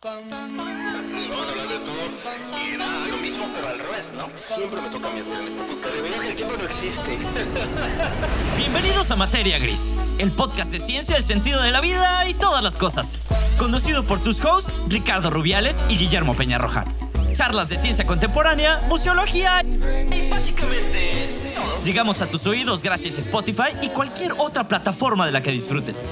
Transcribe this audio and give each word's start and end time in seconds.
Vamos 0.00 0.32
a 0.32 0.44
hablar 0.44 1.68
de 1.68 1.78
todo 1.80 1.96
y 2.64 2.78
nada, 2.78 3.08
lo 3.08 3.16
mismo 3.16 3.48
pero 3.52 3.68
al 3.68 3.80
revés, 3.80 4.12
¿no? 4.16 4.28
Siempre 4.36 4.80
me 4.80 4.88
toca 4.90 5.08
a 5.08 5.10
mí 5.10 5.18
hacer 5.18 5.40
en 5.40 5.48
este 5.48 5.60
podcast. 5.64 5.92
Debería 5.92 6.20
que 6.20 6.28
el 6.28 6.36
tiempo 6.36 6.54
no 6.56 6.64
existe. 6.64 7.18
Bienvenidos 8.56 9.10
a 9.10 9.16
Materia 9.16 9.58
Gris, 9.58 9.96
el 10.18 10.30
podcast 10.30 10.70
de 10.70 10.78
ciencia, 10.78 11.16
el 11.16 11.24
sentido 11.24 11.60
de 11.62 11.72
la 11.72 11.80
vida 11.80 12.28
y 12.28 12.34
todas 12.34 12.62
las 12.62 12.76
cosas. 12.76 13.18
Conducido 13.58 14.04
por 14.04 14.22
tus 14.22 14.44
hosts, 14.44 14.80
Ricardo 14.86 15.30
Rubiales 15.30 15.84
y 15.88 15.96
Guillermo 15.96 16.34
Peñarroja. 16.34 16.84
Charlas 17.32 17.68
de 17.68 17.78
ciencia 17.78 18.06
contemporánea, 18.06 18.80
museología 18.88 19.62
Y 19.62 20.30
básicamente 20.30 21.52
todo. 21.56 21.82
Llegamos 21.82 22.22
a 22.22 22.30
tus 22.30 22.46
oídos 22.46 22.84
gracias 22.84 23.16
a 23.18 23.20
Spotify 23.22 23.70
y 23.82 23.88
cualquier 23.88 24.34
otra 24.38 24.62
plataforma 24.62 25.26
de 25.26 25.32
la 25.32 25.42
que 25.42 25.50
disfrutes. 25.50 26.04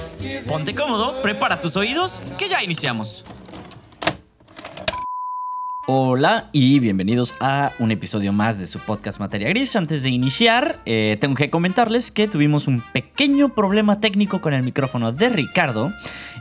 Ponte 0.45 0.75
cómodo, 0.75 1.21
prepara 1.21 1.61
tus 1.61 1.77
oídos, 1.77 2.19
que 2.37 2.49
ya 2.49 2.61
iniciamos. 2.61 3.23
Hola 5.89 6.49
y 6.51 6.79
bienvenidos 6.79 7.35
a 7.39 7.71
un 7.79 7.91
episodio 7.91 8.33
más 8.33 8.59
de 8.59 8.67
su 8.67 8.77
podcast 8.79 9.21
Materia 9.21 9.47
Gris. 9.47 9.73
Antes 9.77 10.03
de 10.03 10.09
iniciar, 10.09 10.81
eh, 10.85 11.15
tengo 11.21 11.33
que 11.35 11.49
comentarles 11.49 12.11
que 12.11 12.27
tuvimos 12.27 12.67
un 12.67 12.83
pequeño 12.91 13.55
problema 13.55 14.01
técnico 14.01 14.41
con 14.41 14.53
el 14.53 14.63
micrófono 14.63 15.13
de 15.13 15.29
Ricardo. 15.29 15.93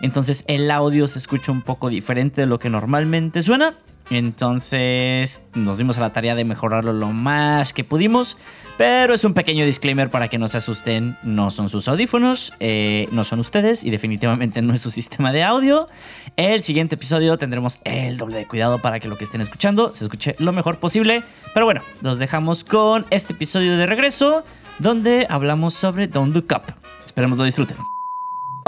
Entonces 0.02 0.45
el 0.48 0.69
audio 0.69 1.06
se 1.06 1.20
escucha 1.20 1.52
un 1.52 1.62
poco 1.62 1.91
diferente 1.91 2.41
de 2.41 2.48
lo 2.48 2.59
que 2.59 2.70
normalmente 2.70 3.41
suena. 3.41 3.77
Entonces 4.10 5.42
nos 5.55 5.78
dimos 5.78 5.98
a 5.98 6.01
la 6.01 6.12
tarea 6.12 6.34
de 6.34 6.45
mejorarlo 6.45 6.92
lo 6.92 7.09
más 7.09 7.73
que 7.73 7.84
pudimos. 7.84 8.37
Pero 8.78 9.14
es 9.14 9.24
un 9.24 9.33
pequeño 9.33 9.64
disclaimer 9.64 10.10
para 10.10 10.28
que 10.28 10.38
no 10.38 10.48
se 10.48 10.59
asusten. 10.59 11.16
No 11.23 11.51
son 11.51 11.69
sus 11.69 11.88
audífonos, 11.88 12.52
eh, 12.61 13.09
no 13.11 13.24
son 13.24 13.41
ustedes 13.41 13.84
y 13.84 13.91
definitivamente 13.91 14.61
no 14.61 14.74
es 14.74 14.83
su 14.83 14.91
sistema 14.91 15.33
de 15.33 15.42
audio. 15.42 15.88
El 16.37 16.62
siguiente 16.62 16.97
episodio 16.97 17.38
tendremos 17.38 17.80
el 17.84 18.19
doble 18.19 18.37
de 18.37 18.47
cuidado 18.47 18.80
para 18.83 19.00
que 19.00 19.09
lo 19.09 19.16
que 19.16 19.24
estén 19.24 19.41
escuchando 19.41 19.92
se 19.95 20.05
escuche 20.05 20.36
lo 20.38 20.52
mejor 20.52 20.78
posible. 20.78 21.23
Pero 21.55 21.64
bueno, 21.64 21.80
los 22.02 22.19
dejamos 22.19 22.64
con 22.64 23.06
este 23.11 23.33
episodio 23.33 23.77
de 23.78 23.86
regreso 23.86 24.45
donde 24.78 25.27
hablamos 25.30 25.75
sobre 25.75 26.06
Don't 26.06 26.34
Look 26.34 26.48
Up. 26.55 26.75
Esperemos 27.05 27.39
lo 27.39 27.45
disfruten. 27.45 27.95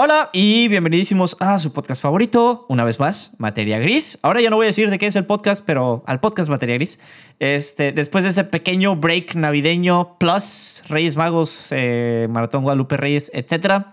Hola 0.00 0.30
y 0.32 0.68
bienvenidísimos 0.68 1.36
a 1.40 1.58
su 1.58 1.72
podcast 1.72 2.00
favorito, 2.00 2.66
una 2.68 2.84
vez 2.84 3.00
más, 3.00 3.32
Materia 3.38 3.80
Gris. 3.80 4.16
Ahora 4.22 4.40
ya 4.40 4.48
no 4.48 4.54
voy 4.54 4.66
a 4.66 4.68
decir 4.68 4.90
de 4.90 4.96
qué 4.96 5.08
es 5.08 5.16
el 5.16 5.26
podcast, 5.26 5.64
pero 5.66 6.04
al 6.06 6.20
podcast 6.20 6.48
Materia 6.48 6.76
Gris. 6.76 7.00
Este, 7.40 7.90
después 7.90 8.22
de 8.22 8.30
ese 8.30 8.44
pequeño 8.44 8.94
break 8.94 9.34
navideño, 9.34 10.16
plus 10.18 10.84
Reyes 10.88 11.16
Magos, 11.16 11.72
eh, 11.72 12.28
Maratón 12.30 12.62
Guadalupe 12.62 12.96
Reyes, 12.96 13.32
etcétera. 13.34 13.90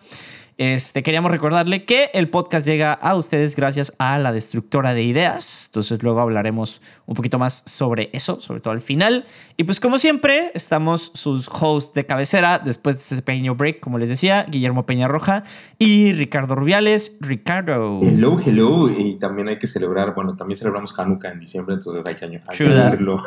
Este, 0.58 1.04
queríamos 1.04 1.32
recordarle 1.32 1.84
que 1.84 2.10
el 2.14 2.30
podcast 2.30 2.66
llega 2.66 2.94
a 2.94 3.16
ustedes 3.16 3.58
gracias 3.58 3.94
a 4.00 4.18
la 4.20 4.32
destructora 4.32 4.94
de 4.94 5.04
ideas. 5.04 5.66
Entonces 5.66 6.02
luego 6.02 6.22
hablaremos 6.22 6.82
un 7.06 7.14
poquito 7.16 7.38
más 7.38 7.64
sobre 7.66 8.10
eso, 8.14 8.40
sobre 8.40 8.62
todo 8.62 8.72
al 8.72 8.80
final. 8.80 9.26
Y 9.58 9.66
pues 9.66 9.82
como 9.82 9.98
siempre, 9.98 10.52
estamos 10.54 11.12
sus 11.14 11.50
hosts 11.50 11.94
de 11.94 12.06
cabecera 12.06 12.60
después 12.60 12.96
de 12.98 13.02
este 13.02 13.22
pequeño 13.22 13.56
break, 13.56 13.82
como 13.82 13.98
les 13.98 14.08
decía, 14.08 14.46
Guillermo 14.50 14.86
Peñarroja 14.86 15.44
y 15.78 16.14
Ricardo 16.14 16.56
Rubiales. 16.56 17.18
Ricardo. 17.20 18.00
Hello, 18.02 18.38
hello. 18.40 18.90
Y 18.90 19.16
también 19.16 19.50
hay 19.50 19.60
que 19.60 19.68
celebrar, 19.68 20.16
bueno, 20.16 20.38
también 20.38 20.58
celebramos 20.58 20.98
Hanukkah 20.98 21.34
en 21.34 21.42
diciembre, 21.42 21.76
entonces 21.76 22.06
hay 22.06 22.16
que, 22.16 22.42
añadirlo. 22.64 23.22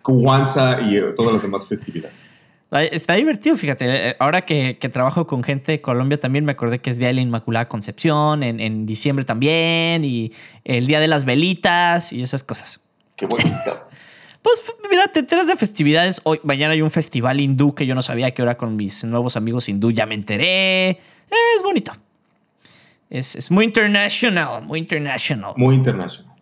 Kwanzaa 0.00 0.80
y 0.90 1.14
todas 1.14 1.34
las 1.34 1.42
demás 1.42 1.68
festividades. 1.68 2.30
Está 2.72 3.14
divertido, 3.14 3.56
fíjate. 3.56 4.10
eh, 4.10 4.16
Ahora 4.18 4.44
que, 4.44 4.76
que 4.78 4.88
trabajo 4.88 5.26
con 5.26 5.42
gente 5.44 5.72
de 5.72 5.80
Colombia 5.80 6.18
también 6.18 6.44
me 6.44 6.52
acordé 6.52 6.80
que 6.80 6.90
es 6.90 6.98
Día 6.98 7.08
de 7.08 7.14
la 7.14 7.20
Inmaculada 7.20 7.68
Concepción, 7.68 8.42
en, 8.42 8.58
en 8.60 8.86
diciembre 8.86 9.24
también, 9.24 10.04
y 10.04 10.32
el 10.64 10.86
Día 10.86 10.98
de 11.00 11.06
las 11.08 11.24
Velitas 11.24 12.12
y 12.12 12.22
esas 12.22 12.42
cosas. 12.44 12.80
Qué 13.16 13.26
bonito. 13.26 13.88
Pues 14.42 14.62
mira, 14.88 15.08
te 15.08 15.18
enteras 15.18 15.48
de 15.48 15.56
festividades. 15.56 16.20
Hoy, 16.22 16.38
mañana 16.44 16.72
hay 16.74 16.80
un 16.80 16.92
festival 16.92 17.40
hindú 17.40 17.74
que 17.74 17.84
yo 17.84 17.96
no 17.96 18.02
sabía 18.02 18.30
que 18.32 18.42
ahora 18.42 18.56
con 18.56 18.76
mis 18.76 19.02
nuevos 19.02 19.36
amigos 19.36 19.68
hindú 19.68 19.90
ya 19.90 20.06
me 20.06 20.14
enteré. 20.14 20.90
Eh, 20.90 20.98
Es 21.56 21.64
bonito. 21.64 21.90
Es, 23.10 23.34
es 23.34 23.50
muy 23.50 23.64
international, 23.64 24.62
muy 24.64 24.78
international. 24.78 25.52
Muy 25.56 25.74
internacional. 25.74 26.32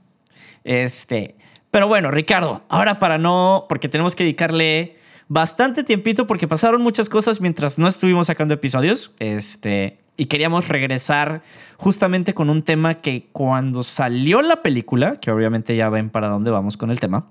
Este, 0.64 1.36
pero 1.70 1.88
bueno, 1.88 2.10
Ricardo, 2.10 2.62
ahora 2.68 2.98
para 2.98 3.16
no, 3.16 3.64
porque 3.70 3.88
tenemos 3.88 4.14
que 4.14 4.24
dedicarle 4.24 4.96
bastante 5.28 5.84
tiempito 5.84 6.26
porque 6.26 6.48
pasaron 6.48 6.82
muchas 6.82 7.08
cosas 7.08 7.40
mientras 7.40 7.78
no 7.78 7.88
estuvimos 7.88 8.26
sacando 8.26 8.54
episodios. 8.54 9.14
Este, 9.18 9.98
y 10.16 10.26
queríamos 10.26 10.68
regresar 10.68 11.42
justamente 11.76 12.34
con 12.34 12.50
un 12.50 12.62
tema 12.62 12.94
que 12.94 13.28
cuando 13.32 13.82
salió 13.82 14.42
la 14.42 14.62
película, 14.62 15.16
que 15.16 15.30
obviamente 15.30 15.76
ya 15.76 15.88
ven 15.88 16.10
para 16.10 16.28
dónde 16.28 16.50
vamos 16.50 16.76
con 16.76 16.90
el 16.90 17.00
tema, 17.00 17.30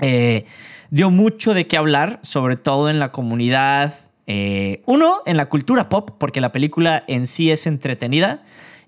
eh, 0.00 0.44
dio 0.90 1.10
mucho 1.10 1.54
de 1.54 1.66
qué 1.66 1.76
hablar, 1.76 2.20
sobre 2.22 2.56
todo 2.56 2.90
en 2.90 2.98
la 2.98 3.12
comunidad. 3.12 3.94
eh, 4.28 4.82
uno, 4.86 5.22
en 5.26 5.36
la 5.36 5.48
cultura 5.48 5.88
pop, 5.88 6.12
porque 6.16 6.40
la 6.40 6.52
película 6.52 7.02
en 7.08 7.26
sí 7.26 7.50
es 7.50 7.66
entretenida. 7.66 8.42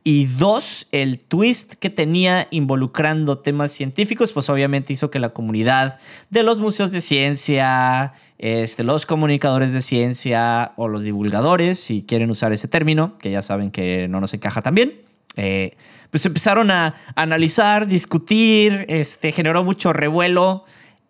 Y 0.07 0.27
dos, 0.27 0.87
el 0.93 1.19
twist 1.19 1.75
que 1.77 1.89
tenía 1.89 2.47
involucrando 2.51 3.39
temas 3.39 3.73
científicos, 3.73 4.35
pues 4.35 4.51
obviamente 4.51 4.93
hizo 4.93 5.11
que 5.11 5.19
la 5.19 5.31
comunidad 5.31 5.99
de 6.29 6.43
los 6.43 6.61
museos 6.61 6.93
de 6.93 7.01
ciencia, 7.01 8.13
este, 8.37 8.85
los 8.85 9.07
comunicadores 9.07 9.73
de 9.73 9.81
ciencia 9.81 10.73
o 10.77 10.89
los 10.89 11.05
divulgadores, 11.05 11.81
si 11.81 12.03
quieren 12.03 12.29
usar 12.31 12.53
ese 12.53 12.69
término, 12.69 13.17
que 13.17 13.31
ya 13.31 13.41
saben 13.41 13.71
que 13.71 14.07
no 14.09 14.21
nos 14.21 14.35
encaja 14.35 14.61
tan 14.61 14.75
bien, 14.75 15.01
eh, 15.37 15.75
pues 16.11 16.27
empezaron 16.27 16.71
a 16.71 16.95
analizar, 17.17 17.87
discutir, 17.87 18.85
este, 18.91 19.33
generó 19.33 19.65
mucho 19.65 19.95
revuelo. 19.95 20.67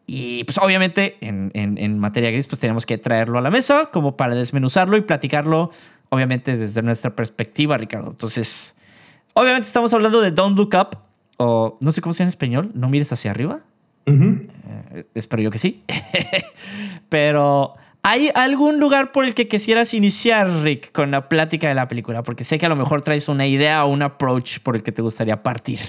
Y 0.07 0.45
pues 0.45 0.59
obviamente 0.59 1.17
en, 1.21 1.51
en- 1.55 1.79
en 1.79 1.99
materia 1.99 2.31
gris 2.31 2.47
pues 2.47 2.61
tenemos 2.61 2.87
que 2.87 2.97
traerlo 2.99 3.39
a 3.39 3.43
la 3.43 3.51
mesa 3.51 3.89
como 3.93 4.17
para 4.17 4.35
desmenuzarlo 4.37 4.97
y 4.99 5.01
platicarlo 5.01 5.71
obviamente 6.11 6.57
desde 6.57 6.81
nuestra 6.83 7.17
perspectiva, 7.17 7.77
Ricardo. 7.79 8.11
Entonces, 8.13 8.74
obviamente 9.35 9.67
estamos 9.67 9.93
hablando 9.93 10.21
de 10.21 10.31
Don't 10.31 10.57
Look 10.57 10.75
Up 10.75 10.99
o 11.37 11.79
no 11.81 11.93
sé 11.93 12.01
cómo 12.01 12.13
se 12.13 12.19
llama 12.19 12.27
en 12.27 12.29
español, 12.29 12.71
no 12.75 12.89
mires 12.89 13.13
hacia 13.13 13.31
arriba. 13.31 13.61
Eh, 14.07 15.05
espero 15.15 15.43
yo 15.43 15.51
que 15.51 15.59
sí. 15.59 15.83
Pero 17.09 17.75
¿hay 18.03 18.31
algún 18.35 18.79
lugar 18.79 19.13
por 19.13 19.25
el 19.25 19.35
que 19.35 19.49
quisieras 19.49 19.95
iniciar, 19.95 20.49
Rick, 20.63 20.93
con 20.93 21.11
la 21.11 21.29
plática 21.29 21.69
de 21.69 21.75
la 21.75 21.89
película? 21.89 22.23
Porque 22.23 22.45
sé 22.45 22.59
que 22.59 22.67
a 22.67 22.69
lo 22.69 22.77
mejor 22.77 23.03
traes 23.03 23.29
una 23.29 23.47
idea 23.47 23.85
o 23.85 23.91
un 23.91 24.03
approach 24.03 24.61
por 24.61 24.77
el 24.77 24.83
que 24.83 24.93
te 24.93 25.03
gustaría 25.03 25.43
partir. 25.43 25.81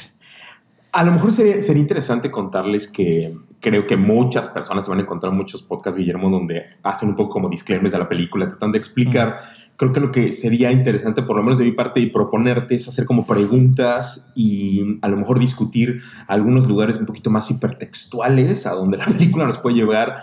A 0.91 1.03
lo 1.03 1.11
mejor 1.11 1.31
sería, 1.31 1.59
sería 1.61 1.81
interesante 1.81 2.31
contarles 2.31 2.87
que 2.87 3.33
creo 3.65 3.87
que 3.87 3.97
muchas 3.97 4.47
personas 4.49 4.85
se 4.85 4.91
van 4.91 4.99
a 4.99 5.01
encontrar 5.01 5.33
muchos 5.33 5.63
podcasts, 5.63 5.97
Guillermo, 5.97 6.29
donde 6.29 6.65
hacen 6.83 7.09
un 7.09 7.15
poco 7.15 7.31
como 7.31 7.49
disclaimers 7.49 7.93
de 7.93 7.97
la 7.97 8.07
película, 8.07 8.47
tratan 8.47 8.71
de 8.71 8.77
explicar. 8.77 9.39
Creo 9.75 9.91
que 9.91 9.99
lo 9.99 10.11
que 10.11 10.31
sería 10.33 10.71
interesante, 10.71 11.23
por 11.23 11.35
lo 11.35 11.41
menos 11.41 11.57
de 11.57 11.65
mi 11.65 11.71
parte, 11.71 11.99
y 11.99 12.05
proponerte 12.05 12.75
es 12.75 12.87
hacer 12.87 13.05
como 13.05 13.25
preguntas 13.25 14.33
y 14.35 14.99
a 15.01 15.07
lo 15.07 15.17
mejor 15.17 15.39
discutir 15.39 15.99
algunos 16.27 16.67
lugares 16.67 16.97
un 16.97 17.07
poquito 17.07 17.31
más 17.31 17.49
hipertextuales 17.49 18.67
a 18.67 18.73
donde 18.73 18.97
la 18.97 19.05
película 19.17 19.45
nos 19.45 19.57
puede 19.57 19.77
llevar 19.77 20.15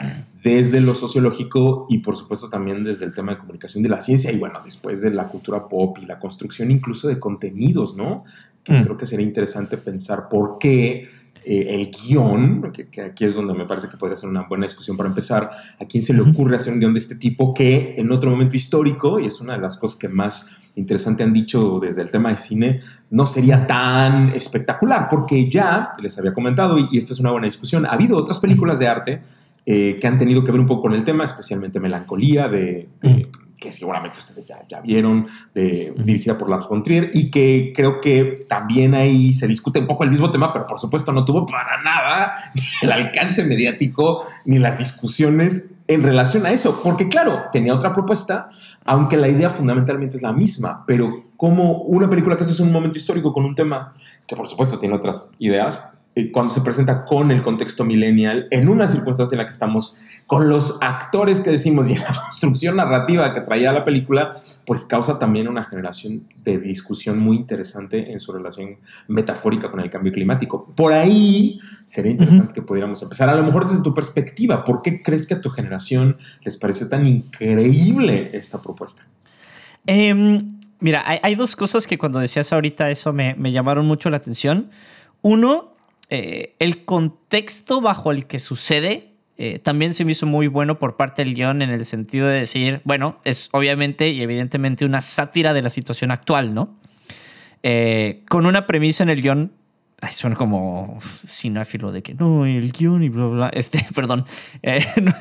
desde 0.44 0.80
lo 0.80 0.94
sociológico 0.94 1.86
y 1.88 1.98
por 1.98 2.16
supuesto 2.16 2.48
también 2.48 2.84
desde 2.84 3.06
el 3.06 3.12
tema 3.12 3.32
de 3.32 3.38
comunicación 3.38 3.82
de 3.82 3.88
la 3.88 4.00
ciencia 4.00 4.30
y 4.30 4.38
bueno, 4.38 4.60
después 4.64 5.00
de 5.00 5.10
la 5.10 5.26
cultura 5.28 5.69
pop 5.69 5.98
y 6.00 6.06
la 6.06 6.19
construcción 6.20 6.70
incluso 6.70 7.09
de 7.09 7.19
contenidos, 7.19 7.97
¿no? 7.97 8.24
Que 8.64 8.72
Mm. 8.74 8.84
creo 8.84 8.97
que 8.97 9.06
sería 9.06 9.26
interesante 9.26 9.76
pensar 9.76 10.28
por 10.28 10.59
qué 10.59 11.09
eh, 11.44 11.66
el 11.70 11.91
guion, 11.91 12.70
que, 12.72 12.88
que 12.88 13.03
aquí 13.03 13.25
es 13.25 13.34
donde 13.34 13.54
me 13.54 13.64
parece 13.66 13.88
que 13.88 13.97
podría 13.97 14.16
ser 14.16 14.28
una 14.30 14.42
buena 14.48 14.64
discusión 14.66 14.97
para 14.97 15.08
empezar, 15.08 15.50
a 15.80 15.84
quién 15.86 16.03
se 16.03 16.14
le 16.14 16.20
ocurre 16.20 16.56
hacer 16.56 16.72
un 16.72 16.80
guion 16.80 16.94
de 16.94 17.00
este 17.00 17.14
tipo 17.16 17.53
que 17.54 17.94
en 17.97 18.10
otro 18.12 18.30
momento 18.30 18.56
histórico, 18.56 19.19
y 19.20 19.26
es 19.26 19.41
una 19.41 19.54
de 19.54 19.60
las 19.60 19.76
cosas 19.76 19.98
que 19.98 20.08
más 20.08 20.56
interesante 20.75 21.22
han 21.22 21.32
dicho 21.34 21.78
desde 21.80 22.00
el 22.03 22.10
tema 22.10 22.30
de 22.30 22.36
cine, 22.38 22.80
no 23.10 23.26
sería 23.26 23.66
tan 23.66 24.30
espectacular, 24.30 25.08
porque 25.10 25.50
ya 25.50 25.91
les 26.00 26.19
había 26.19 26.32
comentado, 26.32 26.78
y, 26.78 26.89
y 26.92 26.98
esta 26.98 27.12
es 27.12 27.21
una 27.21 27.30
buena 27.30 27.47
discusión, 27.47 27.84
ha 27.86 27.91
habido 27.91 28.16
otras 28.16 28.39
películas 28.41 28.78
de 28.78 28.89
arte 28.89 29.22
eh, 29.66 29.98
que 30.00 30.06
han 30.09 30.18
tenido 30.18 30.42
que 30.42 30.50
ver 30.50 30.60
un 30.60 30.66
poco 30.66 30.83
con 30.83 30.94
el 30.94 31.04
tema, 31.04 31.24
especialmente 31.24 31.78
Melancolía, 31.78 32.48
de, 32.48 32.89
de- 33.00 33.27
que 33.62 33.70
seguramente 33.70 34.18
ustedes 34.18 34.48
ya, 34.48 34.64
ya 34.68 34.80
vieron, 34.80 35.28
de, 35.54 35.94
dirigida 35.97 36.36
por 36.36 36.50
Lars 36.50 36.68
von 36.68 36.82
Trier, 36.82 37.12
y 37.14 37.30
que 37.30 37.72
creo 37.74 38.00
que 38.00 38.44
también 38.48 38.94
ahí 38.94 39.32
se 39.32 39.47
discute 39.47 39.78
un 39.78 39.86
poco 39.86 40.03
el 40.03 40.10
mismo 40.10 40.30
tema, 40.32 40.53
pero 40.53 40.66
por 40.66 40.80
supuesto 40.80 41.12
no 41.12 41.24
tuvo 41.24 41.47
para 41.47 41.80
nada 41.82 42.34
el 42.82 42.91
alcance 42.91 43.44
mediático 43.44 44.24
ni 44.44 44.59
las 44.59 44.78
discusiones 44.78 45.70
en 45.86 46.03
relación 46.03 46.44
a 46.44 46.50
eso, 46.50 46.80
porque 46.82 47.09
claro, 47.09 47.44
tenía 47.53 47.74
otra 47.74 47.92
propuesta, 47.92 48.48
aunque 48.84 49.16
la 49.16 49.28
idea 49.28 49.50
fundamentalmente 49.50 50.16
es 50.16 50.22
la 50.22 50.32
misma, 50.32 50.84
pero 50.86 51.26
como 51.36 51.82
una 51.82 52.10
película 52.10 52.36
que 52.36 52.42
hace 52.42 52.60
en 52.60 52.68
un 52.68 52.72
momento 52.72 52.98
histórico 52.98 53.32
con 53.32 53.44
un 53.44 53.54
tema 53.54 53.92
que 54.26 54.34
por 54.34 54.48
supuesto 54.48 54.78
tiene 54.78 54.97
otras 54.97 55.30
ideas, 55.38 55.92
eh, 56.15 56.30
cuando 56.30 56.53
se 56.53 56.60
presenta 56.60 57.04
con 57.04 57.30
el 57.30 57.41
contexto 57.41 57.84
millennial, 57.84 58.47
en 58.50 58.68
una 58.68 58.86
circunstancia 58.86 59.34
en 59.34 59.38
la 59.38 59.47
que 59.47 59.53
estamos 59.53 59.98
con 60.32 60.48
los 60.48 60.78
actores 60.80 61.42
que 61.42 61.50
decimos 61.50 61.90
y 61.90 61.92
en 61.92 62.00
la 62.00 62.22
construcción 62.22 62.76
narrativa 62.76 63.34
que 63.34 63.42
traía 63.42 63.70
la 63.70 63.84
película, 63.84 64.30
pues 64.64 64.86
causa 64.86 65.18
también 65.18 65.46
una 65.46 65.62
generación 65.62 66.26
de 66.42 66.56
discusión 66.56 67.18
muy 67.18 67.36
interesante 67.36 68.10
en 68.10 68.18
su 68.18 68.32
relación 68.32 68.78
metafórica 69.08 69.70
con 69.70 69.80
el 69.80 69.90
cambio 69.90 70.10
climático. 70.10 70.72
Por 70.74 70.94
ahí 70.94 71.60
sería 71.84 72.12
interesante 72.12 72.54
que 72.54 72.62
pudiéramos 72.62 73.02
empezar, 73.02 73.28
a 73.28 73.34
lo 73.34 73.42
mejor 73.42 73.68
desde 73.68 73.82
tu 73.82 73.92
perspectiva, 73.92 74.64
¿por 74.64 74.80
qué 74.80 75.02
crees 75.02 75.26
que 75.26 75.34
a 75.34 75.40
tu 75.42 75.50
generación 75.50 76.16
les 76.42 76.56
pareció 76.56 76.88
tan 76.88 77.06
increíble 77.06 78.30
esta 78.32 78.62
propuesta? 78.62 79.06
Em, 79.84 80.58
mira, 80.80 81.04
hay, 81.06 81.34
dos 81.34 81.54
cosas 81.56 81.86
que 81.86 81.98
cuando 81.98 82.20
decías 82.20 82.54
ahorita 82.54 82.88
eso 82.88 83.12
me, 83.12 83.34
me 83.34 83.52
llamaron 83.52 83.86
mucho 83.86 84.08
la 84.08 84.16
atención. 84.16 84.70
Uno, 85.20 85.74
eh, 86.08 86.56
el 86.58 86.86
contexto 86.86 87.82
bajo 87.82 88.12
el 88.12 88.26
que 88.26 88.38
sucede 88.38 89.11
eh, 89.38 89.58
también 89.58 89.94
se 89.94 90.04
me 90.04 90.12
hizo 90.12 90.26
muy 90.26 90.46
bueno 90.46 90.78
por 90.78 90.96
parte 90.96 91.24
del 91.24 91.34
guion 91.34 91.62
en 91.62 91.70
el 91.70 91.84
sentido 91.84 92.26
de 92.28 92.40
decir, 92.40 92.80
bueno, 92.84 93.18
es 93.24 93.48
obviamente 93.52 94.10
y 94.10 94.22
evidentemente 94.22 94.84
una 94.84 95.00
sátira 95.00 95.52
de 95.52 95.62
la 95.62 95.70
situación 95.70 96.10
actual, 96.10 96.54
¿no? 96.54 96.76
Eh, 97.62 98.22
con 98.28 98.46
una 98.46 98.66
premisa 98.66 99.02
en 99.02 99.10
el 99.10 99.22
guion, 99.22 99.52
ay, 100.00 100.12
suena 100.12 100.36
como 100.36 100.98
cináfilo 101.26 101.92
de 101.92 102.02
que 102.02 102.14
no, 102.14 102.44
el 102.46 102.72
guion 102.72 103.02
y 103.02 103.08
bla, 103.08 103.26
bla, 103.26 103.48
este, 103.52 103.86
perdón, 103.94 104.24
no, 105.02 105.12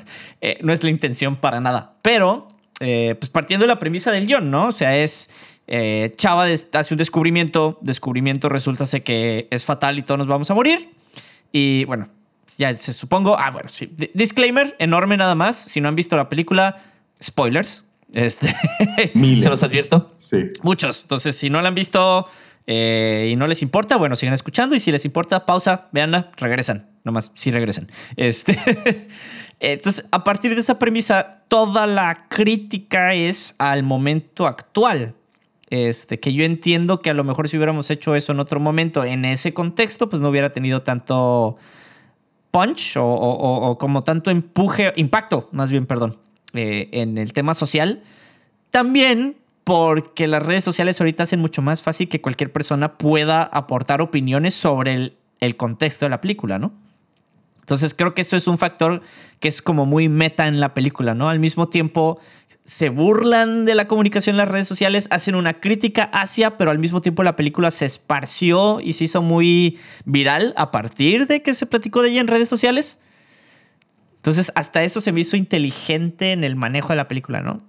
no, 0.62 0.74
es 0.74 0.84
la 0.84 0.90
intención 0.90 1.36
para 1.36 1.60
nada, 1.60 1.96
pero 2.02 2.48
pues 2.80 3.30
partiendo 3.30 3.64
de 3.64 3.68
la 3.68 3.78
premisa 3.78 4.12
del 4.12 4.26
guion, 4.26 4.50
¿no? 4.50 4.70
O 4.70 4.72
sea, 4.72 4.98
es 4.98 5.30
eh, 5.74 6.12
Chava 6.18 6.48
hace 6.48 6.94
un 6.94 6.98
descubrimiento, 6.98 7.80
descubrimiento 7.82 8.50
resulta 8.50 8.84
que 9.00 9.48
es 9.50 9.64
fatal 9.64 9.98
y 9.98 10.02
todos 10.02 10.18
nos 10.18 10.28
vamos 10.28 10.52
a 10.52 10.54
morir. 10.54 10.90
Y 11.54 11.86
bueno, 11.86 12.10
ya 12.58 12.74
se 12.74 12.94
supongo, 12.94 13.38
ah, 13.38 13.52
bueno, 13.52 13.70
sí. 13.70 13.94
Disclaimer 14.14 14.76
enorme 14.80 15.18
nada 15.18 15.36
más, 15.36 15.58
si 15.58 15.82
no 15.82 15.88
han 15.88 15.96
visto 15.96 16.16
la 16.16 16.30
película, 16.30 16.78
spoilers. 17.22 17.86
Este, 18.14 18.54
se 19.38 19.50
los 19.50 19.64
advierto. 19.64 20.14
Sí. 20.18 20.50
Muchos. 20.64 21.04
Entonces, 21.04 21.36
si 21.36 21.50
no 21.50 21.62
la 21.62 21.70
han 21.70 21.76
visto 21.76 22.28
eh, 22.68 23.30
y 23.32 23.36
no 23.36 23.48
les 23.48 23.62
importa, 23.62 23.98
bueno, 23.98 24.16
sigan 24.16 24.34
escuchando. 24.34 24.76
Y 24.76 24.80
si 24.80 24.92
les 24.92 25.06
importa, 25.06 25.46
pausa, 25.46 25.88
veanla, 25.92 26.32
regresan. 26.38 26.90
Nomás, 27.04 27.32
sí 27.36 27.52
regresan. 27.52 27.90
Este. 28.16 28.58
Entonces, 29.60 30.06
a 30.12 30.24
partir 30.24 30.56
de 30.56 30.62
esa 30.62 30.80
premisa, 30.80 31.44
toda 31.48 31.86
la 31.88 32.28
crítica 32.30 33.14
es 33.14 33.56
al 33.60 33.84
momento 33.84 34.48
actual. 34.48 35.16
Este, 35.70 36.20
que 36.20 36.34
yo 36.34 36.44
entiendo 36.44 37.02
que 37.02 37.12
a 37.12 37.14
lo 37.14 37.24
mejor 37.24 37.48
si 37.48 37.56
hubiéramos 37.56 37.90
hecho 37.92 38.14
eso 38.16 38.34
en 38.34 38.42
otro 38.42 38.60
momento, 38.60 39.06
en 39.06 39.24
ese 39.24 39.54
contexto, 39.54 40.10
pues 40.10 40.22
no 40.22 40.28
hubiera 40.30 40.52
tenido 40.52 40.82
tanto 40.82 41.56
punch 42.52 42.96
o, 42.98 43.78
como 43.80 44.04
tanto 44.04 44.30
empuje, 44.30 44.94
impacto, 44.98 45.50
más 45.52 45.72
bien, 45.72 45.86
perdón, 45.86 46.18
eh, 46.54 46.90
en 46.92 47.18
el 47.18 47.34
tema 47.34 47.54
social. 47.54 48.04
También 48.70 49.38
porque 49.64 50.28
las 50.28 50.44
redes 50.44 50.64
sociales 50.64 51.00
ahorita 51.00 51.24
hacen 51.24 51.40
mucho 51.40 51.62
más 51.62 51.82
fácil 51.82 52.10
que 52.10 52.22
cualquier 52.22 52.52
persona 52.52 52.98
pueda 52.98 53.44
aportar 53.44 54.02
opiniones 54.02 54.54
sobre 54.54 54.94
el, 54.94 55.18
el 55.40 55.56
contexto 55.56 56.06
de 56.06 56.10
la 56.10 56.22
película, 56.22 56.60
¿no? 56.60 56.74
Entonces 57.62 57.94
creo 57.94 58.14
que 58.14 58.22
eso 58.22 58.36
es 58.36 58.48
un 58.48 58.58
factor 58.58 59.02
que 59.40 59.48
es 59.48 59.62
como 59.62 59.86
muy 59.86 60.10
meta 60.10 60.48
en 60.48 60.60
la 60.60 60.74
película, 60.74 61.14
¿no? 61.14 61.30
Al 61.30 61.40
mismo 61.40 61.68
tiempo 61.68 62.20
se 62.66 62.90
burlan 62.90 63.66
de 63.66 63.76
la 63.76 63.88
comunicación 63.88 64.36
en 64.36 64.38
las 64.38 64.48
redes 64.48 64.68
sociales, 64.68 65.08
hacen 65.10 65.36
una 65.36 65.60
crítica 65.60 66.04
hacia, 66.14 66.58
pero 66.58 66.72
al 66.72 66.80
mismo 66.80 67.02
tiempo 67.02 67.24
la 67.24 67.36
película 67.36 67.72
se 67.72 67.86
esparció 67.86 68.80
y 68.80 68.94
se 68.94 69.06
hizo 69.06 69.22
muy 69.22 69.80
viral 70.06 70.54
a 70.58 70.72
partir 70.72 71.28
de 71.28 71.42
que 71.42 71.54
se 71.54 71.66
platicó 71.66 72.02
de 72.02 72.10
ella 72.10 72.22
en 72.22 72.28
redes 72.28 72.50
sociales. 72.50 73.00
Entonces, 74.18 74.52
hasta 74.56 74.84
eso 74.84 75.02
se 75.02 75.12
me 75.12 75.22
hizo 75.22 75.36
inteligente 75.36 76.32
en 76.32 76.44
el 76.44 76.56
manejo 76.56 76.90
de 76.90 76.98
la 76.98 77.08
película, 77.08 77.42
¿no? 77.42 77.60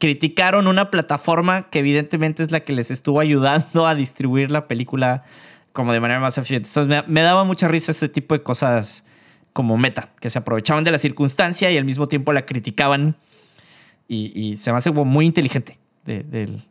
criticaron 0.00 0.66
una 0.66 0.90
plataforma 0.90 1.68
que 1.68 1.80
evidentemente 1.80 2.42
es 2.42 2.50
la 2.50 2.60
que 2.60 2.72
les 2.72 2.90
estuvo 2.90 3.20
ayudando 3.20 3.86
a 3.86 3.94
distribuir 3.94 4.50
la 4.50 4.66
película 4.66 5.24
como 5.72 5.92
de 5.92 6.00
manera 6.00 6.18
más 6.20 6.38
eficiente. 6.38 6.70
Entonces, 6.70 6.88
me, 6.88 7.12
me 7.12 7.20
daba 7.20 7.44
mucha 7.44 7.68
risa 7.68 7.92
ese 7.92 8.08
tipo 8.08 8.34
de 8.34 8.42
cosas 8.42 9.04
como 9.52 9.76
meta, 9.76 10.08
que 10.18 10.30
se 10.30 10.38
aprovechaban 10.38 10.84
de 10.84 10.90
la 10.90 10.96
circunstancia 10.96 11.70
y 11.70 11.76
al 11.76 11.84
mismo 11.84 12.08
tiempo 12.08 12.32
la 12.32 12.46
criticaban 12.46 13.16
y, 14.10 14.56
se 14.56 14.72
me 14.72 14.78
hace 14.78 14.90
muy 14.90 15.24
inteligente 15.24 15.78
del, 16.04 16.64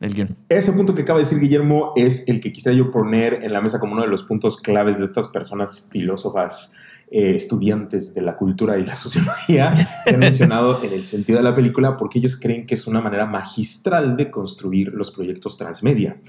del 0.00 0.14
guion. 0.14 0.36
Ese 0.48 0.72
punto 0.72 0.94
que 0.94 1.02
acaba 1.02 1.18
de 1.18 1.24
decir 1.24 1.38
Guillermo 1.38 1.92
es 1.96 2.28
el 2.28 2.40
que 2.40 2.50
quisiera 2.52 2.76
yo 2.76 2.90
poner 2.90 3.44
en 3.44 3.52
la 3.52 3.60
mesa 3.60 3.78
como 3.78 3.92
uno 3.92 4.02
de 4.02 4.08
los 4.08 4.22
puntos 4.22 4.60
claves 4.60 4.98
de 4.98 5.04
estas 5.04 5.28
personas 5.28 5.90
filósofas 5.92 6.74
eh, 7.10 7.34
estudiantes 7.34 8.12
de 8.12 8.20
la 8.20 8.36
cultura 8.36 8.78
y 8.78 8.84
la 8.84 8.94
sociología 9.04 9.72
que 10.04 10.10
han 10.10 10.18
mencionado 10.18 10.82
en 10.82 10.92
el 10.92 11.04
sentido 11.04 11.38
de 11.38 11.42
la 11.42 11.54
película 11.54 11.96
porque 11.96 12.18
ellos 12.18 12.38
creen 12.38 12.66
que 12.66 12.74
es 12.74 12.86
una 12.86 13.00
manera 13.00 13.24
magistral 13.24 14.16
de 14.16 14.30
construir 14.30 14.92
los 14.92 15.10
proyectos 15.10 15.56
transmedia. 15.56 16.20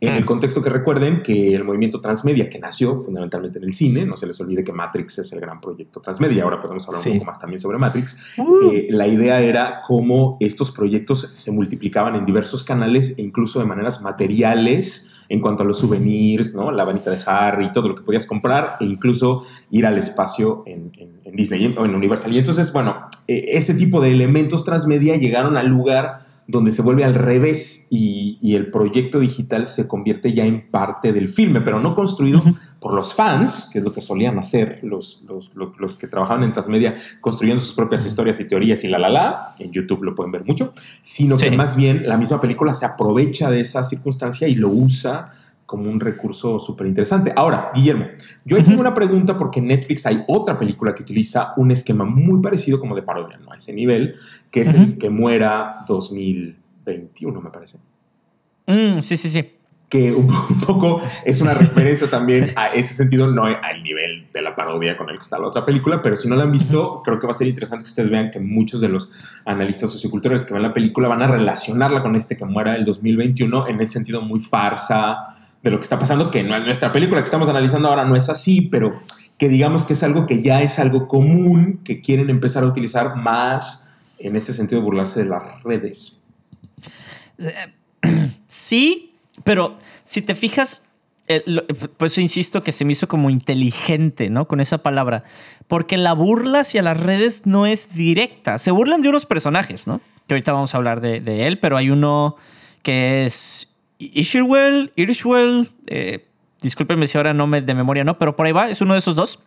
En 0.00 0.14
el 0.14 0.22
mm. 0.22 0.26
contexto 0.26 0.62
que 0.62 0.70
recuerden 0.70 1.22
que 1.22 1.54
el 1.54 1.64
movimiento 1.64 1.98
transmedia 1.98 2.48
que 2.48 2.58
nació 2.58 3.00
fundamentalmente 3.00 3.58
en 3.58 3.64
el 3.64 3.72
cine, 3.72 4.06
no 4.06 4.16
se 4.16 4.26
les 4.26 4.40
olvide 4.40 4.62
que 4.62 4.72
Matrix 4.72 5.18
es 5.18 5.32
el 5.32 5.40
gran 5.40 5.60
proyecto 5.60 6.00
transmedia, 6.00 6.44
ahora 6.44 6.60
podemos 6.60 6.86
hablar 6.88 7.02
un 7.06 7.12
poco 7.14 7.24
más 7.24 7.40
también 7.40 7.58
sobre 7.58 7.78
Matrix, 7.78 8.38
uh. 8.38 8.70
eh, 8.70 8.86
la 8.90 9.08
idea 9.08 9.40
era 9.40 9.80
cómo 9.84 10.36
estos 10.40 10.70
proyectos 10.70 11.20
se 11.20 11.50
multiplicaban 11.50 12.14
en 12.14 12.24
diversos 12.24 12.64
canales 12.64 13.18
e 13.18 13.22
incluso 13.22 13.58
de 13.58 13.66
maneras 13.66 14.02
materiales 14.02 15.17
en 15.28 15.40
cuanto 15.40 15.62
a 15.62 15.66
los 15.66 15.78
souvenirs, 15.78 16.54
¿no? 16.54 16.70
La 16.70 16.84
vanita 16.84 17.10
de 17.10 17.18
Harry, 17.26 17.70
todo 17.72 17.88
lo 17.88 17.94
que 17.94 18.02
podías 18.02 18.26
comprar 18.26 18.76
e 18.80 18.84
incluso 18.84 19.42
ir 19.70 19.86
al 19.86 19.98
espacio 19.98 20.62
en, 20.66 20.92
Disney 21.32 21.74
o 21.78 21.84
en 21.84 21.94
Universal. 21.94 22.32
Y 22.32 22.38
entonces, 22.38 22.72
bueno, 22.72 22.96
e, 23.26 23.44
ese 23.56 23.74
tipo 23.74 24.00
de 24.00 24.10
elementos 24.10 24.64
transmedia 24.64 25.16
llegaron 25.16 25.56
al 25.56 25.68
lugar 25.68 26.14
donde 26.50 26.72
se 26.72 26.80
vuelve 26.80 27.04
al 27.04 27.14
revés 27.14 27.88
y, 27.90 28.38
el 28.56 28.70
proyecto 28.70 29.20
digital 29.20 29.66
se 29.66 29.86
convierte 29.86 30.32
ya 30.32 30.44
en 30.44 30.70
parte 30.70 31.12
del 31.12 31.28
filme, 31.28 31.60
pero 31.60 31.78
no 31.78 31.94
construido 31.94 32.42
por 32.80 32.94
los 32.94 33.14
fans, 33.14 33.68
que 33.70 33.78
es 33.78 33.84
lo 33.84 33.92
que 33.92 34.00
solían 34.00 34.38
hacer 34.38 34.80
los, 34.82 35.26
los, 35.54 35.98
que 35.98 36.08
trabajaban 36.08 36.42
en 36.42 36.50
transmedia, 36.50 36.94
construyendo 37.20 37.62
sus 37.62 37.74
propias 37.74 38.06
historias 38.06 38.40
y 38.40 38.46
teorías 38.46 38.82
y 38.82 38.88
la 38.88 38.98
la 38.98 39.10
la, 39.10 39.54
en 39.58 39.70
YouTube 39.70 40.02
lo 40.02 40.14
pueden 40.14 40.32
ver 40.32 40.44
mucho, 40.44 40.72
sino 41.02 41.36
que 41.36 41.50
más 41.50 41.76
bien 41.76 42.08
la 42.08 42.16
misma 42.16 42.40
película 42.40 42.72
se 42.72 42.86
aprovecha 42.86 43.50
de 43.50 43.60
esa 43.60 43.84
circunstancia 43.84 44.48
y 44.48 44.54
lo 44.54 44.70
usa 44.70 45.30
como 45.68 45.90
un 45.90 46.00
recurso 46.00 46.58
súper 46.58 46.86
interesante. 46.86 47.30
Ahora, 47.36 47.70
Guillermo, 47.74 48.06
yo 48.46 48.56
tengo 48.64 48.80
una 48.80 48.94
pregunta 48.94 49.36
porque 49.36 49.58
en 49.58 49.66
Netflix 49.66 50.06
hay 50.06 50.24
otra 50.26 50.58
película 50.58 50.94
que 50.94 51.02
utiliza 51.02 51.52
un 51.58 51.70
esquema 51.70 52.06
muy 52.06 52.40
parecido 52.40 52.80
como 52.80 52.96
de 52.96 53.02
parodia, 53.02 53.36
¿no? 53.36 53.52
A 53.52 53.56
ese 53.56 53.74
nivel, 53.74 54.14
que 54.50 54.62
es 54.62 54.72
el 54.72 54.96
que 54.96 55.10
muera 55.10 55.84
2021, 55.86 57.42
me 57.42 57.50
parece. 57.50 57.80
Mm, 58.66 59.00
sí, 59.00 59.18
sí, 59.18 59.28
sí. 59.28 59.46
Que 59.90 60.10
un, 60.10 60.26
poco 60.66 61.02
es 61.26 61.42
una 61.42 61.52
referencia 61.52 62.08
también 62.10 62.50
a 62.56 62.68
ese 62.68 62.94
sentido, 62.94 63.26
no 63.26 63.44
al 63.44 63.82
nivel 63.82 64.26
de 64.32 64.40
la 64.40 64.56
parodia 64.56 64.96
con 64.96 65.10
el 65.10 65.18
que 65.18 65.22
está 65.22 65.38
la 65.38 65.48
otra 65.48 65.66
película, 65.66 66.00
pero 66.00 66.16
si 66.16 66.30
no 66.30 66.36
la 66.36 66.44
han 66.44 66.52
visto, 66.52 67.02
creo 67.04 67.18
que 67.18 67.26
va 67.26 67.32
a 67.32 67.34
ser 67.34 67.46
interesante 67.46 67.84
que 67.84 67.90
ustedes 67.90 68.08
vean 68.08 68.30
que 68.30 68.40
muchos 68.40 68.80
de 68.80 68.88
los 68.88 69.12
analistas 69.44 69.90
socioculturales 69.90 70.46
que 70.46 70.54
ven 70.54 70.62
la 70.62 70.72
película 70.72 71.08
van 71.08 71.20
a 71.20 71.26
relacionarla 71.26 72.02
con 72.02 72.16
este 72.16 72.38
que 72.38 72.46
muera 72.46 72.74
el 72.74 72.86
2021 72.86 73.68
en 73.68 73.82
ese 73.82 73.92
sentido 73.92 74.22
muy 74.22 74.40
farsa, 74.40 75.18
de 75.68 75.72
lo 75.72 75.78
que 75.78 75.84
está 75.84 75.98
pasando, 75.98 76.30
que 76.30 76.42
nuestra 76.42 76.92
película 76.92 77.20
que 77.20 77.26
estamos 77.26 77.48
analizando 77.48 77.88
ahora, 77.88 78.04
no 78.04 78.16
es 78.16 78.28
así, 78.28 78.62
pero 78.70 79.00
que 79.38 79.48
digamos 79.48 79.84
que 79.84 79.92
es 79.92 80.02
algo 80.02 80.26
que 80.26 80.42
ya 80.42 80.62
es 80.62 80.78
algo 80.78 81.06
común, 81.06 81.80
que 81.84 82.00
quieren 82.00 82.30
empezar 82.30 82.64
a 82.64 82.66
utilizar 82.66 83.16
más 83.16 83.98
en 84.18 84.34
ese 84.36 84.52
sentido 84.52 84.80
de 84.80 84.84
burlarse 84.84 85.22
de 85.22 85.30
las 85.30 85.62
redes. 85.62 86.24
Sí, 88.46 89.14
pero 89.44 89.76
si 90.04 90.22
te 90.22 90.34
fijas, 90.34 90.86
eh, 91.28 91.42
por 91.96 92.06
eso 92.06 92.20
insisto 92.20 92.62
que 92.62 92.72
se 92.72 92.84
me 92.84 92.92
hizo 92.92 93.06
como 93.06 93.30
inteligente, 93.30 94.30
¿no? 94.30 94.48
Con 94.48 94.60
esa 94.60 94.78
palabra. 94.78 95.22
Porque 95.66 95.98
la 95.98 96.14
burla 96.14 96.60
hacia 96.60 96.82
las 96.82 96.98
redes 96.98 97.42
no 97.44 97.66
es 97.66 97.92
directa. 97.94 98.58
Se 98.58 98.70
burlan 98.70 99.02
de 99.02 99.10
unos 99.10 99.26
personajes, 99.26 99.86
¿no? 99.86 100.00
Que 100.26 100.34
ahorita 100.34 100.52
vamos 100.52 100.74
a 100.74 100.78
hablar 100.78 101.00
de 101.00 101.46
él, 101.46 101.58
pero 101.60 101.76
hay 101.76 101.90
uno 101.90 102.36
que 102.82 103.26
es 103.26 103.67
Ishirwell, 103.98 104.92
Irishwell, 104.96 105.68
eh, 105.86 106.26
discúlpenme 106.60 107.06
si 107.06 107.18
ahora 107.18 107.34
no 107.34 107.46
me 107.46 107.60
de 107.60 107.74
memoria 107.74 108.04
no, 108.04 108.18
pero 108.18 108.36
por 108.36 108.46
ahí 108.46 108.52
va, 108.52 108.70
es 108.70 108.80
uno 108.80 108.94
de 108.94 109.00
esos 109.00 109.14
dos, 109.14 109.40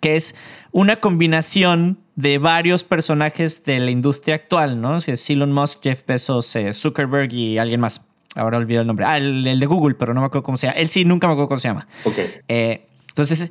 que 0.00 0.16
es 0.16 0.34
una 0.72 1.00
combinación 1.00 1.98
de 2.16 2.38
varios 2.38 2.82
personajes 2.84 3.64
de 3.64 3.78
la 3.78 3.90
industria 3.90 4.34
actual, 4.34 4.80
¿no? 4.80 5.00
Si 5.00 5.12
es 5.12 5.30
Elon 5.30 5.52
Musk, 5.52 5.82
Jeff 5.82 6.04
Bezos, 6.06 6.56
eh, 6.56 6.72
Zuckerberg 6.72 7.32
y 7.32 7.58
alguien 7.58 7.80
más. 7.80 8.08
Ahora 8.34 8.58
olvido 8.58 8.80
el 8.80 8.86
nombre. 8.86 9.04
Ah, 9.06 9.16
el, 9.16 9.44
de 9.58 9.66
Google, 9.66 9.94
pero 9.94 10.14
no 10.14 10.20
me 10.20 10.26
acuerdo 10.26 10.44
cómo 10.44 10.56
se 10.56 10.66
llama. 10.66 10.78
Él 10.78 10.88
sí, 10.88 11.04
nunca 11.04 11.26
me 11.26 11.32
acuerdo 11.32 11.48
cómo 11.48 11.60
se 11.60 11.68
llama. 11.68 11.86
Ok. 12.04 12.18
Eh, 12.48 12.86
entonces, 13.08 13.50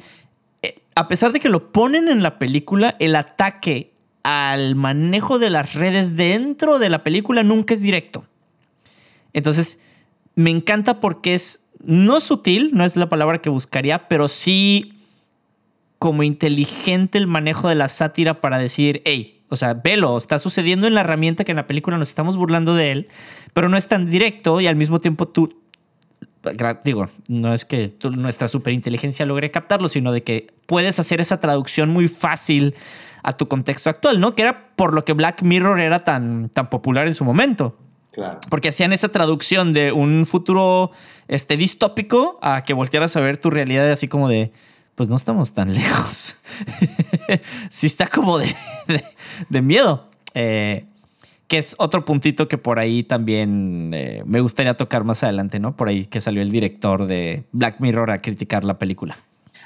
eh, 0.62 0.82
a 0.96 1.08
pesar 1.08 1.34
de 1.34 1.40
que 1.40 1.50
lo 1.50 1.72
ponen 1.72 2.08
en 2.08 2.24
la 2.24 2.40
película, 2.40 2.96
el 3.00 3.16
ataque 3.16 3.94
al 4.24 4.76
manejo 4.76 5.40
de 5.40 5.50
las 5.50 5.74
redes 5.74 6.16
dentro 6.16 6.80
de 6.80 6.90
la 6.90 7.04
película 7.04 7.44
nunca 7.44 7.74
es 7.74 7.82
directo. 7.82 8.26
Entonces, 9.34 9.80
me 10.38 10.52
encanta 10.52 11.00
porque 11.00 11.34
es 11.34 11.66
no 11.84 12.20
sutil, 12.20 12.70
no 12.74 12.86
es 12.86 12.96
la 12.96 13.10
palabra 13.10 13.42
que 13.42 13.50
buscaría, 13.50 14.08
pero 14.08 14.28
sí 14.28 14.94
como 15.98 16.22
inteligente 16.22 17.18
el 17.18 17.26
manejo 17.26 17.68
de 17.70 17.74
la 17.74 17.88
sátira 17.88 18.40
para 18.40 18.60
decir, 18.60 19.02
hey, 19.06 19.42
o 19.50 19.56
sea, 19.56 19.74
velo, 19.74 20.16
está 20.16 20.38
sucediendo 20.38 20.86
en 20.86 20.94
la 20.94 21.02
herramienta 21.02 21.44
que 21.44 21.54
en 21.54 21.56
la 21.56 21.66
película 21.66 21.98
nos 21.98 22.10
estamos 22.10 22.38
burlando 22.38 22.76
de 22.76 22.92
él, 22.92 23.08
pero 23.54 23.68
no 23.68 23.78
es 23.78 23.88
tan 23.88 24.12
directo 24.12 24.62
y 24.62 24.68
al 24.68 24.76
mismo 24.76 25.00
tiempo 25.00 25.28
tú, 25.28 25.60
digo, 26.84 27.08
no 27.28 27.52
es 27.52 27.66
que 27.66 27.96
nuestra 28.12 28.48
superinteligencia 28.48 29.26
logre 29.26 29.50
captarlo, 29.50 29.88
sino 29.88 30.12
de 30.12 30.22
que 30.22 30.54
puedes 30.68 31.00
hacer 31.00 31.20
esa 31.20 31.40
traducción 31.40 31.90
muy 31.90 32.08
fácil 32.08 32.76
a 33.24 33.34
tu 33.34 33.48
contexto 33.48 33.90
actual, 33.90 34.20
¿no? 34.20 34.36
Que 34.36 34.44
era 34.44 34.76
por 34.76 34.94
lo 34.94 35.04
que 35.04 35.14
Black 35.14 35.42
Mirror 35.42 35.80
era 35.80 36.04
tan, 36.04 36.50
tan 36.50 36.70
popular 36.70 37.08
en 37.08 37.16
su 37.16 37.26
momento. 37.26 37.76
Claro. 38.18 38.40
Porque 38.50 38.70
hacían 38.70 38.94
esa 38.94 39.10
traducción 39.10 39.74
de 39.74 39.92
un 39.92 40.26
futuro 40.26 40.90
este, 41.28 41.56
distópico 41.56 42.40
a 42.42 42.64
que 42.64 42.74
voltearas 42.74 43.16
a 43.16 43.20
ver 43.20 43.38
tu 43.38 43.52
realidad 43.52 43.92
así 43.92 44.08
como 44.08 44.28
de, 44.28 44.52
pues 44.96 45.08
no 45.08 45.16
estamos 45.16 45.54
tan 45.54 45.72
lejos. 45.72 46.38
sí 47.70 47.86
está 47.86 48.08
como 48.08 48.40
de, 48.40 48.52
de, 49.50 49.62
miedo. 49.62 50.10
Eh, 50.34 50.88
que 51.48 51.60
es 51.60 51.76
otro 51.78 52.06
puntito 52.06 52.48
que 52.48 52.58
por 52.58 52.80
ahí 52.80 53.04
también 53.04 53.92
eh, 53.94 54.24
me 54.26 54.42
gustaría 54.42 54.76
tocar 54.76 55.04
más 55.04 55.22
adelante, 55.22 55.60
¿no? 55.60 55.76
Por 55.76 55.88
ahí 55.88 56.06
que 56.06 56.20
salió 56.20 56.42
el 56.42 56.50
director 56.50 57.06
de 57.06 57.44
Black 57.52 57.80
Mirror 57.82 58.10
a 58.10 58.18
criticar 58.24 58.64
la 58.64 58.80
película. 58.80 59.16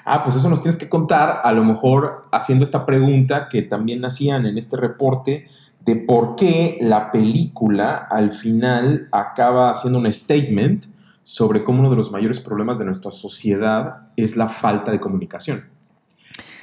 Ah, 0.04 0.24
pues 0.24 0.36
eso 0.36 0.50
nos 0.50 0.62
tienes 0.62 0.78
que 0.78 0.90
contar, 0.90 1.40
a 1.42 1.54
lo 1.54 1.64
mejor 1.64 2.28
haciendo 2.34 2.66
esta 2.66 2.86
pregunta 2.86 3.48
que 3.50 3.62
también 3.62 4.04
hacían 4.04 4.46
en 4.46 4.58
este 4.58 4.76
reporte 4.76 5.48
de 5.86 5.96
por 5.96 6.36
qué 6.36 6.78
la 6.82 7.12
película 7.12 8.08
al 8.10 8.32
final 8.32 9.08
acaba 9.12 9.72
haciendo 9.72 10.00
un 10.00 10.12
statement 10.12 10.86
sobre 11.24 11.64
cómo 11.64 11.80
uno 11.80 11.90
de 11.90 11.96
los 11.96 12.12
mayores 12.12 12.40
problemas 12.40 12.80
de 12.80 12.86
nuestra 12.86 13.12
sociedad 13.12 14.10
es 14.16 14.36
la 14.38 14.48
falta 14.48 14.92
de 14.92 15.00
comunicación. 15.00 15.66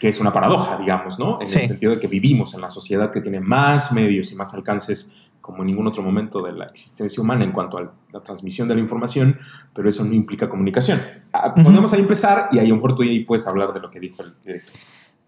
Que 0.01 0.09
es 0.09 0.21
una 0.21 0.33
paradoja, 0.33 0.79
digamos, 0.79 1.19
¿no? 1.19 1.37
En 1.41 1.43
el 1.43 1.49
sentido 1.49 1.93
de 1.93 2.01
que 2.01 2.07
vivimos 2.07 2.55
en 2.55 2.61
la 2.61 2.71
sociedad 2.71 3.11
que 3.11 3.21
tiene 3.21 3.41
más 3.41 3.93
medios 3.93 4.31
y 4.31 4.37
más 4.37 4.55
alcances 4.55 5.13
como 5.41 5.63
en 5.63 5.69
ningún 5.69 5.87
otro 5.87 6.03
momento 6.03 6.43
de 6.43 6.53
la 6.53 6.67
existencia 6.67 7.23
humana 7.23 7.43
en 7.43 7.53
cuanto 7.53 7.79
a 7.79 7.93
la 8.13 8.21
transmisión 8.23 8.69
de 8.69 8.75
la 8.75 8.81
información, 8.83 9.39
pero 9.75 9.89
eso 9.89 10.05
no 10.05 10.13
implica 10.13 10.49
comunicación. 10.49 11.01
Ah, 11.33 11.55
podemos 11.55 11.93
ahí 11.95 12.01
empezar 12.01 12.51
y 12.53 12.59
ahí 12.59 12.71
mejor 12.71 12.95
tú 12.95 13.03
ahí 13.03 13.25
puedes 13.25 13.47
hablar 13.47 13.73
de 13.73 13.81
lo 13.81 13.91
que 13.91 13.99
dijo 13.99 14.23
el 14.23 14.35
director. 14.45 14.75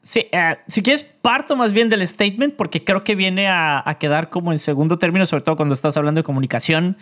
Sí, 0.03 0.27
eh, 0.33 0.57
si 0.67 0.83
quieres, 0.83 1.03
parto 1.03 1.57
más 1.57 1.73
bien 1.73 1.91
del 1.91 2.07
statement 2.07 2.55
porque 2.55 2.85
creo 2.85 3.05
que 3.05 3.15
viene 3.15 3.49
a, 3.49 3.83
a, 3.85 3.99
quedar 3.99 4.31
como 4.31 4.51
en 4.53 4.59
segundo 4.59 4.99
término, 4.99 5.27
sobre 5.27 5.43
todo 5.43 5.57
cuando 5.57 5.75
estás 5.75 5.97
hablando 5.97 6.21
de 6.21 6.25
comunicación, 6.25 6.97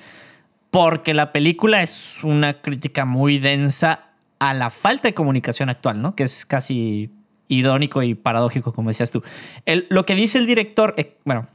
porque 0.70 1.14
la 1.14 1.32
película 1.32 1.82
es 1.82 2.20
una 2.24 2.60
crítica 2.60 3.04
muy 3.04 3.38
densa 3.38 4.08
a 4.38 4.54
la 4.54 4.70
falta 4.70 5.08
de 5.08 5.14
comunicación 5.14 5.68
actual, 5.68 6.02
¿no? 6.02 6.14
Que 6.14 6.24
es 6.24 6.44
casi 6.44 7.10
irónico 7.48 8.02
y 8.02 8.14
paradójico, 8.14 8.72
como 8.72 8.90
decías 8.90 9.10
tú. 9.10 9.22
El, 9.64 9.86
lo 9.90 10.04
que 10.04 10.14
dice 10.14 10.38
el 10.38 10.46
director, 10.46 10.94
eh, 10.96 11.16
bueno, 11.24 11.46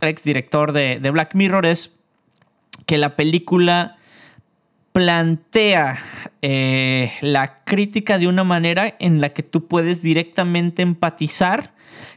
ex 0.00 0.22
director 0.22 0.72
de, 0.72 0.98
de 1.00 1.10
Black 1.10 1.34
Mirror 1.34 1.66
es 1.66 2.00
que 2.86 2.98
la 2.98 3.16
película 3.16 3.96
plantea 4.92 5.98
eh, 6.42 7.12
la 7.20 7.56
crítica 7.56 8.18
de 8.18 8.26
una 8.26 8.44
manera 8.44 8.96
en 8.98 9.20
la 9.20 9.30
que 9.30 9.42
tú 9.42 9.66
puedes 9.66 10.02
directamente 10.02 10.82
empatizar 10.82 11.72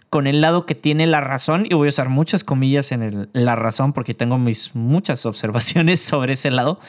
con 0.10 0.28
el 0.28 0.42
lado 0.42 0.68
que 0.68 0.76
tiene 0.76 1.08
la 1.08 1.22
razón, 1.22 1.66
y 1.68 1.74
voy 1.74 1.88
a 1.88 1.90
usar 1.90 2.08
muchas 2.08 2.44
comillas 2.44 2.92
en 2.92 3.02
el, 3.02 3.30
la 3.34 3.56
razón 3.56 3.94
porque 3.94 4.14
tengo 4.14 4.38
mis 4.38 4.76
muchas 4.76 5.26
observaciones 5.26 6.00
sobre 6.02 6.34
ese 6.34 6.52
lado, 6.52 6.80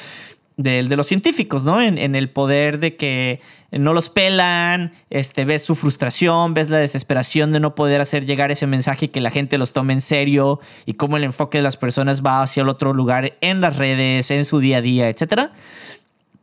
de, 0.56 0.84
de 0.84 0.96
los 0.96 1.06
científicos, 1.06 1.64
¿no? 1.64 1.80
En, 1.80 1.98
en, 1.98 2.14
el 2.14 2.30
poder 2.30 2.78
de 2.78 2.96
que 2.96 3.40
no 3.72 3.92
los 3.92 4.08
pelan, 4.08 4.92
este, 5.10 5.44
ves 5.44 5.64
su 5.64 5.74
frustración, 5.74 6.54
ves 6.54 6.70
la 6.70 6.78
desesperación 6.78 7.50
de 7.52 7.58
no 7.58 7.74
poder 7.74 8.00
hacer 8.00 8.24
llegar 8.24 8.52
ese 8.52 8.66
mensaje 8.66 9.06
y 9.06 9.08
que 9.08 9.20
la 9.20 9.30
gente 9.30 9.58
los 9.58 9.72
tome 9.72 9.92
en 9.94 10.00
serio 10.00 10.60
y 10.86 10.94
cómo 10.94 11.16
el 11.16 11.24
enfoque 11.24 11.58
de 11.58 11.62
las 11.62 11.76
personas 11.76 12.22
va 12.22 12.42
hacia 12.42 12.62
el 12.62 12.68
otro 12.68 12.92
lugar 12.92 13.36
en 13.40 13.60
las 13.60 13.76
redes, 13.76 14.30
en 14.30 14.44
su 14.44 14.60
día 14.60 14.76
a 14.76 14.80
día, 14.80 15.08
etc. 15.08 15.50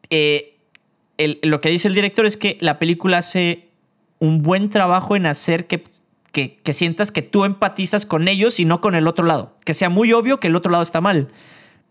Eh, 0.09 0.57
lo 1.43 1.61
que 1.61 1.69
dice 1.69 1.87
el 1.87 1.95
director 1.95 2.25
es 2.25 2.35
que 2.35 2.57
la 2.59 2.79
película 2.79 3.19
hace 3.19 3.69
un 4.19 4.41
buen 4.41 4.69
trabajo 4.69 5.15
en 5.15 5.25
hacer 5.25 5.67
que, 5.67 5.85
que, 6.33 6.57
que 6.57 6.73
sientas 6.73 7.11
que 7.11 7.21
tú 7.21 7.45
empatizas 7.45 8.05
con 8.05 8.27
ellos 8.27 8.59
y 8.59 8.65
no 8.65 8.81
con 8.81 8.93
el 8.95 9.07
otro 9.07 9.25
lado, 9.25 9.55
que 9.63 9.73
sea 9.73 9.89
muy 9.89 10.11
obvio 10.11 10.39
que 10.39 10.47
el 10.47 10.55
otro 10.57 10.69
lado 10.71 10.83
está 10.83 10.99
mal 10.99 11.29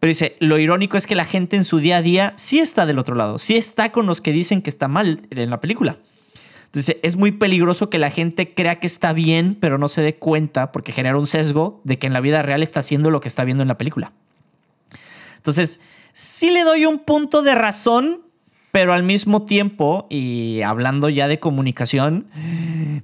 pero 0.01 0.09
dice, 0.09 0.37
lo 0.41 0.59
irónico 0.59 0.97
es 0.97 1.07
que 1.07 1.15
la 1.15 1.27
gente 1.27 1.57
en 1.57 1.65
su 1.65 1.79
día 1.79 1.99
a 1.99 2.03
día 2.03 2.33
sí 2.37 2.59
está 2.59 2.87
del 2.87 2.99
otro 2.99 3.15
lado, 3.15 3.39
sí 3.39 3.57
está 3.57 3.93
con 3.93 4.07
los 4.07 4.21
que 4.21 4.33
dicen 4.33 4.63
que 4.63 4.71
está 4.71 4.89
mal 4.89 5.21
en 5.31 5.51
la 5.51 5.61
película. 5.61 5.99
Entonces 6.65 6.97
es 7.03 7.17
muy 7.17 7.33
peligroso 7.33 7.91
que 7.91 7.99
la 7.99 8.11
gente 8.11 8.55
crea 8.55 8.81
que 8.81 8.87
está 8.87 9.13
bien, 9.13 9.57
pero 9.61 9.77
no 9.77 9.89
se 9.89 10.03
dé 10.03 10.17
cuenta 10.17 10.73
porque 10.73 10.93
genera 10.93 11.19
un 11.19 11.27
sesgo 11.27 11.81
de 11.85 11.99
que 11.99 12.07
en 12.07 12.15
la 12.15 12.21
vida 12.21 12.43
real 12.43 12.63
está 12.63 12.81
haciendo 12.81 13.11
lo 13.11 13.21
que 13.21 13.29
está 13.29 13.45
viendo 13.45 13.63
en 13.63 13.69
la 13.69 13.77
película. 13.77 14.13
Entonces, 15.37 15.81
sí 16.13 16.51
le 16.51 16.65
doy 16.65 16.87
un 16.87 17.01
punto 17.01 17.43
de 17.43 17.55
razón 17.55 18.23
pero 18.73 18.93
al 18.93 19.03
mismo 19.03 19.43
tiempo, 19.43 20.07
y 20.11 20.63
hablando 20.63 21.09
ya 21.09 21.27
de 21.27 21.41
comunicación, 21.41 22.29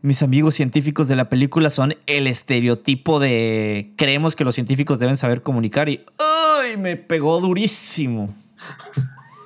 mis 0.01 0.23
amigos 0.23 0.55
científicos 0.55 1.09
de 1.09 1.17
la 1.17 1.29
película 1.29 1.71
son 1.71 1.97
el 2.07 2.29
estereotipo 2.29 3.19
de 3.19 3.93
creemos 3.97 4.37
que 4.37 4.45
los 4.45 4.55
científicos 4.55 5.01
deben 5.01 5.17
saber 5.17 5.43
comunicar 5.43 5.89
y 5.89 6.03
¡ay! 6.67 6.77
Me 6.77 6.97
pegó 6.97 7.41
durísimo. 7.41 8.35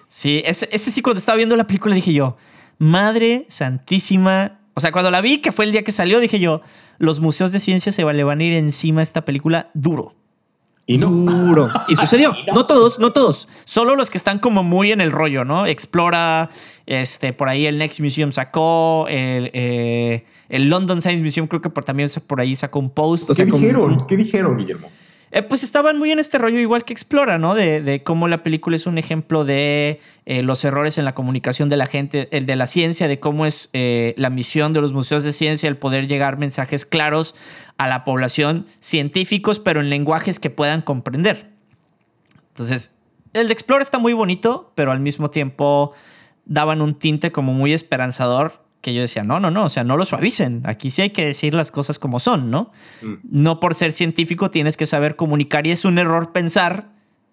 Sí, 0.09 0.43
ese, 0.45 0.69
ese 0.73 0.91
sí, 0.91 1.03
cuando 1.03 1.19
estaba 1.19 1.37
viendo 1.37 1.57
la 1.57 1.67
película 1.67 1.95
dije 1.95 2.12
yo, 2.12 2.37
Madre 2.79 3.47
Santísima. 3.49 4.59
O 4.75 4.81
sea, 4.81 4.93
cuando 4.93 5.11
la 5.11 5.21
vi, 5.21 5.39
que 5.39 5.53
fue 5.53 5.67
el 5.67 5.73
día 5.73 5.83
que 5.83 5.93
salió, 5.93 6.21
dije 6.21 6.41
yo, 6.41 6.62
los 6.99 7.21
museos 7.21 7.53
de 7.53 7.61
ciencia 7.61 7.93
se 7.93 8.05
le 8.05 8.25
van 8.25 8.41
a 8.41 8.45
ir 8.45 8.55
encima 8.55 9.00
a 9.00 9.03
esta 9.03 9.25
película 9.25 9.71
duro. 9.75 10.15
Y 10.87 10.99
no. 10.99 11.09
Duro. 11.09 11.69
Y 11.89 11.95
sucedió. 11.95 12.33
no. 12.55 12.67
todos, 12.67 12.99
no 12.99 13.12
todos. 13.12 13.49
Solo 13.65 13.95
los 13.95 14.11
que 14.11 14.19
están 14.19 14.39
como 14.39 14.62
muy 14.62 14.91
en 14.91 15.00
el 15.00 15.12
rollo, 15.12 15.45
¿no? 15.45 15.67
Explora, 15.67 16.49
este, 16.87 17.33
por 17.33 17.49
ahí 17.49 17.67
el 17.67 17.79
Next 17.79 18.00
Museum 18.00 18.33
sacó, 18.33 19.07
el, 19.09 19.50
eh, 19.53 20.25
el 20.49 20.69
London 20.69 21.00
Science 21.00 21.23
Museum 21.23 21.47
creo 21.47 21.61
que 21.61 21.71
por, 21.71 21.85
también 21.85 22.09
por 22.27 22.41
ahí 22.41 22.57
sacó 22.57 22.79
un 22.79 22.91
post. 22.91 23.31
¿Qué 23.37 23.45
dijeron? 23.45 23.99
¿Qué 24.09 24.17
dijeron, 24.17 24.57
Guillermo? 24.57 24.91
Eh, 25.32 25.42
pues 25.42 25.62
estaban 25.62 25.96
muy 25.96 26.10
en 26.10 26.18
este 26.18 26.38
rollo 26.38 26.58
igual 26.58 26.84
que 26.84 26.92
Explora, 26.92 27.38
¿no? 27.38 27.54
De, 27.54 28.02
cómo 28.04 28.26
la 28.26 28.42
película 28.42 28.75
es 28.75 28.87
un 28.87 28.99
ejemplo 28.99 29.44
de 29.44 30.00
eh, 30.26 30.42
los 30.42 30.64
errores 30.64 30.99
en 30.99 31.04
la 31.04 31.14
comunicación 31.14 31.68
de 31.68 31.76
la 31.76 31.87
gente, 31.87 32.28
el 32.32 32.46
de 32.46 32.56
la 32.56 32.66
ciencia, 32.66 33.06
de 33.06 33.20
cómo 33.20 33.46
es 33.46 33.70
eh, 33.72 34.12
la 34.16 34.28
misión 34.28 34.72
de 34.72 34.80
los 34.80 34.92
museos 34.92 35.22
de 35.22 35.32
ciencia, 35.32 35.68
el 35.68 35.76
poder 35.76 36.08
llegar 36.08 36.37
mensajes 36.37 36.84
claros 36.84 37.37
a 37.78 37.87
la 37.87 38.02
población, 38.02 38.66
científicos, 38.80 39.60
pero 39.60 39.80
en 39.80 39.88
lenguajes 39.88 40.40
que 40.40 40.50
puedan 40.50 40.82
comprender. 40.82 41.50
Entonces, 42.49 42.96
el 43.32 43.46
de 43.46 43.52
Explora 43.52 43.82
está 43.82 43.99
muy 43.99 44.12
bonito, 44.12 44.72
pero 44.75 44.90
al 44.90 44.99
mismo 44.99 45.30
tiempo 45.30 45.92
daban 46.44 46.82
un 46.82 46.99
tinte 46.99 47.30
como 47.30 47.54
muy 47.54 47.72
esperanzador 47.72 48.60
que 48.80 48.94
yo 48.94 49.02
decía, 49.02 49.25
no, 49.25 49.40
no, 49.40 49.50
no, 49.50 49.64
o 49.64 49.68
sea, 49.68 49.84
no 49.84 49.96
lo 49.96 50.04
suavicen. 50.04 50.62
Aquí 50.64 50.90
sí 50.90 51.02
hay 51.02 51.10
que 51.10 51.25
decir 51.25 51.54
las 51.54 51.70
cosas 51.70 51.99
como 51.99 52.18
son, 52.18 52.50
¿no? 52.50 52.70
Mm. 53.02 53.14
No 53.25 53.60
por 53.60 53.75
ser 53.75 53.92
científico 53.92 54.50
tienes 54.50 54.76
que 54.76 54.87
saber 54.87 55.16
comunicar 55.16 55.66
y 55.66 55.70
es 55.70 55.84
un 55.84 55.99
error 55.99 56.32
pensar 56.32 56.90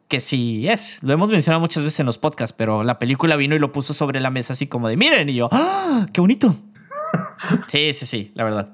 que 0.07 0.19
sí 0.19 0.67
es. 0.67 1.01
Lo 1.03 1.13
hemos 1.13 1.31
mencionado 1.31 1.59
muchas 1.59 1.83
veces 1.83 1.99
en 1.99 2.05
los 2.05 2.17
podcasts, 2.17 2.55
pero 2.57 2.83
la 2.83 2.99
película 2.99 3.35
vino 3.35 3.55
y 3.55 3.59
lo 3.59 3.71
puso 3.71 3.93
sobre 3.93 4.19
la 4.19 4.29
mesa 4.29 4.53
así 4.53 4.67
como 4.67 4.87
de, 4.87 4.97
miren, 4.97 5.29
y 5.29 5.35
yo, 5.35 5.49
¡ah! 5.51 6.05
¡Qué 6.11 6.21
bonito! 6.21 6.55
sí, 7.67 7.93
sí, 7.93 8.05
sí, 8.05 8.31
la 8.35 8.43
verdad. 8.43 8.73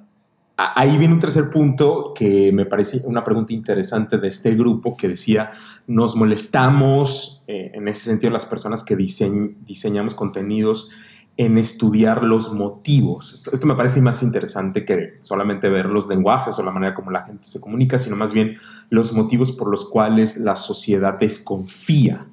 Ahí 0.55 0.97
viene 0.99 1.15
un 1.15 1.19
tercer 1.19 1.49
punto 1.49 2.13
que 2.15 2.51
me 2.53 2.67
parece 2.67 3.01
una 3.05 3.23
pregunta 3.23 3.53
interesante 3.53 4.19
de 4.19 4.27
este 4.27 4.53
grupo 4.53 4.95
que 4.95 5.07
decía, 5.07 5.51
nos 5.87 6.15
molestamos, 6.15 7.43
eh, 7.47 7.71
en 7.73 7.87
ese 7.87 8.11
sentido 8.11 8.31
las 8.31 8.45
personas 8.45 8.83
que 8.83 8.95
diseñamos 8.95 10.13
contenidos, 10.13 10.91
en 11.35 11.57
estudiar 11.57 12.23
los 12.23 12.53
motivos. 12.53 13.47
Esto, 13.51 13.65
me 13.65 13.75
parece 13.75 14.01
más 14.01 14.21
interesante 14.21 14.85
que 14.85 15.15
solamente 15.19 15.67
ver 15.69 15.87
los 15.87 16.07
lenguajes 16.07 16.57
o 16.59 16.63
la 16.63 16.71
manera 16.71 16.93
como 16.93 17.09
la 17.09 17.23
gente 17.23 17.43
se 17.43 17.59
comunica, 17.59 17.97
sino 17.97 18.15
más 18.15 18.33
bien 18.33 18.55
los 18.89 19.13
motivos 19.13 19.51
por 19.51 19.69
los 19.69 19.89
cuales 19.89 20.37
la 20.37 20.55
sociedad 20.55 21.17
desconfía 21.19 22.27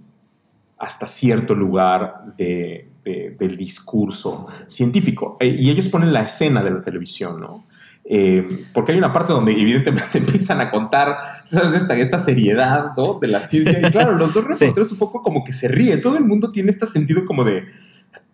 hasta 0.79 1.07
cierto 1.07 1.55
lugar 1.55 2.35
del 2.37 3.57
discurso 3.57 4.47
científico. 4.67 5.37
E, 5.41 5.49
y 5.49 5.71
ellos 5.71 5.89
ponen 5.89 6.13
la 6.13 6.23
escena 6.23 6.63
de 6.63 6.71
la 6.71 6.83
televisión, 6.83 7.41
¿no? 7.41 7.65
Eh, 8.13 8.67
porque 8.73 8.93
hay 8.93 8.99
una 8.99 9.13
parte 9.13 9.33
donde 9.33 9.53
evidentemente 9.53 10.19
empiezan 10.19 10.61
a 10.61 10.69
contar, 10.69 11.17
¿sabes? 11.45 11.73
Esta, 11.73 11.97
esta 11.97 12.19
seriedad, 12.19 12.93
¿no? 12.97 13.19
De 13.21 13.29
la 13.29 13.41
ciencia. 13.41 13.79
Y 13.81 13.91
claro, 13.91 14.17
los 14.17 14.35
dos 14.35 14.45
reporteros 14.49 14.93
un 14.93 14.99
poco 14.99 15.23
como 15.23 15.45
que 15.45 15.53
se 15.53 15.69
ríen. 15.69 16.01
Todo 16.01 16.19
el 16.19 16.25
mundo 16.25 16.51
tiene 16.51 16.71
este 16.71 16.87
sentido 16.87 17.25
como 17.25 17.45
de 17.45 17.67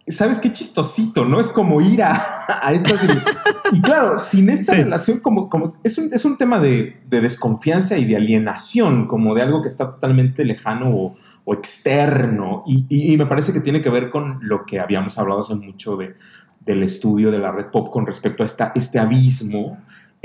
¿sabes 0.08 0.38
qué 0.38 0.52
chistosito, 0.52 1.25
no? 1.25 1.40
Es 1.40 1.48
como 1.48 1.80
ir 1.80 2.02
a, 2.02 2.44
a 2.62 2.72
estas... 2.72 3.00
y 3.72 3.80
claro, 3.80 4.18
sin 4.18 4.48
esta 4.50 4.75
relación, 4.75 5.20
como, 5.20 5.48
como 5.48 5.64
es, 5.64 5.98
un, 5.98 6.12
es 6.12 6.25
un 6.25 6.38
tema 6.38 6.60
de, 6.60 7.00
de, 7.08 7.20
desconfianza 7.20 7.98
y 7.98 8.04
de 8.04 8.16
alienación, 8.16 9.06
como 9.06 9.34
de 9.34 9.42
algo 9.42 9.62
que 9.62 9.68
está 9.68 9.90
totalmente 9.90 10.44
lejano 10.44 10.90
o, 10.90 11.16
o 11.44 11.54
externo. 11.54 12.62
Y, 12.66 12.86
y, 12.88 13.16
me 13.16 13.26
parece 13.26 13.52
que 13.52 13.60
tiene 13.60 13.80
que 13.80 13.90
ver 13.90 14.10
con 14.10 14.38
lo 14.42 14.64
que 14.64 14.80
habíamos 14.80 15.18
hablado 15.18 15.40
hace 15.40 15.54
mucho 15.54 15.96
de, 15.96 16.14
del 16.60 16.82
estudio 16.82 17.30
de 17.30 17.38
la 17.38 17.52
red 17.52 17.66
pop 17.66 17.90
con 17.90 18.06
respecto 18.06 18.42
a 18.42 18.46
esta, 18.46 18.72
este 18.75 18.98
abismo 18.98 19.78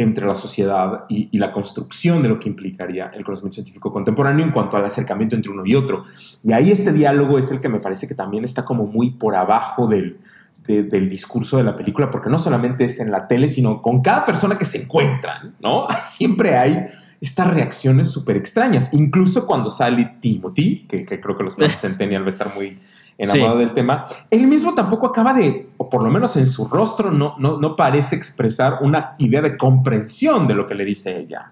entre 0.03 0.25
la 0.25 0.35
sociedad 0.35 1.05
y, 1.09 1.29
y, 1.31 1.37
la 1.37 1.51
construcción 1.51 2.21
de 2.21 2.29
lo 2.29 2.39
que 2.39 2.49
implicaría 2.49 3.07
el 3.13 3.23
conocimiento 3.23 3.55
científico 3.55 3.91
contemporáneo 3.91 4.45
en 4.45 4.51
cuanto 4.51 4.77
al 4.77 4.85
acercamiento 4.85 5.35
entre 5.35 5.51
uno 5.51 5.63
y 5.65 5.75
otro. 5.75 6.03
Y 6.43 6.51
ahí 6.53 6.71
este 6.71 6.91
diálogo 6.91 7.37
es 7.37 7.51
el 7.51 7.61
que 7.61 7.69
me 7.69 7.79
parece 7.79 8.07
que 8.07 8.15
también 8.15 8.43
está 8.43 8.65
como 8.65 8.85
muy 8.85 9.11
por 9.11 9.35
abajo 9.35 9.87
del, 9.87 10.19
del 10.65 11.09
discurso 11.09 11.57
de 11.57 11.63
la 11.63 11.75
película, 11.75 12.09
porque 12.09 12.29
no 12.29 12.37
solamente 12.37 12.85
es 12.85 12.99
en 12.99 13.11
la 13.11 13.27
tele, 13.27 13.47
sino 13.47 13.81
con 13.81 14.01
cada 14.01 14.25
persona 14.25 14.57
que 14.57 14.65
se 14.65 14.83
encuentran, 14.83 15.55
¿no? 15.59 15.87
Siempre 16.01 16.55
hay 16.55 16.85
estas 17.19 17.47
reacciones 17.47 18.09
súper 18.09 18.37
extrañas, 18.37 18.93
incluso 18.93 19.45
cuando 19.45 19.69
sale 19.69 20.17
Timothy, 20.19 20.85
que, 20.87 21.05
creo 21.05 21.35
que 21.35 21.43
los 21.43 21.55
Centennial 21.79 22.23
va 22.23 22.27
a 22.27 22.29
estar 22.29 22.53
muy 22.55 22.79
enamorado 23.17 23.57
del 23.57 23.73
tema, 23.73 24.05
él 24.29 24.47
mismo 24.47 24.73
tampoco 24.73 25.07
acaba 25.07 25.33
de, 25.33 25.69
o 25.77 25.89
por 25.89 26.03
lo 26.03 26.09
menos 26.09 26.35
en 26.37 26.47
su 26.47 26.67
rostro, 26.67 27.11
no, 27.11 27.35
no, 27.37 27.57
no 27.59 27.75
parece 27.75 28.15
expresar 28.15 28.79
una 28.81 29.15
idea 29.19 29.41
de 29.41 29.57
comprensión 29.57 30.47
de 30.47 30.55
lo 30.55 30.65
que 30.65 30.75
le 30.75 30.85
dice 30.85 31.17
ella. 31.19 31.51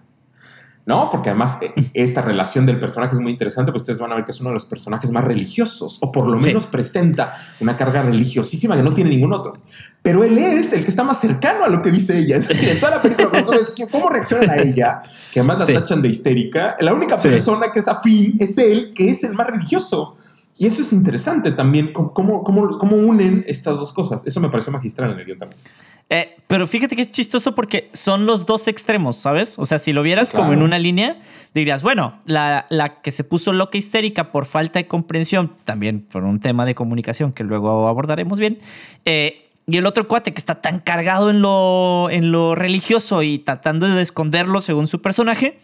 ¿no? 0.89 1.07
Porque 1.11 1.29
además 1.29 1.59
eh, 1.61 1.71
esta 1.93 2.23
relación 2.23 2.65
del 2.65 2.79
personaje 2.79 3.13
es 3.13 3.21
muy 3.21 3.31
interesante, 3.31 3.71
pues 3.71 3.83
ustedes 3.83 3.99
van 3.99 4.11
a 4.11 4.15
ver 4.15 4.25
que 4.25 4.31
es 4.31 4.41
uno 4.41 4.49
de 4.49 4.55
los 4.55 4.65
personajes 4.65 5.11
más 5.11 5.23
religiosos, 5.23 5.99
o 6.01 6.11
por 6.11 6.25
lo 6.25 6.39
menos 6.39 6.65
presenta 6.65 7.31
una 7.59 7.75
carga 7.75 8.01
religiosísima 8.01 8.75
que 8.75 8.81
no 8.81 8.91
tiene 8.91 9.11
ningún 9.11 9.31
otro. 9.31 9.53
Pero 10.01 10.23
él 10.23 10.35
es 10.39 10.73
el 10.73 10.83
que 10.83 10.89
está 10.89 11.03
más 11.03 11.21
cercano 11.21 11.63
a 11.63 11.69
lo 11.69 11.83
que 11.83 11.91
dice 11.91 12.17
ella. 12.17 12.37
Es 12.37 12.47
decir, 12.47 12.69
en 12.69 12.79
toda 12.79 12.95
la 12.95 13.01
película, 13.03 13.45
cómo 13.91 14.09
reaccionan 14.09 14.49
a 14.49 14.57
ella, 14.57 15.03
que 15.31 15.41
además 15.41 15.59
la 15.59 15.79
tachan 15.79 16.01
de 16.01 16.09
histérica, 16.09 16.75
la 16.79 16.91
única 16.91 17.17
persona 17.17 17.71
que 17.71 17.81
es 17.81 17.87
afín 17.87 18.37
es 18.39 18.57
él, 18.57 18.91
que 18.95 19.09
es 19.09 19.23
el 19.23 19.33
más 19.33 19.45
religioso. 19.45 20.15
Y 20.59 20.65
eso 20.65 20.81
es 20.81 20.91
interesante 20.91 21.53
también, 21.53 21.93
cómo, 21.93 22.11
cómo, 22.43 22.69
cómo 22.77 22.97
unen 22.97 23.45
estas 23.47 23.77
dos 23.77 23.93
cosas. 23.93 24.27
Eso 24.27 24.41
me 24.41 24.49
parece 24.49 24.71
magistral 24.71 25.11
en 25.13 25.19
el 25.19 25.25
guion 25.25 25.37
también. 25.37 25.61
Eh, 26.09 26.35
pero 26.47 26.67
fíjate 26.67 26.97
que 26.97 27.03
es 27.03 27.11
chistoso 27.11 27.55
porque 27.55 27.89
son 27.93 28.25
los 28.25 28.45
dos 28.45 28.67
extremos, 28.67 29.15
¿sabes? 29.15 29.57
O 29.57 29.63
sea, 29.63 29.79
si 29.79 29.93
lo 29.93 30.03
vieras 30.03 30.33
como 30.33 30.51
en 30.51 30.61
una 30.61 30.77
línea, 30.77 31.21
dirías, 31.53 31.81
bueno, 31.81 32.19
la, 32.25 32.65
la, 32.69 32.99
que 33.01 33.11
se 33.11 33.23
puso 33.23 33.53
loca 33.53 33.77
histérica 33.77 34.33
por 34.33 34.45
falta 34.45 34.79
de 34.79 34.87
comprensión, 34.87 35.55
también 35.63 36.01
por 36.01 36.25
un 36.25 36.41
tema 36.41 36.65
de 36.65 36.75
comunicación 36.75 37.31
que 37.31 37.45
luego 37.45 37.87
abordaremos 37.87 38.37
bien, 38.37 38.59
eh, 39.05 39.49
y 39.65 39.77
el 39.77 39.85
otro 39.85 40.09
cuate 40.09 40.33
que 40.33 40.39
está 40.39 40.55
tan 40.55 40.79
cargado 40.79 41.29
en 41.29 41.41
lo, 41.41 42.09
en 42.09 42.33
lo 42.33 42.55
religioso 42.55 43.23
y 43.23 43.37
tratando 43.37 43.87
de 43.87 44.01
esconderlo 44.01 44.59
según 44.59 44.89
su 44.89 45.01
personaje, 45.01 45.57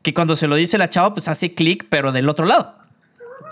que 0.00 0.14
cuando 0.14 0.34
se 0.34 0.46
lo 0.46 0.56
dice 0.56 0.78
la 0.78 0.88
chava, 0.88 1.12
pues 1.12 1.28
hace 1.28 1.52
clic, 1.52 1.86
pero 1.90 2.12
del 2.12 2.30
otro 2.30 2.46
lado. 2.46 2.79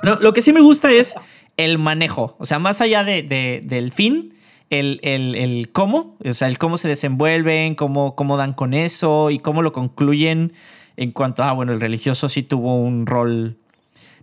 Lo 0.02 0.32
que 0.32 0.40
sí 0.40 0.52
me 0.52 0.60
gusta 0.60 0.92
es 0.92 1.16
el 1.56 1.78
manejo, 1.78 2.36
o 2.38 2.44
sea, 2.44 2.58
más 2.58 2.80
allá 2.80 3.04
de, 3.04 3.22
de, 3.22 3.60
del 3.64 3.92
fin 3.92 4.34
el, 4.70 5.00
el, 5.02 5.70
cómo, 5.72 6.16
o 6.24 6.34
sea, 6.34 6.48
el 6.48 6.58
cómo 6.58 6.76
se 6.76 6.88
desenvuelven, 6.88 7.74
cómo, 7.74 8.14
cómo 8.14 8.36
dan 8.36 8.52
con 8.52 8.74
eso 8.74 9.30
y 9.30 9.38
cómo 9.38 9.62
lo 9.62 9.72
concluyen 9.72 10.52
en 10.96 11.12
cuanto 11.12 11.42
a, 11.42 11.50
ah, 11.50 11.52
bueno, 11.52 11.72
el 11.72 11.80
religioso 11.80 12.28
sí 12.28 12.42
tuvo 12.42 12.80
un 12.80 13.06
rol 13.06 13.56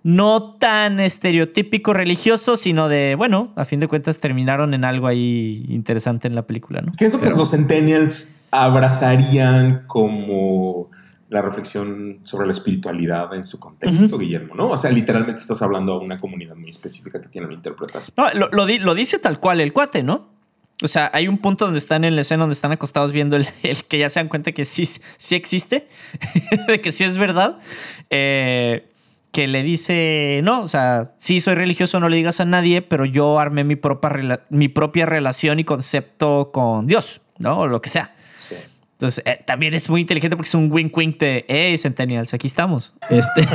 no 0.03 0.53
tan 0.59 0.99
estereotípico 0.99 1.93
religioso, 1.93 2.57
sino 2.57 2.89
de, 2.89 3.15
bueno, 3.15 3.51
a 3.55 3.65
fin 3.65 3.79
de 3.79 3.87
cuentas 3.87 4.19
terminaron 4.19 4.75
en 4.75 4.83
algo 4.83 5.07
ahí 5.07 5.65
interesante 5.67 6.27
en 6.27 6.35
la 6.35 6.43
película, 6.43 6.81
¿no? 6.81 6.91
¿Qué 6.95 7.05
es 7.05 7.13
lo 7.13 7.19
que 7.19 7.31
los 7.31 7.49
centennials 7.49 8.35
abrazarían 8.51 9.83
como 9.87 10.91
la 11.29 11.41
reflexión 11.41 12.19
sobre 12.23 12.45
la 12.45 12.51
espiritualidad 12.51 13.33
en 13.33 13.43
su 13.43 13.59
contexto, 13.59 14.17
Guillermo, 14.17 14.53
¿no? 14.55 14.69
O 14.69 14.77
sea, 14.77 14.91
literalmente 14.91 15.41
estás 15.41 15.61
hablando 15.61 15.93
a 15.93 15.99
una 15.99 16.19
comunidad 16.19 16.55
muy 16.55 16.69
específica 16.69 17.19
que 17.19 17.29
tiene 17.29 17.47
una 17.47 17.55
interpretación. 17.55 18.13
No, 18.15 18.47
lo, 18.51 18.65
lo 18.65 18.95
dice 18.95 19.17
tal 19.19 19.39
cual 19.39 19.59
el 19.59 19.73
cuate, 19.73 20.03
¿no? 20.03 20.35
O 20.83 20.87
sea, 20.87 21.09
hay 21.13 21.27
un 21.27 21.37
punto 21.37 21.65
donde 21.65 21.77
están 21.77 22.03
en 22.03 22.15
la 22.15 22.21
escena 22.21 22.41
donde 22.41 22.53
están 22.53 22.73
acostados 22.73 23.13
viendo 23.13 23.37
el, 23.37 23.47
que 23.87 23.97
ya 23.97 24.09
se 24.09 24.19
dan 24.19 24.27
cuenta 24.27 24.51
que 24.51 24.65
sí, 24.65 24.85
sí 24.85 25.35
existe, 25.35 25.87
de 26.67 26.81
que 26.81 26.91
sí 26.91 27.03
es 27.03 27.17
verdad. 27.17 27.59
Eh, 28.09 28.91
que 29.31 29.47
le 29.47 29.63
dice, 29.63 30.39
no, 30.43 30.61
o 30.61 30.67
sea, 30.69 31.11
sí 31.17 31.41
soy 31.41 31.55
religioso, 31.55 31.99
no 31.99 32.07
le 32.07 32.15
digas 32.15 32.39
a 32.39 32.45
nadie, 32.45 32.81
pero 32.81 33.03
yo 33.03 33.37
armé 33.37 33.65
mi 33.65 33.75
propia, 33.75 34.45
mi 34.49 34.69
propia 34.69 35.05
relación 35.05 35.59
y 35.59 35.65
concepto 35.65 36.51
con 36.53 36.87
Dios, 36.87 37.19
¿no? 37.37 37.59
O 37.59 37.67
lo 37.67 37.81
que 37.81 37.89
sea. 37.89 38.15
Entonces, 38.95 39.23
eh, 39.25 39.39
también 39.45 39.73
es 39.73 39.89
muy 39.89 40.01
inteligente 40.01 40.37
porque 40.37 40.47
es 40.47 40.55
un 40.55 40.71
wink-wink 40.71 41.19
de, 41.19 41.45
hey, 41.49 41.77
Centennials, 41.77 42.33
aquí 42.33 42.47
estamos. 42.47 42.95
Este, 43.09 43.45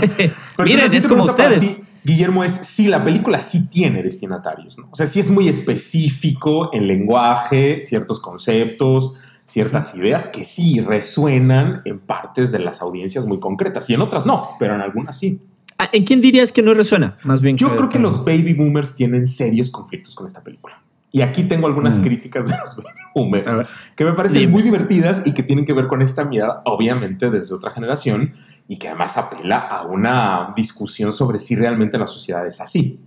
miren, 0.58 0.92
es 0.92 1.06
como 1.08 1.24
ustedes. 1.24 1.80
Guillermo, 2.04 2.44
es 2.44 2.52
si 2.52 2.88
la 2.88 3.02
película 3.02 3.38
sí 3.40 3.68
tiene 3.68 4.02
destinatarios, 4.02 4.78
¿no? 4.78 4.88
O 4.90 4.94
sea, 4.94 5.06
sí 5.06 5.20
es 5.20 5.30
muy 5.30 5.48
específico 5.48 6.70
en 6.72 6.86
lenguaje, 6.86 7.80
ciertos 7.82 8.20
conceptos, 8.20 9.22
ciertas 9.44 9.94
ideas 9.94 10.26
que 10.26 10.44
sí 10.44 10.80
resuenan 10.80 11.82
en 11.84 11.98
partes 11.98 12.52
de 12.52 12.58
las 12.58 12.82
audiencias 12.82 13.26
muy 13.26 13.40
concretas 13.40 13.88
y 13.90 13.94
en 13.94 14.00
otras 14.02 14.26
no, 14.26 14.50
pero 14.58 14.74
en 14.74 14.80
algunas 14.80 15.18
sí. 15.18 15.42
Ah, 15.78 15.88
¿En 15.92 16.04
quién 16.04 16.20
dirías 16.20 16.52
que 16.52 16.62
no 16.62 16.74
resuena? 16.74 17.16
Más 17.24 17.40
bien. 17.40 17.56
Yo 17.56 17.74
creo 17.74 17.88
que 17.88 17.98
los 17.98 18.24
baby 18.24 18.52
boomers 18.52 18.94
tienen 18.94 19.26
serios 19.26 19.70
conflictos 19.70 20.14
con 20.14 20.26
esta 20.26 20.42
película. 20.42 20.82
Y 21.12 21.22
aquí 21.22 21.44
tengo 21.44 21.66
algunas 21.66 21.98
mm. 21.98 22.02
críticas 22.02 22.48
de 22.48 22.56
los 22.58 22.76
boomers 23.14 23.68
que 23.96 24.04
me 24.04 24.12
parecen 24.12 24.50
muy 24.50 24.62
divertidas 24.62 25.22
y 25.26 25.34
que 25.34 25.42
tienen 25.42 25.64
que 25.64 25.72
ver 25.72 25.88
con 25.88 26.02
esta 26.02 26.24
mirada, 26.24 26.62
obviamente 26.64 27.30
desde 27.30 27.54
otra 27.54 27.72
generación, 27.72 28.32
y 28.68 28.78
que 28.78 28.88
además 28.88 29.16
apela 29.16 29.58
a 29.58 29.82
una 29.82 30.52
discusión 30.54 31.12
sobre 31.12 31.38
si 31.38 31.56
realmente 31.56 31.98
la 31.98 32.06
sociedad 32.06 32.46
es 32.46 32.60
así. 32.60 33.00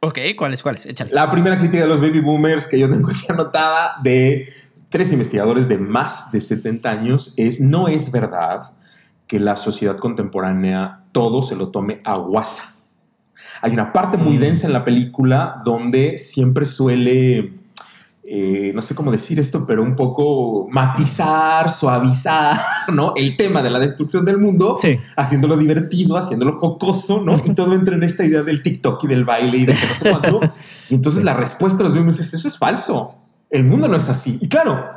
Ok, 0.00 0.18
¿cuáles? 0.36 0.62
¿Cuáles? 0.62 0.84
Échale. 0.84 1.12
La 1.12 1.30
primera 1.30 1.58
crítica 1.58 1.84
de 1.84 1.88
los 1.88 2.00
baby 2.00 2.20
boomers 2.20 2.66
que 2.66 2.78
yo 2.78 2.90
tengo 2.90 3.08
aquí 3.08 3.24
anotada 3.28 3.96
de 4.02 4.48
tres 4.90 5.12
investigadores 5.12 5.68
de 5.68 5.78
más 5.78 6.32
de 6.32 6.40
70 6.40 6.90
años 6.90 7.34
es: 7.36 7.60
no 7.60 7.88
es 7.88 8.10
verdad 8.10 8.60
que 9.26 9.38
la 9.38 9.56
sociedad 9.56 9.96
contemporánea 9.96 11.04
todo 11.12 11.40
se 11.40 11.56
lo 11.56 11.68
tome 11.68 12.00
a 12.04 12.16
guasa 12.16 12.73
hay 13.64 13.72
una 13.72 13.94
parte 13.94 14.18
muy 14.18 14.36
mm. 14.36 14.40
densa 14.40 14.66
en 14.66 14.74
la 14.74 14.84
película 14.84 15.62
donde 15.64 16.18
siempre 16.18 16.66
suele, 16.66 17.54
eh, 18.22 18.72
no 18.74 18.82
sé 18.82 18.94
cómo 18.94 19.10
decir 19.10 19.40
esto, 19.40 19.64
pero 19.66 19.82
un 19.82 19.96
poco 19.96 20.68
matizar, 20.70 21.70
suavizar, 21.70 22.60
¿no? 22.92 23.14
El 23.16 23.38
tema 23.38 23.62
de 23.62 23.70
la 23.70 23.78
destrucción 23.78 24.26
del 24.26 24.36
mundo, 24.36 24.78
haciéndolo 25.16 25.56
divertido, 25.56 26.18
haciéndolo 26.18 26.58
jocoso, 26.58 27.22
¿no? 27.22 27.40
Y 27.44 27.54
todo 27.54 27.72
entra 27.72 27.94
en 27.94 28.02
esta 28.02 28.22
idea 28.26 28.42
del 28.42 28.62
TikTok 28.62 29.02
y 29.04 29.06
del 29.06 29.24
baile 29.24 29.56
y 29.56 29.64
de 29.64 29.72
que 29.72 29.86
no 29.86 29.94
sé 29.94 30.10
cuánto. 30.10 30.40
Y 30.90 30.94
entonces 30.96 31.24
la 31.24 31.32
respuesta 31.32 31.78
de 31.78 31.84
los 31.84 31.94
mismos 31.94 32.20
es, 32.20 32.34
eso 32.34 32.46
es 32.46 32.58
falso. 32.58 33.14
El 33.48 33.64
mundo 33.64 33.88
no 33.88 33.96
es 33.96 34.10
así. 34.10 34.38
Y 34.42 34.48
claro, 34.48 34.90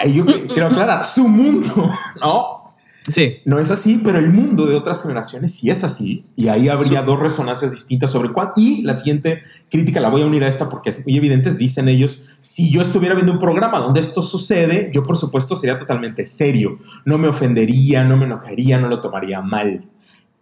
ahí 0.00 0.14
yo 0.14 0.24
quiero 0.24 0.68
aclarar, 0.68 1.04
su 1.04 1.26
mundo, 1.26 1.90
¿no? 2.20 2.61
Sí. 3.08 3.38
No 3.44 3.58
es 3.58 3.70
así, 3.70 4.00
pero 4.04 4.18
el 4.18 4.30
mundo 4.30 4.66
de 4.66 4.76
otras 4.76 5.02
generaciones 5.02 5.54
sí 5.54 5.70
es 5.70 5.82
así. 5.82 6.24
Y 6.36 6.48
ahí 6.48 6.68
habría 6.68 7.02
dos 7.02 7.18
resonancias 7.18 7.72
distintas 7.72 8.10
sobre 8.10 8.32
cuál. 8.32 8.52
Y 8.56 8.82
la 8.82 8.94
siguiente 8.94 9.42
crítica 9.70 10.00
la 10.00 10.08
voy 10.08 10.22
a 10.22 10.26
unir 10.26 10.44
a 10.44 10.48
esta 10.48 10.68
porque 10.68 10.90
es 10.90 11.04
muy 11.04 11.16
evidente. 11.16 11.52
Dicen 11.52 11.88
ellos, 11.88 12.36
si 12.40 12.70
yo 12.70 12.80
estuviera 12.80 13.14
viendo 13.14 13.32
un 13.32 13.38
programa 13.38 13.80
donde 13.80 14.00
esto 14.00 14.22
sucede, 14.22 14.90
yo 14.94 15.02
por 15.02 15.16
supuesto 15.16 15.56
sería 15.56 15.78
totalmente 15.78 16.24
serio. 16.24 16.76
No 17.04 17.18
me 17.18 17.28
ofendería, 17.28 18.04
no 18.04 18.16
me 18.16 18.26
enojaría, 18.26 18.78
no 18.78 18.88
lo 18.88 19.00
tomaría 19.00 19.40
mal. 19.40 19.84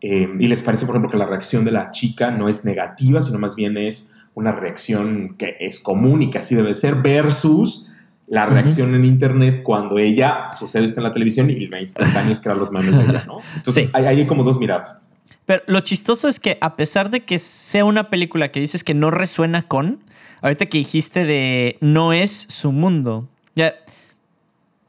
Eh, 0.03 0.29
y 0.39 0.49
les 0.49 0.63
parece, 0.63 0.87
por 0.87 0.95
ejemplo, 0.95 1.11
que 1.11 1.19
la 1.19 1.27
reacción 1.27 1.65
de 1.65 1.73
la 1.73 1.91
chica 1.91 2.31
no 2.31 2.49
es 2.49 2.65
negativa, 2.65 3.23
sino 3.23 3.39
más 3.39 3.57
bien 3.57 3.77
es 3.77 4.15
una 4.35 4.53
reacción 4.53 5.35
que 5.37 5.57
es 5.61 5.81
común 5.81 6.23
y 6.23 6.31
que 6.31 6.39
así 6.39 6.55
debe 6.55 6.75
ser 6.75 6.97
versus 6.97 7.93
la 8.31 8.47
reacción 8.47 8.95
en 8.95 9.05
internet 9.05 9.61
cuando 9.65 9.99
ella 9.99 10.49
sucede 10.57 10.85
esto 10.85 11.01
en 11.01 11.05
la 11.05 11.11
televisión 11.11 11.51
y 11.51 11.67
la 11.67 11.81
instantáneo 11.81 12.31
es 12.31 12.47
eran 12.47 12.61
los 12.61 12.71
memes 12.71 12.97
de 12.97 13.03
ella, 13.03 13.25
¿no? 13.27 13.41
Entonces 13.57 13.93
hay, 13.93 14.05
hay, 14.07 14.25
como 14.25 14.45
dos 14.45 14.61
miradas. 14.61 15.01
Pero 15.47 15.65
lo 15.67 15.81
chistoso 15.81 16.29
es 16.29 16.39
que 16.39 16.57
a 16.61 16.77
pesar 16.77 17.11
de 17.11 17.25
que 17.25 17.41
sea 17.41 17.85
una 17.85 18.09
película 18.09 18.53
que 18.53 18.61
dices 18.61 18.85
que 18.85 18.95
no 18.95 19.11
resuena 19.11 19.67
con, 19.67 20.05
ahorita 20.43 20.67
que 20.67 20.79
dijiste 20.79 21.25
de 21.25 21.77
no 21.81 22.13
es 22.13 22.31
su 22.31 22.71
mundo, 22.71 23.29
ya, 23.57 23.75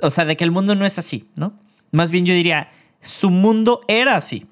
o 0.04 0.12
sea, 0.12 0.26
de 0.26 0.38
que 0.38 0.44
el 0.44 0.52
mundo 0.52 0.76
no 0.76 0.86
es 0.86 1.00
así, 1.00 1.28
¿no? 1.36 1.54
Más 1.92 2.12
bien 2.12 2.28
yo 2.28 2.36
diría, 2.36 2.70
su 3.02 3.32
mundo 3.32 3.82
era 3.88 4.18
así. 4.18 4.46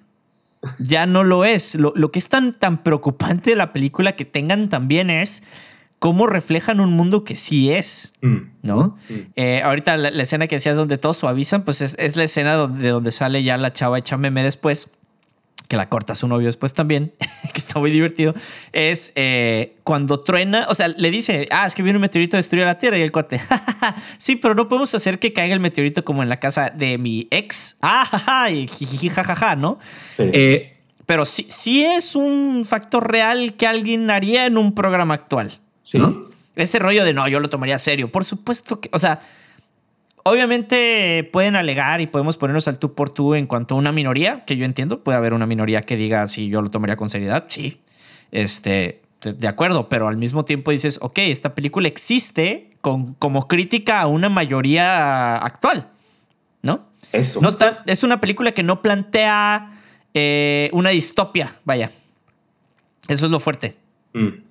Ya 0.80 1.06
no 1.06 1.23
lo 1.23 1.45
es. 1.45 1.75
Lo, 1.75 1.93
lo 1.95 2.12
que 2.12 2.17
es 2.17 2.28
tan, 2.28 2.54
tan 2.54 2.82
preocupante 2.82 3.52
de 3.52 3.56
la 3.56 3.71
película 3.71 4.15
que 4.15 4.25
tengan 4.25 4.67
también 4.67 5.12
es 5.12 5.43
cómo 5.99 6.27
reflejan 6.27 6.79
un 6.79 6.93
mundo 6.93 7.23
que 7.23 7.35
sí 7.35 7.71
es, 7.71 8.13
mm. 8.21 8.38
¿no? 8.63 8.97
Mm. 9.09 9.13
Eh, 9.35 9.62
ahorita 9.63 9.97
la, 9.97 10.09
escena 10.09 10.47
que 10.47 10.55
decías 10.55 10.77
donde 10.77 10.97
todos 10.97 11.17
suavizan, 11.17 11.63
pues 11.63 11.81
es, 11.81 12.15
la 12.15 12.23
escena 12.23 12.53
donde, 12.53 12.83
de 12.83 12.89
donde 12.89 13.12
sale 13.12 13.43
ya 13.43 13.57
la 13.57 13.73
chava 13.73 13.99
hecha 13.99 14.17
meme 14.17 14.41
después, 14.41 14.89
que 15.67 15.77
la 15.77 15.88
corta 15.88 16.15
su 16.15 16.27
novio 16.27 16.47
después 16.47 16.73
también, 16.73 17.13
que 17.53 17.59
está 17.59 17.79
muy 17.79 17.91
divertido, 17.91 18.33
es 18.71 19.12
eh, 19.15 19.75
cuando 19.83 20.21
truena, 20.21 20.65
o 20.69 20.73
sea, 20.73 20.88
le 20.88 21.12
dice, 21.12 21.47
ah, 21.51 21.67
es 21.67 21.75
que 21.75 21.83
viene 21.83 21.97
un 21.97 22.01
meteorito 22.01 22.38
a 22.38 22.39
destruir 22.39 22.65
la 22.65 22.77
Tierra 22.77 22.97
y 22.97 23.01
el 23.01 23.12
cuate, 23.12 23.39
sí, 24.17 24.38
pero 24.38 24.55
no 24.55 24.69
podemos 24.69 24.95
hacer 24.95 25.19
que 25.19 25.33
caiga 25.33 25.53
el 25.53 25.59
meteorito 25.59 26.03
como 26.05 26.23
en 26.23 26.29
la 26.29 26.39
casa 26.39 26.69
de 26.69 26.97
mi 26.97 27.27
ex, 27.29 27.77
ah, 27.81 28.05
jaja, 28.05 28.51
y 28.51 28.67
jajaja, 28.67 29.55
¿no? 29.57 29.79
Sí. 30.07 30.23
Eh, 30.33 30.77
pero 31.05 31.25
sí, 31.25 31.45
sí 31.49 31.83
es 31.83 32.15
un 32.15 32.65
factor 32.65 33.12
real 33.12 33.55
que 33.55 33.67
alguien 33.67 34.09
haría 34.12 34.45
en 34.45 34.57
un 34.57 34.73
programa 34.73 35.15
actual. 35.15 35.59
Sí. 35.82 36.02
Ese 36.56 36.80
rollo 36.80 37.06
de 37.06 37.13
no, 37.13 37.28
yo 37.28 37.39
lo 37.39 37.50
tomaría 37.50 37.78
serio. 37.78 38.12
Por 38.12 38.26
supuesto 38.26 38.82
que, 38.82 38.89
o 38.92 39.00
sea, 39.00 39.22
obviamente 40.24 41.30
pueden 41.32 41.56
alegar 41.56 42.02
y 42.02 42.08
podemos 42.08 42.38
ponernos 42.38 42.68
al 42.68 42.80
tú 42.80 42.94
por 42.94 43.10
tú 43.10 43.36
en 43.36 43.48
cuanto 43.48 43.76
a 43.76 43.78
una 43.78 43.92
minoría, 43.92 44.44
que 44.46 44.58
yo 44.58 44.65
entiendo. 44.65 45.04
Puede 45.04 45.18
haber 45.18 45.34
una 45.34 45.46
minoría 45.46 45.82
que 45.82 45.96
diga 45.96 46.28
si 46.28 46.50
yo 46.50 46.62
lo 46.62 46.70
tomaría 46.70 46.98
con 46.98 47.10
seriedad. 47.10 47.46
Sí. 47.50 47.82
Este, 48.32 49.02
de 49.22 49.48
acuerdo, 49.48 49.89
pero 49.89 50.08
al 50.08 50.18
mismo 50.18 50.46
tiempo 50.46 50.72
dices, 50.72 51.00
ok, 51.02 51.20
esta 51.20 51.56
película 51.56 51.88
existe 51.88 52.72
con, 52.82 53.13
como 53.15 53.48
crítica 53.48 54.02
a 54.02 54.08
una 54.08 54.30
mayoría 54.30 55.38
actual, 55.38 55.89
¿no? 56.62 56.88
Eso. 57.12 57.42
No 57.42 57.50
está, 57.50 57.84
es 57.86 58.04
una 58.04 58.22
película 58.22 58.52
que 58.52 58.63
no 58.63 58.82
plantea 58.82 59.82
eh, 60.13 60.70
una 60.74 60.89
distopia, 60.89 61.52
vaya. 61.65 61.89
Eso 63.08 63.26
es 63.26 63.32
lo 63.32 63.39
fuerte. 63.39 63.76
Mm. 64.13 64.48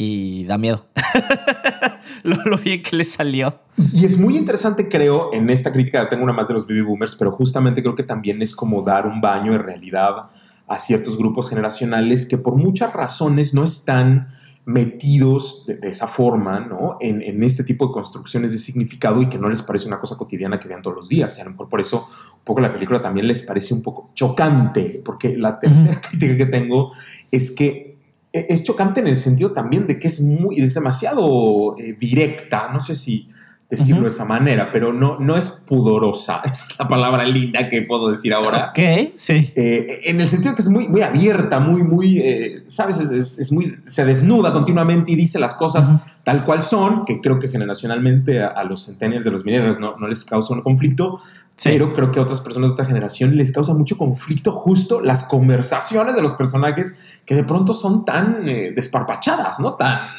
Y 0.00 0.44
da 0.44 0.58
miedo. 0.58 0.86
lo, 2.22 2.36
lo, 2.44 2.56
bien 2.56 2.80
que 2.80 2.94
le 2.94 3.02
salió. 3.02 3.58
Y 3.92 4.04
es 4.04 4.16
muy 4.16 4.36
interesante, 4.36 4.88
creo, 4.88 5.32
en 5.32 5.50
esta 5.50 5.72
crítica, 5.72 6.08
tengo 6.08 6.22
una 6.22 6.32
más 6.32 6.46
de 6.46 6.54
los 6.54 6.68
baby 6.68 6.82
boomers, 6.82 7.16
pero 7.16 7.32
justamente 7.32 7.82
creo 7.82 7.96
que 7.96 8.04
también 8.04 8.40
es 8.40 8.54
como 8.54 8.82
dar 8.82 9.08
un 9.08 9.20
baño 9.20 9.50
de 9.50 9.58
realidad 9.58 10.22
a 10.68 10.78
ciertos 10.78 11.18
grupos 11.18 11.50
generacionales 11.50 12.26
que 12.26 12.38
por 12.38 12.54
muchas 12.54 12.92
razones 12.92 13.54
no 13.54 13.64
están 13.64 14.28
metidos 14.66 15.64
de, 15.66 15.78
de 15.78 15.88
esa 15.88 16.06
forma, 16.06 16.60
¿no? 16.60 16.98
En, 17.00 17.20
en, 17.20 17.42
este 17.42 17.64
tipo 17.64 17.86
de 17.88 17.92
construcciones 17.92 18.52
de 18.52 18.58
significado 18.58 19.20
y 19.20 19.28
que 19.28 19.38
no 19.38 19.48
les 19.48 19.62
parece 19.62 19.88
una 19.88 19.98
cosa 19.98 20.16
cotidiana 20.16 20.60
que 20.60 20.68
vean 20.68 20.82
todos 20.82 20.94
los 20.94 21.08
días. 21.08 21.36
Y 21.38 21.40
a 21.40 21.44
lo 21.44 21.50
mejor 21.52 21.68
por 21.68 21.80
eso 21.80 22.06
un 22.34 22.44
poco 22.44 22.60
la 22.60 22.70
película 22.70 23.00
también 23.00 23.26
les 23.26 23.42
parece 23.42 23.74
un 23.74 23.82
poco 23.82 24.10
chocante, 24.14 25.02
porque 25.04 25.36
la 25.36 25.58
tercera 25.58 25.94
uh 25.94 25.94
-huh. 25.94 26.08
crítica 26.08 26.36
que 26.36 26.46
tengo 26.46 26.92
es 27.32 27.50
que 27.50 27.87
es 28.32 28.64
chocante 28.64 29.00
en 29.00 29.06
el 29.06 29.16
sentido 29.16 29.52
también 29.52 29.86
de 29.86 29.98
que 29.98 30.08
es 30.08 30.20
muy, 30.20 30.60
es 30.60 30.74
demasiado 30.74 31.76
eh, 31.78 31.96
directa, 31.98 32.68
no 32.72 32.80
sé 32.80 32.94
si 32.94 33.28
decirlo 33.68 33.96
uh 33.96 34.00
-huh. 34.00 34.04
de 34.04 34.08
esa 34.08 34.24
manera, 34.24 34.70
pero 34.70 34.92
no, 34.92 35.18
no 35.20 35.36
es 35.36 35.66
pudorosa, 35.68 36.40
esa 36.44 36.64
es 36.64 36.78
la 36.78 36.88
palabra 36.88 37.24
linda 37.24 37.68
que 37.68 37.82
puedo 37.82 38.10
decir 38.10 38.32
ahora. 38.32 38.70
Ok, 38.70 39.12
sí. 39.16 39.52
Eh, 39.54 40.00
en 40.04 40.20
el 40.20 40.28
sentido 40.28 40.54
que 40.54 40.62
es 40.62 40.68
muy, 40.68 40.88
muy 40.88 41.02
abierta, 41.02 41.60
muy, 41.60 41.82
muy, 41.82 42.18
eh, 42.18 42.62
sabes, 42.66 42.98
es, 43.00 43.10
es, 43.10 43.38
es, 43.38 43.52
muy, 43.52 43.76
se 43.82 44.04
desnuda 44.04 44.52
continuamente 44.52 45.12
y 45.12 45.16
dice 45.16 45.38
las 45.38 45.54
cosas 45.54 45.90
uh 45.90 45.92
-huh. 45.92 46.02
tal 46.24 46.44
cual 46.44 46.62
son, 46.62 47.04
que 47.04 47.20
creo 47.20 47.38
que 47.38 47.48
generacionalmente 47.48 48.42
a, 48.42 48.48
a 48.48 48.64
los 48.64 48.86
centennials 48.86 49.24
de 49.24 49.30
los 49.30 49.44
millennials 49.44 49.78
no, 49.78 49.96
no 49.98 50.08
les 50.08 50.24
causa 50.24 50.54
un 50.54 50.62
conflicto, 50.62 51.18
sí. 51.56 51.68
pero 51.70 51.92
creo 51.92 52.10
que 52.10 52.20
a 52.20 52.22
otras 52.22 52.40
personas 52.40 52.70
de 52.70 52.72
otra 52.72 52.86
generación 52.86 53.36
les 53.36 53.52
causa 53.52 53.74
mucho 53.74 53.98
conflicto 53.98 54.52
justo 54.52 55.02
las 55.02 55.24
conversaciones 55.24 56.14
de 56.14 56.22
los 56.22 56.32
personajes 56.34 57.20
que 57.26 57.34
de 57.34 57.44
pronto 57.44 57.74
son 57.74 58.06
tan 58.06 58.48
eh, 58.48 58.72
desparpachadas, 58.74 59.60
¿no? 59.60 59.74
Tan 59.74 60.17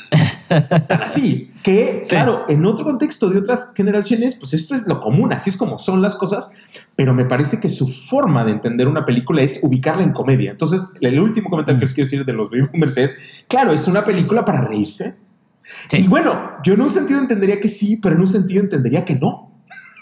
tan 0.88 1.04
así, 1.04 1.52
que 1.64 2.02
sí. 2.04 2.10
claro, 2.10 2.46
en 2.50 2.66
otro 2.66 2.84
contexto 2.84 3.30
de 3.30 3.40
otras 3.40 3.72
generaciones, 3.76 4.36
pues 4.36 4.54
esto 4.54 4.74
es 4.76 4.88
lo 4.88 5.00
común, 5.00 5.32
así 5.32 5.50
es 5.50 5.58
como 5.58 5.80
son 5.80 6.02
las 6.02 6.16
cosas, 6.16 6.52
pero 6.96 7.14
me 7.14 7.26
parece 7.26 7.60
que 7.60 7.70
su 7.70 7.88
forma 7.88 8.44
de 8.44 8.52
entender 8.52 8.88
una 8.88 9.06
película 9.06 9.42
es 9.42 9.64
ubicarla 9.64 10.04
en 10.04 10.12
comedia. 10.12 10.52
Entonces, 10.52 10.94
el 11.02 11.20
último 11.20 11.50
comentario 11.50 11.78
mm. 11.78 11.80
que 11.80 11.86
les 11.86 11.94
quiero 11.94 12.06
decir 12.06 12.26
de 12.26 12.34
los 12.34 12.50
baby 12.50 12.68
boomers 12.72 12.98
es, 12.98 13.46
claro, 13.48 13.72
es 13.72 13.88
una 13.88 14.04
película 14.04 14.44
para 14.44 14.62
reírse. 14.62 15.20
Sí. 15.62 15.98
Y 15.98 16.08
bueno, 16.08 16.52
yo 16.64 16.74
en 16.74 16.82
un 16.82 16.90
sentido 16.90 17.20
entendería 17.20 17.60
que 17.60 17.68
sí, 17.68 17.98
pero 17.98 18.16
en 18.16 18.22
un 18.22 18.28
sentido 18.28 18.62
entendería 18.62 19.06
que 19.06 19.16
no. 19.16 19.48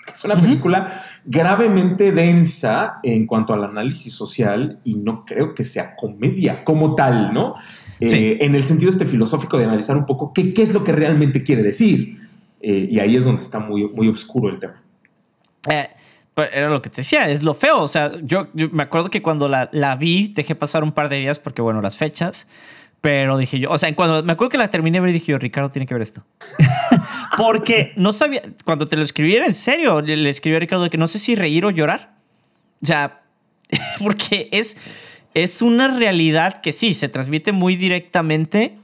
Es 0.13 0.23
una 0.25 0.35
película 0.35 0.79
uh 0.79 0.87
-huh. 0.87 1.21
gravemente 1.25 2.11
densa 2.11 2.99
en 3.03 3.27
cuanto 3.27 3.53
al 3.53 3.65
análisis 3.65 4.13
social 4.13 4.79
y 4.83 4.95
no 4.95 5.25
creo 5.25 5.53
que 5.53 5.63
sea 5.63 5.95
comedia 5.95 6.63
como 6.63 6.95
tal, 6.95 7.33
¿no? 7.33 7.53
Sí. 7.99 8.15
Eh, 8.15 8.37
en 8.41 8.55
el 8.55 8.63
sentido 8.63 8.91
este 8.91 9.05
filosófico 9.05 9.57
de 9.57 9.65
analizar 9.65 9.97
un 9.97 10.05
poco 10.05 10.31
qué, 10.33 10.53
qué 10.53 10.61
es 10.61 10.73
lo 10.73 10.83
que 10.83 10.91
realmente 10.91 11.43
quiere 11.43 11.63
decir. 11.63 12.17
Eh, 12.61 12.87
y 12.91 12.99
ahí 12.99 13.15
es 13.15 13.23
donde 13.23 13.41
está 13.41 13.59
muy, 13.59 13.87
muy 13.89 14.07
oscuro 14.07 14.49
el 14.49 14.59
tema. 14.59 14.81
Eh, 15.69 15.87
era 16.53 16.69
lo 16.69 16.81
que 16.81 16.89
te 16.89 16.97
decía, 16.97 17.29
es 17.29 17.43
lo 17.43 17.53
feo. 17.53 17.79
O 17.79 17.87
sea, 17.87 18.11
yo, 18.21 18.47
yo 18.53 18.69
me 18.69 18.83
acuerdo 18.83 19.09
que 19.09 19.21
cuando 19.21 19.47
la, 19.47 19.69
la, 19.71 19.95
vi, 19.95 20.27
dejé 20.27 20.55
pasar 20.55 20.83
un 20.83 20.91
par 20.91 21.09
de 21.09 21.17
días 21.17 21.39
porque, 21.39 21.61
bueno, 21.61 21.81
las 21.81 21.97
fechas. 21.97 22.47
Pero 22.99 23.37
dije 23.37 23.59
yo, 23.59 23.69
o 23.69 23.77
sea, 23.77 23.93
cuando 23.95 24.23
me 24.23 24.33
acuerdo 24.33 24.49
que 24.49 24.57
la 24.57 24.71
terminé 24.71 24.99
ver, 24.99 25.13
dije 25.13 25.31
yo, 25.31 25.37
Ricardo 25.37 25.69
tiene 25.69 25.85
que 25.85 25.93
ver 25.93 26.01
esto. 26.01 26.23
porque 27.37 27.93
no 27.95 28.11
sabía, 28.11 28.41
cuando 28.65 28.87
te 28.87 28.97
lo 28.97 29.03
escribiera 29.03 29.45
en 29.45 29.53
serio, 29.53 30.01
le, 30.01 30.17
le 30.17 30.29
escribí 30.29 30.55
a 30.55 30.59
Ricardo 30.59 30.89
que 30.89 30.97
no 30.97 31.07
sé 31.07 31.19
si 31.19 31.35
reír 31.35 31.63
o 31.65 31.69
llorar. 31.69 32.15
O 32.81 32.85
sea, 32.85 33.21
porque 33.99 34.49
es 34.51 34.77
es 35.43 35.61
una 35.61 35.87
realidad 35.87 36.61
que 36.61 36.71
sí, 36.71 36.95
se 36.95 37.09
transmite 37.09 37.51
muy 37.51 37.75
directamente, 37.75 38.75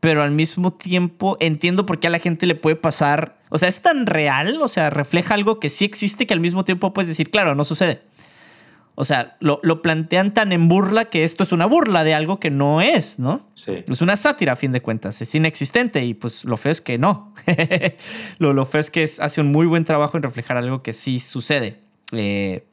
pero 0.00 0.22
al 0.22 0.30
mismo 0.30 0.70
tiempo 0.70 1.38
entiendo 1.40 1.86
por 1.86 1.98
qué 1.98 2.08
a 2.08 2.10
la 2.10 2.18
gente 2.18 2.46
le 2.46 2.54
puede 2.54 2.76
pasar. 2.76 3.38
O 3.48 3.56
sea, 3.56 3.70
es 3.70 3.80
tan 3.80 4.04
real, 4.04 4.60
o 4.60 4.68
sea, 4.68 4.90
refleja 4.90 5.32
algo 5.32 5.58
que 5.58 5.70
sí 5.70 5.86
existe 5.86 6.26
que 6.26 6.34
al 6.34 6.40
mismo 6.40 6.62
tiempo 6.62 6.92
puedes 6.92 7.08
decir, 7.08 7.30
claro, 7.30 7.54
no 7.54 7.64
sucede. 7.64 8.02
O 8.96 9.04
sea, 9.04 9.38
lo, 9.40 9.60
lo 9.62 9.80
plantean 9.80 10.34
tan 10.34 10.52
en 10.52 10.68
burla 10.68 11.06
que 11.06 11.24
esto 11.24 11.42
es 11.42 11.52
una 11.52 11.64
burla 11.64 12.04
de 12.04 12.12
algo 12.12 12.38
que 12.38 12.50
no 12.50 12.82
es, 12.82 13.18
¿no? 13.18 13.48
Sí. 13.54 13.82
Es 13.88 14.02
una 14.02 14.16
sátira, 14.16 14.52
a 14.52 14.56
fin 14.56 14.72
de 14.72 14.82
cuentas, 14.82 15.22
es 15.22 15.34
inexistente 15.34 16.04
y 16.04 16.12
pues 16.12 16.44
lo 16.44 16.58
feo 16.58 16.72
es 16.72 16.82
que 16.82 16.98
no. 16.98 17.32
lo, 18.38 18.52
lo 18.52 18.66
feo 18.66 18.80
es 18.80 18.90
que 18.90 19.04
es, 19.04 19.20
hace 19.20 19.40
un 19.40 19.52
muy 19.52 19.66
buen 19.66 19.84
trabajo 19.84 20.18
en 20.18 20.22
reflejar 20.22 20.58
algo 20.58 20.82
que 20.82 20.92
sí 20.92 21.18
sucede. 21.18 21.78
Eh, 22.12 22.66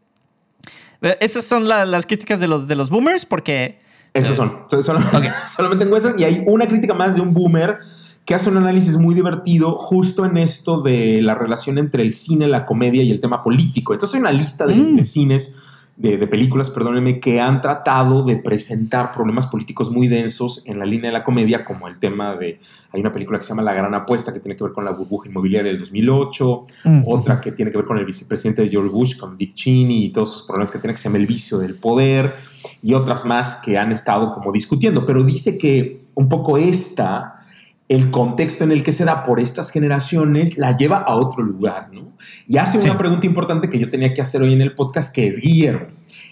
esas 1.02 1.46
son 1.46 1.68
la, 1.68 1.86
las 1.86 2.06
críticas 2.06 2.40
de 2.40 2.48
los, 2.48 2.68
de 2.68 2.76
los 2.76 2.90
boomers, 2.90 3.26
porque. 3.26 3.80
Esas 4.14 4.36
son. 4.36 4.60
Solo, 4.82 5.00
okay. 5.14 5.30
Solamente 5.46 5.86
tengo 5.86 5.98
esas. 5.98 6.20
Y 6.20 6.24
hay 6.24 6.44
una 6.46 6.68
crítica 6.68 6.94
más 6.94 7.16
de 7.16 7.22
un 7.22 7.34
boomer 7.34 7.78
que 8.26 8.34
hace 8.34 8.50
un 8.50 8.58
análisis 8.58 8.98
muy 8.98 9.14
divertido 9.14 9.78
justo 9.78 10.26
en 10.26 10.38
esto 10.38 10.82
de 10.82 11.22
la 11.22 11.36
relación 11.36 11.78
entre 11.78 12.02
el 12.02 12.12
cine, 12.12 12.48
la 12.48 12.66
comedia 12.66 13.04
y 13.04 13.12
el 13.12 13.20
tema 13.20 13.44
político. 13.44 13.94
Entonces 13.94 14.16
hay 14.16 14.22
una 14.22 14.32
lista 14.32 14.66
de, 14.66 14.76
mm. 14.76 14.96
de 14.96 15.04
cines 15.04 15.58
de, 15.98 16.18
de, 16.18 16.28
películas, 16.28 16.70
perdónenme, 16.70 17.20
que 17.20 17.40
han 17.40 17.62
tratado 17.62 18.24
de 18.24 18.36
presentar 18.36 19.14
problemas 19.14 19.48
políticos 19.48 19.92
muy 19.92 20.08
densos 20.08 20.68
en 20.68 20.78
la 20.78 20.86
línea 20.86 21.10
de 21.10 21.18
la 21.18 21.24
comedia, 21.24 21.64
como 21.64 21.88
el 21.88 22.00
tema 22.00 22.36
de, 22.36 22.60
hay 22.92 23.00
una 23.00 23.12
película 23.12 23.38
que 23.38 23.46
se 23.46 23.50
llama 23.50 23.62
La 23.62 23.74
Gran 23.74 23.94
Apuesta, 23.94 24.34
que 24.34 24.40
tiene 24.40 24.58
que 24.58 24.64
ver 24.64 24.74
con 24.74 24.84
la 24.84 24.92
burbuja 24.92 25.30
inmobiliaria 25.30 25.72
del 25.72 25.80
2008, 25.80 26.66
mm. 26.84 27.04
otra 27.08 27.40
que 27.40 27.54
tiene 27.54 27.72
que 27.72 27.78
ver 27.78 27.86
con 27.86 27.98
el 27.98 28.06
vicepresidente 28.06 28.64
de 28.64 28.70
George 28.70 28.90
Bush, 28.90 29.18
con 29.18 29.38
Dick 29.38 29.54
Cheney 29.54 30.06
y 30.06 30.12
todos 30.12 30.30
esos 30.30 30.44
problemas 30.44 30.72
que 30.72 30.80
tiene, 30.80 30.94
que 30.94 30.98
se 30.98 31.06
llama 31.08 31.18
El 31.18 31.28
vicio 31.28 31.60
del 31.60 31.76
poder, 31.76 32.34
y 32.82 32.94
otras 32.94 33.26
más 33.26 33.58
que 33.58 33.78
han 33.78 33.92
estado 33.92 34.32
como 34.32 34.52
discutiendo, 34.52 35.06
pero 35.06 35.24
dice 35.24 35.58
que 35.58 36.06
un 36.14 36.28
poco 36.28 36.58
esta 36.58 37.42
el 37.88 38.10
contexto 38.10 38.64
en 38.64 38.72
el 38.72 38.84
que 38.84 38.92
se 38.92 39.06
da 39.06 39.24
por 39.24 39.40
estas 39.40 39.72
generaciones 39.72 40.58
la 40.58 40.76
lleva 40.76 40.98
a 40.98 41.16
otro 41.16 41.44
lugar, 41.44 41.90
¿no? 41.92 42.14
Y 42.48 42.58
hace 42.58 42.80
sí. 42.80 42.88
una 42.88 42.98
pregunta 42.98 43.28
importante 43.28 43.70
que 43.70 43.78
yo 43.78 43.90
tenía 43.90 44.14
que 44.14 44.22
hacer 44.22 44.42
hoy 44.42 44.54
en 44.54 44.62
el 44.62 44.74
podcast, 44.74 45.14
que 45.14 45.28
es, 45.28 45.40
Guillermo, 45.40 45.88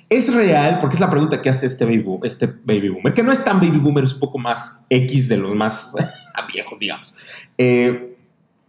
¿es 0.09 0.33
real? 0.33 0.79
Porque 0.79 0.95
es 0.95 0.99
la 0.99 1.09
pregunta 1.09 1.41
que 1.41 1.49
hace 1.49 1.67
este 1.67 1.85
baby, 1.85 1.99
boom, 1.99 2.21
este 2.23 2.47
baby 2.47 2.89
boomer, 2.89 3.13
que 3.13 3.21
no 3.21 3.31
es 3.31 3.43
tan 3.43 3.59
baby 3.59 3.77
boomer, 3.77 4.03
es 4.03 4.13
un 4.13 4.19
poco 4.19 4.39
más 4.39 4.85
X 4.89 5.29
de 5.29 5.37
los 5.37 5.55
más 5.55 5.95
viejos, 6.53 6.79
digamos. 6.79 7.15
Eh, 7.57 8.15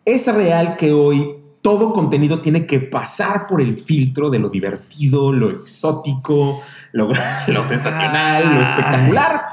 ¿Es 0.04 0.32
real 0.32 0.76
que 0.76 0.92
hoy 0.92 1.36
todo 1.62 1.94
contenido 1.94 2.42
tiene 2.42 2.66
que 2.66 2.80
pasar 2.80 3.46
por 3.46 3.62
el 3.62 3.78
filtro 3.78 4.28
de 4.28 4.38
lo 4.38 4.50
divertido, 4.50 5.32
lo 5.32 5.48
exótico, 5.48 6.60
lo, 6.92 7.08
lo 7.48 7.64
sensacional, 7.64 8.56
lo 8.56 8.60
espectacular? 8.60 9.46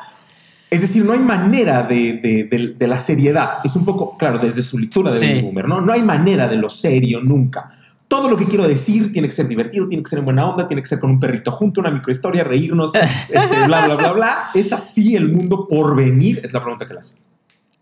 Es 0.72 0.80
decir, 0.80 1.04
no 1.04 1.12
hay 1.12 1.20
manera 1.20 1.84
de, 1.84 2.14
de, 2.14 2.46
de, 2.46 2.76
de, 2.78 2.88
la 2.88 2.98
seriedad. 2.98 3.60
Es 3.62 3.76
un 3.76 3.84
poco, 3.84 4.18
claro, 4.18 4.40
desde 4.40 4.62
su 4.62 4.80
lectura 4.80 5.12
de 5.12 5.20
sí. 5.20 5.26
Baby 5.26 5.42
Boomer, 5.42 5.68
¿no? 5.68 5.82
No 5.82 5.92
hay 5.92 6.02
manera 6.02 6.48
de 6.48 6.56
lo 6.56 6.70
serio 6.70 7.20
nunca. 7.22 7.68
Todo 8.08 8.30
lo 8.30 8.38
que 8.38 8.46
quiero 8.46 8.66
decir 8.66 9.12
tiene 9.12 9.28
que 9.28 9.34
ser 9.34 9.50
divertido, 9.50 9.90
tiene 9.90 10.02
que 10.02 10.10
ser 10.10 10.20
en 10.20 10.26
buena 10.26 10.46
onda, 10.46 10.70
tiene 10.70 10.82
que 10.82 10.88
ser 10.88 11.02
con 11.02 11.10
un 11.10 11.20
perrito 11.20 11.52
junto, 11.52 11.82
una 11.82 11.92
microhistoria, 11.92 12.46
reírnos, 12.46 12.96
este, 13.30 13.66
bla, 13.66 13.86
bla, 13.86 13.96
bla, 13.96 14.12
bla. 14.14 14.50
¿Es 14.54 14.72
así 14.72 15.14
el 15.18 15.30
mundo 15.30 15.68
por 15.68 15.94
venir? 15.94 16.40
Es 16.42 16.54
la 16.54 16.62
pregunta 16.62 16.86
que 16.86 16.94
le 16.94 17.00
hace. 17.02 17.22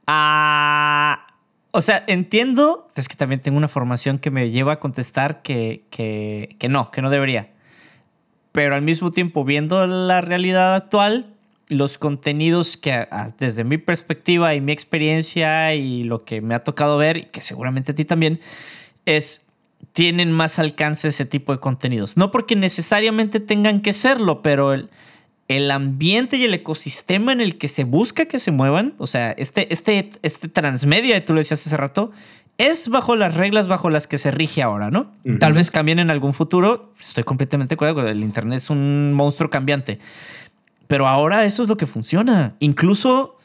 Ah. 0.08 1.28
O 1.70 1.82
sea, 1.82 2.04
entiendo, 2.08 2.90
es 2.96 3.08
que 3.08 3.16
también 3.16 3.40
tengo 3.40 3.60
una 3.60 3.68
formación 3.68 4.18
que 4.18 4.32
me 4.32 4.50
lleva 4.50 4.74
a 4.74 4.80
contestar 4.80 5.44
que, 5.44 5.86
que, 5.92 6.56
que 6.58 6.70
no, 6.70 6.90
que 6.90 7.04
no 7.04 7.12
debería. 7.12 7.52
Pero 8.52 8.74
al 8.74 8.82
mismo 8.82 9.12
tiempo, 9.12 9.46
viendo 9.46 9.86
la 9.86 10.22
realidad 10.22 10.74
actual, 10.74 11.36
los 11.70 11.98
contenidos 11.98 12.78
que 12.78 13.08
desde 13.38 13.64
mi 13.64 13.78
perspectiva 13.78 14.56
y 14.56 14.62
mi 14.62 14.72
experiencia 14.72 15.74
y 15.76 16.04
lo 16.04 16.26
que 16.26 16.42
me 16.42 16.56
ha 16.56 16.64
tocado 16.64 16.98
ver, 16.98 17.18
y 17.18 17.26
que 17.26 17.42
seguramente 17.42 17.92
a 17.94 17.96
ti 17.96 18.06
también, 18.06 18.40
es 19.06 19.46
tienen 19.94 20.32
más 20.32 20.60
alcance 20.60 21.08
ese 21.08 21.26
tipo 21.26 21.52
de 21.52 21.60
contenidos. 21.60 22.18
No 22.18 22.32
porque 22.32 22.56
necesariamente 22.56 23.40
tengan 23.40 23.82
que 23.82 23.94
serlo, 23.94 24.42
pero 24.42 24.74
el, 24.74 24.90
el 25.48 25.72
ambiente 25.72 26.38
y 26.38 26.46
el 26.46 26.54
ecosistema 26.54 27.32
en 27.32 27.42
el 27.42 27.58
que 27.58 27.68
se 27.68 27.84
busca 27.84 28.26
que 28.26 28.40
se 28.40 28.52
muevan, 28.52 28.96
o 28.98 29.08
sea, 29.08 29.32
este, 29.32 29.72
este, 29.74 30.12
este 30.22 30.48
transmedia, 30.48 31.24
tú 31.24 31.34
lo 31.34 31.40
decías 31.40 31.66
hace 31.66 31.78
rato, 31.78 32.12
es 32.58 32.90
bajo 32.90 33.16
las 33.16 33.36
reglas 33.36 33.68
bajo 33.68 33.90
las 33.90 34.06
que 34.06 34.18
se 34.18 34.32
rige 34.32 34.62
ahora, 34.62 34.92
¿no? 34.92 35.14
Uh 35.24 35.32
-huh. 35.32 35.40
Tal 35.40 35.54
vez 35.54 35.72
cambien 35.72 36.00
en 36.00 36.10
algún 36.10 36.34
futuro, 36.34 36.94
estoy 37.00 37.24
completamente 37.24 37.72
de 37.72 37.76
acuerdo, 37.76 38.08
el 38.08 38.22
Internet 38.22 38.58
es 38.58 38.70
un 38.70 39.14
monstruo 39.14 39.50
cambiante 39.50 40.00
Pero 40.90 41.08
ahora 41.08 41.46
eso 41.46 41.62
es 41.62 41.70
lo 41.70 41.78
que 41.78 41.86
funciona. 41.86 42.56
Incluso 42.58 43.38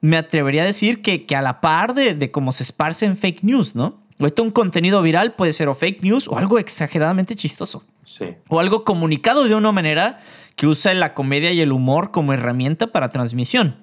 me 0.00 0.16
atrevería 0.16 0.62
a 0.62 0.64
decir 0.64 1.02
que, 1.02 1.26
que 1.26 1.36
a 1.36 1.42
la 1.42 1.60
par 1.60 1.92
de, 1.92 2.14
de 2.14 2.30
cómo 2.30 2.52
se 2.52 2.62
esparce 2.62 3.04
en 3.04 3.18
fake 3.18 3.42
news, 3.42 3.74
¿no? 3.74 4.00
Ahorita 4.18 4.40
un 4.40 4.50
contenido 4.50 5.02
viral 5.02 5.34
puede 5.34 5.52
ser 5.52 5.68
o 5.68 5.74
fake 5.74 6.02
news 6.02 6.26
o 6.26 6.38
algo 6.38 6.58
exageradamente 6.58 7.36
chistoso. 7.36 7.84
Sí. 8.02 8.36
O 8.48 8.60
algo 8.60 8.82
comunicado 8.82 9.44
de 9.44 9.54
una 9.54 9.72
manera 9.72 10.20
que 10.56 10.66
usa 10.66 10.94
la 10.94 11.12
comedia 11.12 11.52
y 11.52 11.60
el 11.60 11.70
humor 11.70 12.12
como 12.12 12.32
herramienta 12.32 12.86
para 12.86 13.10
transmisión. 13.10 13.76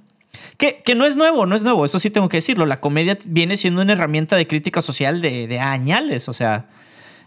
Que, 0.58 0.82
que 0.84 0.96
no 0.96 1.06
es 1.06 1.16
nuevo, 1.16 1.46
no 1.46 1.56
es 1.56 1.62
nuevo, 1.62 1.86
eso 1.86 2.00
sí 2.00 2.10
tengo 2.10 2.30
que 2.30 2.38
decirlo. 2.38 2.66
La 2.66 2.82
comedia 2.82 3.16
viene 3.28 3.58
siendo 3.58 3.84
una 3.84 3.94
herramienta 3.94 4.36
de 4.38 4.48
crítica 4.48 4.82
social 4.82 5.22
de, 5.22 5.46
de 5.46 5.60
añales, 5.60 6.28
o 6.30 6.34
sea, 6.34 6.66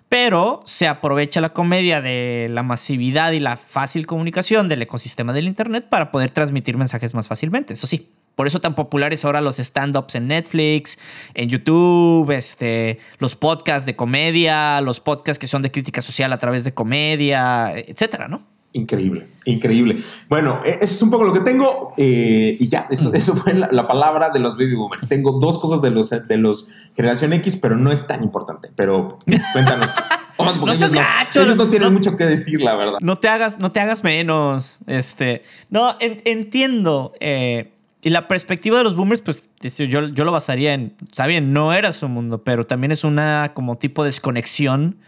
pero 0.08 0.60
se 0.64 0.86
aprovecha 0.86 1.40
la 1.40 1.52
comedia 1.52 2.00
de 2.00 2.48
la 2.50 2.62
masividad 2.62 3.32
y 3.32 3.40
la 3.40 3.56
fácil 3.56 4.06
comunicación 4.06 4.68
del 4.68 4.82
ecosistema 4.82 5.32
del 5.32 5.46
Internet 5.46 5.86
para 5.88 6.10
poder 6.10 6.30
transmitir 6.30 6.76
mensajes 6.76 7.14
más 7.14 7.28
fácilmente, 7.28 7.74
eso 7.74 7.86
sí. 7.86 8.10
Por 8.36 8.46
eso 8.46 8.60
tan 8.60 8.74
populares 8.74 9.24
ahora 9.24 9.40
los 9.40 9.58
stand-ups 9.58 10.14
en 10.14 10.28
Netflix, 10.28 10.98
en 11.32 11.48
YouTube, 11.48 12.30
este, 12.32 12.98
los 13.18 13.34
podcasts 13.34 13.86
de 13.86 13.96
comedia, 13.96 14.82
los 14.82 15.00
podcasts 15.00 15.38
que 15.38 15.46
son 15.46 15.62
de 15.62 15.70
crítica 15.70 16.02
social 16.02 16.30
a 16.34 16.38
través 16.38 16.62
de 16.62 16.74
comedia, 16.74 17.72
etcétera, 17.74 18.28
¿no? 18.28 18.55
Increíble, 18.76 19.26
increíble. 19.46 19.96
Bueno, 20.28 20.60
e, 20.64 20.72
eso 20.82 20.94
es 20.94 21.02
un 21.02 21.10
poco 21.10 21.24
lo 21.24 21.32
que 21.32 21.40
tengo 21.40 21.94
eh, 21.96 22.58
y 22.60 22.68
ya, 22.68 22.86
eso, 22.90 23.12
eso 23.14 23.34
fue 23.34 23.54
la, 23.54 23.68
la, 23.72 23.86
palabra 23.86 24.28
de 24.28 24.38
los 24.38 24.54
baby 24.58 24.74
boomers. 24.74 25.08
Tengo 25.08 25.40
dos 25.40 25.58
cosas 25.58 25.80
de 25.80 25.90
los, 25.90 26.10
de 26.10 26.36
los 26.36 26.68
generación 26.94 27.32
X, 27.32 27.56
pero 27.56 27.74
no 27.76 27.90
es 27.90 28.06
tan 28.06 28.22
importante. 28.22 28.70
Pero 28.76 29.08
cuéntanos. 29.52 29.90
No 30.38 30.74
seas 30.74 30.90
ellos 30.90 30.92
gacho, 30.92 31.38
no, 31.40 31.44
ellos 31.46 31.56
no 31.56 31.68
tienen 31.70 31.88
no- 31.88 31.94
mucho 31.94 32.14
que 32.14 32.26
decir, 32.26 32.60
la 32.60 32.76
verdad. 32.76 32.98
No 33.00 33.16
te 33.16 33.26
hagas, 33.28 33.58
no 33.58 33.72
te 33.72 33.80
hagas 33.80 34.04
menos. 34.04 34.80
Este, 34.86 35.42
no, 35.70 35.96
en- 35.98 36.20
entiendo. 36.26 37.14
eh, 37.20 37.72
y 38.02 38.10
la 38.10 38.28
perspectiva 38.28 38.76
de 38.76 38.84
los 38.84 38.96
boomers, 38.96 39.22
pues 39.22 39.48
yo, 39.62 40.06
yo 40.08 40.24
lo 40.24 40.32
basaría 40.32 40.74
en, 40.74 40.94
está 41.08 41.26
bien, 41.26 41.54
no 41.54 41.72
era 41.72 41.90
su 41.90 42.06
mundo, 42.08 42.44
pero 42.44 42.64
también 42.64 42.92
es 42.92 43.02
una 43.02 43.52
como 43.54 43.78
tipo 43.78 44.04
de 44.04 44.10
desconexión 44.10 44.98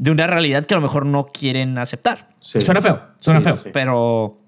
de 0.00 0.10
una 0.10 0.26
realidad 0.26 0.64
que 0.64 0.72
a 0.72 0.78
lo 0.78 0.82
mejor 0.82 1.04
no 1.04 1.26
quieren 1.26 1.76
aceptar. 1.76 2.28
Sí. 2.38 2.62
Suena 2.62 2.80
feo, 2.80 3.02
suena 3.20 3.40
Sí, 3.40 3.44
feo, 3.44 3.56
sí, 3.58 3.70
pero 3.70 4.38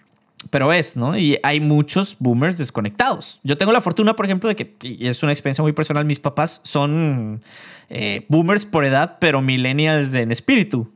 pero 0.51 0.73
es, 0.73 0.97
¿no? 0.97 1.17
Y 1.17 1.38
hay 1.43 1.61
muchos 1.61 2.17
boomers 2.19 2.57
desconectados. 2.59 3.38
Yo 3.45 3.57
tengo 3.59 3.71
la 3.71 3.83
fortuna, 3.83 4.17
por 4.17 4.25
ejemplo, 4.25 4.49
de 4.49 4.57
que, 4.57 4.75
y 4.83 5.07
es 5.07 5.23
una 5.23 5.31
experiencia 5.31 5.62
muy 5.62 5.73
personal, 5.73 6.05
mis 6.07 6.19
papás 6.19 6.62
son 6.65 7.43
eh, 7.91 8.25
boomers 8.29 8.65
por 8.65 8.85
edad, 8.87 9.19
pero 9.21 9.43
millennials 9.43 10.15
en 10.15 10.33
espíritu. 10.33 10.91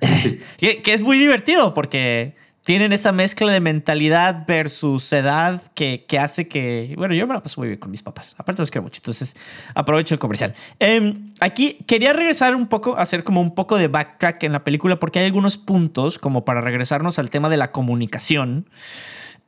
que, 0.58 0.82
que 0.82 0.92
es 0.92 1.02
muy 1.02 1.18
divertido 1.18 1.72
porque 1.72 2.34
tienen 2.64 2.94
esa 2.94 3.12
mezcla 3.12 3.52
de 3.52 3.60
mentalidad 3.60 4.46
versus 4.46 5.12
edad 5.12 5.62
que, 5.74 6.06
que 6.08 6.18
hace 6.18 6.48
que, 6.48 6.94
bueno, 6.96 7.14
yo 7.14 7.26
me 7.26 7.34
la 7.34 7.42
paso 7.42 7.60
muy 7.60 7.68
bien 7.68 7.78
con 7.78 7.90
mis 7.90 8.02
papás. 8.02 8.34
Aparte 8.38 8.62
los 8.62 8.70
quiero 8.70 8.84
mucho, 8.84 8.98
entonces 8.98 9.36
aprovecho 9.74 10.14
el 10.14 10.18
comercial. 10.18 10.54
Em, 10.78 11.32
aquí 11.40 11.76
quería 11.86 12.14
regresar 12.14 12.54
un 12.56 12.66
poco, 12.66 12.96
hacer 12.96 13.22
como 13.22 13.42
un 13.42 13.54
poco 13.54 13.76
de 13.76 13.88
backtrack 13.88 14.42
en 14.44 14.52
la 14.52 14.64
película 14.64 14.98
porque 14.98 15.18
hay 15.18 15.26
algunos 15.26 15.58
puntos 15.58 16.18
como 16.18 16.46
para 16.46 16.62
regresarnos 16.62 17.18
al 17.18 17.28
tema 17.28 17.50
de 17.50 17.58
la 17.58 17.70
comunicación 17.70 18.66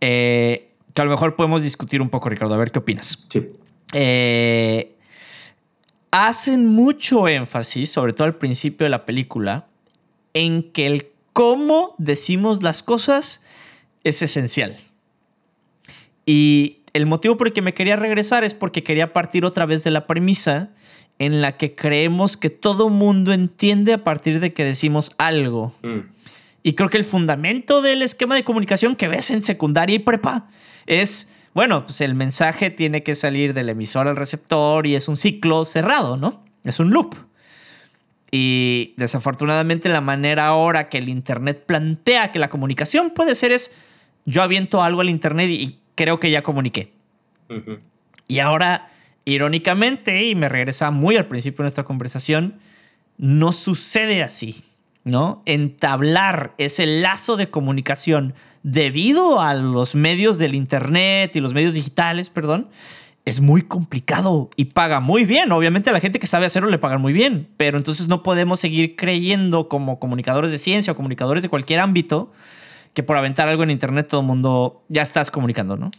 eh, 0.02 0.74
que 0.92 1.02
a 1.02 1.04
lo 1.04 1.10
mejor 1.10 1.36
podemos 1.36 1.62
discutir 1.62 2.02
un 2.02 2.10
poco, 2.10 2.28
Ricardo. 2.28 2.54
A 2.54 2.58
ver 2.58 2.70
qué 2.70 2.78
opinas. 2.78 3.26
Sí. 3.30 3.50
Eh, 3.94 4.94
hacen 6.10 6.66
mucho 6.66 7.28
énfasis, 7.28 7.90
sobre 7.90 8.12
todo 8.12 8.26
al 8.26 8.36
principio 8.36 8.84
de 8.84 8.90
la 8.90 9.06
película, 9.06 9.66
en 10.34 10.70
que 10.72 10.86
el 10.86 11.15
cómo 11.36 11.94
decimos 11.98 12.62
las 12.62 12.82
cosas 12.82 13.42
es 14.04 14.22
esencial. 14.22 14.74
Y 16.24 16.78
el 16.94 17.04
motivo 17.04 17.36
por 17.36 17.48
el 17.48 17.52
que 17.52 17.60
me 17.60 17.74
quería 17.74 17.96
regresar 17.96 18.42
es 18.42 18.54
porque 18.54 18.82
quería 18.82 19.12
partir 19.12 19.44
otra 19.44 19.66
vez 19.66 19.84
de 19.84 19.90
la 19.90 20.06
premisa 20.06 20.70
en 21.18 21.42
la 21.42 21.58
que 21.58 21.74
creemos 21.74 22.38
que 22.38 22.48
todo 22.48 22.88
mundo 22.88 23.34
entiende 23.34 23.92
a 23.92 24.02
partir 24.02 24.40
de 24.40 24.54
que 24.54 24.64
decimos 24.64 25.12
algo. 25.18 25.74
Mm. 25.82 26.08
Y 26.62 26.72
creo 26.72 26.88
que 26.88 26.96
el 26.96 27.04
fundamento 27.04 27.82
del 27.82 28.00
esquema 28.00 28.34
de 28.34 28.42
comunicación 28.42 28.96
que 28.96 29.06
ves 29.06 29.30
en 29.30 29.42
secundaria 29.42 29.96
y 29.96 29.98
prepa 29.98 30.48
es, 30.86 31.28
bueno, 31.52 31.84
pues 31.84 32.00
el 32.00 32.14
mensaje 32.14 32.70
tiene 32.70 33.02
que 33.02 33.14
salir 33.14 33.52
del 33.52 33.68
emisor 33.68 34.08
al 34.08 34.16
receptor 34.16 34.86
y 34.86 34.94
es 34.94 35.06
un 35.06 35.18
ciclo 35.18 35.66
cerrado, 35.66 36.16
¿no? 36.16 36.42
Es 36.64 36.80
un 36.80 36.92
loop. 36.92 37.14
Y 38.38 38.92
desafortunadamente 38.98 39.88
la 39.88 40.02
manera 40.02 40.48
ahora 40.48 40.90
que 40.90 40.98
el 40.98 41.08
Internet 41.08 41.64
plantea 41.64 42.32
que 42.32 42.38
la 42.38 42.50
comunicación 42.50 43.08
puede 43.08 43.34
ser 43.34 43.50
es, 43.50 43.74
yo 44.26 44.42
aviento 44.42 44.82
algo 44.82 45.00
al 45.00 45.08
Internet 45.08 45.48
y 45.48 45.78
creo 45.94 46.20
que 46.20 46.30
ya 46.30 46.42
comuniqué. 46.42 46.92
Y 48.28 48.40
ahora, 48.40 48.88
irónicamente, 49.24 50.26
y 50.26 50.34
me 50.34 50.50
regresa 50.50 50.90
muy 50.90 51.16
al 51.16 51.28
principio 51.28 51.62
de 51.62 51.64
nuestra 51.64 51.84
conversación, 51.84 52.58
no 53.16 53.52
sucede 53.52 54.22
así, 54.22 54.64
¿no? 55.02 55.42
Entablar 55.46 56.52
ese 56.58 56.84
lazo 56.84 57.38
de 57.38 57.48
comunicación 57.48 58.34
debido 58.62 59.40
a 59.40 59.54
los 59.54 59.94
medios 59.94 60.36
del 60.36 60.54
Internet 60.54 61.36
y 61.36 61.40
los 61.40 61.54
medios 61.54 61.72
digitales, 61.72 62.28
perdón, 62.28 62.68
es 63.26 63.40
muy 63.40 63.62
complicado 63.62 64.48
y 64.56 64.66
paga 64.66 65.00
muy 65.00 65.24
bien. 65.24 65.50
Obviamente 65.50 65.90
a 65.90 65.92
la 65.92 66.00
gente 66.00 66.20
que 66.20 66.28
sabe 66.28 66.46
hacerlo 66.46 66.70
le 66.70 66.78
pagan 66.78 67.02
muy 67.02 67.12
bien, 67.12 67.48
pero 67.56 67.76
entonces 67.76 68.06
no 68.06 68.22
podemos 68.22 68.60
seguir 68.60 68.94
creyendo 68.94 69.68
como 69.68 69.98
comunicadores 69.98 70.52
de 70.52 70.58
ciencia 70.58 70.92
o 70.92 70.96
comunicadores 70.96 71.42
de 71.42 71.48
cualquier 71.48 71.80
ámbito 71.80 72.32
que 72.94 73.02
por 73.02 73.16
aventar 73.16 73.48
algo 73.48 73.64
en 73.64 73.70
Internet 73.70 74.06
todo 74.08 74.20
el 74.20 74.26
mundo 74.28 74.84
ya 74.88 75.02
estás 75.02 75.30
comunicando, 75.32 75.76
¿no? 75.76 75.90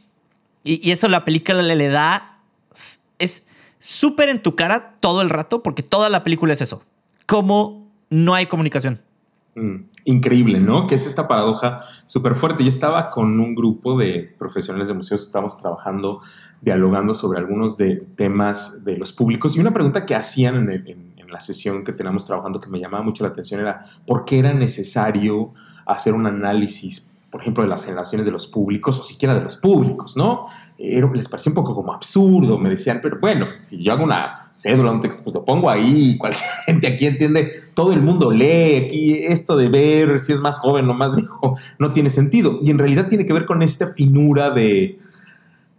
Y, 0.63 0.89
eso 0.89 1.09
la 1.09 1.25
película 1.25 1.61
le, 1.61 1.75
le 1.75 1.89
da. 1.89 2.39
Es 3.19 3.47
súper 3.79 4.29
en 4.29 4.41
tu 4.41 4.55
cara 4.55 4.95
todo 5.01 5.21
el 5.21 5.29
rato, 5.29 5.61
porque 5.61 5.83
toda 5.83 6.09
la 6.09 6.23
película 6.23 6.53
es 6.53 6.61
eso. 6.61 6.85
Cómo 7.25 7.91
no 8.09 8.35
hay 8.35 8.47
comunicación. 8.47 9.01
Mm, 9.57 9.89
Increíble, 10.05 10.59
¿no? 10.59 10.85
Que 10.85 10.95
es 10.95 11.07
esta 11.07 11.27
paradoja 11.27 11.81
súper 12.05 12.35
fuerte. 12.35 12.63
Yo 12.63 12.69
estaba 12.69 13.09
con 13.09 13.39
un 13.39 13.55
grupo 13.55 13.97
de 13.97 14.35
profesionales 14.37 14.87
de 14.87 14.93
museos, 14.93 15.23
estábamos 15.23 15.57
trabajando, 15.57 16.21
dialogando 16.61 17.15
sobre 17.15 17.39
algunos 17.39 17.75
de 17.75 18.07
temas 18.15 18.85
de 18.85 18.97
los 18.97 19.13
públicos 19.13 19.57
y 19.57 19.59
una 19.59 19.73
pregunta 19.73 20.05
que 20.05 20.13
hacían 20.13 20.69
en, 20.69 21.13
en 21.17 21.31
la 21.31 21.39
sesión 21.39 21.83
que 21.83 21.91
teníamos 21.91 22.25
trabajando 22.25 22.59
que 22.59 22.69
me 22.69 22.79
llamaba 22.79 23.03
mucho 23.03 23.23
la 23.23 23.31
atención 23.31 23.59
era 23.59 23.83
por 24.05 24.25
qué 24.25 24.39
era 24.39 24.53
necesario 24.53 25.53
hacer 25.85 26.13
un 26.13 26.27
análisis, 26.27 27.16
por 27.37 27.43
ejemplo, 27.43 27.63
de 27.63 27.69
las 27.69 27.85
generaciones 27.85 28.25
de 28.25 28.31
los 28.31 28.47
públicos 28.47 28.99
o 28.99 29.03
siquiera 29.03 29.35
de 29.35 29.41
los 29.41 29.57
públicos, 29.57 30.17
¿no? 30.17 30.45
Les 30.79 31.29
parecía 31.29 31.51
un 31.51 31.55
poco 31.55 31.75
como 31.75 31.93
absurdo, 31.93 32.57
me 32.57 32.67
decían, 32.67 32.99
pero 32.99 33.19
bueno, 33.21 33.45
si 33.55 33.83
yo 33.83 33.93
hago 33.93 34.05
una 34.05 34.49
cédula, 34.55 34.91
un 34.91 34.99
texto, 34.99 35.23
pues 35.23 35.35
lo 35.35 35.45
pongo 35.45 35.69
ahí, 35.69 36.17
cualquier 36.17 36.49
gente 36.65 36.87
aquí 36.87 37.05
entiende, 37.05 37.51
todo 37.75 37.93
el 37.93 38.01
mundo 38.01 38.31
lee, 38.31 38.85
aquí 38.85 39.23
esto 39.23 39.55
de 39.55 39.69
ver 39.69 40.19
si 40.19 40.33
es 40.33 40.39
más 40.39 40.57
joven 40.57 40.89
o 40.89 40.95
más 40.95 41.15
viejo 41.15 41.55
no 41.77 41.93
tiene 41.93 42.09
sentido. 42.09 42.59
Y 42.63 42.71
en 42.71 42.79
realidad 42.79 43.07
tiene 43.07 43.27
que 43.27 43.33
ver 43.33 43.45
con 43.45 43.61
esta 43.61 43.87
finura 43.89 44.49
de, 44.49 44.97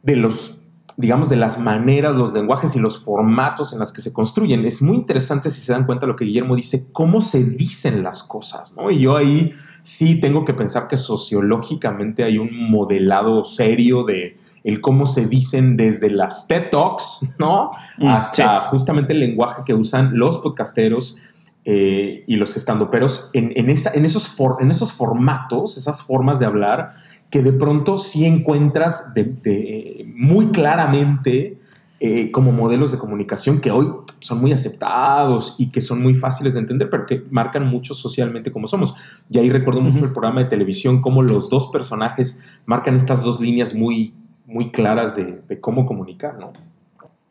de 0.04 0.14
los, 0.14 0.58
digamos, 0.96 1.28
de 1.28 1.38
las 1.38 1.58
maneras, 1.58 2.14
los 2.14 2.34
lenguajes 2.34 2.76
y 2.76 2.78
los 2.78 3.04
formatos 3.04 3.72
en 3.72 3.80
las 3.80 3.92
que 3.92 4.00
se 4.00 4.12
construyen. 4.12 4.64
Es 4.64 4.80
muy 4.80 4.96
interesante 4.96 5.50
si 5.50 5.60
se 5.60 5.72
dan 5.72 5.86
cuenta 5.86 6.06
lo 6.06 6.14
que 6.14 6.24
Guillermo 6.24 6.54
dice, 6.54 6.86
cómo 6.92 7.20
se 7.20 7.42
dicen 7.42 8.04
las 8.04 8.22
cosas, 8.22 8.74
¿no? 8.76 8.92
Y 8.92 9.00
yo 9.00 9.16
ahí 9.16 9.52
sí 9.82 10.20
tengo 10.20 10.44
que 10.44 10.54
pensar 10.54 10.88
que 10.88 10.96
sociológicamente 10.96 12.24
hay 12.24 12.38
un 12.38 12.70
modelado 12.70 13.44
serio 13.44 14.04
de 14.04 14.36
el 14.64 14.80
cómo 14.80 15.06
se 15.06 15.26
dicen 15.28 15.76
desde 15.76 16.10
las 16.10 16.46
TED 16.48 16.70
Talks, 16.70 17.34
¿no? 17.38 17.72
Mm, 17.98 18.08
Hasta 18.08 18.62
justamente 18.64 19.12
el 19.12 19.20
lenguaje 19.20 19.62
que 19.64 19.74
usan 19.74 20.18
los 20.18 20.38
podcasteros 20.38 21.18
eh, 21.64 22.24
y 22.26 22.36
los 22.36 22.56
estandoperos 22.56 23.30
en, 23.34 23.52
en, 23.56 23.68
esa- 23.70 23.92
en 23.94 24.04
esos 24.04 24.26
for- 24.28 24.56
en 24.60 24.70
esos 24.70 24.92
formatos, 24.92 25.76
esas 25.76 26.02
formas 26.02 26.38
de 26.38 26.46
hablar 26.46 26.88
que 27.30 27.42
de 27.42 27.52
pronto 27.52 27.98
sí 27.98 28.24
encuentras 28.24 29.12
de- 29.14 29.24
de- 29.24 30.12
muy 30.16 30.46
claramente 30.46 31.58
eh, 32.00 32.30
como 32.30 32.52
modelos 32.52 32.92
de 32.92 32.98
comunicación 32.98 33.60
que 33.60 33.70
hoy 33.70 33.90
son 34.20 34.40
muy 34.40 34.52
aceptados 34.52 35.56
y 35.58 35.70
que 35.70 35.80
son 35.80 36.02
muy 36.02 36.14
fáciles 36.14 36.54
de 36.54 36.60
entender, 36.60 36.88
pero 36.88 37.06
que 37.06 37.24
marcan 37.30 37.66
mucho 37.66 37.94
socialmente 37.94 38.52
como 38.52 38.66
somos. 38.66 38.94
Y 39.28 39.38
ahí 39.38 39.50
recuerdo 39.50 39.80
mucho 39.80 40.04
el 40.04 40.12
programa 40.12 40.40
de 40.40 40.46
televisión, 40.46 41.00
cómo 41.02 41.22
los 41.22 41.50
dos 41.50 41.68
personajes 41.68 42.42
marcan 42.66 42.94
estas 42.94 43.24
dos 43.24 43.40
líneas 43.40 43.74
muy, 43.74 44.14
muy 44.46 44.70
claras 44.70 45.16
de, 45.16 45.40
de 45.48 45.60
cómo 45.60 45.86
comunicar, 45.86 46.38
¿no? 46.38 46.52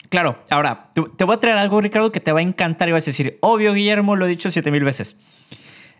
Claro, 0.10 0.38
ahora 0.50 0.90
te, 0.94 1.02
te 1.16 1.24
voy 1.24 1.36
a 1.36 1.40
traer 1.40 1.58
algo, 1.58 1.82
Ricardo, 1.82 2.12
que 2.12 2.20
te 2.20 2.32
va 2.32 2.40
a 2.40 2.44
encantar 2.44 2.88
y 2.90 2.94
vas 2.94 3.04
a 3.04 3.12
decir, 3.12 3.38
obvio, 3.42 3.74
Guillermo, 3.74 4.16
lo 4.16 4.26
he 4.26 4.30
dicho 4.30 4.50
siete 4.50 4.72
mil 4.72 4.84
veces. 4.84 5.18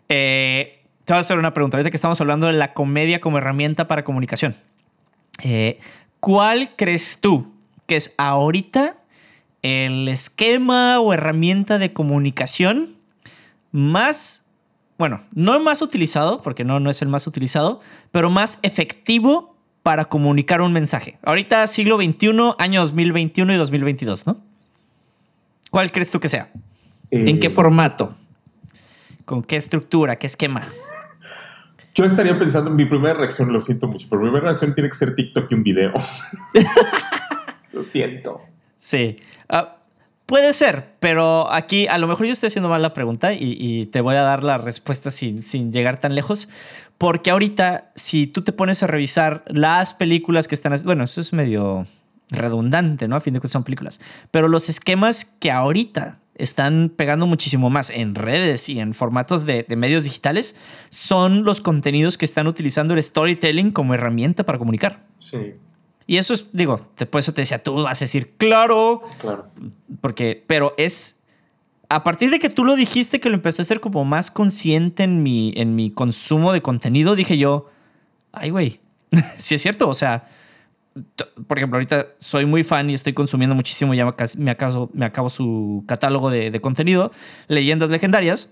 Eh, 0.08 0.82
te 1.04 1.12
voy 1.12 1.18
a 1.18 1.20
hacer 1.20 1.38
una 1.38 1.54
pregunta. 1.54 1.76
Ahorita 1.76 1.90
que 1.90 1.96
estamos 1.96 2.20
hablando 2.20 2.46
de 2.46 2.54
la 2.54 2.74
comedia 2.74 3.20
como 3.20 3.38
herramienta 3.38 3.86
para 3.86 4.04
comunicación. 4.04 4.54
Eh, 5.42 5.78
¿Cuál 6.20 6.74
crees 6.76 7.18
tú 7.20 7.52
que 7.88 7.96
es 7.96 8.14
ahorita 8.18 8.94
el 9.62 10.06
esquema 10.06 11.00
o 11.00 11.12
herramienta 11.12 11.78
de 11.78 11.92
comunicación 11.92 12.96
más 13.72 14.44
bueno, 14.98 15.20
no 15.32 15.54
el 15.54 15.62
más 15.62 15.80
utilizado, 15.80 16.42
porque 16.42 16.64
no, 16.64 16.80
no 16.80 16.90
es 16.90 17.02
el 17.02 17.08
más 17.08 17.26
utilizado, 17.28 17.80
pero 18.10 18.30
más 18.30 18.58
efectivo 18.62 19.56
para 19.84 20.06
comunicar 20.06 20.60
un 20.60 20.72
mensaje. 20.72 21.18
Ahorita 21.22 21.66
siglo 21.68 21.96
XXI, 21.96 22.54
año 22.58 22.80
2021 22.80 23.54
y 23.54 23.56
2022, 23.56 24.26
¿no? 24.26 24.36
¿Cuál 25.70 25.92
crees 25.92 26.10
tú 26.10 26.18
que 26.18 26.28
sea? 26.28 26.50
¿En 27.10 27.38
qué 27.38 27.46
Eh, 27.46 27.50
formato? 27.50 28.16
¿Con 29.24 29.42
qué 29.42 29.56
estructura? 29.56 30.16
¿Qué 30.16 30.26
esquema? 30.26 30.62
Yo 31.94 32.04
estaría 32.04 32.36
pensando, 32.38 32.70
mi 32.70 32.84
primera 32.84 33.14
reacción, 33.14 33.52
lo 33.52 33.60
siento 33.60 33.86
mucho, 33.86 34.08
pero 34.10 34.22
mi 34.22 34.28
primera 34.28 34.46
reacción 34.46 34.74
tiene 34.74 34.88
que 34.88 34.96
ser 34.96 35.14
TikTok 35.14 35.50
y 35.50 35.54
un 35.54 35.62
video. 35.62 35.92
lo 37.78 37.84
siento. 37.84 38.40
Sí. 38.76 39.16
Ah, 39.48 39.76
puede 40.26 40.52
ser, 40.52 40.94
pero 41.00 41.50
aquí 41.52 41.86
a 41.86 41.96
lo 41.98 42.06
mejor 42.06 42.26
yo 42.26 42.32
estoy 42.32 42.48
haciendo 42.48 42.68
mal 42.68 42.82
la 42.82 42.92
pregunta 42.92 43.32
y, 43.32 43.56
y 43.58 43.86
te 43.86 44.00
voy 44.00 44.16
a 44.16 44.22
dar 44.22 44.44
la 44.44 44.58
respuesta 44.58 45.10
sin, 45.10 45.42
sin 45.42 45.72
llegar 45.72 45.98
tan 46.00 46.14
lejos. 46.14 46.48
Porque 46.98 47.30
ahorita, 47.30 47.92
si 47.94 48.26
tú 48.26 48.42
te 48.42 48.52
pones 48.52 48.82
a 48.82 48.88
revisar 48.88 49.44
las 49.46 49.94
películas 49.94 50.48
que 50.48 50.56
están. 50.56 50.76
Bueno, 50.84 51.04
eso 51.04 51.20
es 51.20 51.32
medio 51.32 51.86
redundante, 52.30 53.06
¿no? 53.06 53.16
A 53.16 53.20
fin 53.20 53.34
de 53.34 53.40
cuentas 53.40 53.52
son 53.52 53.64
películas. 53.64 54.00
Pero 54.30 54.48
los 54.48 54.68
esquemas 54.68 55.24
que 55.24 55.52
ahorita 55.52 56.18
están 56.34 56.92
pegando 56.94 57.26
muchísimo 57.26 57.70
más 57.70 57.90
en 57.90 58.14
redes 58.14 58.68
y 58.68 58.80
en 58.80 58.94
formatos 58.94 59.46
de, 59.46 59.64
de 59.64 59.76
medios 59.76 60.04
digitales 60.04 60.56
son 60.90 61.44
los 61.44 61.60
contenidos 61.60 62.18
que 62.18 62.24
están 62.24 62.46
utilizando 62.46 62.94
el 62.94 63.02
storytelling 63.02 63.70
como 63.70 63.94
herramienta 63.94 64.44
para 64.44 64.58
comunicar. 64.58 65.04
Sí, 65.18 65.54
Y 66.08 66.16
eso 66.16 66.32
es, 66.32 66.48
digo, 66.52 66.80
por 67.10 67.20
eso 67.20 67.34
te 67.34 67.42
decía, 67.42 67.62
tú 67.62 67.82
vas 67.82 68.00
a 68.00 68.04
decir, 68.04 68.32
claro, 68.38 69.02
claro. 69.20 69.44
porque, 70.00 70.42
pero 70.46 70.74
es 70.78 71.20
a 71.90 72.02
partir 72.02 72.30
de 72.30 72.38
que 72.38 72.48
tú 72.48 72.64
lo 72.64 72.76
dijiste 72.76 73.20
que 73.20 73.28
lo 73.28 73.34
empecé 73.34 73.60
a 73.60 73.64
hacer 73.64 73.80
como 73.80 74.06
más 74.06 74.30
consciente 74.30 75.02
en 75.02 75.22
mi, 75.22 75.52
en 75.54 75.76
mi 75.76 75.90
consumo 75.90 76.54
de 76.54 76.62
contenido, 76.62 77.14
dije 77.14 77.36
yo, 77.36 77.68
ay, 78.32 78.48
güey, 78.48 78.80
sí 79.38 79.54
es 79.54 79.60
cierto. 79.60 79.86
O 79.86 79.92
sea, 79.92 80.26
por 81.46 81.58
ejemplo, 81.58 81.76
ahorita 81.76 82.06
soy 82.16 82.46
muy 82.46 82.64
fan 82.64 82.88
y 82.88 82.94
estoy 82.94 83.12
consumiendo 83.12 83.54
muchísimo, 83.54 83.92
ya 83.92 84.06
me 84.38 84.50
acabo, 84.50 84.90
me 84.94 85.04
acabo 85.04 85.28
su 85.28 85.84
catálogo 85.86 86.30
de, 86.30 86.50
de 86.50 86.60
contenido, 86.62 87.10
leyendas 87.48 87.90
legendarias, 87.90 88.50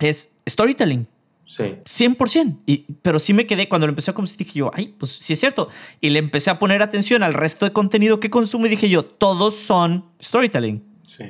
es 0.00 0.38
storytelling. 0.48 1.06
Sí. 1.48 1.64
100%. 1.82 2.58
Y, 2.66 2.92
pero 3.00 3.18
sí 3.18 3.32
me 3.32 3.46
quedé 3.46 3.70
cuando 3.70 3.86
lo 3.86 3.92
empecé 3.92 4.10
a 4.10 4.14
consumir, 4.14 4.36
dije 4.36 4.58
yo, 4.58 4.70
ay, 4.74 4.94
pues 4.98 5.12
sí 5.12 5.32
es 5.32 5.40
cierto. 5.40 5.70
Y 5.98 6.10
le 6.10 6.18
empecé 6.18 6.50
a 6.50 6.58
poner 6.58 6.82
atención 6.82 7.22
al 7.22 7.32
resto 7.32 7.64
de 7.64 7.72
contenido 7.72 8.20
que 8.20 8.28
consumo 8.28 8.66
y 8.66 8.68
dije 8.68 8.90
yo, 8.90 9.02
todos 9.02 9.54
son 9.54 10.04
storytelling. 10.22 10.84
Sí. 11.04 11.24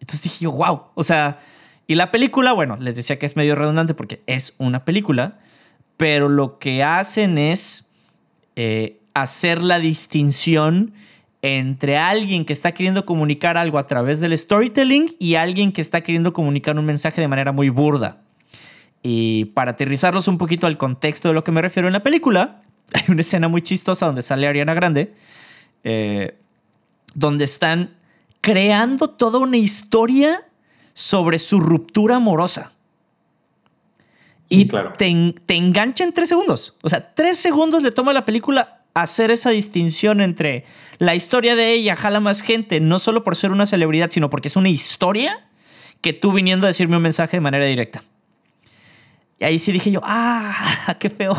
Entonces 0.00 0.22
dije 0.22 0.46
yo, 0.46 0.50
wow. 0.50 0.86
O 0.96 1.04
sea, 1.04 1.38
y 1.86 1.94
la 1.94 2.10
película, 2.10 2.52
bueno, 2.52 2.76
les 2.80 2.96
decía 2.96 3.16
que 3.16 3.26
es 3.26 3.36
medio 3.36 3.54
redundante 3.54 3.94
porque 3.94 4.24
es 4.26 4.54
una 4.58 4.84
película, 4.84 5.38
pero 5.96 6.28
lo 6.28 6.58
que 6.58 6.82
hacen 6.82 7.38
es 7.38 7.86
eh, 8.56 8.98
hacer 9.14 9.62
la 9.62 9.78
distinción 9.78 10.94
entre 11.42 11.96
alguien 11.96 12.44
que 12.44 12.52
está 12.52 12.72
queriendo 12.72 13.06
comunicar 13.06 13.56
algo 13.56 13.78
a 13.78 13.86
través 13.86 14.18
del 14.18 14.36
storytelling 14.36 15.14
y 15.20 15.36
alguien 15.36 15.70
que 15.70 15.80
está 15.80 16.00
queriendo 16.00 16.32
comunicar 16.32 16.76
un 16.76 16.86
mensaje 16.86 17.20
de 17.20 17.28
manera 17.28 17.52
muy 17.52 17.68
burda. 17.68 18.24
Y 19.06 19.44
para 19.52 19.72
aterrizarlos 19.72 20.28
un 20.28 20.38
poquito 20.38 20.66
al 20.66 20.78
contexto 20.78 21.28
de 21.28 21.34
lo 21.34 21.44
que 21.44 21.52
me 21.52 21.60
refiero 21.60 21.86
en 21.86 21.92
la 21.92 22.02
película, 22.02 22.62
hay 22.94 23.02
una 23.08 23.20
escena 23.20 23.48
muy 23.48 23.60
chistosa 23.60 24.06
donde 24.06 24.22
sale 24.22 24.48
Ariana 24.48 24.72
Grande, 24.72 25.14
eh, 25.84 26.38
donde 27.14 27.44
están 27.44 27.94
creando 28.40 29.10
toda 29.10 29.38
una 29.38 29.58
historia 29.58 30.48
sobre 30.94 31.38
su 31.38 31.60
ruptura 31.60 32.16
amorosa. 32.16 32.72
Sí, 34.42 34.62
y 34.62 34.68
claro. 34.68 34.94
te, 34.96 35.34
te 35.44 35.54
engancha 35.54 36.02
en 36.02 36.12
tres 36.14 36.30
segundos. 36.30 36.74
O 36.82 36.88
sea, 36.88 37.14
tres 37.14 37.36
segundos 37.36 37.82
le 37.82 37.90
toma 37.90 38.12
a 38.12 38.14
la 38.14 38.24
película 38.24 38.84
hacer 38.94 39.30
esa 39.30 39.50
distinción 39.50 40.22
entre 40.22 40.64
la 40.98 41.14
historia 41.14 41.56
de 41.56 41.72
ella 41.72 41.94
jala 41.94 42.20
más 42.20 42.40
gente, 42.40 42.80
no 42.80 42.98
solo 42.98 43.22
por 43.22 43.36
ser 43.36 43.50
una 43.50 43.66
celebridad, 43.66 44.10
sino 44.10 44.30
porque 44.30 44.48
es 44.48 44.56
una 44.56 44.70
historia 44.70 45.46
que 46.00 46.14
tú 46.14 46.32
viniendo 46.32 46.66
a 46.66 46.68
decirme 46.68 46.96
un 46.96 47.02
mensaje 47.02 47.36
de 47.36 47.42
manera 47.42 47.66
directa. 47.66 48.02
Ahí 49.44 49.58
sí 49.58 49.72
dije 49.72 49.90
yo, 49.90 50.00
ah, 50.02 50.54
qué 50.98 51.10
feo. 51.10 51.34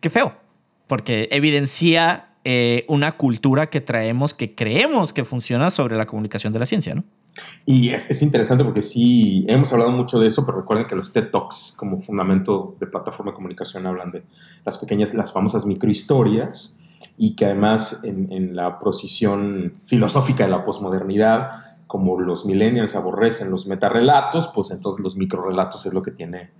Qué 0.00 0.10
feo. 0.10 0.34
Porque 0.86 1.28
evidencia 1.32 2.28
eh, 2.44 2.84
una 2.88 3.16
cultura 3.16 3.70
que 3.70 3.80
traemos, 3.80 4.34
que 4.34 4.54
creemos 4.54 5.12
que 5.12 5.24
funciona 5.24 5.70
sobre 5.70 5.96
la 5.96 6.06
comunicación 6.06 6.52
de 6.52 6.58
la 6.58 6.66
ciencia, 6.66 6.94
¿no? 6.94 7.04
Y 7.64 7.88
es, 7.88 8.10
es 8.10 8.22
interesante 8.22 8.64
porque 8.64 8.82
sí, 8.82 9.44
hemos 9.48 9.72
hablado 9.72 9.90
mucho 9.92 10.20
de 10.20 10.28
eso, 10.28 10.44
pero 10.44 10.58
recuerden 10.58 10.86
que 10.86 10.94
los 10.94 11.12
TED 11.12 11.30
Talks 11.30 11.74
como 11.78 11.98
fundamento 12.00 12.76
de 12.78 12.86
plataforma 12.86 13.32
de 13.32 13.36
comunicación 13.36 13.86
hablan 13.86 14.10
de 14.10 14.22
las 14.64 14.78
pequeñas, 14.78 15.14
las 15.14 15.32
famosas 15.32 15.66
microhistorias 15.66 16.80
y 17.16 17.34
que 17.34 17.46
además 17.46 18.04
en, 18.04 18.30
en 18.30 18.54
la 18.54 18.78
posición 18.78 19.72
filosófica 19.86 20.44
de 20.44 20.50
la 20.50 20.62
posmodernidad, 20.62 21.48
como 21.94 22.18
los 22.18 22.44
millennials 22.44 22.96
aborrecen 22.96 23.52
los 23.52 23.68
metarrelatos, 23.68 24.50
pues 24.52 24.72
entonces 24.72 25.00
los 25.04 25.16
microrelatos 25.16 25.86
es 25.86 25.94
lo 25.94 26.02
que 26.02 26.10
tiene 26.10 26.50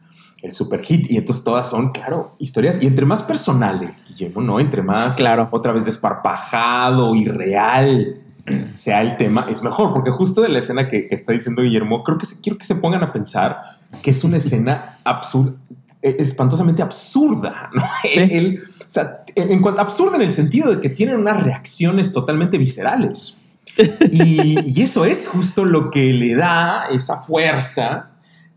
el 0.43 0.53
super 0.53 0.81
hit 0.81 1.11
y 1.11 1.17
entonces 1.17 1.43
todas 1.43 1.69
son, 1.69 1.91
claro, 1.91 2.37
historias 2.39 2.81
y 2.81 2.87
entre 2.87 3.05
más 3.05 3.25
personales, 3.25 4.05
Guillermo, 4.09 4.43
¿no? 4.43 4.61
Entre 4.61 4.81
más, 4.81 5.15
Sí, 5.15 5.23
claro. 5.23 5.49
otra 5.51 5.73
vez 5.73 5.85
desparpajado 5.87 7.17
y 7.17 7.25
real 7.25 8.21
sea 8.71 9.01
el 9.03 9.17
tema, 9.17 9.45
es 9.51 9.65
mejor, 9.65 9.93
porque 9.93 10.13
justo 10.13 10.41
de 10.41 10.51
la 10.51 10.61
escena 10.61 10.87
que, 10.87 11.09
que 11.09 11.17
está 11.17 11.33
diciendo 11.33 11.63
Guillermo, 11.63 12.05
creo 12.05 12.17
que 12.17 12.27
se- 12.27 12.41
quiero 12.41 12.57
que 12.57 12.65
se 12.65 12.77
pongan 12.77 13.03
a 13.03 13.11
pensar 13.11 13.59
que 14.05 14.11
es 14.11 14.23
una 14.23 14.37
escena 14.37 14.99
absurda, 15.03 15.55
espantosamente 16.01 16.81
absurda, 16.81 17.71
¿no? 17.75 17.83
O 17.83 18.91
sea, 18.95 19.25
en, 19.35 19.51
en 19.51 19.61
cuanto 19.63 19.81
absurda 19.81 20.15
en 20.15 20.23
el 20.23 20.31
sentido 20.31 20.71
de 20.73 20.81
que 20.81 20.91
tienen 20.91 21.17
unas 21.17 21.43
reacciones 21.43 22.13
totalmente 22.13 22.57
viscerales. 22.57 23.44
Y, 24.13 24.57
y 24.71 24.83
eso 24.83 25.05
es 25.05 25.29
justo 25.29 25.65
lo 25.65 25.91
que 25.91 26.13
le 26.13 26.35
da 26.35 26.87
esa 26.93 27.19
fuerza 27.21 28.11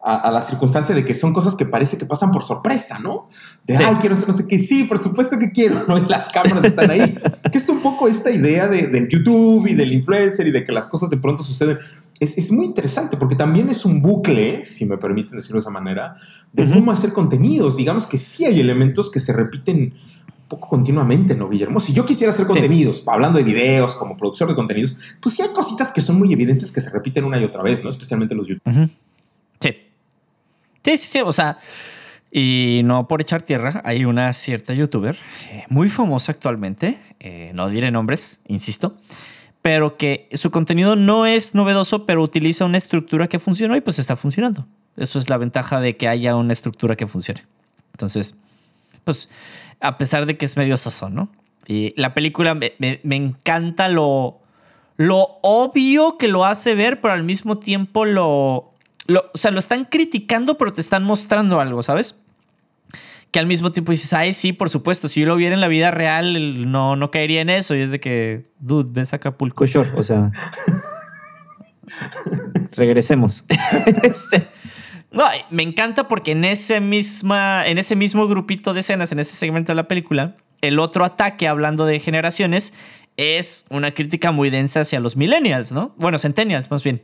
a, 0.04 0.16
a 0.16 0.32
la 0.32 0.42
circunstancia 0.42 0.94
de 0.94 1.04
que 1.04 1.14
son 1.16 1.34
cosas 1.34 1.56
que 1.56 1.66
parece 1.66 1.98
que 1.98 2.06
pasan 2.06 2.32
por 2.32 2.44
sorpresa, 2.44 3.00
¿no? 3.00 3.28
De, 3.66 3.76
Sí. 3.76 3.84
ay, 3.86 3.96
quiero 4.00 4.14
hacer 4.16 4.28
no 4.30 4.34
sé 4.34 4.48
qué, 4.48 4.60
sí, 4.60 4.84
por 4.86 5.00
supuesto 5.00 5.38
que 5.40 5.52
quiero, 5.52 5.86
¿no? 5.88 5.98
Y 5.98 6.06
las 6.08 6.28
cámaras 6.28 6.64
están 6.64 6.90
ahí. 6.92 7.18
que 7.52 7.58
es 7.58 7.68
un 7.68 7.82
poco 7.82 8.08
esta 8.08 8.30
idea 8.32 8.68
de, 8.68 8.88
del 8.88 9.10
YouTube 9.10 9.68
y 9.68 9.74
del 9.74 9.92
influencer 9.92 10.48
y 10.48 10.52
de 10.52 10.64
que 10.64 10.72
las 10.72 10.88
cosas 10.88 11.10
de 11.10 11.18
pronto 11.18 11.44
suceden. 11.44 11.78
Es, 12.20 12.38
es 12.38 12.52
muy 12.52 12.66
interesante 12.66 13.18
porque 13.18 13.36
también 13.36 13.70
es 13.70 13.86
un 13.86 14.02
bucle, 14.02 14.64
si 14.66 14.86
me 14.86 14.98
permiten 14.98 15.38
decirlo 15.38 15.56
de 15.58 15.62
esa 15.62 15.72
manera, 15.72 16.16
de 16.54 16.64
Ujú. 16.64 16.74
cómo 16.76 16.92
hacer 16.92 17.12
contenidos. 17.12 17.76
Digamos 17.78 18.06
que 18.06 18.18
sí 18.18 18.46
hay 18.46 18.60
elementos 18.60 19.12
que 19.12 19.20
se 19.20 19.34
repiten 19.34 19.94
poco 20.48 20.70
continuamente, 20.70 21.36
¿no, 21.36 21.50
Guillermo? 21.50 21.80
Si 21.80 21.94
yo 21.94 22.06
quisiera 22.06 22.32
hacer 22.32 22.46
Sí. 22.46 22.52
contenidos, 22.54 23.04
hablando 23.08 23.38
de 23.38 23.44
videos, 23.44 23.96
como 23.96 24.16
productor 24.18 24.48
de 24.48 24.56
contenidos, 24.56 25.18
pues 25.22 25.36
sí 25.36 25.42
hay 25.42 25.50
cositas 25.54 25.92
que 25.92 26.02
son 26.02 26.18
muy 26.18 26.32
evidentes 26.34 26.72
que 26.72 26.82
se 26.82 26.90
repiten 26.92 27.26
una 27.26 27.40
y 27.40 27.44
otra 27.44 27.62
vez, 27.64 27.84
¿no? 27.84 27.90
Especialmente 27.90 28.34
los 28.36 28.48
YouTube. 28.48 28.62
Sí. 29.60 29.70
Sí, 30.84 30.98
sí, 30.98 31.08
sí. 31.08 31.20
O 31.24 31.32
sea, 31.34 31.58
y 32.32 32.82
no 32.86 33.08
por 33.08 33.22
echar 33.22 33.42
tierra, 33.42 33.82
hay 33.84 34.06
una 34.06 34.32
cierta 34.34 34.74
youtuber 34.74 35.18
eh, 35.52 35.64
muy 35.70 35.90
famosa 35.90 36.32
actualmente, 36.32 36.98
eh, 37.20 37.52
no 37.54 37.70
diré 37.70 37.92
nombres, 37.92 38.42
insisto, 38.48 38.98
pero 39.62 39.98
que 39.98 40.30
su 40.34 40.52
contenido 40.52 40.96
no 40.96 41.26
es 41.26 41.56
novedoso, 41.56 42.06
pero 42.06 42.22
utiliza 42.24 42.64
una 42.66 42.78
estructura 42.78 43.28
que 43.28 43.40
funcionó 43.40 43.76
y 43.76 43.82
pues 43.82 44.00
está 44.00 44.16
funcionando. 44.16 44.66
Eso 44.96 45.20
es 45.20 45.30
la 45.30 45.38
ventaja 45.38 45.80
de 45.82 45.98
que 45.98 46.08
haya 46.08 46.36
una 46.36 46.54
estructura 46.54 46.96
que 46.96 47.06
funcione. 47.08 47.46
Entonces, 47.94 48.36
pues, 49.08 49.30
a 49.80 49.98
pesar 49.98 50.26
de 50.26 50.38
que 50.38 50.46
es 50.46 50.58
medio 50.58 50.76
sazón, 50.78 51.16
¿no? 51.16 51.30
Y 51.66 51.94
la 51.96 52.14
película 52.14 52.54
me, 52.56 52.74
me- 52.80 53.00
me 53.04 53.16
encanta 53.16 53.88
lo, 53.88 54.40
lo 54.98 55.40
obvio 55.42 56.18
que 56.18 56.28
lo 56.28 56.44
hace 56.46 56.76
ver, 56.76 57.00
pero 57.02 57.14
al 57.14 57.24
mismo 57.24 57.58
tiempo 57.58 58.04
lo, 58.06 58.74
lo- 59.08 59.32
O 59.34 59.38
sea, 59.38 59.52
lo 59.52 59.60
están 59.60 59.86
criticando, 59.86 60.58
pero 60.58 60.74
te 60.74 60.82
están 60.82 61.04
mostrando 61.06 61.60
algo, 61.62 61.82
¿sabes? 61.84 62.20
Que 63.32 63.40
al 63.40 63.48
mismo 63.48 63.72
tiempo 63.72 63.92
dices, 63.92 64.14
ay, 64.14 64.34
sí, 64.34 64.54
por 64.54 64.70
supuesto, 64.70 65.08
si 65.08 65.22
yo 65.22 65.28
lo 65.28 65.36
viera 65.36 65.54
en 65.56 65.62
la 65.62 65.68
vida 65.68 65.92
real, 65.92 66.70
no, 66.72 66.96
no 66.96 67.12
caería 67.12 67.42
en 67.42 67.50
eso. 67.50 67.76
Y 67.76 67.82
es 67.82 67.92
de 67.92 68.00
que, 68.00 68.50
dude, 68.60 68.90
ves 68.92 69.14
Acapulco 69.14 69.66
Shore. 69.66 69.90
O 69.96 70.04
sea, 70.04 70.32
regresemos. 72.76 73.46
Este, 74.04 74.48
no, 75.12 75.26
me 75.50 75.64
encanta 75.64 76.08
porque 76.08 76.32
en 76.32 76.46
ese, 76.46 76.80
misma, 76.80 77.66
en 77.66 77.78
ese 77.78 77.96
mismo 77.96 78.28
grupito 78.28 78.74
de 78.74 78.82
escenas, 78.82 79.12
en 79.12 79.20
ese 79.20 79.36
segmento 79.36 79.72
de 79.72 79.76
la 79.76 79.88
película, 79.88 80.36
el 80.62 80.80
otro 80.80 81.06
ataque, 81.06 81.48
hablando 81.48 81.86
de 81.86 82.00
generaciones, 82.00 82.74
es 83.16 83.66
una 83.70 83.92
crítica 83.92 84.32
muy 84.32 84.50
densa 84.50 84.82
hacia 84.82 85.00
los 85.00 85.16
millennials, 85.16 85.72
¿no? 85.72 85.94
Bueno, 85.98 86.20
centennials, 86.20 86.70
más 86.70 86.84
bien. 86.84 87.04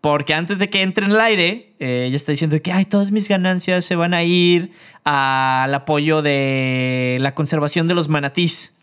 Porque 0.00 0.34
antes 0.34 0.58
de 0.58 0.70
que 0.70 0.82
entre 0.82 1.06
en 1.06 1.12
el 1.12 1.20
aire, 1.20 1.74
eh, 1.80 2.04
ella 2.06 2.16
está 2.16 2.30
diciendo 2.30 2.60
que 2.62 2.70
Ay, 2.70 2.84
todas 2.84 3.10
mis 3.10 3.28
ganancias 3.28 3.84
se 3.84 3.96
van 3.96 4.14
a 4.14 4.22
ir 4.22 4.70
al 5.04 5.74
apoyo 5.74 6.22
de 6.22 7.18
la 7.20 7.34
conservación 7.34 7.88
de 7.88 7.94
los 7.94 8.08
manatís. 8.08 8.75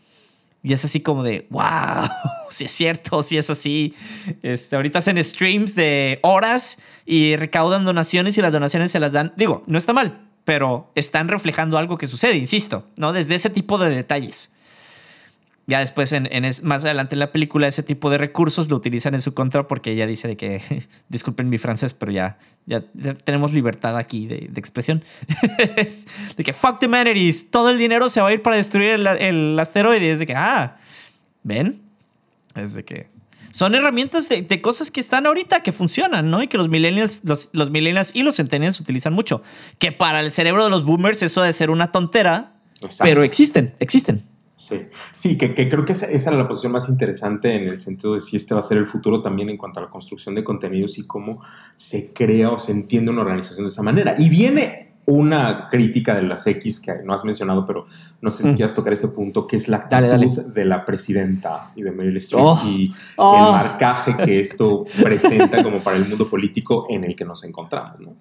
Y 0.66 0.72
es 0.72 0.86
así 0.86 1.02
como 1.02 1.24
de, 1.24 1.46
wow, 1.50 2.08
si 2.50 2.64
es 2.64 2.72
cierto, 2.72 3.22
si 3.22 3.38
es 3.38 3.50
así. 3.50 3.94
Este, 4.42 4.78
ahorita 4.78 5.00
hacen 5.00 5.22
streams 5.22 5.76
de 5.76 6.20
horas 6.24 6.78
y 7.06 7.36
recaudan 7.36 7.84
donaciones 7.84 8.38
y 8.38 8.42
las 8.42 8.54
donaciones 8.54 8.90
se 8.90 9.02
las 9.02 9.12
dan. 9.12 9.34
Digo, 9.36 9.64
no 9.68 9.78
está 9.78 9.92
mal, 9.92 10.30
pero 10.46 10.90
están 10.96 11.28
reflejando 11.28 11.78
algo 11.78 11.98
que 11.98 12.08
sucede, 12.08 12.38
insisto, 12.38 12.88
¿no? 12.96 13.12
Desde 13.12 13.36
ese 13.36 13.50
tipo 13.50 13.78
de 13.78 13.90
detalles. 13.90 14.53
Ya 15.66 15.80
después, 15.80 16.12
en, 16.12 16.28
más 16.64 16.84
adelante 16.84 17.16
en 17.16 17.20
la 17.20 17.32
película, 17.32 17.68
ese 17.68 17.84
tipo 17.84 18.10
de 18.10 18.18
recursos 18.18 18.70
lo 18.70 18.76
utilizan 18.76 19.14
en 19.14 19.22
su 19.22 19.34
contra 19.34 19.66
porque 19.66 19.92
ella 19.92 20.06
dice 20.06 20.28
de 20.28 20.36
que, 20.36 20.62
disculpen 21.10 21.50
mi 21.50 21.58
francés, 21.58 21.94
pero 21.94 22.12
ya, 22.12 22.38
ya, 22.66 22.84
tenemos 23.24 23.54
libertad 23.54 23.98
aquí 23.98 24.28
de, 24.28 24.50
expresión. 24.56 25.04
de 26.38 26.44
que, 26.44 26.52
fuck 26.52 26.80
the 26.80 26.88
humanities, 26.88 27.50
todo 27.50 27.70
el 27.70 27.78
dinero 27.78 28.10
se 28.10 28.20
va 28.20 28.28
a 28.28 28.34
ir 28.34 28.42
para 28.42 28.58
destruir 28.58 28.92
el, 28.92 29.08
el 29.08 29.58
asteroide. 29.58 30.12
es 30.12 30.20
de 30.20 30.26
que, 30.26 30.36
ah, 30.36 30.78
¿ven? 31.44 31.82
Es 32.56 32.74
de 32.74 32.84
que... 32.84 33.08
Son 33.52 33.76
herramientas 33.76 34.30
de, 34.30 34.62
cosas 34.62 34.90
que 34.90 35.00
están 35.00 35.28
ahorita, 35.28 35.62
que 35.62 35.72
funcionan, 35.72 36.32
¿no? 36.32 36.42
Y 36.42 36.48
que 36.48 36.58
los 36.58 36.70
millennials, 36.70 37.22
los, 37.24 37.52
los 37.54 37.70
millennials 37.70 38.10
y 38.16 38.24
los 38.24 38.38
centennials 38.38 38.80
utilizan 38.80 39.14
mucho. 39.14 39.44
Que 39.78 39.92
para 39.92 40.22
el 40.22 40.32
cerebro 40.32 40.64
de 40.64 40.72
los 40.72 40.84
boomers 40.84 41.22
eso 41.22 41.44
de 41.44 41.54
ser 41.54 41.70
una 41.70 41.92
tontera, 41.92 42.54
pero 43.00 43.22
existen, 43.22 43.76
existen. 43.80 44.24
Sí, 44.64 44.86
sí 45.14 45.38
que, 45.38 45.54
creo 45.54 45.84
que 45.84 45.92
esa, 45.92 46.08
era 46.08 46.38
la 46.38 46.48
posición 46.48 46.72
más 46.72 46.88
interesante 46.88 47.54
en 47.54 47.68
el 47.68 47.78
sentido 47.78 48.14
de 48.14 48.22
si 48.22 48.38
este 48.38 48.54
va 48.54 48.60
a 48.60 48.62
ser 48.62 48.78
el 48.78 48.88
futuro 48.88 49.22
también 49.22 49.50
en 49.50 49.58
cuanto 49.58 49.82
a 49.82 49.84
la 49.84 49.90
construcción 49.90 50.36
de 50.36 50.44
contenidos 50.44 50.98
y 50.98 51.06
cómo 51.06 51.42
se 51.76 52.14
crea 52.14 52.50
o 52.50 52.58
se 52.58 52.72
entiende 52.72 53.12
una 53.12 53.24
organización 53.24 53.66
de 53.66 53.72
esa 53.72 53.84
manera. 53.84 54.16
Y 54.18 54.30
viene 54.30 54.94
una 55.06 55.68
crítica 55.70 56.16
de 56.16 56.22
las 56.22 56.48
X 56.48 56.80
que 56.80 56.94
no 57.04 57.14
has 57.14 57.26
mencionado, 57.26 57.66
pero 57.66 57.86
no 58.22 58.32
sé 58.32 58.44
si 58.44 58.52
mm. 58.52 58.56
quieras 58.56 58.74
tocar 58.74 58.94
ese 58.94 59.10
punto, 59.10 59.46
que 59.48 59.58
es 59.58 59.68
la 59.68 59.78
actitud 59.78 60.54
de 60.54 60.64
la 60.64 60.86
presidenta 60.86 61.74
y 61.76 61.82
de 61.82 61.92
Meryl 61.92 62.16
Streep 62.16 62.42
oh. 62.42 62.62
y 62.66 62.86
el 62.86 62.94
oh. 63.18 63.52
marcaje 63.52 64.16
que 64.16 64.40
esto 64.40 64.86
presenta 65.02 65.62
como 65.62 65.80
para 65.80 65.98
el 65.98 66.08
mundo 66.08 66.30
político 66.30 66.88
en 66.90 67.04
el 67.04 67.18
que 67.18 67.26
nos 67.26 67.44
encontramos. 67.44 68.00
¿no? 68.00 68.14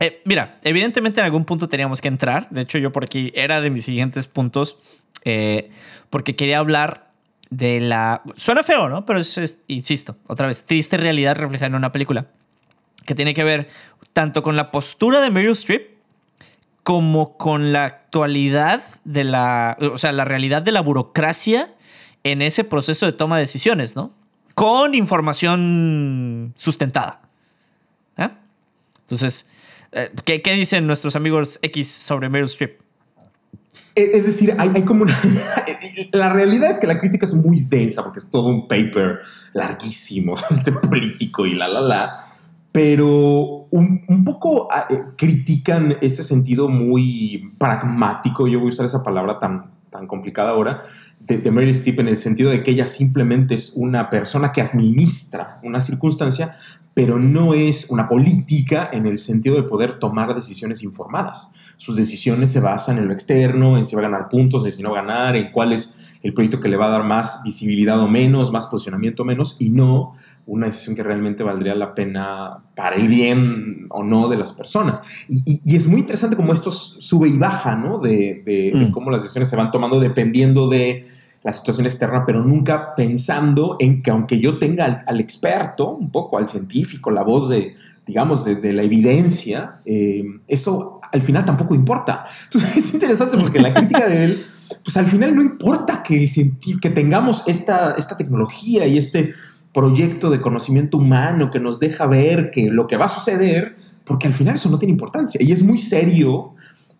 Eh, 0.00 0.22
mira, 0.24 0.58
evidentemente 0.64 1.20
en 1.20 1.26
algún 1.26 1.44
punto 1.44 1.68
teníamos 1.68 2.00
que 2.00 2.08
entrar. 2.08 2.48
De 2.50 2.62
hecho, 2.62 2.78
yo 2.78 2.90
por 2.90 3.04
aquí 3.04 3.30
era 3.34 3.60
de 3.60 3.70
mis 3.70 3.84
siguientes 3.84 4.26
puntos 4.26 4.78
eh, 5.24 5.70
porque 6.08 6.34
quería 6.34 6.58
hablar 6.58 7.12
de 7.50 7.80
la... 7.80 8.22
Suena 8.36 8.62
feo, 8.62 8.88
¿no? 8.88 9.04
Pero 9.04 9.20
es, 9.20 9.62
insisto, 9.68 10.16
otra 10.26 10.46
vez, 10.46 10.64
triste 10.64 10.96
realidad 10.96 11.36
reflejada 11.36 11.66
en 11.66 11.74
una 11.74 11.92
película 11.92 12.26
que 13.04 13.14
tiene 13.14 13.34
que 13.34 13.44
ver 13.44 13.68
tanto 14.12 14.42
con 14.42 14.56
la 14.56 14.70
postura 14.70 15.20
de 15.20 15.30
Meryl 15.30 15.52
Streep 15.52 15.98
como 16.82 17.36
con 17.36 17.72
la 17.72 17.84
actualidad 17.84 18.82
de 19.04 19.24
la... 19.24 19.76
O 19.80 19.98
sea, 19.98 20.12
la 20.12 20.24
realidad 20.24 20.62
de 20.62 20.72
la 20.72 20.80
burocracia 20.80 21.74
en 22.24 22.40
ese 22.40 22.64
proceso 22.64 23.04
de 23.04 23.12
toma 23.12 23.36
de 23.36 23.42
decisiones, 23.42 23.96
¿no? 23.96 24.14
Con 24.54 24.94
información 24.94 26.54
sustentada. 26.56 27.20
¿eh? 28.16 28.28
Entonces, 29.00 29.48
¿Qué, 30.24 30.42
¿Qué, 30.42 30.54
dicen 30.54 30.86
nuestros 30.86 31.16
amigos 31.16 31.58
X 31.62 31.90
sobre 31.90 32.28
Meryl 32.28 32.46
Streep? 32.46 32.80
Eh, 33.96 34.10
es 34.14 34.26
decir, 34.26 34.54
hay, 34.58 34.70
hay, 34.74 34.82
como 34.84 35.02
una... 35.02 35.16
la 36.12 36.32
realidad 36.32 36.70
es 36.70 36.78
que 36.78 36.86
la 36.86 37.00
crítica 37.00 37.26
es 37.26 37.34
muy 37.34 37.62
densa 37.62 38.02
porque 38.04 38.20
es 38.20 38.30
todo 38.30 38.48
un 38.48 38.68
paper 38.68 39.20
larguísimo, 39.52 40.36
político 40.88 41.46
y 41.46 41.54
la, 41.54 41.66
la, 41.68 41.80
la. 41.80 42.12
Pero 42.72 43.66
un, 43.70 44.04
un 44.06 44.24
poco 44.24 44.68
ah, 44.70 44.86
eh, 44.90 45.02
critican 45.16 45.96
ese 46.00 46.22
sentido 46.22 46.68
muy 46.68 47.52
pragmático, 47.58 48.46
yo 48.46 48.60
voy 48.60 48.68
a 48.68 48.70
usar 48.70 48.86
esa 48.86 49.02
palabra 49.02 49.40
tan, 49.40 49.72
tan 49.90 50.06
complicada 50.06 50.50
ahora, 50.50 50.80
de, 51.18 51.38
de 51.38 51.50
Meryl 51.50 51.70
Streep 51.70 52.00
en 52.00 52.08
el 52.08 52.16
sentido 52.16 52.50
de 52.50 52.62
que 52.62 52.70
ella 52.70 52.86
simplemente 52.86 53.54
es 53.54 53.74
una 53.76 54.08
persona 54.08 54.52
que 54.52 54.62
administra 54.62 55.58
una 55.62 55.80
circunstancia, 55.80 56.54
pero 56.94 57.18
no 57.18 57.54
es 57.54 57.90
una 57.90 58.08
política 58.08 58.88
en 58.92 59.06
el 59.06 59.18
sentido 59.18 59.56
de 59.56 59.62
poder 59.62 59.94
tomar 59.94 60.34
decisiones 60.34 60.82
informadas. 60.82 61.52
Sus 61.76 61.96
decisiones 61.96 62.52
se 62.52 62.60
basan 62.60 62.98
en 62.98 63.06
lo 63.06 63.12
externo, 63.12 63.78
en 63.78 63.86
si 63.86 63.96
va 63.96 64.02
a 64.02 64.08
ganar 64.08 64.28
puntos, 64.28 64.66
en 64.66 64.72
si 64.72 64.82
no 64.82 64.90
va 64.90 65.00
a 65.00 65.02
ganar, 65.02 65.36
en 65.36 65.50
cuál 65.50 65.72
es 65.72 66.09
el 66.22 66.34
proyecto 66.34 66.60
que 66.60 66.68
le 66.68 66.76
va 66.76 66.86
a 66.86 66.90
dar 66.90 67.04
más 67.04 67.42
visibilidad 67.44 67.98
o 68.00 68.08
menos, 68.08 68.52
más 68.52 68.66
posicionamiento 68.66 69.22
o 69.22 69.26
menos, 69.26 69.60
y 69.60 69.70
no 69.70 70.12
una 70.46 70.66
decisión 70.66 70.96
que 70.96 71.02
realmente 71.02 71.42
valdría 71.42 71.74
la 71.74 71.94
pena 71.94 72.64
para 72.74 72.96
el 72.96 73.08
bien 73.08 73.86
o 73.90 74.02
no 74.02 74.28
de 74.28 74.36
las 74.36 74.52
personas. 74.52 75.02
Y, 75.28 75.76
es 75.76 75.86
muy 75.86 76.00
interesante 76.00 76.36
cómo 76.36 76.52
esto 76.52 76.70
sube 76.70 77.28
y 77.28 77.36
baja, 77.36 77.76
¿no? 77.76 77.98
de 77.98 78.72
mm. 78.74 78.90
cómo 78.90 79.10
las 79.10 79.22
decisiones 79.22 79.48
se 79.48 79.56
van 79.56 79.70
tomando 79.70 80.00
dependiendo 80.00 80.68
de 80.68 81.04
la 81.42 81.52
situación 81.52 81.86
externa, 81.86 82.24
pero 82.26 82.44
nunca 82.44 82.94
pensando 82.94 83.76
en 83.78 84.02
que 84.02 84.10
aunque 84.10 84.38
yo 84.38 84.58
tenga 84.58 85.04
al, 85.06 85.20
experto, 85.20 85.90
un 85.90 86.10
poco 86.10 86.36
al 86.36 86.46
científico, 86.46 87.10
la 87.10 87.22
voz 87.22 87.48
de, 87.48 87.74
digamos, 88.06 88.44
de, 88.44 88.72
la 88.72 88.82
evidencia, 88.82 89.76
eh, 89.86 90.22
eso 90.48 91.00
al 91.10 91.22
final 91.22 91.44
tampoco 91.44 91.74
importa. 91.74 92.24
Entonces 92.44 92.76
es 92.76 92.94
interesante 92.94 93.38
porque 93.38 93.58
la 93.58 93.72
crítica 93.72 94.06
de 94.06 94.24
él, 94.24 94.46
pues 94.84 94.96
al 94.96 95.06
final 95.06 95.34
no 95.34 95.42
importa 95.42 96.02
que, 96.02 96.24
que 96.80 96.90
tengamos 96.90 97.44
esta, 97.46 97.92
esta 97.92 98.16
tecnología 98.16 98.86
y 98.86 98.98
este 98.98 99.32
proyecto 99.72 100.30
de 100.30 100.40
conocimiento 100.40 100.96
humano 100.96 101.50
que 101.50 101.60
nos 101.60 101.78
deja 101.80 102.06
ver 102.06 102.50
que 102.50 102.70
lo 102.70 102.86
que 102.86 102.96
va 102.96 103.04
a 103.04 103.08
suceder, 103.08 103.76
porque 104.04 104.26
al 104.26 104.34
final 104.34 104.56
eso 104.56 104.68
no 104.70 104.78
tiene 104.78 104.92
importancia 104.92 105.40
y 105.42 105.52
es 105.52 105.62
muy 105.62 105.78
serio 105.78 106.54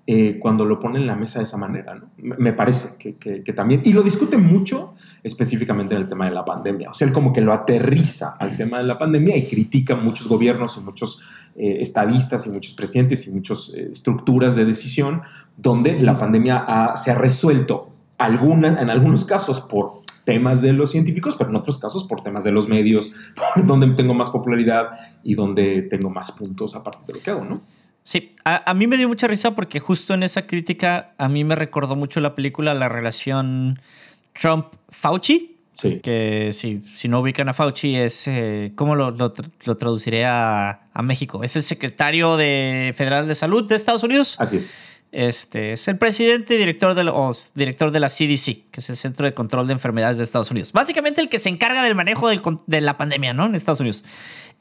eh, 0.07 0.39
cuando 0.41 0.65
lo 0.65 0.79
pone 0.79 0.99
en 0.99 1.07
la 1.07 1.17
mesa 1.17 1.39
de 1.39 1.45
esa 1.45 1.57
manera. 1.57 1.95
¿no? 1.95 2.11
Me 2.19 2.53
parece 2.53 3.15
que, 3.19 3.53
también, 3.53 3.83
y 3.85 3.93
lo 3.93 4.03
discute 4.03 4.37
mucho 4.39 4.95
específicamente 5.23 5.95
en 5.95 6.03
el 6.03 6.09
tema 6.09 6.27
de 6.27 6.33
la 6.33 6.45
pandemia. 6.45 6.91
O 6.91 6.95
sea, 6.95 7.07
él 7.07 7.13
como 7.13 7.33
que 7.33 7.41
lo 7.41 7.53
aterriza 7.53 8.37
al 8.39 8.57
tema 8.57 8.79
de 8.79 8.85
la 8.85 8.99
pandemia 8.99 9.37
y 9.37 9.47
critica 9.47 9.97
muchos 9.97 10.29
gobiernos 10.29 10.77
y 10.77 10.81
muchos 10.81 11.23
eh, 11.57 11.79
estadistas 11.81 12.47
y 12.47 12.51
muchos 12.51 12.75
presidentes 12.75 13.27
y 13.27 13.33
muchas 13.33 13.73
eh, 13.75 13.89
estructuras 13.91 14.57
de 14.57 14.65
decisión 14.65 15.23
donde 15.57 16.01
la 16.01 16.19
pandemia 16.19 16.65
se 16.97 17.11
ha 17.11 17.15
resuelto 17.15 17.91
alguna, 18.19 18.81
en 18.81 18.91
algunos 18.91 19.25
casos 19.25 19.61
por 19.61 20.01
temas 20.25 20.63
de 20.63 20.73
los 20.73 20.91
científicos, 20.91 21.35
pero 21.37 21.51
en 21.51 21.57
otros 21.57 21.79
casos 21.79 22.05
por 22.05 22.23
temas 22.23 22.45
de 22.45 22.53
los 22.53 22.69
medios, 22.69 23.13
por 23.55 23.67
donde 23.67 23.89
tengo 23.89 24.15
más 24.15 24.31
popularidad 24.31 24.91
y 25.23 25.35
donde 25.35 25.83
tengo 25.83 26.11
más 26.11 26.33
puntos 26.33 26.75
a 26.75 26.83
partir 26.83 27.07
de 27.07 27.15
lo 27.15 27.21
que 27.21 27.31
hago, 27.31 27.45
¿no? 27.45 27.61
Sí, 28.03 28.35
a, 28.45 28.73
mí 28.75 28.87
me 28.87 28.97
dio 28.97 29.09
mucha 29.09 29.27
risa 29.27 29.55
porque 29.55 29.79
justo 29.79 30.15
en 30.15 30.23
esa 30.23 30.47
crítica 30.47 31.15
a 31.19 31.29
mí 31.29 31.45
me 31.45 31.55
recordó 31.55 31.97
mucho 31.97 32.19
la 32.21 32.35
película 32.35 32.73
la 32.75 32.89
relación 32.89 33.79
Trump-Fauci. 34.33 35.59
Sí. 35.73 36.01
Que 36.01 36.51
si, 36.53 36.83
si 36.97 37.09
no 37.09 37.21
ubican 37.21 37.49
a 37.49 37.55
Fauci 37.55 37.95
es, 37.97 38.27
eh, 38.27 38.73
¿cómo 38.75 38.97
lo, 38.97 39.13
lo, 39.13 39.77
traduciré 39.77 40.27
a, 40.27 40.89
a, 40.93 41.03
México? 41.03 41.45
Es 41.45 41.55
el 41.55 41.63
secretario 41.63 42.37
de 42.37 42.93
Federal 42.97 43.29
de 43.29 43.35
Salud 43.35 43.67
de 43.69 43.77
Estados 43.77 44.03
Unidos. 44.03 44.37
Así 44.41 44.57
es. 44.57 44.71
Este 45.13 45.73
es 45.73 45.89
el 45.89 45.99
presidente 45.99 46.55
y 46.55 46.59
director 46.59 46.95
de, 46.95 47.13
director 47.55 47.91
de 47.91 47.99
la 47.99 48.09
CDC, 48.09 48.71
que 48.71 48.79
es 48.79 48.91
el 48.91 48.97
Centro 48.97 49.27
de 49.27 49.35
Control 49.35 49.67
de 49.67 49.73
Enfermedades 49.73 50.19
de 50.19 50.25
Estados 50.25 50.51
Unidos. 50.53 50.73
Básicamente 50.73 51.21
el 51.21 51.29
que 51.29 51.41
se 51.41 51.49
encarga 51.49 51.83
del 51.83 51.97
manejo 51.97 52.29
de 52.29 52.81
la 52.81 52.97
pandemia, 52.97 53.35
¿no? 53.35 53.47
En 53.47 53.57
Estados 53.57 53.81
Unidos. 53.81 54.05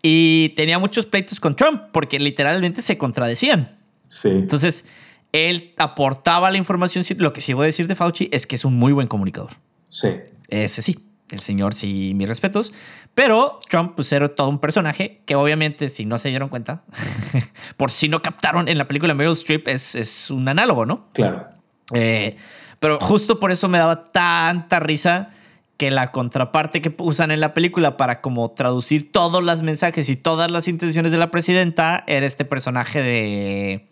Y 0.01 0.49
tenía 0.49 0.79
muchos 0.79 1.05
pleitos 1.05 1.39
con 1.39 1.55
Trump 1.55 1.83
porque 1.91 2.19
literalmente 2.19 2.81
se 2.81 2.97
contradecían. 2.97 3.77
Sí. 4.07 4.29
Entonces, 4.29 4.85
él 5.31 5.73
aportaba 5.77 6.49
la 6.49 6.57
información. 6.57 7.03
Lo 7.17 7.33
que 7.33 7.41
sí 7.41 7.53
voy 7.53 7.63
a 7.63 7.65
decir 7.67 7.87
de 7.87 7.95
Fauci 7.95 8.29
es 8.31 8.47
que 8.47 8.55
es 8.55 8.65
un 8.65 8.77
muy 8.77 8.93
buen 8.93 9.07
comunicador. 9.07 9.51
Sí. 9.89 10.15
Ese 10.49 10.81
sí. 10.81 11.05
El 11.31 11.41
señor, 11.41 11.75
sí, 11.75 12.13
mis 12.15 12.27
respetos. 12.27 12.73
Pero 13.13 13.59
Trump, 13.69 13.93
pues, 13.95 14.11
era 14.11 14.27
todo 14.29 14.49
un 14.49 14.59
personaje 14.59 15.21
que, 15.25 15.35
obviamente, 15.35 15.87
si 15.89 16.05
no 16.05 16.17
se 16.17 16.29
dieron 16.29 16.49
cuenta, 16.49 16.83
por 17.77 17.91
si 17.91 18.09
no 18.09 18.19
captaron 18.19 18.67
en 18.67 18.79
la 18.79 18.87
película 18.87 19.13
Meryl 19.13 19.33
Streep, 19.33 19.67
es, 19.67 19.93
es 19.93 20.31
un 20.31 20.47
análogo, 20.47 20.87
¿no? 20.87 21.07
Claro. 21.13 21.49
Eh, 21.93 22.35
pero 22.79 22.99
justo 22.99 23.39
por 23.39 23.51
eso 23.51 23.67
me 23.67 23.77
daba 23.77 24.11
tanta 24.11 24.79
risa 24.79 25.29
que 25.77 25.91
la 25.91 26.11
contraparte 26.11 26.81
que 26.81 26.93
usan 26.97 27.31
en 27.31 27.39
la 27.39 27.53
película 27.53 27.95
para 27.95 28.21
como 28.21 28.51
traducir 28.51 29.11
todos 29.11 29.43
los 29.43 29.61
mensajes 29.61 30.09
y 30.09 30.17
todas 30.17 30.51
las 30.51 30.67
intenciones 30.67 31.11
de 31.11 31.17
la 31.17 31.31
presidenta 31.31 32.03
era 32.05 32.25
este 32.25 32.43
personaje 32.43 33.01
de, 33.01 33.88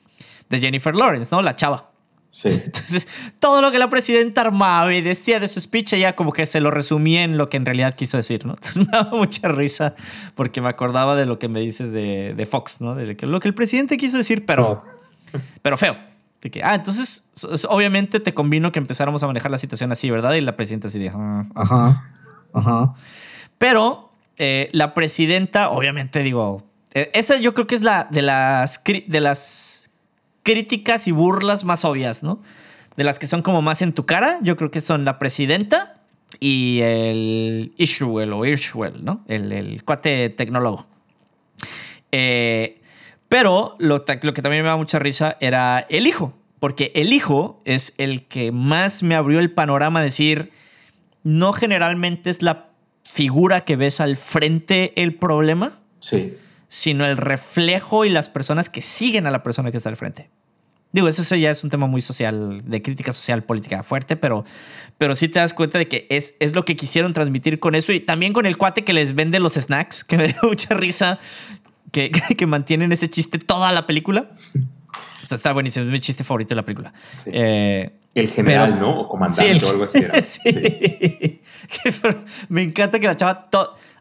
de 0.49 0.59
Jennifer 0.59 0.95
Lawrence, 0.95 1.29
¿no? 1.31 1.41
La 1.41 1.55
chava. 1.55 1.91
Sí. 2.29 2.49
Entonces, 2.65 3.07
todo 3.39 3.61
lo 3.61 3.71
que 3.71 3.79
la 3.79 3.89
presidenta 3.89 4.41
armaba 4.41 4.93
y 4.93 5.01
decía 5.01 5.39
de 5.39 5.47
su 5.47 5.59
speech, 5.59 5.93
ella 5.93 6.15
como 6.15 6.33
que 6.33 6.45
se 6.45 6.59
lo 6.59 6.71
resumía 6.71 7.23
en 7.23 7.37
lo 7.37 7.49
que 7.49 7.57
en 7.57 7.65
realidad 7.65 7.93
quiso 7.95 8.17
decir, 8.17 8.45
¿no? 8.45 8.53
Entonces 8.55 8.77
me 8.77 8.91
daba 8.91 9.17
mucha 9.17 9.47
risa 9.47 9.95
porque 10.35 10.61
me 10.61 10.69
acordaba 10.69 11.15
de 11.15 11.25
lo 11.25 11.39
que 11.39 11.47
me 11.47 11.59
dices 11.59 11.91
de, 11.91 12.33
de 12.35 12.45
Fox, 12.45 12.81
¿no? 12.81 12.95
De 12.95 13.15
lo 13.19 13.39
que 13.39 13.47
el 13.47 13.53
presidente 13.53 13.97
quiso 13.97 14.17
decir, 14.17 14.45
pero, 14.45 14.81
pero 15.61 15.77
feo. 15.77 15.97
De 16.41 16.51
que, 16.51 16.63
ah, 16.63 16.75
entonces, 16.75 17.31
obviamente 17.67 18.19
te 18.19 18.35
convino 18.35 18.71
que 18.71 18.77
empezáramos 18.77 19.23
a 19.23 19.27
manejar 19.27 19.49
la 19.49 19.57
situación 19.57 19.91
así, 19.91 20.11
¿verdad? 20.11 20.33
Y 20.33 20.41
la 20.41 20.55
presidenta 20.55 20.87
así 20.87 20.99
dijo, 20.99 21.17
ah, 21.19 21.47
ajá, 21.55 22.03
ajá. 22.53 22.93
Pero 23.57 24.11
eh, 24.37 24.69
la 24.71 24.93
presidenta, 24.93 25.69
obviamente 25.69 26.21
digo, 26.21 26.63
eh, 26.93 27.09
esa 27.15 27.37
yo 27.37 27.55
creo 27.55 27.65
que 27.65 27.73
es 27.73 27.81
la 27.81 28.07
de 28.11 28.21
las, 28.21 28.83
de 28.85 29.19
las 29.19 29.86
críticas 30.47 31.07
y 31.07 31.11
burlas 31.11 31.65
más 31.65 31.83
obvias, 31.83 32.23
¿no? 32.23 32.41
De 32.95 33.03
las 33.03 33.19
que 33.19 33.27
son 33.27 33.41
como 33.41 33.61
más 33.61 33.81
en 33.81 33.91
tu 33.91 34.05
cara, 34.05 34.39
yo 34.41 34.55
creo 34.55 34.71
que 34.71 34.79
son 34.79 35.03
la 35.03 35.19
presidenta 35.19 36.01
y 36.39 36.79
el 36.81 37.73
Ishwell 37.77 38.31
o 38.31 38.45
Ishwell, 38.45 39.03
¿no? 39.03 39.25
El, 39.27 39.51
el 39.51 39.83
cuate 39.83 40.29
tecnólogo. 40.29 40.87
Eh, 42.13 42.79
pero 43.27 43.75
lo, 43.79 44.05
lo 44.21 44.33
que 44.33 44.41
también 44.41 44.63
me 44.63 44.69
da 44.69 44.77
mucha 44.77 44.99
risa 44.99 45.35
era 45.41 45.85
el 45.89 46.07
hijo, 46.07 46.33
porque 46.59 46.91
el 46.95 47.11
hijo 47.11 47.61
es 47.65 47.93
el 47.97 48.25
que 48.27 48.53
más 48.53 49.03
me 49.03 49.15
abrió 49.15 49.39
el 49.39 49.51
panorama 49.51 49.99
a 49.99 50.03
decir, 50.03 50.51
no 51.23 51.51
generalmente 51.51 52.29
es 52.29 52.41
la 52.41 52.69
figura 53.03 53.61
que 53.65 53.75
ves 53.75 53.99
al 53.99 54.15
frente 54.15 54.93
el 55.01 55.15
problema, 55.15 55.71
Sí. 55.99 56.35
sino 56.69 57.05
el 57.05 57.17
reflejo 57.17 58.05
y 58.05 58.09
las 58.09 58.29
personas 58.29 58.69
que 58.69 58.81
siguen 58.81 59.27
a 59.27 59.31
la 59.31 59.43
persona 59.43 59.71
que 59.71 59.77
está 59.77 59.89
al 59.89 59.97
frente. 59.97 60.29
Digo, 60.91 61.07
eso 61.09 61.35
ya 61.35 61.49
es 61.49 61.63
un 61.63 61.69
tema 61.69 61.85
muy 61.85 62.01
social, 62.01 62.61
de 62.63 62.81
crítica 62.81 63.11
social 63.11 63.43
política 63.43 63.83
fuerte, 63.83 64.15
pero, 64.15 64.45
pero 64.97 65.15
sí 65.15 65.27
te 65.27 65.39
das 65.39 65.53
cuenta 65.53 65.77
de 65.77 65.88
que 65.88 66.07
es, 66.09 66.35
es 66.39 66.55
lo 66.55 66.63
que 66.65 66.75
quisieron 66.75 67.13
transmitir 67.13 67.59
con 67.59 67.75
eso 67.75 67.91
y 67.91 67.99
también 67.99 68.33
con 68.33 68.45
el 68.45 68.57
cuate 68.57 68.83
que 68.83 68.93
les 68.93 69.13
vende 69.13 69.39
los 69.39 69.53
snacks, 69.55 70.03
que 70.03 70.17
me 70.17 70.27
dio 70.29 70.38
mucha 70.43 70.73
risa, 70.75 71.19
que, 71.91 72.09
que 72.11 72.45
mantienen 72.47 72.91
ese 72.91 73.09
chiste 73.09 73.38
toda 73.38 73.71
la 73.73 73.85
película. 73.85 74.27
Está, 75.21 75.35
está 75.35 75.51
buenísimo, 75.53 75.85
es 75.85 75.91
mi 75.91 75.99
chiste 75.99 76.23
favorito 76.23 76.49
de 76.49 76.55
la 76.55 76.63
película. 76.65 76.93
Sí. 77.15 77.31
Eh, 77.33 77.91
El 78.15 78.29
general, 78.29 78.73
Pero- 78.75 78.85
¿no? 78.88 79.01
O 79.01 79.07
comandante 79.09 79.43
Sí, 79.43 79.57
el- 79.59 79.63
o 79.65 79.69
algo 79.69 79.83
así. 79.83 79.97
era. 79.99 80.21
sí. 80.21 81.41
Sí. 81.69 81.91
Me 82.49 82.61
encanta 82.63 82.97
que 82.99 83.07
la 83.07 83.15
chava. 83.17 83.49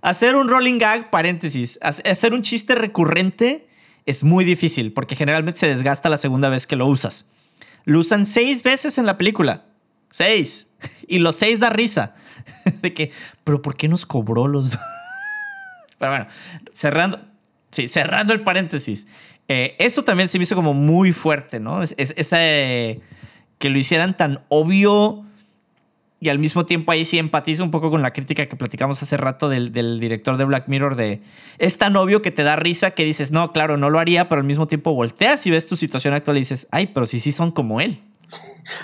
hacer 0.02 0.36
un 0.36 0.48
rolling 0.48 0.78
gag, 0.78 1.10
paréntesis. 1.10 1.78
hace- 1.82 2.08
Hacer 2.08 2.32
un 2.32 2.42
chiste 2.42 2.76
recurrente 2.76 3.65
es 4.06 4.24
muy 4.24 4.44
difícil 4.44 4.92
porque 4.92 5.16
generalmente 5.16 5.60
se 5.60 5.68
desgasta 5.68 6.08
la 6.08 6.16
segunda 6.16 6.48
vez 6.48 6.66
que 6.66 6.76
lo 6.76 6.86
usas. 6.86 7.30
Lo 7.84 8.00
usan 8.00 8.24
seis 8.26 8.62
veces 8.62 8.98
en 8.98 9.06
la 9.06 9.18
película. 9.18 9.64
Seis. 10.10 10.70
Y 11.08 11.18
los 11.20 11.36
seis 11.36 11.60
da 11.60 11.70
risa. 11.70 12.14
De 12.82 12.92
que, 12.94 13.12
pero 13.44 13.62
¿por 13.62 13.76
qué 13.76 13.86
nos 13.88 14.06
cobró 14.06 14.48
los 14.48 14.70
dos? 14.72 14.80
Pero 15.98 16.10
bueno, 16.12 16.26
cerrando. 16.72 17.20
Sí, 17.70 17.88
cerrando 17.88 18.32
el 18.32 18.42
paréntesis. 18.42 19.06
Eh, 19.48 19.76
eso 19.78 20.02
también 20.04 20.28
se 20.28 20.36
hizo 20.38 20.54
como 20.54 20.74
muy 20.74 21.12
fuerte, 21.12 21.58
¿no? 21.60 21.82
Es, 21.82 21.94
es- 21.96 22.12
esa, 22.16 22.36
eh, 22.40 23.00
que 23.58 23.70
lo 23.70 23.78
hicieran 23.78 24.16
tan 24.16 24.44
obvio 24.48 25.24
y 26.18 26.28
al 26.30 26.38
mismo 26.38 26.64
tiempo 26.64 26.92
ahí 26.92 27.04
sí 27.04 27.18
empatizo 27.18 27.62
un 27.62 27.70
poco 27.70 27.90
con 27.90 28.02
la 28.02 28.12
crítica 28.12 28.46
que 28.46 28.56
platicamos 28.56 29.02
hace 29.02 29.16
rato 29.16 29.48
del, 29.48 29.72
del 29.72 30.00
director 30.00 30.36
de 30.36 30.44
Black 30.44 30.68
Mirror 30.68 30.96
de 30.96 31.20
es 31.58 31.76
tan 31.76 31.96
obvio 31.96 32.22
que 32.22 32.30
te 32.30 32.42
da 32.42 32.56
risa 32.56 32.92
que 32.92 33.04
dices, 33.04 33.30
no, 33.30 33.52
claro, 33.52 33.76
no 33.76 33.90
lo 33.90 33.98
haría, 33.98 34.28
pero 34.28 34.40
al 34.40 34.46
mismo 34.46 34.66
tiempo 34.66 34.94
volteas 34.94 35.46
y 35.46 35.50
ves 35.50 35.66
tu 35.66 35.76
situación 35.76 36.14
actual 36.14 36.38
y 36.38 36.40
dices, 36.40 36.68
ay, 36.70 36.88
pero 36.88 37.06
sí, 37.06 37.20
sí 37.20 37.32
son 37.32 37.50
como 37.50 37.80
él. 37.80 38.00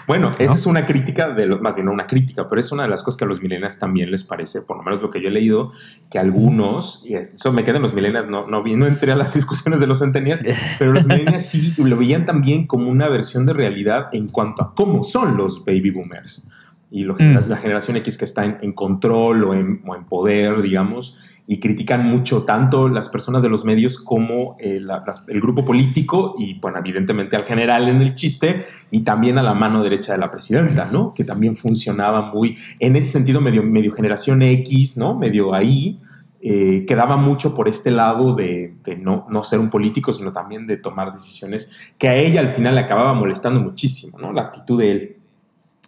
Bueno, 0.06 0.30
esa 0.38 0.54
es 0.54 0.66
una 0.66 0.86
crítica 0.86 1.30
de 1.30 1.46
lo, 1.46 1.60
más 1.60 1.74
bien 1.74 1.86
no 1.86 1.92
una 1.92 2.06
crítica, 2.06 2.46
pero 2.46 2.60
es 2.60 2.70
una 2.70 2.84
de 2.84 2.88
las 2.88 3.02
cosas 3.02 3.18
que 3.18 3.24
a 3.24 3.28
los 3.28 3.42
millennials 3.42 3.78
también 3.78 4.10
les 4.10 4.22
parece, 4.22 4.62
por 4.62 4.76
lo 4.76 4.82
menos 4.84 5.02
lo 5.02 5.10
que 5.10 5.20
yo 5.20 5.28
he 5.28 5.32
leído, 5.32 5.72
que 6.10 6.18
algunos, 6.20 7.04
y 7.08 7.14
eso 7.14 7.52
me 7.52 7.64
queda 7.64 7.76
en 7.76 7.82
los 7.82 7.92
millennials, 7.92 8.28
no, 8.28 8.46
no, 8.46 8.62
no 8.62 8.86
entré 8.86 9.10
a 9.10 9.16
las 9.16 9.34
discusiones 9.34 9.80
de 9.80 9.88
los 9.88 9.98
centenias, 9.98 10.44
pero 10.78 10.92
los 10.92 11.04
millennials 11.04 11.46
sí 11.46 11.74
lo 11.78 11.96
veían 11.96 12.24
también 12.24 12.66
como 12.66 12.88
una 12.88 13.08
versión 13.08 13.44
de 13.46 13.54
realidad 13.54 14.08
en 14.12 14.28
cuanto 14.28 14.62
a 14.62 14.74
cómo 14.74 15.02
son 15.02 15.36
los 15.36 15.64
baby 15.64 15.90
boomers. 15.90 16.48
Y 16.94 17.04
lo- 17.04 17.14
Mm. 17.14 17.48
la 17.48 17.56
generación 17.56 17.96
X 17.96 18.18
que 18.18 18.26
está 18.26 18.44
en, 18.44 18.58
en 18.60 18.72
control 18.72 19.44
o 19.44 19.54
en, 19.54 19.82
o 19.86 19.96
en 19.96 20.04
poder, 20.04 20.60
digamos, 20.60 21.18
y 21.46 21.58
critican 21.58 22.06
mucho 22.06 22.42
tanto 22.44 22.88
las 22.88 23.08
personas 23.08 23.42
de 23.42 23.48
los 23.48 23.64
medios 23.64 23.98
como 23.98 24.56
eh, 24.60 24.78
la- 24.78 25.02
las- 25.06 25.24
el 25.28 25.40
grupo 25.40 25.64
político 25.64 26.34
y, 26.38 26.60
bueno, 26.60 26.78
evidentemente 26.78 27.34
al 27.34 27.44
general 27.44 27.88
en 27.88 28.02
el 28.02 28.12
chiste 28.14 28.62
y 28.90 29.00
también 29.00 29.38
a 29.38 29.42
la 29.42 29.54
mano 29.54 29.82
derecha 29.82 30.12
de 30.12 30.18
la 30.18 30.30
presidenta, 30.30 30.88
¿no? 30.92 31.12
Que 31.14 31.24
también 31.24 31.56
funcionaba 31.56 32.30
muy, 32.32 32.56
en 32.78 32.94
ese 32.94 33.08
sentido, 33.08 33.40
medio, 33.40 33.62
medio 33.62 33.92
generación 33.92 34.42
X, 34.42 34.98
¿no? 34.98 35.14
Medio 35.18 35.54
ahí, 35.54 35.98
eh, 36.42 36.84
quedaba 36.86 37.16
mucho 37.16 37.54
por 37.54 37.68
este 37.68 37.90
lado 37.90 38.34
de, 38.34 38.74
de 38.84 38.96
no, 38.96 39.26
no 39.30 39.42
ser 39.44 39.60
un 39.60 39.70
político, 39.70 40.12
sino 40.12 40.30
también 40.30 40.66
de 40.66 40.76
tomar 40.76 41.12
decisiones 41.12 41.94
que 41.98 42.08
a 42.08 42.16
ella 42.16 42.40
al 42.40 42.48
final 42.48 42.74
le 42.74 42.80
acababa 42.82 43.14
molestando 43.14 43.60
muchísimo, 43.60 44.18
¿no? 44.18 44.32
La 44.32 44.42
actitud 44.42 44.78
de 44.78 44.90
él. 44.92 45.16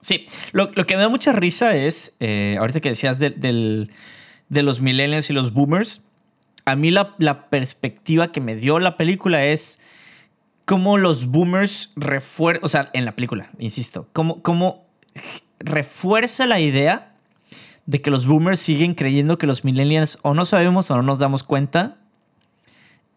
Sí, 0.04 0.26
lo, 0.52 0.70
lo 0.74 0.84
que 0.86 0.96
me 0.96 1.02
da 1.02 1.08
mucha 1.08 1.32
risa 1.32 1.74
es, 1.74 2.16
eh, 2.20 2.56
ahorita 2.58 2.80
que 2.80 2.90
decías 2.90 3.18
del- 3.18 3.40
del- 3.40 3.90
de 4.50 4.62
los 4.62 4.82
millennials 4.82 5.30
y 5.30 5.32
los 5.32 5.54
boomers, 5.54 6.02
a 6.66 6.76
mí 6.76 6.90
la, 6.90 7.14
la 7.18 7.48
perspectiva 7.48 8.30
que 8.30 8.42
me 8.42 8.54
dio 8.54 8.78
la 8.78 8.98
película 8.98 9.44
es 9.46 9.80
cómo 10.66 10.98
los 10.98 11.26
boomers 11.28 11.92
refuerzan, 11.96 12.64
o 12.64 12.68
sea, 12.68 12.90
en 12.92 13.06
la 13.06 13.12
película, 13.16 13.48
insisto, 13.58 14.08
cómo, 14.12 14.42
cómo 14.42 14.86
refuerza 15.58 16.46
la 16.46 16.60
idea 16.60 17.14
de 17.86 18.02
que 18.02 18.10
los 18.10 18.26
boomers 18.26 18.60
siguen 18.60 18.94
creyendo 18.94 19.38
que 19.38 19.46
los 19.46 19.64
millennials 19.64 20.18
o 20.22 20.34
no 20.34 20.44
sabemos 20.44 20.90
o 20.90 20.96
no 20.96 21.02
nos 21.02 21.18
damos 21.18 21.42
cuenta 21.42 21.96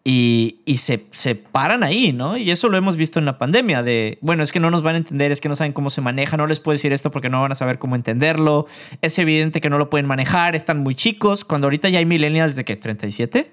y, 0.04 0.60
y 0.64 0.78
se, 0.78 1.06
se 1.10 1.34
paran 1.34 1.82
ahí, 1.82 2.12
¿no? 2.12 2.36
Y 2.36 2.50
eso 2.50 2.68
lo 2.68 2.78
hemos 2.78 2.96
visto 2.96 3.18
en 3.18 3.24
la 3.26 3.36
pandemia 3.36 3.82
de, 3.82 4.18
bueno, 4.22 4.42
es 4.42 4.52
que 4.52 4.60
no 4.60 4.70
nos 4.70 4.82
van 4.82 4.94
a 4.94 4.98
entender, 4.98 5.32
es 5.32 5.40
que 5.40 5.48
no 5.48 5.56
saben 5.56 5.72
cómo 5.72 5.90
se 5.90 6.00
maneja, 6.00 6.36
no 6.36 6.46
les 6.46 6.60
puedo 6.60 6.74
decir 6.74 6.92
esto 6.92 7.10
porque 7.10 7.28
no 7.28 7.40
van 7.42 7.52
a 7.52 7.54
saber 7.54 7.78
cómo 7.78 7.94
entenderlo, 7.96 8.66
es 9.02 9.18
evidente 9.18 9.60
que 9.60 9.68
no 9.70 9.76
lo 9.78 9.90
pueden 9.90 10.06
manejar, 10.06 10.54
están 10.56 10.78
muy 10.78 10.94
chicos, 10.94 11.44
cuando 11.44 11.66
ahorita 11.66 11.88
ya 11.90 11.98
hay 11.98 12.06
millennials 12.06 12.56
de 12.56 12.64
que 12.64 12.76
37. 12.76 13.52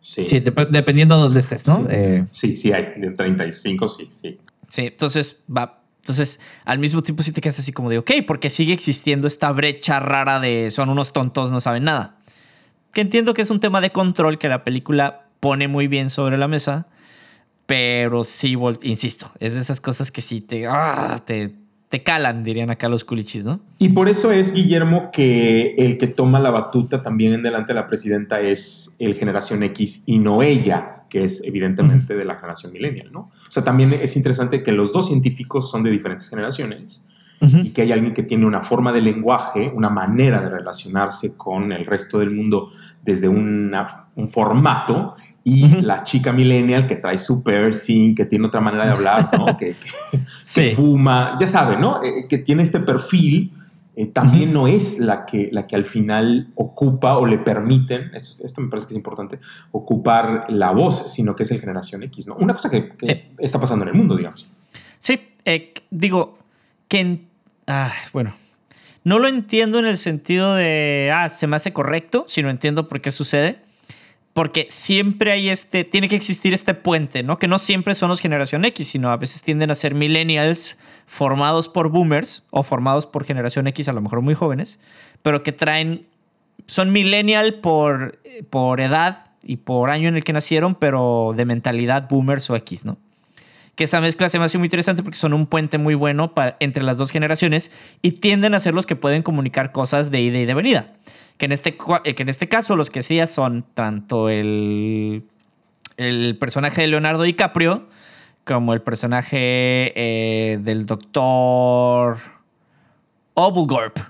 Sí. 0.00 0.26
Sí, 0.28 0.40
dep- 0.40 0.68
dependiendo 0.68 1.16
de 1.16 1.22
dónde 1.22 1.40
estés, 1.40 1.66
¿no? 1.66 1.76
Sí. 1.80 1.86
Eh, 1.90 2.24
Sí, 2.30 2.56
sí, 2.56 2.72
hay. 2.72 2.92
De 2.98 3.10
35, 3.10 3.88
sí, 3.88 4.06
sí. 4.10 4.38
Sí, 4.68 4.82
entonces 4.86 5.42
va. 5.54 5.80
Entonces, 6.02 6.40
al 6.66 6.78
mismo 6.78 7.02
tiempo 7.02 7.22
sí 7.22 7.32
te 7.32 7.40
quedas 7.40 7.58
así 7.58 7.72
como 7.72 7.88
de, 7.88 7.96
ok, 7.98 8.10
porque 8.26 8.50
sigue 8.50 8.74
existiendo 8.74 9.26
esta 9.26 9.50
brecha 9.52 10.00
rara 10.00 10.40
de 10.40 10.70
son 10.70 10.90
unos 10.90 11.14
tontos, 11.14 11.50
no 11.50 11.60
saben 11.60 11.84
nada. 11.84 12.18
Que 12.92 13.00
entiendo 13.00 13.32
que 13.32 13.40
es 13.40 13.48
un 13.50 13.60
tema 13.60 13.80
de 13.80 13.90
control 13.90 14.36
que 14.38 14.48
la 14.50 14.62
película 14.64 15.23
pone 15.44 15.68
muy 15.68 15.88
bien 15.88 16.08
sobre 16.08 16.38
la 16.38 16.48
mesa, 16.48 16.86
pero 17.66 18.24
sí, 18.24 18.56
insisto, 18.80 19.30
es 19.40 19.52
de 19.52 19.60
esas 19.60 19.78
cosas 19.78 20.10
que 20.10 20.22
sí 20.22 20.40
te, 20.40 20.66
ah, 20.66 21.22
te, 21.26 21.54
te 21.90 22.02
calan, 22.02 22.44
dirían 22.44 22.70
acá 22.70 22.88
los 22.88 23.04
culichis, 23.04 23.44
¿no? 23.44 23.60
Y 23.78 23.90
por 23.90 24.08
eso 24.08 24.32
es, 24.32 24.54
Guillermo, 24.54 25.10
que 25.12 25.74
el 25.76 25.98
que 25.98 26.06
toma 26.06 26.40
la 26.40 26.50
batuta 26.50 27.02
también 27.02 27.34
en 27.34 27.42
delante 27.42 27.74
de 27.74 27.80
la 27.80 27.86
presidenta 27.86 28.40
es 28.40 28.96
el 28.98 29.16
generación 29.16 29.62
X 29.64 30.04
y 30.06 30.18
no 30.18 30.42
ella, 30.42 31.04
que 31.10 31.24
es 31.24 31.44
evidentemente 31.44 32.14
de 32.14 32.24
la 32.24 32.36
generación 32.36 32.72
millennial, 32.72 33.12
¿no? 33.12 33.30
O 33.46 33.50
sea, 33.50 33.62
también 33.62 33.92
es 33.92 34.16
interesante 34.16 34.62
que 34.62 34.72
los 34.72 34.94
dos 34.94 35.08
científicos 35.08 35.70
son 35.70 35.82
de 35.82 35.90
diferentes 35.90 36.30
generaciones 36.30 37.06
y 37.62 37.70
que 37.70 37.82
hay 37.82 37.92
alguien 37.92 38.12
que 38.14 38.22
tiene 38.22 38.46
una 38.46 38.60
forma 38.62 38.92
de 38.92 39.00
lenguaje, 39.00 39.70
una 39.74 39.90
manera 39.90 40.40
de 40.40 40.48
relacionarse 40.50 41.36
con 41.36 41.72
el 41.72 41.84
resto 41.86 42.18
del 42.18 42.30
mundo 42.30 42.68
desde 43.02 43.28
una- 43.28 43.86
un 44.16 44.28
formato 44.28 45.14
y 45.44 45.68
la 45.82 46.02
chica 46.02 46.32
millennial 46.32 46.86
que 46.86 46.96
trae 46.96 47.18
su 47.18 47.42
piercing, 47.44 48.14
que 48.14 48.24
tiene 48.24 48.46
otra 48.46 48.60
manera 48.60 48.86
de 48.86 48.92
hablar, 48.92 49.30
¿no? 49.38 49.46
que, 49.58 49.74
que- 49.74 50.20
Sí. 50.42 50.60
que 50.62 50.70
fuma, 50.70 51.36
ya 51.38 51.46
sabe, 51.46 51.76
¿no? 51.76 52.02
Eh, 52.02 52.26
que 52.28 52.38
tiene 52.38 52.62
este 52.62 52.80
perfil, 52.80 53.52
eh, 53.96 54.06
también 54.06 54.52
no 54.52 54.66
es 54.66 54.98
la 54.98 55.24
que, 55.26 55.50
la 55.52 55.66
que 55.66 55.76
al 55.76 55.84
final 55.84 56.48
ocupa 56.56 57.16
o 57.18 57.26
le 57.26 57.38
permiten, 57.38 58.10
eso- 58.14 58.44
esto 58.44 58.60
me 58.60 58.68
parece 58.68 58.88
que 58.88 58.92
es 58.94 58.96
importante, 58.96 59.38
ocupar 59.70 60.44
la 60.48 60.70
voz, 60.72 61.12
sino 61.12 61.36
que 61.36 61.42
es 61.44 61.50
el 61.50 61.60
generación 61.60 62.02
X, 62.04 62.26
¿no? 62.26 62.34
Una 62.36 62.54
cosa 62.54 62.70
que, 62.70 62.88
que 62.88 63.06
Sí. 63.06 63.22
está 63.38 63.60
pasando 63.60 63.84
en 63.84 63.90
el 63.90 63.94
mundo, 63.96 64.16
digamos. 64.16 64.46
Sí, 64.98 65.18
eh, 65.44 65.74
digo 65.90 66.38
que... 66.88 67.00
en- 67.00 67.33
ah, 67.66 67.92
bueno, 68.12 68.34
no 69.04 69.18
lo 69.18 69.28
entiendo 69.28 69.78
en 69.78 69.86
el 69.86 69.98
sentido 69.98 70.54
de, 70.54 71.10
ah, 71.12 71.28
se 71.28 71.46
me 71.46 71.56
hace 71.56 71.72
correcto, 71.72 72.24
sino 72.26 72.48
entiendo 72.48 72.88
por 72.88 73.00
qué 73.00 73.10
sucede. 73.10 73.58
Porque 74.32 74.66
siempre 74.68 75.30
hay 75.30 75.48
este, 75.48 75.84
tiene 75.84 76.08
que 76.08 76.16
existir 76.16 76.52
este 76.54 76.74
puente, 76.74 77.22
¿no? 77.22 77.36
Que 77.36 77.46
no 77.46 77.58
siempre 77.58 77.94
son 77.94 78.08
los 78.08 78.20
generación 78.20 78.64
X, 78.64 78.88
sino 78.88 79.10
a 79.10 79.16
veces 79.16 79.42
tienden 79.42 79.70
a 79.70 79.76
ser 79.76 79.94
millennials 79.94 80.76
formados 81.06 81.68
por 81.68 81.88
boomers 81.88 82.44
o 82.50 82.64
formados 82.64 83.06
por 83.06 83.24
generación 83.24 83.68
X, 83.68 83.88
a 83.88 83.92
lo 83.92 84.00
mejor 84.00 84.22
muy 84.22 84.34
jóvenes, 84.34 84.80
pero 85.22 85.44
que 85.44 85.52
traen, 85.52 86.08
son 86.66 86.90
millennial 86.90 87.60
por, 87.60 88.18
por 88.50 88.80
edad 88.80 89.30
y 89.44 89.58
por 89.58 89.90
año 89.90 90.08
en 90.08 90.16
el 90.16 90.24
que 90.24 90.32
nacieron, 90.32 90.74
pero 90.74 91.32
de 91.36 91.44
mentalidad 91.44 92.08
boomers 92.08 92.50
o 92.50 92.56
X, 92.56 92.84
¿no? 92.84 92.98
Que 93.74 93.84
esa 93.84 94.00
mezcla 94.00 94.28
se 94.28 94.38
me 94.38 94.44
hace 94.44 94.58
muy 94.58 94.66
interesante 94.66 95.02
porque 95.02 95.18
son 95.18 95.32
un 95.34 95.46
puente 95.46 95.78
muy 95.78 95.94
bueno 95.94 96.34
para, 96.34 96.56
entre 96.60 96.82
las 96.82 96.96
dos 96.96 97.10
generaciones 97.10 97.70
y 98.02 98.12
tienden 98.12 98.54
a 98.54 98.60
ser 98.60 98.74
los 98.74 98.86
que 98.86 98.96
pueden 98.96 99.22
comunicar 99.22 99.72
cosas 99.72 100.10
de 100.10 100.20
ida 100.20 100.38
y 100.38 100.46
de 100.46 100.54
venida. 100.54 100.92
Que 101.38 101.46
en 101.46 101.52
este, 101.52 101.76
eh, 102.04 102.14
que 102.14 102.22
en 102.22 102.28
este 102.28 102.48
caso 102.48 102.76
los 102.76 102.90
que 102.90 103.02
sí 103.02 103.18
son 103.26 103.64
tanto 103.74 104.28
el, 104.28 105.24
el 105.96 106.36
personaje 106.38 106.82
de 106.82 106.88
Leonardo 106.88 107.22
DiCaprio 107.24 107.88
como 108.44 108.74
el 108.74 108.82
personaje 108.82 109.92
eh, 109.96 110.58
del 110.58 110.86
doctor 110.86 112.18
Oglethorpe. 113.34 114.02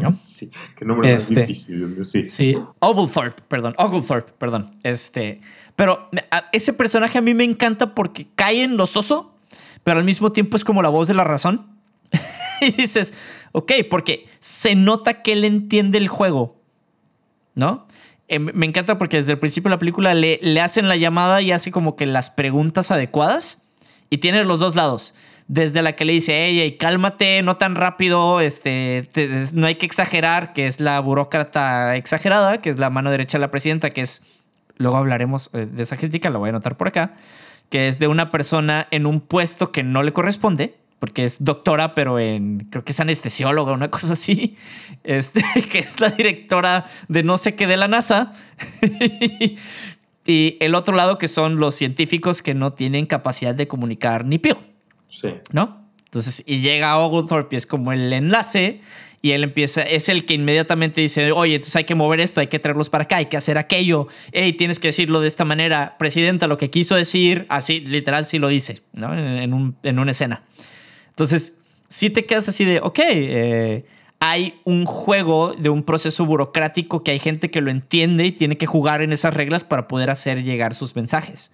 ¿no? 0.00 0.18
Sí, 0.22 0.50
qué 0.76 0.84
nombre 0.84 1.14
Este. 1.14 1.34
más 1.34 1.46
difícil, 1.46 2.04
sí. 2.04 2.28
Sí, 2.28 2.58
Oglethorpe, 2.80 3.42
perdón, 3.46 3.74
Oglethorpe, 3.78 4.32
perdón. 4.38 4.76
Este, 4.82 5.40
pero 5.76 6.10
ese 6.52 6.72
personaje 6.72 7.18
a 7.18 7.20
mí 7.20 7.34
me 7.34 7.44
encanta 7.44 7.94
porque 7.94 8.26
cae 8.34 8.62
en 8.62 8.76
lo 8.76 8.86
soso, 8.86 9.34
pero 9.84 9.98
al 9.98 10.04
mismo 10.04 10.32
tiempo 10.32 10.56
es 10.56 10.64
como 10.64 10.82
la 10.82 10.88
voz 10.88 11.08
de 11.08 11.14
la 11.14 11.24
razón. 11.24 11.66
y 12.60 12.72
dices, 12.72 13.12
ok, 13.52 13.72
porque 13.90 14.26
se 14.38 14.74
nota 14.74 15.22
que 15.22 15.32
él 15.32 15.44
entiende 15.44 15.98
el 15.98 16.08
juego, 16.08 16.60
¿no? 17.54 17.86
Eh, 18.28 18.38
me 18.38 18.66
encanta 18.66 18.98
porque 18.98 19.18
desde 19.18 19.32
el 19.32 19.38
principio 19.38 19.68
de 19.68 19.76
la 19.76 19.78
película 19.78 20.14
le, 20.14 20.38
le 20.42 20.60
hacen 20.60 20.88
la 20.88 20.96
llamada 20.96 21.42
y 21.42 21.52
hace 21.52 21.70
como 21.70 21.96
que 21.96 22.06
las 22.06 22.30
preguntas 22.30 22.90
adecuadas 22.90 23.62
y 24.10 24.18
tiene 24.18 24.44
los 24.44 24.60
dos 24.60 24.76
lados 24.76 25.14
desde 25.48 25.82
la 25.82 25.92
que 25.92 26.04
le 26.04 26.14
dice, 26.14 26.46
hey, 26.46 26.76
cálmate, 26.78 27.42
no 27.42 27.56
tan 27.56 27.74
rápido, 27.74 28.40
este, 28.40 29.08
no 29.52 29.66
hay 29.66 29.74
que 29.74 29.86
exagerar, 29.86 30.52
que 30.52 30.66
es 30.66 30.80
la 30.80 30.98
burócrata 31.00 31.96
exagerada, 31.96 32.56
que 32.56 32.70
es 32.70 32.78
la 32.78 32.90
mano 32.90 33.10
derecha 33.10 33.38
de 33.38 33.42
la 33.42 33.50
presidenta, 33.50 33.90
que 33.90 34.00
es, 34.00 34.22
luego 34.76 34.96
hablaremos 34.96 35.50
eh, 35.54 35.66
de 35.66 35.82
esa 35.82 35.96
crítica, 35.96 36.30
la 36.30 36.38
voy 36.38 36.48
a 36.48 36.50
anotar 36.50 36.76
por 36.76 36.88
acá, 36.88 37.14
que 37.68 37.88
es 37.88 37.98
de 37.98 38.06
una 38.06 38.30
persona 38.30 38.86
en 38.90 39.06
un 39.06 39.20
puesto 39.20 39.72
que 39.72 39.82
no 39.82 40.02
le 40.02 40.12
corresponde, 40.12 40.76
porque 40.98 41.24
es 41.24 41.42
doctora, 41.42 41.94
pero 41.96 42.20
en, 42.20 42.68
creo 42.70 42.84
que 42.84 42.92
es 42.92 43.00
anestesióloga, 43.00 43.72
una 43.72 43.90
cosa 43.90 44.12
así, 44.12 44.56
este, 45.04 45.42
que 45.70 45.80
es 45.80 46.00
la 46.00 46.10
directora 46.10 46.84
de 47.08 47.22
no 47.22 47.38
sé 47.38 47.56
qué 47.56 47.66
de 47.66 47.76
la 47.76 47.88
NASA. 47.88 48.32
y 50.26 50.56
el 50.60 50.74
otro 50.74 50.94
lado 50.94 51.18
que 51.18 51.28
son 51.28 51.56
los 51.56 51.74
científicos 51.74 52.42
que 52.42 52.54
no 52.54 52.74
tienen 52.74 53.06
capacidad 53.06 53.54
de 53.54 53.66
comunicar 53.66 54.24
ni 54.24 54.38
pío. 54.38 54.58
Sí. 55.08 55.34
¿No? 55.52 55.82
Entonces, 56.04 56.44
y 56.46 56.60
llega 56.60 56.98
Oglethorpe 56.98 57.56
y 57.56 57.58
es 57.58 57.66
como 57.66 57.90
el 57.90 58.12
enlace 58.12 58.80
y 59.24 59.30
él 59.30 59.44
empieza, 59.44 59.82
es 59.82 60.08
el 60.08 60.26
que 60.26 60.34
inmediatamente 60.34 61.00
dice, 61.00 61.30
oye, 61.30 61.54
entonces 61.54 61.76
hay 61.76 61.84
que 61.84 61.94
mover 61.94 62.18
esto, 62.18 62.40
hay 62.40 62.48
que 62.48 62.58
traerlos 62.58 62.90
para 62.90 63.04
acá, 63.04 63.16
hay 63.16 63.26
que 63.26 63.36
hacer 63.36 63.56
aquello, 63.56 64.08
hey, 64.32 64.52
tienes 64.54 64.80
que 64.80 64.88
decirlo 64.88 65.20
de 65.20 65.28
esta 65.28 65.44
manera, 65.44 65.96
presidenta, 65.96 66.48
lo 66.48 66.58
que 66.58 66.70
quiso 66.70 66.96
decir, 66.96 67.46
así, 67.48 67.80
literal, 67.80 68.26
sí 68.26 68.40
lo 68.40 68.48
dice, 68.48 68.82
¿no? 68.92 69.16
En, 69.16 69.54
un, 69.54 69.76
en 69.84 70.00
una 70.00 70.10
escena. 70.10 70.42
Entonces, 71.10 71.58
si 71.88 72.10
te 72.10 72.26
quedas 72.26 72.48
así 72.48 72.64
de, 72.64 72.80
ok, 72.80 72.98
eh, 73.04 73.84
hay 74.18 74.60
un 74.64 74.86
juego 74.86 75.54
de 75.56 75.68
un 75.68 75.84
proceso 75.84 76.26
burocrático 76.26 77.04
que 77.04 77.12
hay 77.12 77.20
gente 77.20 77.48
que 77.48 77.60
lo 77.60 77.70
entiende 77.70 78.26
y 78.26 78.32
tiene 78.32 78.58
que 78.58 78.66
jugar 78.66 79.02
en 79.02 79.12
esas 79.12 79.34
reglas 79.34 79.62
para 79.62 79.86
poder 79.86 80.10
hacer 80.10 80.42
llegar 80.42 80.74
sus 80.74 80.96
mensajes 80.96 81.52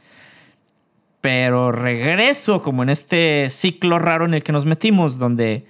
pero 1.21 1.73
regreso 1.73 2.63
como 2.63 2.83
en 2.83 2.91
este 2.91 3.51
ciclo 3.51 3.99
raro 3.99 4.25
en 4.25 4.35
el 4.35 4.45
que 4.45 4.53
nos 4.53 4.65
metimos, 4.65 5.19
donde 5.19 5.67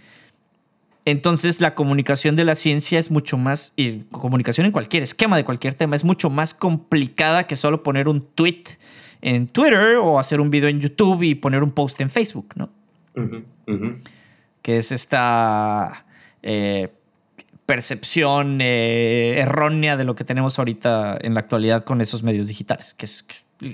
entonces 1.11 1.61
la 1.61 1.74
comunicación 1.74 2.36
de 2.36 2.44
la 2.44 2.54
ciencia 2.54 2.98
es 2.98 3.11
mucho 3.11 3.36
más, 3.36 3.72
y 3.76 4.00
comunicación 4.11 4.66
en 4.66 4.72
cualquier 4.72 5.02
esquema 5.02 5.36
de 5.36 5.44
cualquier 5.44 5.74
tema, 5.74 5.96
es 5.96 6.04
mucho 6.04 6.30
más 6.30 6.54
complicada 6.54 7.46
que 7.46 7.56
solo 7.56 7.82
poner 7.82 8.09
un 8.09 8.26
tweet 8.34 8.64
en 9.20 9.48
Twitter 9.48 9.96
o 9.96 10.18
hacer 10.18 10.40
un 10.40 10.50
video 10.50 10.68
en 10.68 10.80
YouTube 10.80 11.22
y 11.22 11.34
poner 11.34 11.62
un 11.62 11.70
post 11.72 12.00
en 12.00 12.11
Facebook, 12.11 12.54
¿no? 12.56 12.70
Que 14.62 14.78
es 14.78 14.92
esta 14.92 16.06
eh, 16.42 16.88
percepción 17.66 18.61
eh, 18.61 19.38
errónea 19.38 19.96
de 19.96 20.04
lo 20.04 20.14
que 20.14 20.24
tenemos 20.24 20.59
ahorita 20.59 21.18
en 21.20 21.34
la 21.34 21.40
actualidad 21.40 21.84
con 21.84 22.00
esos 22.00 22.22
medios 22.22 22.48
digitales, 22.48 22.94
que 22.94 23.04
es 23.04 23.26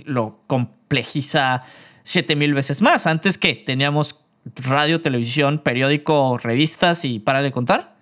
lo 0.06 0.40
complejiza 0.46 1.62
siete 2.02 2.36
mil 2.36 2.54
veces 2.54 2.80
más. 2.82 3.06
Antes 3.06 3.38
que 3.38 3.54
teníamos 3.54 4.23
radio, 4.56 5.00
televisión, 5.00 5.58
periódico, 5.58 6.38
revistas 6.38 7.04
y 7.04 7.18
para 7.18 7.42
de 7.42 7.52
contar. 7.52 7.94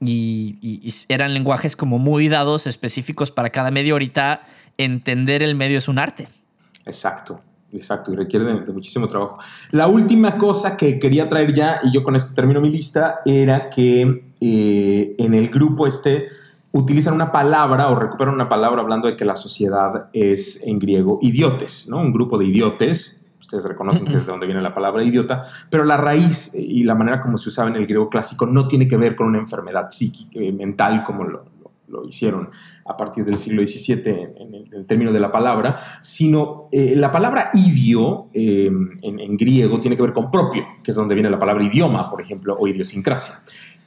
Y, 0.00 0.88
eran 1.08 1.34
lenguajes 1.34 1.76
como 1.76 1.98
muy 1.98 2.28
dados, 2.28 2.66
específicos 2.66 3.30
para 3.30 3.50
cada 3.50 3.70
medio. 3.70 3.94
Ahorita 3.94 4.42
entender 4.76 5.42
el 5.42 5.54
medio 5.54 5.78
es 5.78 5.88
un 5.88 5.98
arte. 5.98 6.28
Exacto, 6.86 7.40
exacto, 7.72 8.12
y 8.12 8.16
requiere 8.16 8.44
de, 8.44 8.72
muchísimo 8.72 9.08
trabajo. 9.08 9.38
La 9.72 9.88
última 9.88 10.38
cosa 10.38 10.76
que 10.76 10.98
quería 10.98 11.28
traer 11.28 11.52
ya, 11.52 11.80
y 11.82 11.92
yo 11.92 12.02
con 12.02 12.16
esto 12.16 12.34
termino 12.34 12.60
mi 12.60 12.70
lista, 12.70 13.20
era 13.26 13.68
que 13.70 14.32
eh, 14.40 15.14
en 15.18 15.34
el 15.34 15.48
grupo 15.50 15.86
este 15.86 16.28
utilizan 16.72 17.14
una 17.14 17.32
palabra 17.32 17.88
o 17.88 17.96
recuperan 17.98 18.34
una 18.34 18.48
palabra 18.48 18.82
hablando 18.82 19.08
de 19.08 19.16
que 19.16 19.24
la 19.24 19.34
sociedad 19.34 20.08
es 20.12 20.62
en 20.64 20.78
griego 20.78 21.18
idiotes, 21.22 21.88
¿no? 21.88 21.98
Un 21.98 22.12
grupo 22.12 22.38
de 22.38 22.46
idiotes. 22.46 23.27
Ustedes 23.48 23.64
reconocen 23.64 24.04
que 24.04 24.18
es 24.18 24.26
de 24.26 24.30
donde 24.30 24.44
viene 24.44 24.60
la 24.60 24.74
palabra 24.74 25.02
idiota, 25.02 25.40
pero 25.70 25.82
la 25.82 25.96
raíz 25.96 26.54
y 26.54 26.82
la 26.82 26.94
manera 26.94 27.18
como 27.18 27.38
se 27.38 27.48
usaba 27.48 27.70
en 27.70 27.76
el 27.76 27.86
griego 27.86 28.10
clásico 28.10 28.44
no 28.44 28.68
tiene 28.68 28.86
que 28.86 28.98
ver 28.98 29.16
con 29.16 29.26
una 29.26 29.38
enfermedad 29.38 29.86
psíquica, 29.88 30.32
eh, 30.34 30.52
mental 30.52 31.02
como 31.02 31.24
lo, 31.24 31.44
hicieron 32.06 32.50
a 32.84 32.94
partir 32.94 33.24
del 33.24 33.38
siglo 33.38 33.64
XVII 33.64 34.02
en 34.36 34.54
el, 34.70 34.84
término 34.84 35.12
de 35.12 35.20
la 35.20 35.30
palabra, 35.30 35.78
sino 36.02 36.68
eh, 36.70 36.94
la 36.94 37.10
palabra 37.10 37.48
idio 37.54 38.26
eh, 38.34 38.66
en, 38.66 39.18
en, 39.18 39.36
griego 39.38 39.80
tiene 39.80 39.96
que 39.96 40.02
ver 40.02 40.12
con 40.12 40.30
propio, 40.30 40.66
que 40.84 40.90
es 40.90 40.96
donde 40.98 41.14
viene 41.14 41.30
la 41.30 41.38
palabra 41.38 41.64
idioma, 41.64 42.10
por 42.10 42.20
ejemplo, 42.20 42.54
o 42.60 42.68
idiosincrasia. 42.68 43.34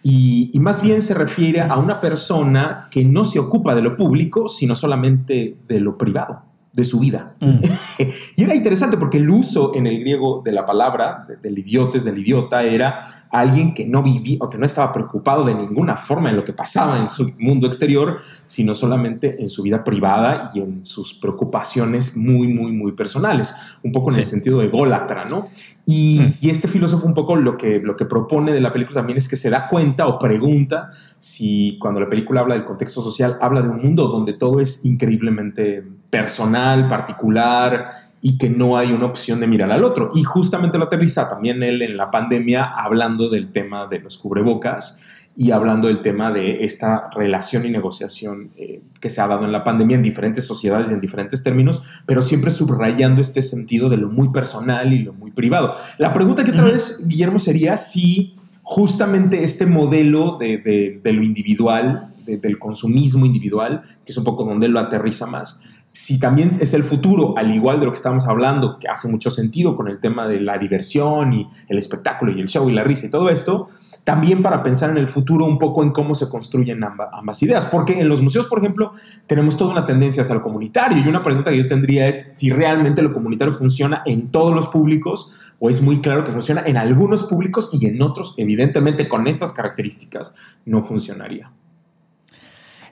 Y, 0.01 0.51
más 0.59 0.81
bien 0.81 1.03
se 1.03 1.13
refiere 1.13 1.61
a 1.61 1.77
una 1.77 2.01
persona 2.01 2.87
que 2.89 3.05
no 3.05 3.23
se 3.23 3.37
ocupa 3.37 3.75
de 3.75 3.83
lo 3.83 3.95
público, 3.95 4.47
sino 4.47 4.73
solamente 4.73 5.57
de 5.67 5.79
lo 5.79 5.99
privado 5.99 6.50
de 6.73 6.85
su 6.85 6.99
vida. 6.99 7.35
Mm. 7.41 7.59
y 8.37 8.43
era 8.43 8.55
interesante 8.55 8.97
porque 8.97 9.17
el 9.17 9.29
uso 9.29 9.73
en 9.75 9.87
el 9.87 9.99
griego 9.99 10.41
de 10.43 10.53
la 10.53 10.65
palabra, 10.65 11.27
del 11.41 11.59
idiotes, 11.59 12.05
del 12.05 12.19
idiota, 12.19 12.63
era 12.63 13.05
alguien 13.29 13.73
que 13.73 13.85
no 13.85 14.01
vivía 14.01 14.37
o 14.39 14.49
que 14.49 14.57
no 14.57 14.65
estaba 14.65 14.93
preocupado 14.93 15.43
de 15.43 15.53
ninguna 15.53 15.97
forma 15.97 16.29
en 16.29 16.37
lo 16.37 16.45
que 16.45 16.53
pasaba 16.53 16.97
en 16.97 17.07
su 17.07 17.33
mundo 17.39 17.67
exterior, 17.67 18.19
sino 18.45 18.73
solamente 18.73 19.41
en 19.41 19.49
su 19.49 19.63
vida 19.63 19.83
privada 19.83 20.49
y 20.53 20.61
en 20.61 20.83
sus 20.83 21.13
preocupaciones 21.13 22.15
muy, 22.15 22.47
muy, 22.47 22.71
muy 22.71 22.93
personales, 22.93 23.53
un 23.83 23.91
poco 23.91 24.11
en 24.13 24.19
el 24.19 24.25
sentido 24.25 24.59
de 24.59 24.67
ególatra, 24.67 25.25
¿no? 25.25 25.49
Y, 25.85 26.19
mm. 26.19 26.35
y, 26.41 26.49
este 26.49 26.67
filósofo 26.69 27.05
un 27.05 27.13
poco 27.13 27.35
lo 27.35 27.57
que, 27.57 27.79
lo 27.79 27.97
que 27.97 28.05
propone 28.05 28.53
de 28.53 28.61
la 28.61 28.71
película 28.71 28.99
también 28.99 29.17
es 29.17 29.27
que 29.27 29.35
se 29.35 29.49
da 29.49 29.67
cuenta 29.67 30.07
o 30.07 30.19
pregunta 30.19 30.89
si 31.17 31.77
cuando 31.81 31.99
la 31.99 32.07
película 32.07 32.41
habla 32.41 32.55
del 32.55 32.63
contexto 32.63 33.01
social, 33.01 33.37
habla 33.41 33.61
de 33.61 33.69
un 33.69 33.81
mundo 33.81 34.07
donde 34.07 34.33
todo 34.33 34.59
es 34.59 34.85
increíblemente 34.85 35.83
personal, 36.11 36.87
particular 36.87 37.87
y 38.21 38.37
que 38.37 38.49
no 38.49 38.77
hay 38.77 38.91
una 38.91 39.07
opción 39.07 39.39
de 39.39 39.47
mirar 39.47 39.71
al 39.71 39.83
otro. 39.83 40.11
Y 40.13 40.23
justamente 40.23 40.77
lo 40.77 40.83
aterriza 40.83 41.27
también 41.27 41.63
él 41.63 41.81
en 41.81 41.97
la 41.97 42.11
pandemia 42.11 42.65
hablando 42.65 43.29
del 43.29 43.51
tema 43.51 43.87
de 43.87 43.99
los 43.99 44.19
cubrebocas 44.19 45.03
y 45.35 45.51
hablando 45.51 45.87
del 45.87 46.01
tema 46.01 46.31
de 46.31 46.63
esta 46.63 47.09
relación 47.15 47.65
y 47.65 47.69
negociación 47.69 48.51
eh, 48.57 48.81
que 48.99 49.09
se 49.09 49.21
ha 49.21 49.27
dado 49.27 49.45
en 49.45 49.51
la 49.51 49.63
pandemia 49.63 49.95
en 49.95 50.03
diferentes 50.03 50.45
sociedades 50.45 50.91
y 50.91 50.93
en 50.93 50.99
diferentes 50.99 51.41
términos, 51.41 52.03
pero 52.05 52.21
siempre 52.21 52.51
subrayando 52.51 53.21
este 53.21 53.41
sentido 53.41 53.89
de 53.89 53.97
lo 53.97 54.09
muy 54.09 54.29
personal 54.29 54.93
y 54.93 54.99
lo 54.99 55.13
muy 55.13 55.31
privado. 55.31 55.73
La 55.97 56.13
pregunta 56.13 56.43
que 56.43 56.51
otra 56.51 56.65
vez, 56.65 57.07
Guillermo, 57.07 57.39
sería 57.39 57.77
si 57.77 58.35
justamente 58.61 59.43
este 59.43 59.65
modelo 59.65 60.37
de, 60.37 60.99
lo 61.03 61.23
individual, 61.23 62.13
del 62.25 62.59
consumismo 62.59 63.25
individual, 63.25 63.81
que 64.05 64.11
es 64.11 64.17
un 64.17 64.23
poco 64.23 64.43
donde 64.43 64.67
lo 64.67 64.79
aterriza 64.79 65.25
más, 65.25 65.63
si 65.91 66.19
también 66.19 66.51
es 66.59 66.73
el 66.73 66.83
futuro, 66.83 67.37
al 67.37 67.53
igual 67.53 67.79
de 67.79 67.85
lo 67.85 67.91
que 67.91 67.97
estamos 67.97 68.27
hablando, 68.27 68.79
que 68.79 68.87
hace 68.87 69.09
mucho 69.09 69.29
sentido 69.29 69.75
con 69.75 69.87
el 69.87 69.99
tema 69.99 70.27
de 70.27 70.39
la 70.39 70.57
diversión 70.57 71.33
y 71.33 71.47
el 71.67 71.77
espectáculo 71.77 72.31
y 72.31 72.39
el 72.39 72.47
show 72.47 72.69
y 72.69 72.73
la 72.73 72.83
risa 72.83 73.07
y 73.07 73.09
todo 73.09 73.29
esto, 73.29 73.67
también 74.03 74.41
para 74.41 74.63
pensar 74.63 74.89
en 74.89 74.97
el 74.97 75.07
futuro 75.07 75.45
un 75.45 75.57
poco 75.57 75.83
en 75.83 75.91
cómo 75.91 76.15
se 76.15 76.29
construyen 76.29 76.83
ambas, 76.83 77.43
ideas. 77.43 77.65
Porque 77.67 77.99
en 77.99 78.09
los 78.09 78.21
museos, 78.21 78.47
por 78.47 78.59
ejemplo, 78.59 78.91
tenemos 79.27 79.57
toda 79.57 79.71
una 79.71 79.85
tendencia 79.85 80.23
hacia 80.23 80.35
lo 80.35 80.41
comunitario 80.41 80.97
y 80.97 81.07
una 81.07 81.21
pregunta 81.21 81.51
que 81.51 81.57
yo 81.57 81.67
tendría 81.67 82.07
es 82.07 82.33
si 82.35 82.49
realmente 82.49 83.01
lo 83.01 83.13
comunitario 83.13 83.53
funciona 83.53 84.01
en 84.05 84.31
todos 84.31 84.55
los 84.55 84.67
públicos 84.67 85.35
o 85.59 85.69
es 85.69 85.83
muy 85.83 86.01
claro 86.01 86.23
que 86.23 86.31
funciona 86.31 86.63
en 86.65 86.77
algunos 86.77 87.23
públicos 87.23 87.69
y 87.79 87.85
en 87.85 88.01
otros, 88.01 88.33
evidentemente, 88.37 89.07
con 89.07 89.27
estas 89.27 89.53
características, 89.53 90.35
no 90.65 90.81
funcionaría. 90.81 91.51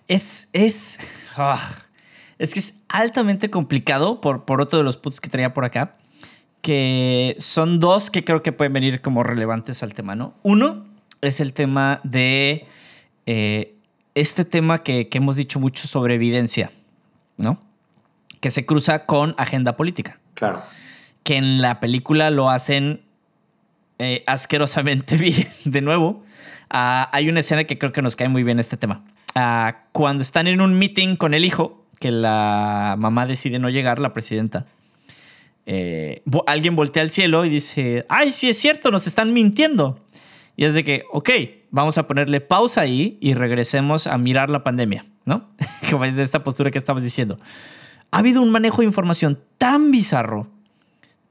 Es, 0.07 0.49
es, 0.53 0.99
ah, 1.35 1.59
es 2.39 2.53
que 2.53 2.59
es 2.59 2.79
altamente 2.87 3.49
complicado 3.49 4.21
por, 4.21 4.45
por 4.45 4.61
otro 4.61 4.79
de 4.79 4.85
los 4.85 4.97
puntos 4.97 5.21
que 5.21 5.29
traía 5.29 5.53
por 5.53 5.65
acá, 5.65 5.93
que 6.61 7.35
son 7.39 7.79
dos 7.79 8.09
que 8.09 8.23
creo 8.23 8.41
que 8.41 8.51
pueden 8.51 8.73
venir 8.73 9.01
como 9.01 9.23
relevantes 9.23 9.83
al 9.83 9.93
tema, 9.93 10.15
¿no? 10.15 10.33
Uno 10.43 10.85
es 11.21 11.39
el 11.39 11.53
tema 11.53 11.99
de 12.03 12.65
eh, 13.25 13.75
este 14.15 14.45
tema 14.45 14.83
que, 14.83 15.07
hemos 15.11 15.35
dicho 15.35 15.59
mucho 15.59 15.87
sobre 15.87 16.15
evidencia, 16.15 16.71
¿no? 17.37 17.59
Que 18.39 18.49
se 18.49 18.65
cruza 18.65 19.05
con 19.05 19.35
agenda 19.37 19.75
política. 19.75 20.19
Claro. 20.33 20.61
Que 21.23 21.35
en 21.35 21.61
la 21.61 21.79
película 21.79 22.29
lo 22.29 22.49
hacen 22.49 23.03
eh, 23.99 24.23
asquerosamente 24.27 25.17
bien. 25.17 25.47
De 25.65 25.81
nuevo, 25.81 26.23
ah, 26.69 27.09
hay 27.13 27.29
una 27.29 27.41
escena 27.41 27.65
que 27.65 27.77
creo 27.77 27.91
que 27.91 28.01
nos 28.01 28.15
cae 28.15 28.29
muy 28.29 28.43
bien 28.43 28.59
este 28.59 28.77
tema. 28.77 29.03
Ah, 29.35 29.83
cuando 29.91 30.21
están 30.23 30.47
en 30.47 30.61
un 30.61 30.77
meeting 30.77 31.15
con 31.15 31.33
el 31.33 31.45
hijo, 31.45 31.78
que 31.99 32.11
la 32.11 32.95
mamá 32.97 33.25
decide 33.25 33.59
no 33.59 33.69
llegar, 33.69 33.99
la 33.99 34.13
presidenta. 34.13 34.65
Eh, 35.65 36.23
alguien 36.47 36.75
voltea 36.75 37.03
al 37.03 37.11
cielo 37.11 37.45
y 37.45 37.49
dice, 37.49 38.05
ay, 38.09 38.31
sí 38.31 38.49
es 38.49 38.57
cierto, 38.57 38.91
nos 38.91 39.07
están 39.07 39.33
mintiendo. 39.33 39.99
Y 40.55 40.65
es 40.65 40.73
de 40.73 40.83
que, 40.83 41.03
ok, 41.11 41.29
vamos 41.71 41.97
a 41.97 42.07
ponerle 42.07 42.41
pausa 42.41 42.81
ahí 42.81 43.17
y 43.21 43.33
regresemos 43.33 44.07
a 44.07 44.17
mirar 44.17 44.49
la 44.49 44.63
pandemia, 44.63 45.05
¿no? 45.25 45.49
Como 45.91 46.05
es 46.05 46.15
de 46.15 46.23
esta 46.23 46.43
postura 46.43 46.71
que 46.71 46.77
estabas 46.77 47.03
diciendo. 47.03 47.37
Ha 48.11 48.19
habido 48.19 48.41
un 48.41 48.49
manejo 48.49 48.81
de 48.81 48.87
información 48.87 49.39
tan 49.57 49.91
bizarro, 49.91 50.47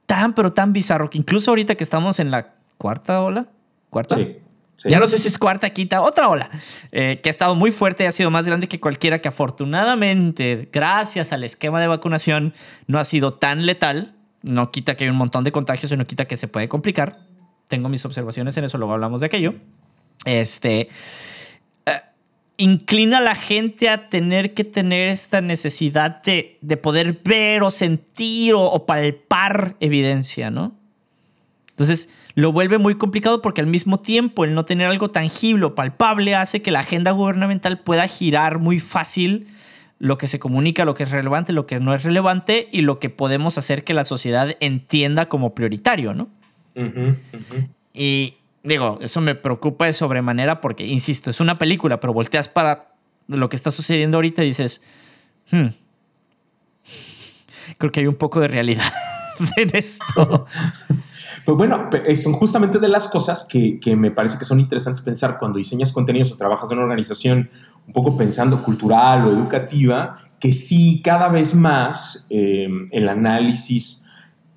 tan, 0.07 0.35
pero 0.35 0.53
tan 0.53 0.73
bizarro, 0.73 1.11
que 1.11 1.19
incluso 1.19 1.51
ahorita 1.51 1.75
que 1.75 1.83
estamos 1.83 2.21
en 2.21 2.31
la 2.31 2.55
cuarta 2.79 3.21
ola, 3.23 3.49
¿Cuarta? 3.91 4.17
Sí. 4.17 4.39
Ya 4.85 5.01
no 5.01 5.09
sé 5.09 5.19
si 5.19 5.27
es 5.27 5.39
cuarta, 5.39 5.71
quinta, 5.71 6.03
otra 6.03 6.29
ola, 6.29 6.49
eh, 6.93 7.21
que 7.21 7.29
ha 7.29 7.33
estado 7.33 7.57
muy 7.57 7.73
fuerte 7.73 8.05
y 8.05 8.07
ha 8.07 8.13
sido 8.13 8.31
más 8.31 8.47
grande 8.47 8.69
que 8.69 8.79
cualquiera 8.79 9.21
que 9.21 9.27
afortunadamente, 9.29 10.69
gracias 10.73 11.33
al 11.33 11.43
esquema 11.43 11.81
de 11.81 11.89
vacunación, 11.89 12.55
no 12.87 12.99
ha 12.99 13.05
sido 13.05 13.33
tan 13.33 13.67
letal. 13.67 14.15
No 14.41 14.71
quita 14.71 14.97
que 14.97 15.03
hay 15.05 15.11
un 15.11 15.17
montón 15.17 15.43
de 15.43 15.51
contagios 15.51 15.91
y 15.91 15.97
no 15.97 16.07
quita 16.07 16.27
que 16.27 16.37
se 16.37 16.47
puede 16.47 16.69
complicar. 16.69 17.19
Tengo 17.67 17.89
mis 17.89 18.05
observaciones 18.05 18.57
en 18.57 18.65
eso, 18.65 18.79
luego 18.79 18.95
hablamos 18.95 19.21
de 19.21 19.27
aquello. 19.27 19.55
Este 20.25 20.89
eh, 21.87 21.91
inclina 22.57 23.19
a 23.19 23.21
la 23.21 23.35
gente 23.35 23.89
a 23.89 24.09
tener 24.09 24.55
que 24.55 24.63
tener 24.63 25.09
esta 25.09 25.41
necesidad 25.41 26.23
de, 26.23 26.57
de 26.61 26.77
poder 26.77 27.21
ver 27.25 27.65
o 27.65 27.73
sentir 27.73 28.55
o, 28.55 28.63
o 28.63 28.87
palpar 28.87 29.75
evidencia, 29.81 30.53
¿no? 30.53 30.79
Entonces 31.71 32.11
lo 32.39 32.53
vuelve 32.53 32.79
muy 32.79 32.95
complicado 32.95 33.43
porque 33.43 33.61
al 33.61 33.67
mismo 33.67 33.99
tiempo 33.99 34.45
el 34.45 34.55
no 34.55 34.65
tener 34.65 34.87
algo 34.87 35.09
tangible 35.09 35.65
o 35.65 35.75
palpable 35.75 36.37
hace 36.37 36.63
que 36.63 36.71
la 36.71 36.79
agenda 36.79 37.11
gubernamental 37.11 37.81
pueda 37.81 38.07
girar 38.07 38.61
muy 38.61 38.79
fácil 38.79 39.49
lo 39.99 40.19
que 40.19 40.29
se 40.29 40.39
comunica, 40.39 40.85
lo 40.85 40.95
que 40.95 41.03
es 41.03 41.11
relevante, 41.11 41.53
lo 41.53 41.67
que 41.67 41.81
no 41.81 41.95
es 41.95 42.05
relevante 42.05 42.69
y 42.71 42.83
lo 42.83 43.01
que 43.01 43.11
podemos 43.11 43.59
hacer 43.59 43.83
que 43.83 43.93
la 43.93 44.05
sociedad 44.05 44.57
entienda 44.61 45.29
como 45.29 45.53
prioritario, 45.53 46.15
¿no? 46.15 46.29
Y 47.93 48.37
digo, 48.63 49.01
eso 49.03 49.21
me 49.21 49.35
preocupa 49.35 49.87
de 49.87 49.93
sobremanera 49.93 50.61
porque, 50.61 50.87
insisto, 50.87 51.31
es 51.31 51.41
una 51.41 51.59
película, 51.59 51.99
pero 51.99 52.13
volteas 52.13 52.49
para 52.49 52.95
lo 53.27 53.49
que 53.49 53.57
está 53.57 53.73
sucediendo 53.73 54.17
ahorita 54.19 54.45
y 54.45 54.47
dices, 54.47 54.81
"Hmm, 55.51 55.71
creo 57.79 57.91
que 57.91 57.99
hay 57.99 58.07
un 58.07 58.15
poco 58.15 58.39
de 58.39 58.47
realidad 58.47 58.93
en 59.57 59.71
esto. 59.75 60.47
Pues 61.45 61.57
bueno, 61.57 61.89
eh, 62.07 62.17
son 62.17 62.33
justamente 62.33 62.79
de 62.79 62.89
las 62.89 63.09
cosas 63.09 63.47
que, 63.49 63.79
que 63.81 63.97
me 63.97 64.11
parece 64.11 64.39
que 64.39 64.45
son 64.45 64.61
interesantes 64.61 65.03
pensar 65.03 65.39
cuando 65.39 65.59
diseñas 65.59 65.93
contenidos 65.93 66.33
o 66.33 66.37
trabajas 66.37 66.71
en 66.71 66.79
una 66.79 66.85
organización 66.85 67.49
un 67.87 67.93
poco 67.93 68.17
pensando 68.17 68.63
cultural 68.63 69.27
o 69.27 69.33
educativa, 69.33 70.13
que 70.41 70.53
sí 70.53 71.01
cada 71.03 71.29
vez 71.29 71.55
más 71.55 72.27
eh, 72.31 72.69
el 72.91 73.09
análisis 73.09 74.09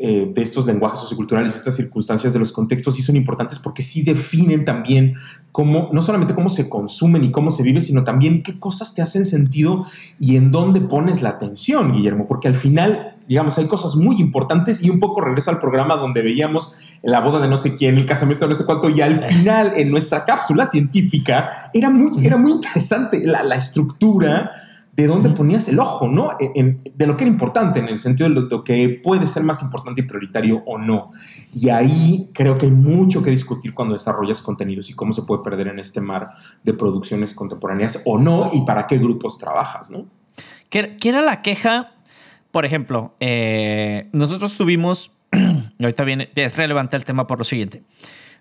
eh, 0.04 0.32
de 0.34 0.42
estos 0.42 0.66
lenguajes 0.66 0.98
socioculturales, 0.98 1.56
estas 1.56 1.76
circunstancias 1.76 2.34
de 2.34 2.40
los 2.40 2.52
contextos 2.52 2.96
sí 2.96 3.04
son 3.04 3.18
importantes 3.18 3.60
porque 3.60 3.84
sí 3.84 4.02
definen 4.02 4.66
también 4.66 5.14
cómo, 5.52 5.92
no 5.94 6.02
solamente 6.02 6.34
cómo 6.34 6.50
se 6.50 6.70
consumen 6.70 7.24
y 7.24 7.30
cómo 7.30 7.52
se 7.52 7.62
vive, 7.62 7.80
sino 7.82 8.04
también 8.04 8.42
qué 8.42 8.58
cosas 8.58 8.96
te 8.96 9.04
hacen 9.04 9.26
sentido 9.26 9.86
y 10.20 10.38
en 10.38 10.50
dónde 10.50 10.82
pones 10.82 11.22
la 11.22 11.30
atención, 11.30 11.94
Guillermo, 11.94 12.26
porque 12.26 12.48
al 12.48 12.56
final, 12.56 13.11
digamos, 13.32 13.58
hay 13.58 13.66
cosas 13.68 13.96
muy 13.96 14.20
importantes 14.20 14.84
y 14.84 14.90
un 14.90 15.00
poco 15.00 15.22
regreso 15.22 15.52
al 15.52 15.60
programa 15.60 15.96
donde 15.96 16.22
veíamos 16.22 16.98
la 17.02 17.22
boda 17.22 17.40
de 17.40 17.48
no 17.48 17.58
sé 17.58 17.78
quién, 17.78 17.96
el 17.96 18.06
casamiento 18.06 18.44
de 18.46 18.50
no 18.50 18.56
sé 18.56 18.66
cuánto, 18.66 18.90
y 18.90 19.00
al 19.00 19.16
final 19.16 19.74
en 19.78 19.90
nuestra 19.90 20.26
cápsula 20.26 20.66
científica 20.66 21.48
era 21.74 21.90
muy, 21.90 22.26
era 22.26 22.36
muy 22.36 22.52
interesante 22.52 23.26
la, 23.26 23.44
la 23.44 23.56
estructura 23.56 24.52
de 24.98 25.08
dónde 25.08 25.30
ponías 25.30 25.70
el 25.70 25.80
ojo, 25.80 26.10
¿no? 26.10 26.32
En- 26.42 26.52
en- 26.56 26.80
de 26.94 27.08
lo 27.08 27.16
que 27.16 27.24
era 27.24 27.32
importante, 27.32 27.80
en 27.80 27.88
el 27.88 27.98
sentido 27.98 28.28
de 28.28 28.36
lo, 28.36 28.42
lo 28.42 28.64
que 28.66 29.00
puede 29.02 29.26
ser 29.26 29.44
más 29.44 29.64
importante 29.64 30.02
y 30.02 30.04
prioritario 30.04 30.62
o 30.66 30.78
no. 30.78 31.10
Y 31.54 31.70
ahí 31.70 32.30
creo 32.34 32.58
que 32.58 32.66
hay 32.66 32.74
mucho 32.74 33.24
que 33.24 33.30
discutir 33.30 33.74
cuando 33.74 33.94
desarrollas 33.94 34.42
contenidos 34.42 34.90
y 34.90 34.94
cómo 34.94 35.14
se 35.14 35.22
puede 35.22 35.42
perder 35.42 35.70
en 35.70 35.80
este 35.80 36.02
mar 36.02 36.32
de 36.66 36.74
producciones 36.74 37.34
contemporáneas 37.34 38.04
o 38.06 38.20
no 38.20 38.50
y 38.52 38.66
para 38.66 38.86
qué 38.88 38.98
grupos 38.98 39.38
trabajas, 39.40 39.90
¿no? 39.90 40.06
¿Qué, 40.70 40.98
qué 41.00 41.08
era 41.10 41.22
la 41.22 41.42
queja? 41.42 41.92
Por 42.52 42.66
ejemplo, 42.66 43.16
eh, 43.20 44.10
nosotros 44.12 44.58
tuvimos, 44.58 45.12
y 45.32 45.84
ahorita 45.84 46.04
viene, 46.04 46.30
es 46.36 46.56
relevante 46.58 46.97
el 46.97 47.06
tema 47.06 47.28
por 47.28 47.38
lo 47.38 47.43
siguiente. 47.43 47.84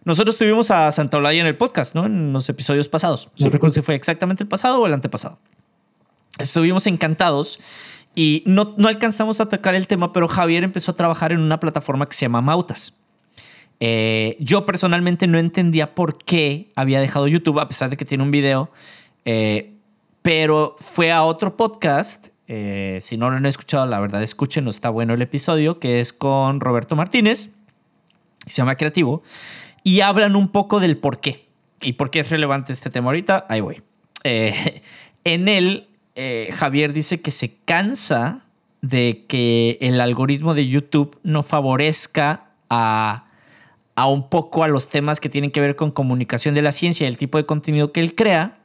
Nosotros 0.04 0.36
tuvimos 0.38 0.70
a 0.70 0.90
Santa 0.92 1.18
Olaya 1.18 1.40
en 1.42 1.46
el 1.46 1.56
podcast, 1.56 1.94
¿no? 1.94 2.06
En 2.06 2.32
los 2.32 2.48
episodios 2.48 2.88
pasados. 2.88 3.26
No 3.38 3.46
Sí. 3.46 3.48
recuerdo 3.50 3.74
si 3.74 3.82
fue 3.82 3.94
exactamente 3.94 4.42
el 4.42 4.48
pasado 4.48 4.80
o 4.80 4.86
el 4.86 4.94
antepasado. 4.94 5.38
Estuvimos 6.38 6.86
encantados 6.86 7.60
y 8.14 8.42
no, 8.46 8.74
no 8.78 8.88
alcanzamos 8.88 9.40
a 9.40 9.48
tocar 9.48 9.74
el 9.74 9.86
tema, 9.86 10.12
pero 10.12 10.26
Javier 10.26 10.64
empezó 10.64 10.92
a 10.92 10.94
trabajar 10.96 11.32
en 11.32 11.40
una 11.40 11.60
plataforma 11.60 12.06
que 12.06 12.14
se 12.14 12.22
llama 12.22 12.40
Mautas. 12.40 12.96
Eh, 13.78 14.36
yo 14.40 14.66
personalmente 14.66 15.26
no 15.26 15.38
entendía 15.38 15.94
por 15.94 16.18
qué 16.18 16.72
había 16.76 17.00
dejado 17.00 17.28
YouTube, 17.28 17.60
a 17.60 17.68
pesar 17.68 17.90
de 17.90 17.96
que 17.96 18.04
tiene 18.04 18.24
un 18.24 18.30
video, 18.30 18.70
eh, 19.24 19.74
pero 20.22 20.76
fue 20.78 21.12
a 21.12 21.22
otro 21.24 21.56
podcast. 21.56 22.28
Eh, 22.52 22.98
si 23.00 23.16
no 23.16 23.30
lo 23.30 23.36
han 23.36 23.46
escuchado, 23.46 23.86
la 23.86 24.00
verdad, 24.00 24.24
escúchenlo, 24.24 24.70
está 24.70 24.90
bueno 24.90 25.14
el 25.14 25.22
episodio, 25.22 25.78
que 25.78 26.00
es 26.00 26.12
con 26.12 26.58
Roberto 26.58 26.96
Martínez, 26.96 27.50
se 28.44 28.56
llama 28.56 28.74
Creativo, 28.74 29.22
y 29.84 30.00
hablan 30.00 30.34
un 30.34 30.48
poco 30.48 30.80
del 30.80 30.96
por 30.96 31.20
qué 31.20 31.46
y 31.80 31.92
por 31.92 32.10
qué 32.10 32.18
es 32.18 32.28
relevante 32.28 32.72
este 32.72 32.90
tema 32.90 33.10
ahorita. 33.10 33.46
Ahí 33.48 33.60
voy. 33.60 33.82
Eh, 34.24 34.82
en 35.24 35.46
él, 35.46 35.90
eh, 36.16 36.50
Javier 36.52 36.92
dice 36.92 37.20
que 37.20 37.30
se 37.30 37.54
cansa 37.64 38.42
de 38.82 39.26
que 39.28 39.78
el 39.80 40.00
algoritmo 40.00 40.54
de 40.54 40.66
YouTube 40.66 41.20
no 41.22 41.44
favorezca 41.44 42.50
a, 42.68 43.26
a 43.94 44.08
un 44.08 44.28
poco 44.28 44.64
a 44.64 44.68
los 44.68 44.88
temas 44.88 45.20
que 45.20 45.28
tienen 45.28 45.52
que 45.52 45.60
ver 45.60 45.76
con 45.76 45.92
comunicación 45.92 46.56
de 46.56 46.62
la 46.62 46.72
ciencia 46.72 47.04
y 47.04 47.08
el 47.08 47.16
tipo 47.16 47.38
de 47.38 47.46
contenido 47.46 47.92
que 47.92 48.00
él 48.00 48.16
crea, 48.16 48.59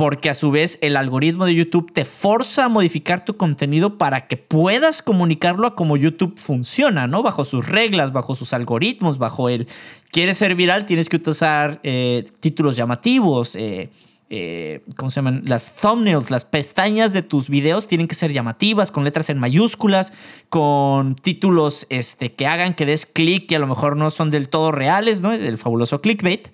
porque 0.00 0.30
a 0.30 0.34
su 0.34 0.50
vez 0.50 0.78
el 0.80 0.96
algoritmo 0.96 1.44
de 1.44 1.54
YouTube 1.54 1.92
te 1.92 2.06
forza 2.06 2.64
a 2.64 2.68
modificar 2.70 3.22
tu 3.22 3.36
contenido 3.36 3.98
para 3.98 4.28
que 4.28 4.38
puedas 4.38 5.02
comunicarlo 5.02 5.66
a 5.66 5.76
como 5.76 5.98
YouTube 5.98 6.38
funciona, 6.38 7.06
¿no? 7.06 7.22
Bajo 7.22 7.44
sus 7.44 7.68
reglas, 7.68 8.10
bajo 8.10 8.34
sus 8.34 8.54
algoritmos, 8.54 9.18
bajo 9.18 9.50
el... 9.50 9.68
¿Quieres 10.10 10.38
ser 10.38 10.54
viral? 10.54 10.86
Tienes 10.86 11.10
que 11.10 11.20
usar 11.22 11.80
eh, 11.82 12.24
títulos 12.40 12.78
llamativos, 12.78 13.54
eh, 13.56 13.90
eh, 14.30 14.82
¿cómo 14.96 15.10
se 15.10 15.16
llaman? 15.16 15.42
Las 15.44 15.76
thumbnails, 15.76 16.30
las 16.30 16.46
pestañas 16.46 17.12
de 17.12 17.20
tus 17.20 17.50
videos 17.50 17.86
tienen 17.86 18.08
que 18.08 18.14
ser 18.14 18.32
llamativas, 18.32 18.90
con 18.90 19.04
letras 19.04 19.28
en 19.28 19.36
mayúsculas, 19.36 20.14
con 20.48 21.14
títulos 21.14 21.86
este, 21.90 22.32
que 22.32 22.46
hagan 22.46 22.72
que 22.72 22.86
des 22.86 23.04
clic 23.04 23.50
que 23.50 23.56
a 23.56 23.58
lo 23.58 23.66
mejor 23.66 23.98
no 23.98 24.08
son 24.08 24.30
del 24.30 24.48
todo 24.48 24.72
reales, 24.72 25.20
¿no? 25.20 25.34
El 25.34 25.58
fabuloso 25.58 25.98
clickbait. 25.98 26.48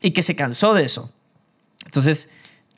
Y 0.00 0.12
que 0.12 0.22
se 0.22 0.36
cansó 0.36 0.72
de 0.72 0.84
eso. 0.84 1.10
Entonces, 1.84 2.30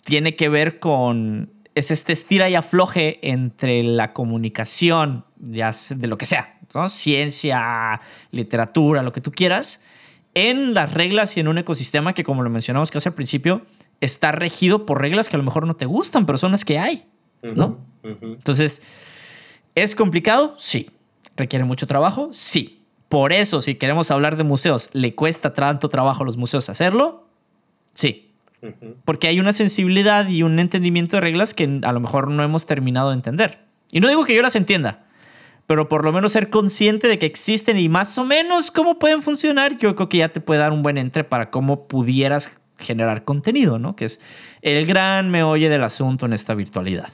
tiene 0.05 0.36
que 0.36 0.48
ver 0.48 0.78
con. 0.78 1.50
Es 1.74 1.90
este 1.90 2.12
estira 2.12 2.50
y 2.50 2.55
afloje 2.55 3.18
entre 3.22 3.82
la 3.82 4.12
comunicación, 4.12 5.24
ya 5.38 5.72
sea 5.72 5.96
de 5.96 6.07
lo 6.07 6.18
que 6.18 6.26
sea, 6.26 6.59
¿no? 6.74 6.88
Ciencia, 6.90 8.00
literatura, 8.30 9.03
lo 9.03 9.12
que 9.12 9.22
tú 9.22 9.32
quieras, 9.32 9.80
en 10.34 10.74
las 10.74 10.92
reglas 10.92 11.36
y 11.36 11.40
en 11.40 11.48
un 11.48 11.57
ecosistema 11.57 12.12
que, 12.12 12.24
como 12.24 12.42
lo 12.42 12.50
mencionamos 12.50 12.90
casi 12.90 13.09
al 13.09 13.14
principio, 13.14 13.62
está 14.03 14.32
regido 14.32 14.84
por 14.84 15.00
reglas 15.00 15.30
que 15.30 15.36
a 15.36 15.38
lo 15.38 15.44
mejor 15.44 15.66
no 15.66 15.74
te 15.74 15.86
gustan, 15.86 16.26
pero 16.26 16.36
son 16.36 16.53
las 16.53 16.64
que 16.64 16.78
hay, 16.78 17.07
¿no? 17.42 17.78
Entonces, 18.03 18.82
¿es 19.74 19.94
complicado? 19.94 20.55
Sí. 20.59 20.90
¿Requiere 21.36 21.64
mucho 21.64 21.86
trabajo? 21.86 22.28
Sí. 22.32 22.84
Por 23.09 23.32
eso, 23.32 23.62
si 23.62 23.76
queremos 23.76 24.11
hablar 24.11 24.36
de 24.36 24.44
museos, 24.44 24.90
¿le 24.92 25.14
cuesta 25.14 25.55
tanto 25.55 25.88
trabajo 25.88 26.22
a 26.22 26.26
los 26.26 26.36
museos 26.36 26.68
hacerlo? 26.68 27.28
Sí. 27.94 28.31
Porque 29.04 29.26
hay 29.28 29.40
una 29.40 29.52
sensibilidad 29.52 30.28
y 30.28 30.42
un 30.42 30.58
entendimiento 30.58 31.16
de 31.16 31.20
reglas 31.20 31.52
que 31.54 31.80
a 31.82 31.92
lo 31.92 32.00
mejor 32.00 32.30
no 32.30 32.42
hemos 32.42 32.64
terminado 32.66 33.08
de 33.10 33.14
entender. 33.16 33.64
Y 33.90 34.00
no 34.00 34.08
digo 34.08 34.24
que 34.24 34.34
yo 34.34 34.42
las 34.42 34.54
entienda, 34.56 35.04
pero 35.66 35.88
por 35.88 36.04
lo 36.04 36.12
menos 36.12 36.32
ser 36.32 36.48
consciente 36.50 37.08
de 37.08 37.18
que 37.18 37.26
existen 37.26 37.78
y 37.78 37.88
más 37.88 38.16
o 38.18 38.24
menos 38.24 38.70
cómo 38.70 38.98
pueden 38.98 39.20
funcionar, 39.22 39.76
yo 39.78 39.96
creo 39.96 40.08
que 40.08 40.18
ya 40.18 40.28
te 40.30 40.40
puede 40.40 40.60
dar 40.60 40.72
un 40.72 40.82
buen 40.82 40.96
entre 40.98 41.24
para 41.24 41.50
cómo 41.50 41.86
pudieras 41.88 42.60
generar 42.78 43.24
contenido, 43.24 43.78
¿no? 43.78 43.94
Que 43.96 44.04
es 44.06 44.20
el 44.62 44.86
gran 44.86 45.30
meollo 45.30 45.68
del 45.68 45.82
asunto 45.84 46.26
en 46.26 46.32
esta 46.32 46.54
virtualidad. 46.54 47.08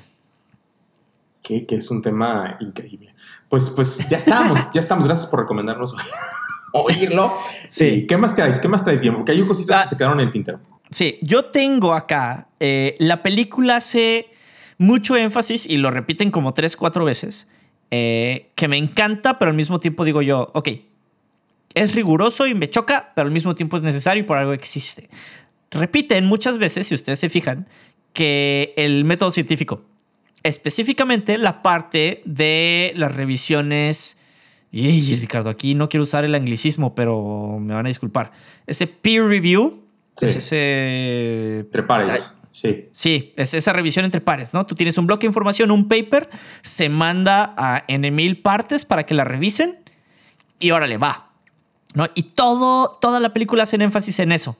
Que, 1.42 1.64
que 1.66 1.76
es 1.76 1.90
un 1.90 2.02
tema 2.02 2.56
increíble. 2.60 3.14
Pues, 3.48 3.70
pues 3.70 4.06
ya 4.08 4.18
estamos, 4.18 4.60
ya 4.72 4.80
estamos. 4.80 5.06
Gracias 5.06 5.28
por 5.28 5.40
recomendarnos 5.40 5.94
oírlo. 6.72 7.32
Sí. 7.68 8.06
¿Qué 8.06 8.16
más 8.18 8.34
traes? 8.36 8.60
¿Qué 8.60 8.68
más 8.68 8.84
traes, 8.84 9.00
Guillermo? 9.00 9.20
Porque 9.20 9.32
hay 9.32 9.40
cositas 9.42 9.76
Ah. 9.78 9.82
que 9.82 9.88
se 9.88 9.96
quedaron 9.96 10.20
en 10.20 10.26
el 10.26 10.32
tintero. 10.32 10.60
Sí, 10.90 11.18
yo 11.20 11.46
tengo 11.46 11.94
acá, 11.94 12.48
eh, 12.60 12.96
la 12.98 13.22
película 13.22 13.76
hace 13.76 14.30
mucho 14.78 15.16
énfasis 15.16 15.66
y 15.66 15.76
lo 15.76 15.90
repiten 15.90 16.30
como 16.30 16.54
tres, 16.54 16.76
cuatro 16.76 17.04
veces, 17.04 17.48
eh, 17.90 18.50
que 18.54 18.68
me 18.68 18.76
encanta, 18.76 19.38
pero 19.38 19.50
al 19.50 19.56
mismo 19.56 19.78
tiempo 19.80 20.04
digo 20.04 20.22
yo, 20.22 20.50
ok, 20.54 20.68
es 21.74 21.94
riguroso 21.94 22.46
y 22.46 22.54
me 22.54 22.70
choca, 22.70 23.12
pero 23.14 23.26
al 23.26 23.32
mismo 23.32 23.54
tiempo 23.54 23.76
es 23.76 23.82
necesario 23.82 24.22
y 24.22 24.26
por 24.26 24.38
algo 24.38 24.52
existe. 24.52 25.08
Repiten 25.70 26.24
muchas 26.24 26.58
veces, 26.58 26.86
si 26.86 26.94
ustedes 26.94 27.18
se 27.18 27.28
fijan, 27.28 27.68
que 28.14 28.72
el 28.76 29.04
método 29.04 29.30
científico, 29.30 29.82
específicamente 30.42 31.38
la 31.38 31.62
parte 31.62 32.22
de 32.24 32.92
las 32.96 33.14
revisiones... 33.14 34.16
Y 34.70 35.14
Ricardo, 35.16 35.48
aquí 35.48 35.74
no 35.74 35.88
quiero 35.88 36.02
usar 36.02 36.26
el 36.26 36.34
anglicismo, 36.34 36.94
pero 36.94 37.58
me 37.58 37.72
van 37.72 37.86
a 37.86 37.88
disculpar. 37.88 38.32
Ese 38.66 38.86
peer 38.86 39.24
review, 39.24 39.82
Sí. 40.18 40.24
es 40.26 40.36
ese 40.36 41.58
Entre 41.60 41.82
pares. 41.82 42.40
Sí. 42.50 42.88
Sí, 42.90 43.32
es 43.36 43.54
esa 43.54 43.72
revisión 43.72 44.04
entre 44.04 44.20
pares, 44.20 44.52
¿no? 44.52 44.66
Tú 44.66 44.74
tienes 44.74 44.98
un 44.98 45.06
bloque 45.06 45.22
de 45.22 45.28
información, 45.28 45.70
un 45.70 45.86
paper, 45.86 46.28
se 46.62 46.88
manda 46.88 47.54
a 47.56 47.84
N 47.86 48.10
mil 48.10 48.42
partes 48.42 48.84
para 48.84 49.06
que 49.06 49.14
la 49.14 49.24
revisen 49.24 49.78
y 50.58 50.72
órale, 50.72 50.98
va. 50.98 51.30
¿no? 51.94 52.06
Y 52.14 52.22
todo, 52.24 52.88
toda 53.00 53.20
la 53.20 53.32
película 53.32 53.62
hace 53.62 53.76
énfasis 53.76 54.18
en 54.18 54.32
eso. 54.32 54.56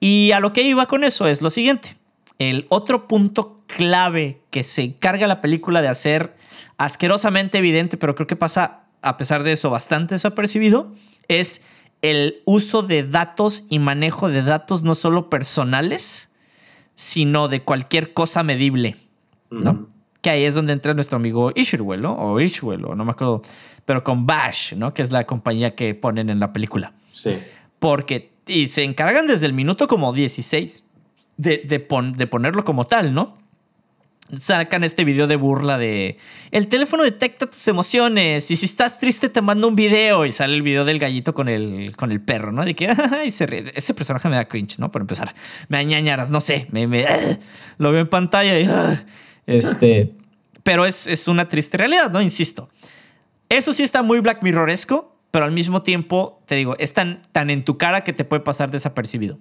Y 0.00 0.32
a 0.32 0.40
lo 0.40 0.52
que 0.52 0.62
iba 0.62 0.86
con 0.86 1.02
eso 1.02 1.26
es 1.26 1.42
lo 1.42 1.50
siguiente. 1.50 1.96
El 2.38 2.66
otro 2.68 3.08
punto 3.08 3.62
clave 3.66 4.40
que 4.50 4.62
se 4.62 4.82
encarga 4.82 5.26
la 5.26 5.40
película 5.40 5.82
de 5.82 5.88
hacer 5.88 6.36
asquerosamente 6.76 7.58
evidente, 7.58 7.96
pero 7.96 8.14
creo 8.14 8.26
que 8.26 8.36
pasa 8.36 8.82
a 9.02 9.16
pesar 9.16 9.42
de 9.42 9.52
eso 9.52 9.70
bastante 9.70 10.14
desapercibido, 10.14 10.92
es 11.28 11.62
el 12.02 12.42
uso 12.44 12.82
de 12.82 13.02
datos 13.02 13.64
y 13.68 13.78
manejo 13.78 14.28
de 14.28 14.42
datos 14.42 14.82
no 14.82 14.94
solo 14.94 15.30
personales, 15.30 16.30
sino 16.94 17.48
de 17.48 17.62
cualquier 17.62 18.12
cosa 18.12 18.42
medible, 18.42 18.96
¿no? 19.50 19.88
Que 20.20 20.30
ahí 20.30 20.44
es 20.44 20.54
donde 20.54 20.72
entra 20.72 20.94
nuestro 20.94 21.16
amigo 21.16 21.52
Isherwell, 21.54 22.02
¿no? 22.02 22.14
O 22.14 22.40
Ishwell, 22.40 22.84
o 22.84 22.94
no 22.94 23.04
me 23.04 23.12
acuerdo, 23.12 23.42
pero 23.84 24.02
con 24.02 24.26
Bash, 24.26 24.74
¿no? 24.74 24.92
Que 24.94 25.02
es 25.02 25.12
la 25.12 25.26
compañía 25.26 25.74
que 25.74 25.94
ponen 25.94 26.28
en 26.30 26.40
la 26.40 26.52
película. 26.52 26.92
Sí. 27.12 27.38
Porque, 27.78 28.32
y 28.46 28.68
se 28.68 28.82
encargan 28.82 29.26
desde 29.26 29.46
el 29.46 29.52
minuto 29.52 29.86
como 29.86 30.12
16 30.12 30.84
de, 31.36 31.58
de, 31.58 31.86
de 32.16 32.26
ponerlo 32.26 32.64
como 32.64 32.84
tal, 32.84 33.14
¿no? 33.14 33.38
Sacan 34.36 34.84
este 34.84 35.04
video 35.04 35.26
de 35.26 35.36
burla 35.36 35.78
de 35.78 36.18
el 36.50 36.68
teléfono 36.68 37.02
detecta 37.02 37.46
tus 37.46 37.66
emociones 37.68 38.50
y 38.50 38.56
si 38.56 38.66
estás 38.66 38.98
triste 38.98 39.28
te 39.28 39.40
manda 39.40 39.66
un 39.66 39.74
video 39.74 40.26
y 40.26 40.32
sale 40.32 40.54
el 40.54 40.62
video 40.62 40.84
del 40.84 40.98
gallito 40.98 41.34
con 41.34 41.48
el, 41.48 41.94
con 41.96 42.12
el 42.12 42.20
perro, 42.20 42.52
¿no? 42.52 42.64
De 42.64 42.74
que 42.74 42.88
ay, 43.10 43.30
se 43.30 43.46
ríe. 43.46 43.64
ese 43.74 43.94
personaje 43.94 44.28
me 44.28 44.36
da 44.36 44.46
cringe, 44.46 44.78
¿no? 44.78 44.90
Por 44.92 45.00
empezar, 45.00 45.34
me 45.68 45.78
añañaras, 45.78 46.30
no 46.30 46.40
sé, 46.40 46.66
me, 46.70 46.86
me 46.86 47.06
lo 47.78 47.90
veo 47.90 48.02
en 48.02 48.08
pantalla 48.08 48.58
y 48.58 48.68
este, 49.46 50.14
pero 50.62 50.84
es, 50.84 51.06
es 51.06 51.28
una 51.28 51.48
triste 51.48 51.78
realidad, 51.78 52.10
¿no? 52.10 52.20
Insisto. 52.20 52.68
Eso 53.48 53.72
sí 53.72 53.82
está 53.82 54.02
muy 54.02 54.20
Black 54.20 54.42
Mirroresco, 54.42 55.16
pero 55.30 55.46
al 55.46 55.52
mismo 55.52 55.82
tiempo, 55.82 56.42
te 56.46 56.54
digo, 56.54 56.76
es 56.78 56.92
tan, 56.92 57.22
tan 57.32 57.48
en 57.48 57.64
tu 57.64 57.78
cara 57.78 58.04
que 58.04 58.12
te 58.12 58.24
puede 58.24 58.42
pasar 58.42 58.70
desapercibido. 58.70 59.38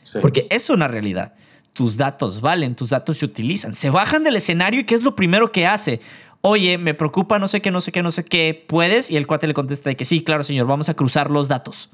Sí. 0.00 0.20
Porque 0.22 0.46
es 0.50 0.70
una 0.70 0.86
realidad 0.86 1.34
tus 1.72 1.96
datos 1.96 2.40
valen, 2.40 2.74
tus 2.74 2.90
datos 2.90 3.18
se 3.18 3.24
utilizan. 3.24 3.74
Se 3.74 3.90
bajan 3.90 4.24
del 4.24 4.36
escenario 4.36 4.80
y 4.80 4.84
¿qué 4.84 4.94
es 4.94 5.02
lo 5.02 5.14
primero 5.14 5.52
que 5.52 5.66
hace? 5.66 6.00
Oye, 6.42 6.78
me 6.78 6.94
preocupa 6.94 7.38
no 7.38 7.48
sé 7.48 7.60
qué, 7.60 7.70
no 7.70 7.80
sé 7.80 7.92
qué, 7.92 8.02
no 8.02 8.10
sé 8.10 8.24
qué, 8.24 8.64
¿puedes? 8.66 9.10
Y 9.10 9.16
el 9.16 9.26
cuate 9.26 9.46
le 9.46 9.54
contesta 9.54 9.90
de 9.90 9.96
que 9.96 10.04
sí, 10.04 10.22
claro, 10.22 10.42
señor, 10.42 10.66
vamos 10.66 10.88
a 10.88 10.94
cruzar 10.94 11.30
los 11.30 11.48
datos. 11.48 11.90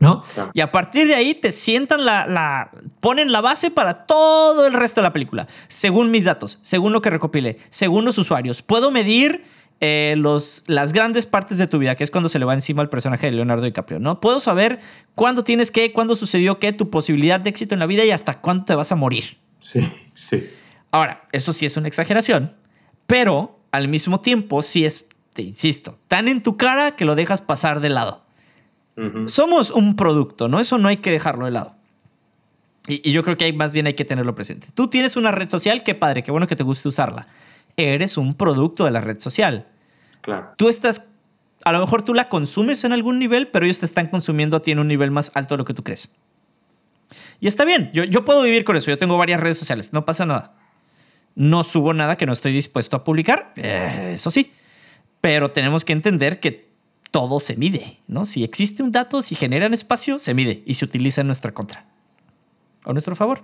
¿No? 0.00 0.22
Y 0.54 0.60
a 0.60 0.70
partir 0.70 1.08
de 1.08 1.16
ahí 1.16 1.34
te 1.34 1.50
sientan 1.50 2.04
la, 2.04 2.24
la, 2.24 2.70
ponen 3.00 3.32
la 3.32 3.40
base 3.40 3.72
para 3.72 4.06
todo 4.06 4.64
el 4.64 4.72
resto 4.72 5.00
de 5.00 5.02
la 5.02 5.12
película. 5.12 5.48
Según 5.66 6.12
mis 6.12 6.24
datos, 6.24 6.60
según 6.62 6.92
lo 6.92 7.02
que 7.02 7.10
recopilé, 7.10 7.56
según 7.68 8.04
los 8.04 8.16
usuarios. 8.16 8.62
Puedo 8.62 8.92
medir 8.92 9.42
eh, 9.80 10.14
los, 10.16 10.64
las 10.66 10.92
grandes 10.92 11.26
partes 11.26 11.56
de 11.56 11.68
tu 11.68 11.78
vida, 11.78 11.94
que 11.94 12.02
es 12.02 12.10
cuando 12.10 12.28
se 12.28 12.40
le 12.40 12.44
va 12.44 12.52
encima 12.52 12.82
al 12.82 12.88
personaje 12.88 13.26
de 13.26 13.32
Leonardo 13.32 13.64
DiCaprio, 13.64 14.00
¿no? 14.00 14.20
Puedo 14.20 14.40
saber 14.40 14.80
cuándo 15.14 15.44
tienes 15.44 15.70
que, 15.70 15.92
cuándo 15.92 16.16
sucedió 16.16 16.58
qué, 16.58 16.72
tu 16.72 16.90
posibilidad 16.90 17.38
de 17.38 17.50
éxito 17.50 17.74
en 17.74 17.78
la 17.78 17.86
vida 17.86 18.04
y 18.04 18.10
hasta 18.10 18.40
cuándo 18.40 18.64
te 18.64 18.74
vas 18.74 18.90
a 18.90 18.96
morir. 18.96 19.38
Sí, 19.60 19.80
sí. 20.14 20.50
Ahora, 20.90 21.28
eso 21.30 21.52
sí 21.52 21.64
es 21.64 21.76
una 21.76 21.86
exageración, 21.86 22.56
pero 23.06 23.60
al 23.70 23.86
mismo 23.86 24.20
tiempo 24.20 24.62
sí 24.62 24.84
es, 24.84 25.06
te 25.32 25.42
insisto, 25.42 25.96
tan 26.08 26.26
en 26.26 26.42
tu 26.42 26.56
cara 26.56 26.96
que 26.96 27.04
lo 27.04 27.14
dejas 27.14 27.40
pasar 27.40 27.80
de 27.80 27.90
lado. 27.90 28.24
Uh 28.96 29.02
-huh. 29.02 29.26
Somos 29.28 29.70
un 29.70 29.94
producto, 29.94 30.48
¿no? 30.48 30.58
Eso 30.58 30.78
no 30.78 30.88
hay 30.88 30.96
que 30.96 31.12
dejarlo 31.12 31.44
de 31.44 31.52
lado. 31.52 31.76
Y, 32.88 33.08
y 33.08 33.12
yo 33.12 33.22
creo 33.22 33.36
que 33.36 33.44
hay, 33.44 33.52
más 33.52 33.72
bien 33.72 33.86
hay 33.86 33.94
que 33.94 34.04
tenerlo 34.04 34.34
presente. 34.34 34.68
Tú 34.74 34.88
tienes 34.88 35.16
una 35.16 35.30
red 35.30 35.48
social, 35.48 35.84
qué 35.84 35.94
padre, 35.94 36.24
qué 36.24 36.32
bueno 36.32 36.48
que 36.48 36.56
te 36.56 36.64
guste 36.64 36.88
usarla 36.88 37.28
eres 37.76 38.16
un 38.16 38.34
producto 38.34 38.84
de 38.84 38.90
la 38.90 39.00
red 39.00 39.20
social. 39.20 39.66
Claro. 40.20 40.54
Tú 40.56 40.68
estás, 40.68 41.10
a 41.64 41.72
lo 41.72 41.80
mejor 41.80 42.02
tú 42.02 42.14
la 42.14 42.28
consumes 42.28 42.84
en 42.84 42.92
algún 42.92 43.18
nivel, 43.18 43.48
pero 43.48 43.64
ellos 43.64 43.78
te 43.78 43.86
están 43.86 44.08
consumiendo 44.08 44.56
a 44.56 44.62
ti 44.62 44.72
en 44.72 44.78
un 44.78 44.88
nivel 44.88 45.10
más 45.10 45.30
alto 45.34 45.54
de 45.54 45.58
lo 45.58 45.64
que 45.64 45.74
tú 45.74 45.84
crees. 45.84 46.14
Y 47.40 47.46
está 47.46 47.64
bien, 47.64 47.90
yo, 47.92 48.04
yo 48.04 48.24
puedo 48.24 48.42
vivir 48.42 48.64
con 48.64 48.76
eso, 48.76 48.90
yo 48.90 48.98
tengo 48.98 49.16
varias 49.16 49.40
redes 49.40 49.58
sociales, 49.58 49.92
no 49.92 50.04
pasa 50.04 50.26
nada. 50.26 50.54
No 51.34 51.62
subo 51.62 51.94
nada 51.94 52.16
que 52.16 52.26
no 52.26 52.32
estoy 52.32 52.52
dispuesto 52.52 52.96
a 52.96 53.04
publicar, 53.04 53.52
eh, 53.56 54.12
eso 54.14 54.30
sí, 54.30 54.52
pero 55.20 55.50
tenemos 55.50 55.84
que 55.84 55.92
entender 55.92 56.40
que 56.40 56.68
todo 57.10 57.40
se 57.40 57.56
mide, 57.56 58.00
¿no? 58.06 58.24
Si 58.24 58.44
existe 58.44 58.82
un 58.82 58.92
dato, 58.92 59.22
si 59.22 59.34
generan 59.34 59.72
espacio, 59.72 60.18
se 60.18 60.34
mide 60.34 60.62
y 60.66 60.74
se 60.74 60.84
utiliza 60.84 61.20
en 61.20 61.28
nuestra 61.28 61.52
contra 61.52 61.86
o 62.84 62.92
nuestro 62.92 63.16
favor. 63.16 63.42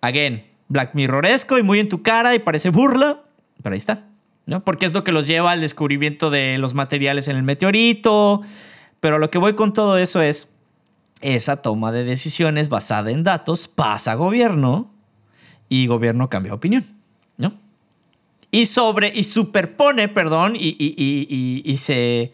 Again, 0.00 0.44
Black 0.72 0.94
Mirroresco 0.94 1.58
y 1.58 1.62
muy 1.62 1.78
en 1.78 1.88
tu 1.90 2.02
cara 2.02 2.34
y 2.34 2.38
parece 2.38 2.70
burla, 2.70 3.20
pero 3.62 3.74
ahí 3.74 3.76
está, 3.76 4.06
¿no? 4.46 4.64
Porque 4.64 4.86
es 4.86 4.94
lo 4.94 5.04
que 5.04 5.12
los 5.12 5.26
lleva 5.26 5.50
al 5.50 5.60
descubrimiento 5.60 6.30
de 6.30 6.56
los 6.56 6.72
materiales 6.72 7.28
en 7.28 7.36
el 7.36 7.42
meteorito. 7.42 8.40
Pero 8.98 9.18
lo 9.18 9.30
que 9.30 9.38
voy 9.38 9.54
con 9.54 9.74
todo 9.74 9.98
eso 9.98 10.22
es 10.22 10.50
esa 11.20 11.60
toma 11.60 11.92
de 11.92 12.04
decisiones 12.04 12.70
basada 12.70 13.10
en 13.10 13.22
datos 13.22 13.68
pasa 13.68 14.12
a 14.12 14.14
gobierno 14.14 14.90
y 15.68 15.86
gobierno 15.86 16.30
cambia 16.30 16.54
opinión, 16.54 16.84
¿no? 17.36 17.52
Y 18.50 18.66
sobre, 18.66 19.12
y 19.14 19.24
superpone, 19.24 20.08
perdón, 20.08 20.56
y, 20.56 20.68
y, 20.78 20.94
y, 20.98 21.62
y 21.64 21.76
se 21.76 22.32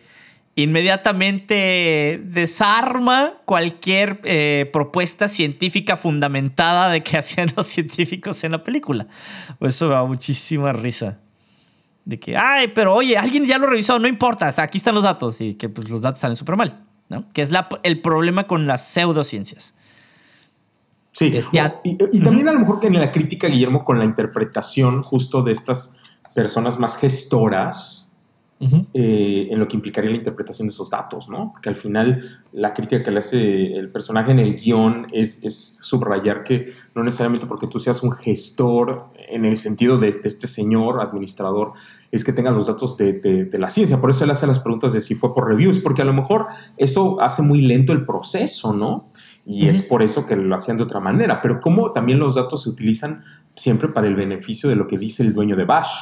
inmediatamente 0.63 2.21
desarma 2.25 3.35
cualquier 3.45 4.21
eh, 4.25 4.69
propuesta 4.73 5.29
científica 5.29 5.97
fundamentada 5.97 6.89
de 6.89 7.03
que 7.03 7.17
hacían 7.19 7.53
los 7.57 7.67
científicos 7.67 8.43
en 8.43 8.53
la 8.53 8.65
película. 8.65 9.07
Eso 9.61 9.87
me 9.87 9.95
da 9.95 10.05
muchísima 10.05 10.73
risa. 10.73 11.21
De 12.05 12.19
que, 12.19 12.37
ay, 12.37 12.69
pero 12.75 12.95
oye, 12.95 13.17
alguien 13.17 13.47
ya 13.47 13.59
lo 13.59 13.67
revisó, 13.67 13.99
no 13.99 14.09
importa, 14.09 14.49
hasta 14.49 14.63
aquí 14.63 14.79
están 14.79 14.95
los 14.95 15.05
datos 15.05 15.41
y 15.41 15.55
que 15.55 15.69
pues, 15.69 15.89
los 15.91 16.01
datos 16.01 16.21
salen 16.21 16.37
súper 16.37 16.57
mal, 16.57 16.85
¿no? 17.09 17.29
Que 17.29 17.43
es 17.43 17.51
la, 17.51 17.69
el 17.83 18.01
problema 18.01 18.49
con 18.49 18.67
las 18.67 18.85
pseudociencias. 18.89 19.75
Sí, 21.13 21.33
ya... 21.53 21.81
y, 21.85 21.99
y, 22.13 22.23
también 22.23 22.49
a 22.49 22.53
lo 22.53 22.61
mejor 22.61 22.81
que 22.81 22.87
en 22.87 22.99
la 22.99 23.13
crítica, 23.13 23.49
Guillermo, 23.49 23.85
con 23.85 23.99
la 23.99 24.05
interpretación 24.05 25.03
justo 25.03 25.43
de 25.43 25.53
estas 25.53 25.97
personas 26.35 26.79
más 26.79 26.97
gestoras, 26.97 28.08
Uh 28.61 28.67
-huh. 28.67 28.87
eh, 28.93 29.49
en 29.53 29.59
lo 29.61 29.69
que 29.69 29.77
implicaría 29.77 30.11
la 30.11 30.17
interpretación 30.17 30.67
de 30.67 30.73
esos 30.73 30.91
datos, 30.91 31.29
¿no? 31.29 31.53
Porque 31.53 31.69
al 31.69 31.77
final 31.77 32.25
la 32.53 32.75
crítica 32.75 33.05
que 33.05 33.13
le 33.13 33.21
hace 33.21 33.75
el 33.75 33.89
personaje 33.91 34.33
en 34.33 34.41
el 34.41 34.57
guion 34.57 35.07
es, 35.13 35.45
es 35.45 35.79
subrayar 35.81 36.43
que 36.43 36.73
no 36.93 37.05
necesariamente 37.05 37.47
porque 37.47 37.69
tú 37.69 37.79
seas 37.79 38.03
un 38.03 38.11
gestor 38.11 39.11
en 39.29 39.45
el 39.45 39.57
sentido 39.57 39.99
de, 39.99 40.11
de 40.11 40.29
este 40.29 40.49
señor 40.49 41.01
administrador 41.01 41.73
es 42.11 42.25
que 42.25 42.33
tengas 42.33 42.55
los 42.55 42.67
datos 42.67 42.97
de, 42.97 43.13
de, 43.15 43.45
de, 43.45 43.59
la 43.59 43.71
ciencia. 43.71 44.01
Por 44.01 44.11
eso 44.11 44.25
él 44.25 44.31
hace 44.31 44.47
las 44.47 44.61
preguntas 44.61 44.93
de 44.93 45.01
si 45.01 45.15
fue 45.15 45.35
por 45.35 45.47
reviews, 45.47 45.79
porque 45.81 46.03
a 46.03 46.05
lo 46.05 46.15
mejor 46.15 46.47
eso 46.77 47.21
hace 47.21 47.43
muy 47.43 47.61
lento 47.61 47.93
el 47.93 48.05
proceso, 48.05 48.73
¿no? 48.73 49.09
Y 49.47 49.63
uh 49.63 49.67
-huh. 49.67 49.71
es 49.71 49.83
por 49.83 50.03
eso 50.03 50.27
que 50.27 50.37
lo 50.37 50.55
hacían 50.55 50.79
de 50.79 50.83
otra 50.83 51.01
manera. 51.01 51.41
Pero 51.43 51.61
como 51.61 51.93
también 51.93 52.19
los 52.19 52.35
datos 52.35 52.63
se 52.63 52.71
utilizan 52.71 53.25
siempre 53.55 53.89
para 53.89 54.07
el 54.07 54.15
beneficio 54.15 54.69
de 54.69 54.77
lo 54.77 54.87
que 54.87 54.99
dice 54.99 55.23
el 55.23 55.33
dueño 55.33 55.57
de 55.57 55.65
Bash. 55.65 55.95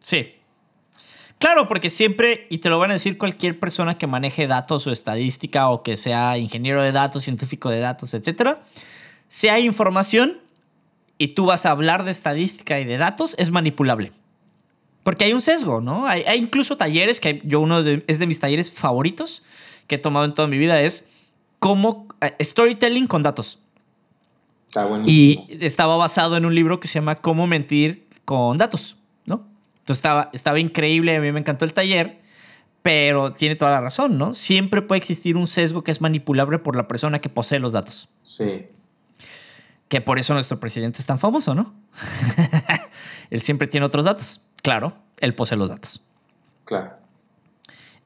Sí, 0.00 0.26
Claro, 1.44 1.68
porque 1.68 1.90
siempre, 1.90 2.46
y 2.48 2.56
te 2.56 2.70
lo 2.70 2.78
van 2.78 2.88
a 2.88 2.94
decir 2.94 3.18
cualquier 3.18 3.60
persona 3.60 3.96
que 3.96 4.06
maneje 4.06 4.46
datos 4.46 4.86
o 4.86 4.90
estadística 4.90 5.68
o 5.68 5.82
que 5.82 5.98
sea 5.98 6.38
ingeniero 6.38 6.82
de 6.82 6.90
datos, 6.90 7.24
científico 7.24 7.68
de 7.68 7.80
datos, 7.80 8.14
etcétera, 8.14 8.62
si 9.28 9.48
hay 9.48 9.66
información 9.66 10.38
y 11.18 11.28
tú 11.28 11.44
vas 11.44 11.66
a 11.66 11.72
hablar 11.72 12.04
de 12.04 12.12
estadística 12.12 12.80
y 12.80 12.86
de 12.86 12.96
datos, 12.96 13.34
es 13.36 13.50
manipulable. 13.50 14.10
Porque 15.02 15.26
hay 15.26 15.34
un 15.34 15.42
sesgo, 15.42 15.82
¿no? 15.82 16.06
Hay, 16.06 16.22
hay 16.22 16.38
incluso 16.38 16.78
talleres, 16.78 17.20
que 17.20 17.42
yo 17.44 17.60
uno 17.60 17.82
de, 17.82 18.02
es 18.06 18.18
de 18.18 18.26
mis 18.26 18.40
talleres 18.40 18.72
favoritos 18.72 19.42
que 19.86 19.96
he 19.96 19.98
tomado 19.98 20.24
en 20.24 20.32
toda 20.32 20.48
mi 20.48 20.56
vida, 20.56 20.80
es 20.80 21.08
cómo 21.58 22.08
uh, 22.22 22.42
storytelling 22.42 23.06
con 23.06 23.22
datos. 23.22 23.58
Está 24.68 24.88
y 25.04 25.44
estaba 25.60 25.98
basado 25.98 26.38
en 26.38 26.46
un 26.46 26.54
libro 26.54 26.80
que 26.80 26.88
se 26.88 26.94
llama 26.94 27.16
Cómo 27.16 27.46
mentir 27.46 28.08
con 28.24 28.56
datos. 28.56 28.96
Entonces 29.84 29.98
estaba, 29.98 30.30
estaba 30.32 30.58
increíble, 30.58 31.14
a 31.14 31.20
mí 31.20 31.30
me 31.30 31.40
encantó 31.40 31.66
el 31.66 31.74
taller, 31.74 32.22
pero 32.80 33.34
tiene 33.34 33.54
toda 33.54 33.70
la 33.70 33.82
razón, 33.82 34.16
¿no? 34.16 34.32
Siempre 34.32 34.80
puede 34.80 34.96
existir 34.96 35.36
un 35.36 35.46
sesgo 35.46 35.84
que 35.84 35.90
es 35.90 36.00
manipulable 36.00 36.58
por 36.58 36.74
la 36.74 36.88
persona 36.88 37.20
que 37.20 37.28
posee 37.28 37.58
los 37.58 37.72
datos. 37.72 38.08
Sí. 38.22 38.64
Que 39.88 40.00
por 40.00 40.18
eso 40.18 40.32
nuestro 40.32 40.58
presidente 40.58 41.00
es 41.00 41.06
tan 41.06 41.18
famoso, 41.18 41.54
¿no? 41.54 41.74
él 43.30 43.42
siempre 43.42 43.68
tiene 43.68 43.84
otros 43.84 44.06
datos. 44.06 44.46
Claro, 44.62 44.96
él 45.20 45.34
posee 45.34 45.58
los 45.58 45.68
datos. 45.68 46.02
Claro. 46.64 46.94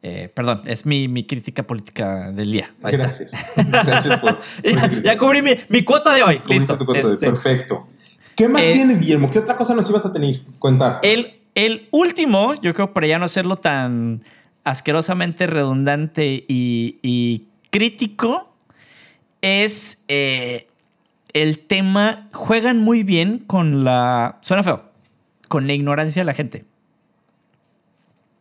Eh, 0.03 0.29
perdón, 0.35 0.63
es 0.65 0.85
mi, 0.85 1.07
mi, 1.07 1.29
crítica 1.29 1.63
política 1.63 2.33
del 2.33 2.51
día. 2.51 2.75
Ahí 2.83 2.97
Gracias. 2.97 3.31
Gracias 3.57 4.19
por. 4.19 4.41
ya, 4.65 4.91
ya, 5.01 5.17
cubrí 5.17 5.43
mi, 5.43 5.55
mi, 5.69 5.85
cuota 5.85 6.13
de 6.13 6.25
hoy. 6.25 6.43
Listo. 6.47 6.77
Tu 6.77 6.85
cuota 6.85 6.99
este, 6.99 7.11
de, 7.11 7.19
perfecto. 7.19 7.87
¿Qué 8.37 8.49
más 8.49 8.63
eh, 8.63 8.73
tienes, 8.73 9.01
Guillermo? 9.01 9.29
¿Qué 9.31 9.41
otra 9.41 9.57
cosa 9.57 9.75
nos 9.75 9.91
ibas 9.91 10.07
a 10.07 10.13
tener? 10.13 10.41
Contar. 10.61 11.01
El, 11.03 11.38
el 11.59 11.89
último, 11.91 12.55
yo 12.63 12.73
creo, 12.73 12.95
para 12.95 13.09
ya 13.09 13.19
no 13.19 13.25
hacerlo 13.25 13.57
tan 13.57 14.23
asquerosamente 14.63 15.49
redundante 15.49 16.45
y, 16.47 17.47
crítico, 17.71 18.55
es 19.43 20.05
eh, 20.07 20.69
el 21.33 21.59
tema. 21.59 22.29
Juegan 22.33 22.79
muy 22.79 23.03
bien 23.03 23.41
con 23.41 23.83
la. 23.83 24.39
Suena 24.41 24.63
feo. 24.63 24.85
Con 25.49 25.67
la 25.67 25.73
ignorancia 25.73 26.21
de 26.21 26.27
la 26.27 26.35
gente. 26.35 26.65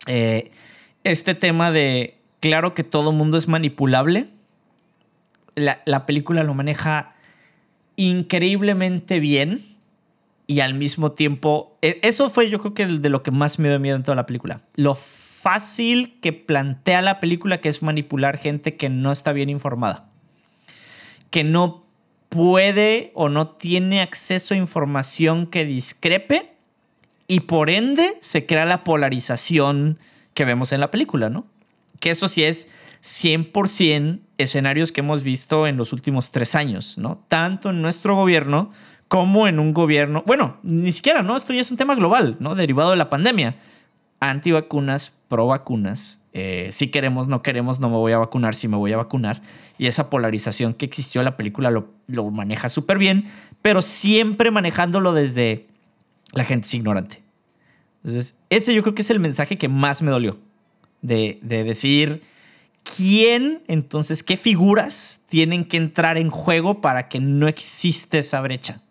Eh, 0.05 0.51
este 1.03 1.33
tema 1.33 1.71
de 1.71 2.19
claro 2.39 2.75
que 2.75 2.83
todo 2.83 3.11
mundo 3.11 3.37
es 3.37 3.47
manipulable, 3.47 4.27
la, 5.55 5.81
la 5.85 6.05
película 6.05 6.43
lo 6.43 6.53
maneja 6.53 7.15
increíblemente 7.95 9.19
bien 9.19 9.76
y 10.47 10.61
al 10.61 10.73
mismo 10.73 11.11
tiempo, 11.11 11.77
e- 11.81 11.99
eso 12.01 12.29
fue 12.29 12.49
yo 12.49 12.59
creo 12.59 12.73
que 12.73 12.85
de 12.85 13.09
lo 13.09 13.21
que 13.21 13.31
más 13.31 13.59
me 13.59 13.67
dio 13.69 13.79
miedo 13.79 13.97
en 13.97 14.03
toda 14.03 14.15
la 14.15 14.25
película. 14.25 14.61
Lo 14.75 14.95
fácil 14.95 16.19
que 16.21 16.33
plantea 16.33 17.01
la 17.01 17.19
película 17.19 17.59
que 17.59 17.69
es 17.69 17.83
manipular 17.83 18.37
gente 18.37 18.75
que 18.75 18.89
no 18.89 19.11
está 19.11 19.33
bien 19.33 19.49
informada. 19.49 20.09
Que 21.29 21.43
no 21.43 21.85
puede 22.29 23.11
o 23.13 23.29
no 23.29 23.49
tiene 23.49 24.01
acceso 24.01 24.53
a 24.53 24.57
información 24.57 25.47
que 25.47 25.65
discrepe 25.65 26.53
y 27.27 27.41
por 27.41 27.69
ende 27.69 28.17
se 28.21 28.45
crea 28.45 28.65
la 28.65 28.83
polarización 28.83 29.99
que 30.33 30.45
vemos 30.45 30.71
en 30.71 30.79
la 30.79 30.91
película, 30.91 31.29
¿no? 31.29 31.45
Que 31.99 32.11
eso 32.11 32.27
sí 32.27 32.43
es 32.43 32.69
100% 33.01 34.19
escenarios 34.37 34.91
que 34.91 35.01
hemos 35.01 35.23
visto 35.23 35.67
en 35.67 35.77
los 35.77 35.93
últimos 35.93 36.31
tres 36.31 36.55
años, 36.55 36.97
¿no? 36.97 37.23
Tanto 37.27 37.71
en 37.71 37.81
nuestro 37.81 38.15
gobierno 38.15 38.71
como 39.07 39.47
en 39.47 39.59
un 39.59 39.73
gobierno, 39.73 40.23
bueno, 40.25 40.57
ni 40.63 40.91
siquiera, 40.91 41.23
¿no? 41.23 41.35
Esto 41.35 41.53
ya 41.53 41.61
es 41.61 41.71
un 41.71 41.77
tema 41.77 41.95
global, 41.95 42.35
¿no? 42.39 42.55
Derivado 42.55 42.91
de 42.91 42.97
la 42.97 43.09
pandemia. 43.09 43.55
Antivacunas, 44.19 45.15
pro 45.27 45.47
vacunas, 45.47 46.23
eh, 46.33 46.69
si 46.71 46.89
queremos, 46.89 47.27
no 47.27 47.41
queremos, 47.41 47.79
no 47.79 47.89
me 47.89 47.97
voy 47.97 48.13
a 48.13 48.17
vacunar, 48.17 48.55
si 48.55 48.67
me 48.67 48.75
voy 48.75 48.91
a 48.91 48.97
vacunar. 48.97 49.41
Y 49.77 49.85
esa 49.85 50.09
polarización 50.09 50.73
que 50.73 50.85
existió, 50.85 51.21
la 51.23 51.37
película 51.37 51.69
lo, 51.69 52.31
maneja 52.31 52.67
súper 52.67 52.97
bien, 52.97 53.25
pero 53.61 53.81
siempre 53.81 54.49
manejándolo 54.49 55.13
desde 55.13 55.67
la 56.33 56.43
gente 56.43 56.65
es 56.65 56.73
ignorante. 56.73 57.21
Entonces, 58.03 58.35
ese 58.49 58.73
yo 58.73 58.81
creo 58.81 58.95
que 58.95 59.03
es 59.03 59.11
el 59.11 59.19
mensaje 59.19 59.57
que 59.57 59.69
más 59.69 60.01
me 60.01 60.11
dolió. 60.11 60.39
De, 61.03 61.37
de 61.43 61.63
decir 61.63 62.23
quién, 62.83 63.61
entonces, 63.67 64.23
qué 64.23 64.35
figuras 64.35 65.25
tienen 65.29 65.63
que 65.63 65.77
entrar 65.77 66.17
en 66.17 66.29
juego 66.29 66.81
para 66.81 67.07
que 67.07 67.19
no 67.19 67.47
existe 67.47 68.17
esa 68.17 68.41
brecha. 68.41 68.81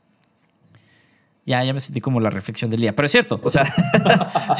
Ya, 1.46 1.62
ya 1.62 1.72
me 1.72 1.78
sentí 1.78 2.00
como 2.00 2.20
la 2.20 2.28
reflexión 2.28 2.70
del 2.70 2.80
día. 2.80 2.94
Pero 2.94 3.06
es 3.06 3.12
cierto. 3.12 3.40
O 3.42 3.50
sea, 3.50 3.64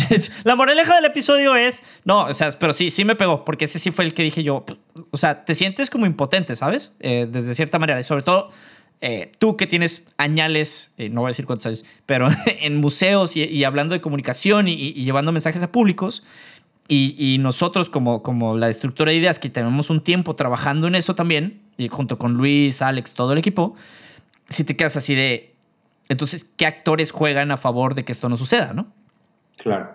la 0.44 0.54
moraleja 0.54 0.94
del 0.94 1.04
episodio 1.04 1.56
es. 1.56 1.82
No, 2.04 2.26
o 2.26 2.32
sea, 2.32 2.50
pero 2.58 2.72
sí, 2.72 2.90
sí 2.90 3.04
me 3.04 3.16
pegó, 3.16 3.44
porque 3.44 3.64
ese 3.64 3.80
sí 3.80 3.90
fue 3.90 4.04
el 4.04 4.14
que 4.14 4.22
dije 4.22 4.44
yo. 4.44 4.64
O 5.10 5.18
sea, 5.18 5.44
te 5.44 5.54
sientes 5.56 5.90
como 5.90 6.06
impotente, 6.06 6.54
¿sabes? 6.54 6.94
Eh, 7.00 7.26
desde 7.28 7.56
cierta 7.56 7.80
manera. 7.80 7.98
Y 7.98 8.04
sobre 8.04 8.22
todo, 8.22 8.50
eh, 9.00 9.32
tú 9.38 9.56
que 9.56 9.66
tienes 9.66 10.06
añales, 10.16 10.94
eh, 10.96 11.10
no 11.10 11.22
voy 11.22 11.28
a 11.28 11.30
decir 11.30 11.44
cuántos 11.44 11.66
años, 11.66 11.84
pero 12.06 12.28
en 12.46 12.76
museos 12.76 13.36
y, 13.36 13.42
y 13.42 13.64
hablando 13.64 13.92
de 13.94 14.00
comunicación 14.00 14.68
y, 14.68 14.72
y, 14.74 15.04
llevando 15.04 15.32
mensajes 15.32 15.62
a 15.62 15.72
públicos. 15.72 16.22
Y, 16.88 17.16
y, 17.18 17.38
nosotros, 17.38 17.88
como, 17.88 18.22
como 18.22 18.56
la 18.56 18.68
estructura 18.68 19.10
de 19.10 19.18
ideas, 19.18 19.40
que 19.40 19.50
tenemos 19.50 19.90
un 19.90 20.04
tiempo 20.04 20.36
trabajando 20.36 20.86
en 20.86 20.94
eso 20.94 21.16
también, 21.16 21.60
y 21.76 21.88
junto 21.88 22.16
con 22.16 22.34
Luis, 22.34 22.80
Alex, 22.80 23.12
todo 23.12 23.32
el 23.32 23.38
equipo, 23.38 23.74
si 24.48 24.62
te 24.62 24.76
quedas 24.76 24.96
así 24.96 25.16
de. 25.16 25.55
Entonces, 26.08 26.44
¿qué 26.56 26.66
actores 26.66 27.10
juegan 27.10 27.50
a 27.50 27.56
favor 27.56 27.94
de 27.94 28.04
que 28.04 28.12
esto 28.12 28.28
no 28.28 28.36
suceda, 28.36 28.72
no? 28.72 28.86
Claro. 29.56 29.90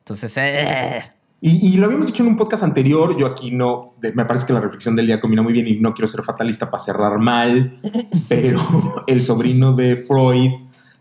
Entonces, 0.00 0.36
eh. 0.36 1.02
y, 1.40 1.68
y, 1.68 1.76
lo 1.76 1.86
habíamos 1.86 2.06
dicho 2.06 2.22
en 2.22 2.30
un 2.30 2.36
podcast 2.36 2.62
anterior. 2.62 3.16
Yo 3.16 3.26
aquí 3.26 3.50
no, 3.50 3.94
de, 4.00 4.12
me 4.12 4.24
parece 4.24 4.46
que 4.46 4.52
la 4.52 4.60
reflexión 4.60 4.96
del 4.96 5.06
día 5.06 5.20
combina 5.20 5.42
muy 5.42 5.52
bien 5.52 5.66
y 5.66 5.76
no 5.76 5.94
quiero 5.94 6.08
ser 6.08 6.22
fatalista 6.22 6.70
para 6.70 6.82
cerrar 6.82 7.18
mal, 7.18 7.78
pero 8.28 8.60
el 9.06 9.22
sobrino 9.22 9.72
de 9.72 9.96
Freud, 9.96 10.52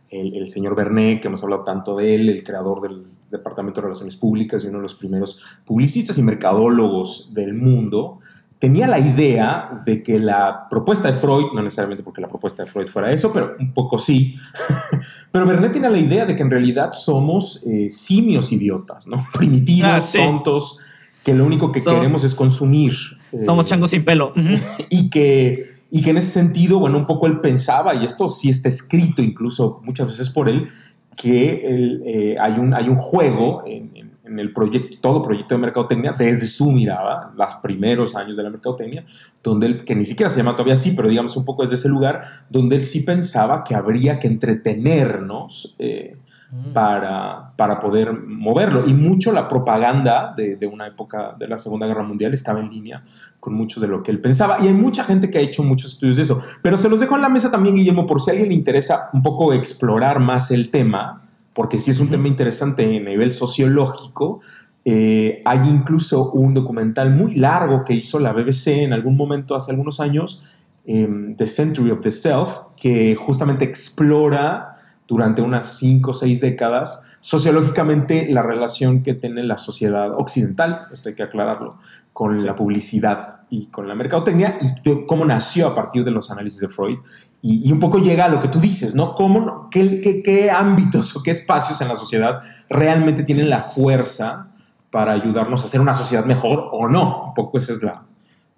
el, 0.09 0.35
el, 0.35 0.47
señor 0.47 0.75
Bernet, 0.75 1.21
que 1.21 1.27
hemos 1.27 1.43
hablado 1.43 1.63
tanto 1.63 1.97
de 1.97 2.15
él, 2.15 2.29
el 2.29 2.43
creador 2.43 2.81
del 2.81 3.07
Departamento 3.31 3.81
de 3.81 3.87
Relaciones 3.87 4.15
Públicas 4.15 4.63
y 4.63 4.67
uno 4.67 4.77
de 4.77 4.83
los 4.83 4.95
primeros 4.95 5.41
publicistas 5.65 6.17
y 6.19 6.23
mercadólogos 6.23 7.33
del 7.33 7.55
mundo, 7.55 8.19
tenía 8.63 8.87
la 8.87 8.97
idea 8.97 9.83
de 9.85 10.01
que 10.01 10.17
la 10.19 10.69
propuesta 10.69 11.11
de 11.11 11.17
Freud, 11.17 11.47
no 11.53 11.61
necesariamente 11.61 12.01
porque 12.01 12.21
la 12.21 12.29
propuesta 12.29 12.63
de 12.63 12.71
Freud 12.71 12.87
fuera 12.87 13.11
eso, 13.11 13.33
pero 13.33 13.57
un 13.59 13.73
poco 13.73 13.99
sí, 13.99 14.37
pero 15.33 15.45
Bernet 15.45 15.73
tenía 15.73 15.89
la 15.89 15.97
idea 15.97 16.25
de 16.25 16.33
que 16.33 16.43
en 16.43 16.49
realidad 16.49 16.93
somos 16.93 17.61
eh, 17.67 17.89
simios 17.89 18.53
idiotas, 18.53 19.05
¿no? 19.05 19.17
Primitivos, 19.33 19.91
ah, 19.91 19.99
sí. 19.99 20.17
tontos, 20.17 20.79
que 21.25 21.33
lo 21.33 21.43
único 21.45 21.73
que 21.73 21.81
queremos 21.81 22.23
es 22.23 22.35
consumir. 22.35 22.93
Somos 23.41 23.65
eh, 23.65 23.67
changos 23.67 23.89
sin 23.89 24.05
pelo. 24.05 24.31
Y 24.89 25.09
que, 25.09 25.65
y 25.91 26.01
que 26.01 26.11
en 26.11 26.17
ese 26.19 26.31
sentido, 26.31 26.79
bueno, 26.79 26.97
un 26.97 27.05
poco 27.05 27.27
él 27.27 27.41
pensaba, 27.41 27.93
y 27.95 28.05
esto 28.05 28.29
sí 28.29 28.49
está 28.49 28.69
escrito 28.69 29.21
incluso 29.21 29.81
muchas 29.83 30.07
veces 30.07 30.29
por 30.29 30.47
él, 30.47 30.69
que 31.17 31.65
eh, 32.05 32.37
hay, 32.39 32.53
un, 32.53 32.73
hay 32.73 32.87
un 32.87 32.95
juego 32.95 33.63
en, 33.67 33.91
en, 34.23 34.39
el 34.39 34.53
proyecto, 34.53 34.97
todo 35.01 35.21
proyecto 35.21 35.55
de 35.55 35.61
mercadotecnia, 35.61 36.13
desde 36.13 36.47
su 36.47 36.71
mirada, 36.71 37.31
los 37.35 37.53
primeros 37.55 38.15
años 38.15 38.37
de 38.37 38.43
la 38.43 38.49
mercadotecnia, 38.49 39.05
donde 39.41 39.67
él, 39.67 39.83
que 39.83 39.95
ni 39.95 40.05
siquiera 40.05 40.29
se 40.29 40.37
llama 40.37 40.53
todavía 40.53 40.73
así, 40.73 40.93
pero 40.95 41.07
digamos 41.09 41.35
un 41.37 41.45
poco 41.45 41.63
desde 41.63 41.75
ese 41.75 41.89
lugar, 41.89 42.23
donde 42.49 42.75
él 42.77 42.83
sí 42.83 43.01
pensaba 43.01 43.63
que 43.63 43.75
habría 43.75 44.19
que 44.19 44.27
entretenernos 44.27 45.75
eh, 45.79 46.17
mm. 46.51 46.73
para, 46.73 47.51
para 47.55 47.79
poder 47.79 48.13
moverlo. 48.13 48.87
Y 48.87 48.93
mucho 48.93 49.31
la 49.31 49.47
propaganda 49.47 50.33
de, 50.35 50.55
de, 50.55 50.67
una 50.67 50.87
época 50.87 51.35
de 51.37 51.47
la 51.47 51.57
Segunda 51.57 51.87
Guerra 51.87 52.03
Mundial 52.03 52.33
estaba 52.33 52.59
en 52.59 52.69
línea 52.69 53.03
con 53.39 53.53
mucho 53.53 53.81
de 53.81 53.87
lo 53.87 54.03
que 54.03 54.11
él 54.11 54.21
pensaba. 54.21 54.57
Y 54.61 54.67
hay 54.67 54.73
mucha 54.73 55.03
gente 55.03 55.29
que 55.29 55.39
ha 55.39 55.41
hecho 55.41 55.63
muchos 55.63 55.93
estudios 55.93 56.17
de 56.17 56.23
eso. 56.23 56.41
Pero 56.61 56.77
se 56.77 56.89
los 56.89 56.99
dejo 56.99 57.15
en 57.15 57.21
la 57.21 57.29
mesa 57.29 57.51
también, 57.51 57.75
Guillermo, 57.75 58.05
por 58.05 58.21
si 58.21 58.29
a 58.29 58.33
alguien 58.33 58.49
le 58.49 58.55
interesa 58.55 59.09
un 59.13 59.21
poco 59.21 59.53
explorar 59.53 60.19
más 60.19 60.51
el 60.51 60.69
tema 60.71 61.22
porque 61.53 61.79
sí 61.79 61.91
es 61.91 61.99
un 61.99 62.09
tema 62.09 62.27
interesante 62.27 62.83
a 62.83 62.87
nivel 62.87 63.31
sociológico. 63.31 64.41
Eh, 64.85 65.41
hay 65.45 65.67
incluso 65.69 66.31
un 66.31 66.53
documental 66.53 67.11
muy 67.11 67.35
largo 67.35 67.85
que 67.85 67.93
hizo 67.93 68.19
la 68.19 68.33
BBC 68.33 68.83
en 68.83 68.93
algún 68.93 69.15
momento 69.15 69.55
hace 69.55 69.71
algunos 69.71 69.99
años, 69.99 70.43
eh, 70.85 71.07
The 71.37 71.45
Century 71.45 71.91
of 71.91 72.01
the 72.01 72.11
Self, 72.11 72.59
que 72.75 73.15
justamente 73.15 73.63
explora 73.65 74.73
durante 75.07 75.41
unas 75.41 75.77
cinco 75.77 76.11
o 76.11 76.13
seis 76.13 76.41
décadas 76.41 77.12
sociológicamente 77.23 78.27
la 78.29 78.41
relación 78.41 79.01
que 79.01 79.13
tiene 79.13 79.43
la 79.43 79.57
sociedad 79.57 80.11
occidental, 80.13 80.87
esto 80.91 81.07
hay 81.07 81.15
que 81.15 81.23
aclararlo, 81.23 81.79
con 82.11 82.37
sí. 82.37 82.43
la 82.43 82.53
publicidad 82.53 83.23
y 83.49 83.67
con 83.67 83.87
la 83.87 83.95
mercadotecnia 83.95 84.59
y 84.59 85.05
cómo 85.05 85.23
nació 85.23 85.69
a 85.69 85.73
partir 85.73 86.03
de 86.03 86.11
los 86.11 86.29
análisis 86.31 86.59
de 86.59 86.67
Freud. 86.67 86.99
Y, 87.41 87.65
y 87.65 87.71
un 87.71 87.79
poco 87.79 87.99
llega 87.99 88.25
a 88.25 88.27
lo 88.27 88.41
que 88.41 88.49
tú 88.49 88.59
dices, 88.59 88.93
¿no? 88.93 89.15
¿Cómo, 89.15 89.69
qué, 89.71 90.01
qué, 90.01 90.21
¿Qué 90.21 90.51
ámbitos 90.51 91.15
o 91.15 91.23
qué 91.23 91.31
espacios 91.31 91.79
en 91.79 91.87
la 91.87 91.95
sociedad 91.95 92.41
realmente 92.69 93.23
tienen 93.23 93.49
la 93.49 93.63
fuerza 93.63 94.51
para 94.91 95.13
ayudarnos 95.13 95.61
a 95.61 95.63
hacer 95.63 95.79
una 95.79 95.93
sociedad 95.93 96.25
mejor 96.25 96.71
o 96.73 96.89
no? 96.89 97.27
Un 97.27 97.33
poco 97.33 97.57
esa 97.57 97.71
es 97.71 97.81
la, 97.81 97.93
la 97.93 98.03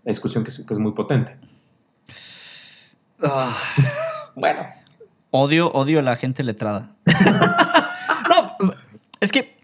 discusión 0.09 0.43
que 0.43 0.49
es, 0.49 0.65
que 0.65 0.73
es, 0.73 0.79
muy 0.79 0.93
potente. 0.93 1.37
Uh, 3.21 3.51
bueno. 4.35 4.61
Odio, 5.29 5.71
odio 5.71 5.99
a 5.99 6.01
la 6.01 6.15
gente 6.15 6.41
letrada. 6.41 6.95
es 9.19 9.31
que 9.31 9.55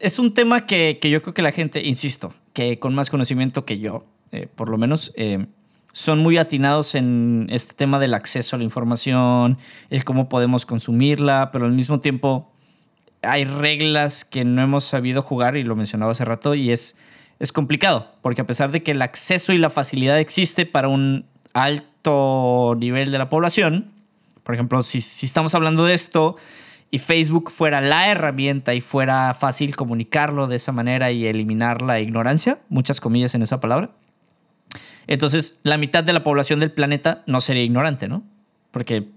es 0.00 0.18
un 0.18 0.32
tema 0.32 0.66
que, 0.66 0.98
que, 1.00 1.10
yo 1.10 1.22
creo 1.22 1.34
que 1.34 1.42
la 1.42 1.52
gente, 1.52 1.84
insisto, 1.84 2.34
que 2.52 2.78
con 2.78 2.94
más 2.94 3.10
conocimiento 3.10 3.64
que 3.64 3.78
yo, 3.78 4.04
eh, 4.32 4.48
por 4.52 4.68
lo 4.68 4.78
menos, 4.78 5.12
eh, 5.16 5.46
son 5.92 6.20
muy 6.20 6.38
atinados 6.38 6.94
en 6.94 7.46
este 7.50 7.74
tema 7.74 7.98
del 7.98 8.14
acceso 8.14 8.56
a 8.56 8.58
la 8.58 8.64
información, 8.64 9.58
el 9.90 10.04
cómo 10.04 10.28
podemos 10.28 10.66
consumirla, 10.66 11.50
pero 11.52 11.66
al 11.66 11.72
mismo 11.72 11.98
tiempo 11.98 12.52
hay 13.22 13.44
reglas 13.44 14.24
que 14.24 14.44
no 14.44 14.62
hemos 14.62 14.84
sabido 14.84 15.22
jugar, 15.22 15.56
y 15.56 15.62
lo 15.62 15.76
mencionaba 15.76 16.12
hace 16.12 16.24
rato, 16.24 16.54
y 16.54 16.70
es, 16.70 16.96
es 17.38 17.52
complicado, 17.52 18.12
porque 18.22 18.42
a 18.42 18.46
pesar 18.46 18.70
de 18.70 18.82
que 18.82 18.92
el 18.92 19.02
acceso 19.02 19.52
y 19.52 19.58
la 19.58 19.70
facilidad 19.70 20.18
existe 20.18 20.66
para 20.66 20.88
un 20.88 21.26
alto 21.52 22.76
nivel 22.78 23.10
de 23.10 23.18
la 23.18 23.28
población, 23.28 23.92
por 24.42 24.54
ejemplo, 24.54 24.82
si, 24.82 25.00
si 25.00 25.26
estamos 25.26 25.54
hablando 25.54 25.84
de 25.84 25.94
esto 25.94 26.36
y 26.90 26.98
Facebook 26.98 27.50
fuera 27.50 27.80
la 27.80 28.10
herramienta 28.10 28.74
y 28.74 28.80
fuera 28.80 29.34
fácil 29.34 29.76
comunicarlo 29.76 30.46
de 30.46 30.56
esa 30.56 30.72
manera 30.72 31.10
y 31.10 31.26
eliminar 31.26 31.82
la 31.82 32.00
ignorancia, 32.00 32.60
muchas 32.68 33.00
comillas 33.00 33.34
en 33.34 33.42
esa 33.42 33.60
palabra, 33.60 33.90
entonces 35.06 35.60
la 35.62 35.78
mitad 35.78 36.04
de 36.04 36.12
la 36.12 36.22
población 36.22 36.60
del 36.60 36.72
planeta 36.72 37.22
no 37.26 37.40
sería 37.40 37.62
ignorante, 37.62 38.08
¿no? 38.08 38.22
Porque 38.70 39.08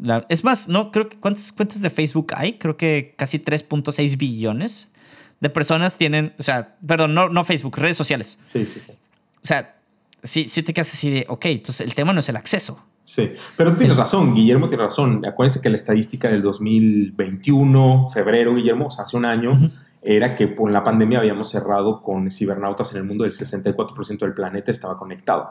la, 0.00 0.24
es 0.28 0.44
más, 0.44 0.68
no 0.68 0.92
creo 0.92 1.08
que 1.08 1.18
cuántas 1.18 1.52
cuentas 1.52 1.80
de 1.80 1.90
Facebook 1.90 2.32
hay, 2.36 2.54
creo 2.54 2.76
que 2.76 3.14
casi 3.16 3.38
3.6 3.38 4.16
billones 4.16 4.92
de 5.40 5.50
personas 5.50 5.96
tienen, 5.96 6.34
o 6.38 6.42
sea, 6.42 6.76
perdón, 6.86 7.14
no, 7.14 7.28
no 7.28 7.44
Facebook, 7.44 7.76
redes 7.78 7.96
sociales. 7.96 8.38
Sí, 8.44 8.64
sí, 8.64 8.78
sí. 8.80 8.92
O 8.92 9.46
sea, 9.46 9.76
sí, 10.22 10.46
sí 10.48 10.62
te 10.62 10.72
quedas 10.72 10.92
así 10.92 11.10
de, 11.10 11.26
ok, 11.28 11.46
entonces 11.46 11.86
el 11.86 11.94
tema 11.94 12.12
no 12.12 12.20
es 12.20 12.28
el 12.28 12.36
acceso, 12.36 12.86
Sí, 13.10 13.32
pero 13.56 13.72
tú 13.72 13.78
tienes 13.78 13.96
razón, 13.96 14.36
Guillermo 14.36 14.68
tiene 14.68 14.84
razón. 14.84 15.26
Acuérdense 15.26 15.60
que 15.60 15.68
la 15.68 15.74
estadística 15.74 16.28
del 16.28 16.42
2021, 16.42 18.06
febrero, 18.06 18.54
Guillermo, 18.54 18.86
o 18.86 18.90
sea, 18.92 19.02
hace 19.02 19.16
un 19.16 19.24
año, 19.24 19.50
uh 19.50 19.56
-huh. 19.56 19.70
era 20.00 20.36
que 20.36 20.46
por 20.46 20.70
la 20.70 20.84
pandemia 20.84 21.18
habíamos 21.18 21.50
cerrado 21.50 22.00
con 22.02 22.30
cibernautas 22.30 22.92
en 22.92 22.98
el 22.98 23.04
mundo, 23.04 23.24
el 23.24 23.32
64% 23.32 24.20
del 24.20 24.32
planeta 24.32 24.70
estaba 24.70 24.96
conectado. 24.96 25.48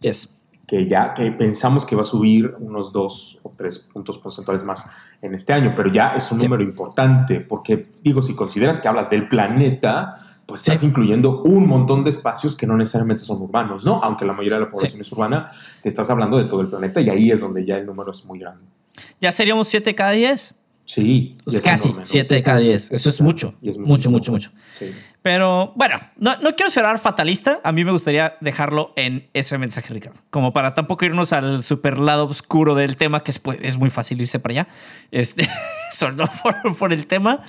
Yes. 0.00 0.37
Que 0.68 0.86
ya 0.86 1.14
que 1.14 1.32
pensamos 1.32 1.86
que 1.86 1.96
va 1.96 2.02
a 2.02 2.04
subir 2.04 2.54
unos 2.60 2.92
dos 2.92 3.38
o 3.42 3.50
tres 3.56 3.78
puntos 3.78 4.18
porcentuales 4.18 4.64
más 4.64 4.90
en 5.22 5.32
este 5.34 5.54
año, 5.54 5.72
pero 5.74 5.90
ya 5.90 6.08
es 6.14 6.30
un 6.30 6.38
número 6.38 6.62
importante, 6.62 7.40
porque 7.40 7.88
digo, 8.02 8.20
si 8.20 8.36
consideras 8.36 8.78
que 8.78 8.86
hablas 8.86 9.08
del 9.08 9.26
planeta, 9.28 10.12
pues 10.44 10.60
estás 10.60 10.82
incluyendo 10.82 11.40
un 11.42 11.66
montón 11.66 12.04
de 12.04 12.10
espacios 12.10 12.54
que 12.54 12.66
no 12.66 12.76
necesariamente 12.76 13.24
son 13.24 13.40
urbanos, 13.40 13.86
¿no? 13.86 14.02
Aunque 14.04 14.26
la 14.26 14.34
mayoría 14.34 14.58
de 14.58 14.64
la 14.64 14.68
población 14.68 15.00
es 15.00 15.10
urbana, 15.10 15.50
te 15.80 15.88
estás 15.88 16.10
hablando 16.10 16.36
de 16.36 16.44
todo 16.44 16.60
el 16.60 16.66
planeta 16.66 17.00
y 17.00 17.08
ahí 17.08 17.30
es 17.32 17.40
donde 17.40 17.64
ya 17.64 17.78
el 17.78 17.86
número 17.86 18.12
es 18.12 18.26
muy 18.26 18.38
grande. 18.38 18.62
¿Ya 19.22 19.32
seríamos 19.32 19.68
7 19.68 19.94
cada 19.94 20.10
10? 20.10 20.54
Sí, 20.88 21.36
pues 21.44 21.60
casi 21.60 21.94
7 22.02 22.34
de 22.34 22.42
cada 22.42 22.60
10. 22.60 22.92
Eso 22.92 23.10
es 23.10 23.20
mucho. 23.20 23.54
mucho, 23.78 24.10
mucho, 24.10 24.32
mucho. 24.32 24.50
Pero 25.20 25.74
bueno, 25.76 26.00
no, 26.16 26.38
no, 26.38 26.56
quiero 26.56 26.70
ser 26.70 26.86
fatalista. 26.96 27.60
A 27.62 27.72
mí 27.72 27.84
me 27.84 27.92
gustaría 27.92 28.38
dejarlo 28.40 28.94
en 28.96 29.28
ese 29.34 29.58
mensaje, 29.58 29.92
Ricardo. 29.92 30.18
Como 30.30 30.54
para 30.54 30.72
tampoco 30.72 31.04
irnos 31.04 31.34
al 31.34 31.62
super 31.62 31.98
lado 31.98 32.24
oscuro 32.24 32.74
del 32.74 32.96
tema, 32.96 33.22
que 33.22 33.32
es, 33.32 33.38
pues, 33.38 33.58
es 33.62 33.76
muy 33.76 33.90
fácil 33.90 34.18
irse 34.18 34.38
para 34.38 34.52
allá. 34.52 34.68
Este, 35.10 35.46
solo 35.92 36.24
por, 36.42 36.74
por 36.74 36.94
el 36.94 37.06
tema. 37.06 37.42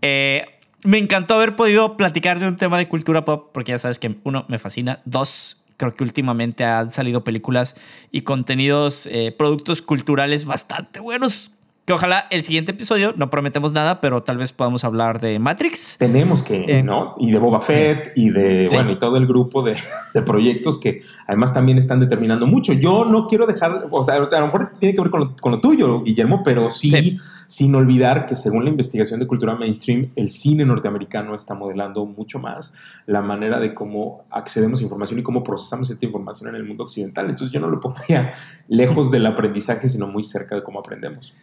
Eh, 0.00 0.44
me 0.84 0.98
encantó 0.98 1.34
haber 1.34 1.56
podido 1.56 1.96
platicar 1.96 2.38
de 2.38 2.46
un 2.46 2.56
tema 2.56 2.78
de 2.78 2.86
cultura 2.86 3.24
pop, 3.24 3.50
porque 3.52 3.72
ya 3.72 3.78
sabes 3.78 3.98
que 3.98 4.20
uno, 4.22 4.44
me 4.46 4.60
fascina. 4.60 5.00
Dos, 5.04 5.64
creo 5.78 5.96
que 5.96 6.04
últimamente 6.04 6.64
han 6.64 6.92
salido 6.92 7.24
películas 7.24 7.74
y 8.12 8.20
contenidos, 8.20 9.08
eh, 9.08 9.34
productos 9.36 9.82
culturales 9.82 10.44
bastante 10.44 11.00
buenos 11.00 11.53
que 11.84 11.92
ojalá 11.92 12.26
el 12.30 12.42
siguiente 12.44 12.72
episodio, 12.72 13.12
no 13.16 13.28
prometemos 13.28 13.72
nada, 13.72 14.00
pero 14.00 14.22
tal 14.22 14.38
vez 14.38 14.52
podamos 14.52 14.84
hablar 14.84 15.20
de 15.20 15.38
Matrix. 15.38 15.98
Tenemos 15.98 16.42
que, 16.42 16.64
eh, 16.66 16.82
¿no? 16.82 17.14
Y 17.18 17.30
de 17.30 17.38
Boba 17.38 17.60
Fett 17.60 18.12
y 18.16 18.30
de, 18.30 18.66
bueno, 18.72 18.92
y 18.92 18.98
todo 18.98 19.18
el 19.18 19.26
grupo 19.26 19.62
de, 19.62 19.76
de, 20.14 20.22
proyectos 20.22 20.78
que 20.78 21.02
además 21.26 21.52
también 21.52 21.76
están 21.76 22.00
determinando 22.00 22.46
mucho. 22.46 22.72
Yo 22.72 23.04
no 23.04 23.26
quiero 23.26 23.46
dejar, 23.46 23.86
o 23.90 24.02
sea, 24.02 24.14
a 24.14 24.40
lo 24.40 24.46
mejor 24.46 24.72
tiene 24.78 24.94
que 24.94 25.00
ver 25.02 25.10
con 25.10 25.20
lo, 25.20 25.36
con 25.36 25.52
lo 25.52 25.60
tuyo, 25.60 26.02
Guillermo, 26.02 26.42
pero 26.42 26.70
sí, 26.70 27.18
sin 27.48 27.74
olvidar 27.74 28.24
que 28.24 28.34
según 28.34 28.64
la 28.64 28.70
investigación 28.70 29.20
de 29.20 29.26
cultura 29.26 29.54
mainstream, 29.54 30.10
el 30.16 30.30
cine 30.30 30.64
norteamericano 30.64 31.34
está 31.34 31.54
modelando 31.54 32.06
mucho 32.06 32.38
más 32.38 32.74
la 33.04 33.20
manera 33.20 33.60
de 33.60 33.74
cómo 33.74 34.24
accedemos 34.30 34.80
a 34.80 34.84
información 34.84 35.20
y 35.20 35.22
cómo 35.22 35.42
procesamos 35.42 35.90
esta 35.90 36.06
información 36.06 36.48
en 36.48 36.56
el 36.56 36.64
mundo 36.64 36.84
occidental. 36.84 37.28
Entonces 37.28 37.52
yo 37.52 37.60
no 37.60 37.68
lo 37.68 37.78
pondría 37.78 38.32
lejos 38.68 39.10
del 39.10 39.26
aprendizaje, 39.26 39.86
sino 39.90 40.06
muy 40.06 40.22
cerca 40.22 40.54
de 40.54 40.62
cómo 40.62 40.78
aprendemos. 40.80 41.34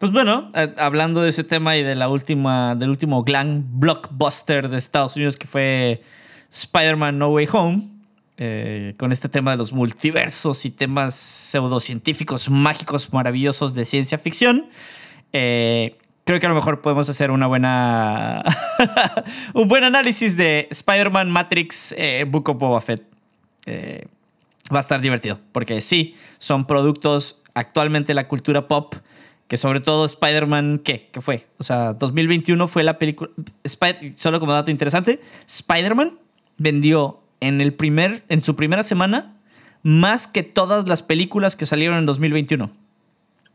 Pues 0.00 0.12
bueno, 0.12 0.50
eh, 0.54 0.72
hablando 0.78 1.20
de 1.20 1.28
ese 1.28 1.44
tema 1.44 1.76
y 1.76 1.82
de 1.82 1.94
la 1.94 2.08
última, 2.08 2.74
del 2.74 2.88
último 2.88 3.22
glam 3.22 3.66
blockbuster 3.78 4.70
de 4.70 4.78
Estados 4.78 5.14
Unidos 5.16 5.36
que 5.36 5.46
fue 5.46 6.02
Spider-Man 6.50 7.18
No 7.18 7.28
Way 7.28 7.48
Home, 7.52 7.88
eh, 8.38 8.94
con 8.96 9.12
este 9.12 9.28
tema 9.28 9.50
de 9.50 9.58
los 9.58 9.74
multiversos 9.74 10.64
y 10.64 10.70
temas 10.70 11.14
pseudocientíficos 11.14 12.48
mágicos 12.48 13.12
maravillosos 13.12 13.74
de 13.74 13.84
ciencia 13.84 14.16
ficción, 14.16 14.70
eh, 15.34 15.98
creo 16.24 16.40
que 16.40 16.46
a 16.46 16.48
lo 16.48 16.54
mejor 16.54 16.80
podemos 16.80 17.10
hacer 17.10 17.30
una 17.30 17.46
buena 17.46 18.42
un 19.52 19.68
buen 19.68 19.84
análisis 19.84 20.34
de 20.34 20.66
Spider-Man 20.70 21.30
Matrix 21.30 21.94
Book 22.28 22.48
of 22.48 22.56
Boba 22.56 22.80
Fett. 22.80 23.02
va 23.66 24.78
a 24.78 24.80
estar 24.80 25.02
divertido, 25.02 25.38
porque 25.52 25.82
sí, 25.82 26.14
son 26.38 26.66
productos 26.66 27.42
actualmente 27.52 28.14
la 28.14 28.28
cultura 28.28 28.66
pop 28.66 28.94
que 29.50 29.56
sobre 29.56 29.80
todo 29.80 30.04
Spider-Man, 30.04 30.80
¿qué? 30.84 31.08
¿Qué 31.10 31.20
fue? 31.20 31.44
O 31.58 31.64
sea, 31.64 31.92
2021 31.94 32.68
fue 32.68 32.84
la 32.84 32.98
película... 33.00 33.32
solo 34.14 34.38
como 34.38 34.52
dato 34.52 34.70
interesante, 34.70 35.20
Spider-Man 35.44 36.20
vendió 36.56 37.18
en, 37.40 37.60
el 37.60 37.74
primer, 37.74 38.22
en 38.28 38.42
su 38.42 38.54
primera 38.54 38.84
semana 38.84 39.36
más 39.82 40.28
que 40.28 40.44
todas 40.44 40.88
las 40.88 41.02
películas 41.02 41.56
que 41.56 41.66
salieron 41.66 41.98
en 41.98 42.06
2021. 42.06 42.70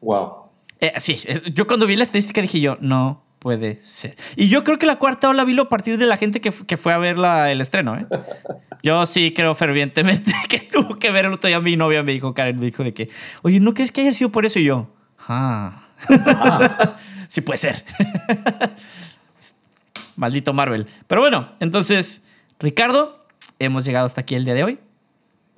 Wow. 0.02 0.34
Eh, 0.82 0.92
sí, 0.98 1.18
yo 1.54 1.66
cuando 1.66 1.88
vi 1.88 1.96
la 1.96 2.04
estadística 2.04 2.42
dije 2.42 2.60
yo, 2.60 2.78
no 2.82 3.24
puede 3.40 3.80
ser. 3.86 4.18
Y 4.36 4.50
yo 4.50 4.66
creo 4.66 4.78
que 4.78 4.86
la 4.86 4.98
cuarta 4.98 5.30
ola 5.30 5.46
vino 5.46 5.62
a 5.62 5.70
partir 5.70 5.98
de 5.98 6.08
la 6.08 6.18
gente 6.18 6.42
que, 6.42 6.52
que 6.52 6.76
fue 6.76 6.92
a 6.92 6.98
ver 6.98 7.18
la, 7.18 7.54
el 7.54 7.62
estreno. 7.62 7.96
¿eh? 7.96 8.06
Yo 8.84 9.06
sí 9.06 9.34
creo 9.34 9.56
fervientemente 9.56 10.34
que 10.50 10.60
tuvo 10.60 10.96
que 10.96 11.10
ver 11.10 11.24
el 11.24 11.32
otro 11.32 11.48
día 11.48 11.62
mi 11.62 11.78
novia 11.78 12.04
me 12.04 12.12
dijo, 12.12 12.34
Karen, 12.34 12.58
me 12.58 12.66
dijo 12.66 12.84
de 12.84 12.94
que, 12.94 13.10
oye, 13.44 13.62
¿no 13.62 13.74
crees 13.74 13.94
que 13.94 14.02
haya 14.02 14.12
sido 14.12 14.30
por 14.30 14.46
eso? 14.46 14.60
Y 14.60 14.66
yo, 14.66 14.90
ah. 15.30 15.85
sí 17.28 17.42
puede 17.42 17.58
ser. 17.58 17.84
Maldito 20.16 20.54
Marvel. 20.54 20.88
Pero 21.08 21.22
bueno, 21.22 21.50
entonces, 21.60 22.24
Ricardo, 22.60 23.26
hemos 23.60 23.86
llegado 23.86 24.06
hasta 24.06 24.22
aquí 24.22 24.36
el 24.36 24.46
día 24.46 24.54
de 24.54 24.64
hoy. 24.64 24.80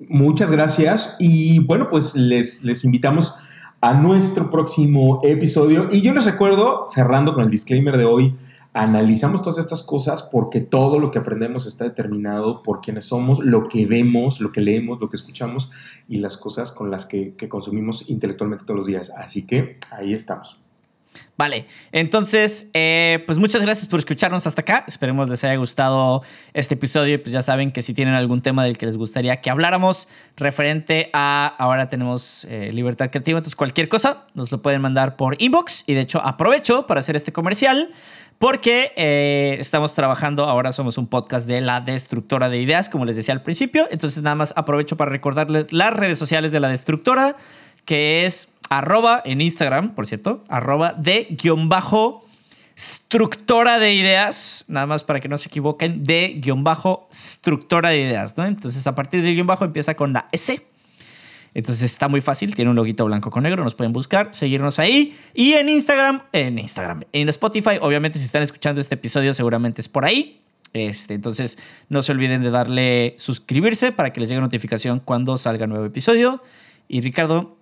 Muchas 0.08 0.50
gracias 0.50 1.16
y 1.18 1.58
bueno, 1.60 1.88
pues 1.88 2.14
les, 2.14 2.64
les 2.64 2.84
invitamos 2.84 3.36
a 3.80 3.94
nuestro 3.94 4.50
próximo 4.50 5.20
episodio. 5.24 5.88
Y 5.92 6.00
yo 6.00 6.12
les 6.12 6.24
recuerdo, 6.24 6.86
cerrando 6.88 7.34
con 7.34 7.44
el 7.44 7.50
disclaimer 7.50 7.96
de 7.96 8.04
hoy, 8.04 8.34
analizamos 8.72 9.42
todas 9.42 9.58
estas 9.58 9.82
cosas 9.82 10.22
porque 10.22 10.60
todo 10.60 10.98
lo 10.98 11.10
que 11.10 11.18
aprendemos 11.18 11.66
está 11.66 11.84
determinado 11.84 12.62
por 12.62 12.80
quienes 12.80 13.06
somos, 13.06 13.40
lo 13.40 13.68
que 13.68 13.86
vemos, 13.86 14.40
lo 14.40 14.52
que 14.52 14.60
leemos, 14.60 15.00
lo 15.00 15.08
que 15.08 15.16
escuchamos 15.16 15.72
y 16.08 16.18
las 16.18 16.36
cosas 16.36 16.72
con 16.72 16.90
las 16.90 17.06
que, 17.06 17.34
consumimos 17.48 18.10
intelectualmente 18.10 18.64
todos 18.64 18.78
los 18.78 18.86
días. 18.86 19.12
Así 19.16 19.46
que 19.46 19.78
ahí 19.92 20.12
estamos. 20.12 20.58
Vale, 21.36 21.66
entonces, 21.90 22.70
eh, 22.74 23.22
pues 23.26 23.38
muchas 23.38 23.62
gracias 23.62 23.88
por 23.88 23.98
escucharnos 23.98 24.46
hasta 24.46 24.60
acá. 24.60 24.84
Esperemos 24.86 25.28
les 25.30 25.42
haya 25.42 25.56
gustado 25.56 26.22
este 26.52 26.74
episodio. 26.74 27.20
Pues 27.20 27.32
ya 27.32 27.42
saben 27.42 27.70
que 27.70 27.82
si 27.82 27.94
tienen 27.94 28.14
algún 28.14 28.40
tema 28.40 28.64
del 28.64 28.76
que 28.76 28.86
les 28.86 28.96
gustaría 28.96 29.36
que 29.36 29.48
habláramos 29.50 30.08
referente 30.36 31.10
a 31.12 31.54
ahora 31.58 31.88
tenemos 31.88 32.44
eh, 32.44 32.70
libertad 32.72 33.10
creativa, 33.10 33.38
entonces 33.38 33.56
cualquier 33.56 33.88
cosa 33.88 34.26
nos 34.34 34.52
lo 34.52 34.62
pueden 34.62 34.82
mandar 34.82 35.16
por 35.16 35.40
inbox. 35.40 35.84
Y 35.86 35.94
de 35.94 36.02
hecho, 36.02 36.20
aprovecho 36.20 36.86
para 36.86 37.00
hacer 37.00 37.16
este 37.16 37.32
comercial 37.32 37.90
porque 38.38 38.92
eh, 38.96 39.56
estamos 39.58 39.94
trabajando, 39.94 40.44
ahora 40.44 40.72
somos 40.72 40.96
un 40.96 41.08
podcast 41.08 41.46
de 41.46 41.60
la 41.60 41.80
destructora 41.80 42.48
de 42.48 42.60
ideas, 42.60 42.88
como 42.88 43.04
les 43.04 43.16
decía 43.16 43.34
al 43.34 43.42
principio. 43.42 43.88
Entonces 43.90 44.22
nada 44.22 44.36
más 44.36 44.54
aprovecho 44.56 44.96
para 44.96 45.10
recordarles 45.10 45.72
las 45.72 45.92
redes 45.92 46.18
sociales 46.18 46.52
de 46.52 46.60
la 46.60 46.68
destructora, 46.68 47.36
que 47.84 48.26
es 48.26 48.52
arroba 48.70 49.22
en 49.24 49.40
Instagram, 49.40 49.94
por 49.94 50.06
cierto, 50.06 50.44
arroba 50.48 50.92
de 50.92 51.26
guion 51.30 51.68
bajo 51.68 52.24
estructora 52.76 53.80
de 53.80 53.94
ideas, 53.94 54.64
nada 54.68 54.86
más 54.86 55.02
para 55.02 55.18
que 55.18 55.28
no 55.28 55.36
se 55.36 55.48
equivoquen, 55.48 56.04
de 56.04 56.36
guion 56.40 56.62
bajo 56.62 57.08
estructora 57.10 57.88
de 57.88 57.98
ideas. 58.02 58.34
Entonces 58.36 58.86
a 58.86 58.94
partir 58.94 59.20
del 59.22 59.34
guion 59.34 59.48
bajo 59.48 59.64
empieza 59.64 59.94
con 59.94 60.12
la 60.12 60.28
S 60.30 60.67
entonces 61.54 61.90
está 61.90 62.08
muy 62.08 62.20
fácil, 62.20 62.54
tiene 62.54 62.70
un 62.70 62.76
loguito 62.76 63.04
blanco 63.04 63.30
con 63.30 63.42
negro, 63.42 63.64
nos 63.64 63.74
pueden 63.74 63.92
buscar, 63.92 64.28
seguirnos 64.32 64.78
ahí. 64.78 65.16
Y 65.34 65.52
en 65.52 65.68
Instagram, 65.68 66.22
en 66.32 66.58
Instagram, 66.58 67.02
en 67.12 67.28
Spotify, 67.28 67.78
obviamente 67.80 68.18
si 68.18 68.24
están 68.24 68.42
escuchando 68.42 68.80
este 68.80 68.94
episodio 68.94 69.34
seguramente 69.34 69.80
es 69.80 69.88
por 69.88 70.04
ahí. 70.04 70.40
Este, 70.74 71.14
entonces 71.14 71.58
no 71.88 72.02
se 72.02 72.12
olviden 72.12 72.42
de 72.42 72.50
darle 72.50 73.14
suscribirse 73.16 73.90
para 73.92 74.12
que 74.12 74.20
les 74.20 74.28
llegue 74.28 74.40
notificación 74.40 75.00
cuando 75.00 75.38
salga 75.38 75.66
nuevo 75.66 75.84
episodio. 75.84 76.42
Y 76.88 77.00
Ricardo, 77.00 77.56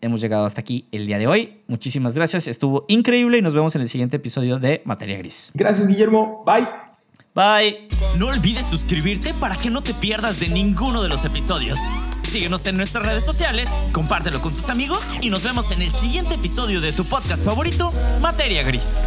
hemos 0.00 0.20
llegado 0.20 0.46
hasta 0.46 0.60
aquí 0.60 0.86
el 0.92 1.06
día 1.06 1.18
de 1.18 1.26
hoy. 1.26 1.60
Muchísimas 1.66 2.14
gracias, 2.14 2.46
estuvo 2.46 2.84
increíble 2.88 3.38
y 3.38 3.42
nos 3.42 3.54
vemos 3.54 3.74
en 3.76 3.82
el 3.82 3.88
siguiente 3.88 4.16
episodio 4.16 4.58
de 4.58 4.82
Materia 4.84 5.18
Gris. 5.18 5.52
Gracias 5.54 5.86
Guillermo, 5.86 6.42
bye. 6.46 6.66
Bye. 7.34 7.88
No 8.16 8.28
olvides 8.28 8.66
suscribirte 8.66 9.34
para 9.34 9.56
que 9.56 9.68
no 9.68 9.82
te 9.82 9.92
pierdas 9.92 10.40
de 10.40 10.48
ninguno 10.48 11.02
de 11.02 11.10
los 11.10 11.24
episodios. 11.26 11.78
Síguenos 12.26 12.66
en 12.66 12.76
nuestras 12.76 13.06
redes 13.06 13.24
sociales, 13.24 13.68
compártelo 13.92 14.42
con 14.42 14.54
tus 14.54 14.68
amigos 14.68 15.04
y 15.20 15.30
nos 15.30 15.44
vemos 15.44 15.70
en 15.70 15.80
el 15.80 15.92
siguiente 15.92 16.34
episodio 16.34 16.80
de 16.80 16.92
tu 16.92 17.04
podcast 17.04 17.44
favorito, 17.44 17.92
Materia 18.20 18.62
Gris. 18.64 19.00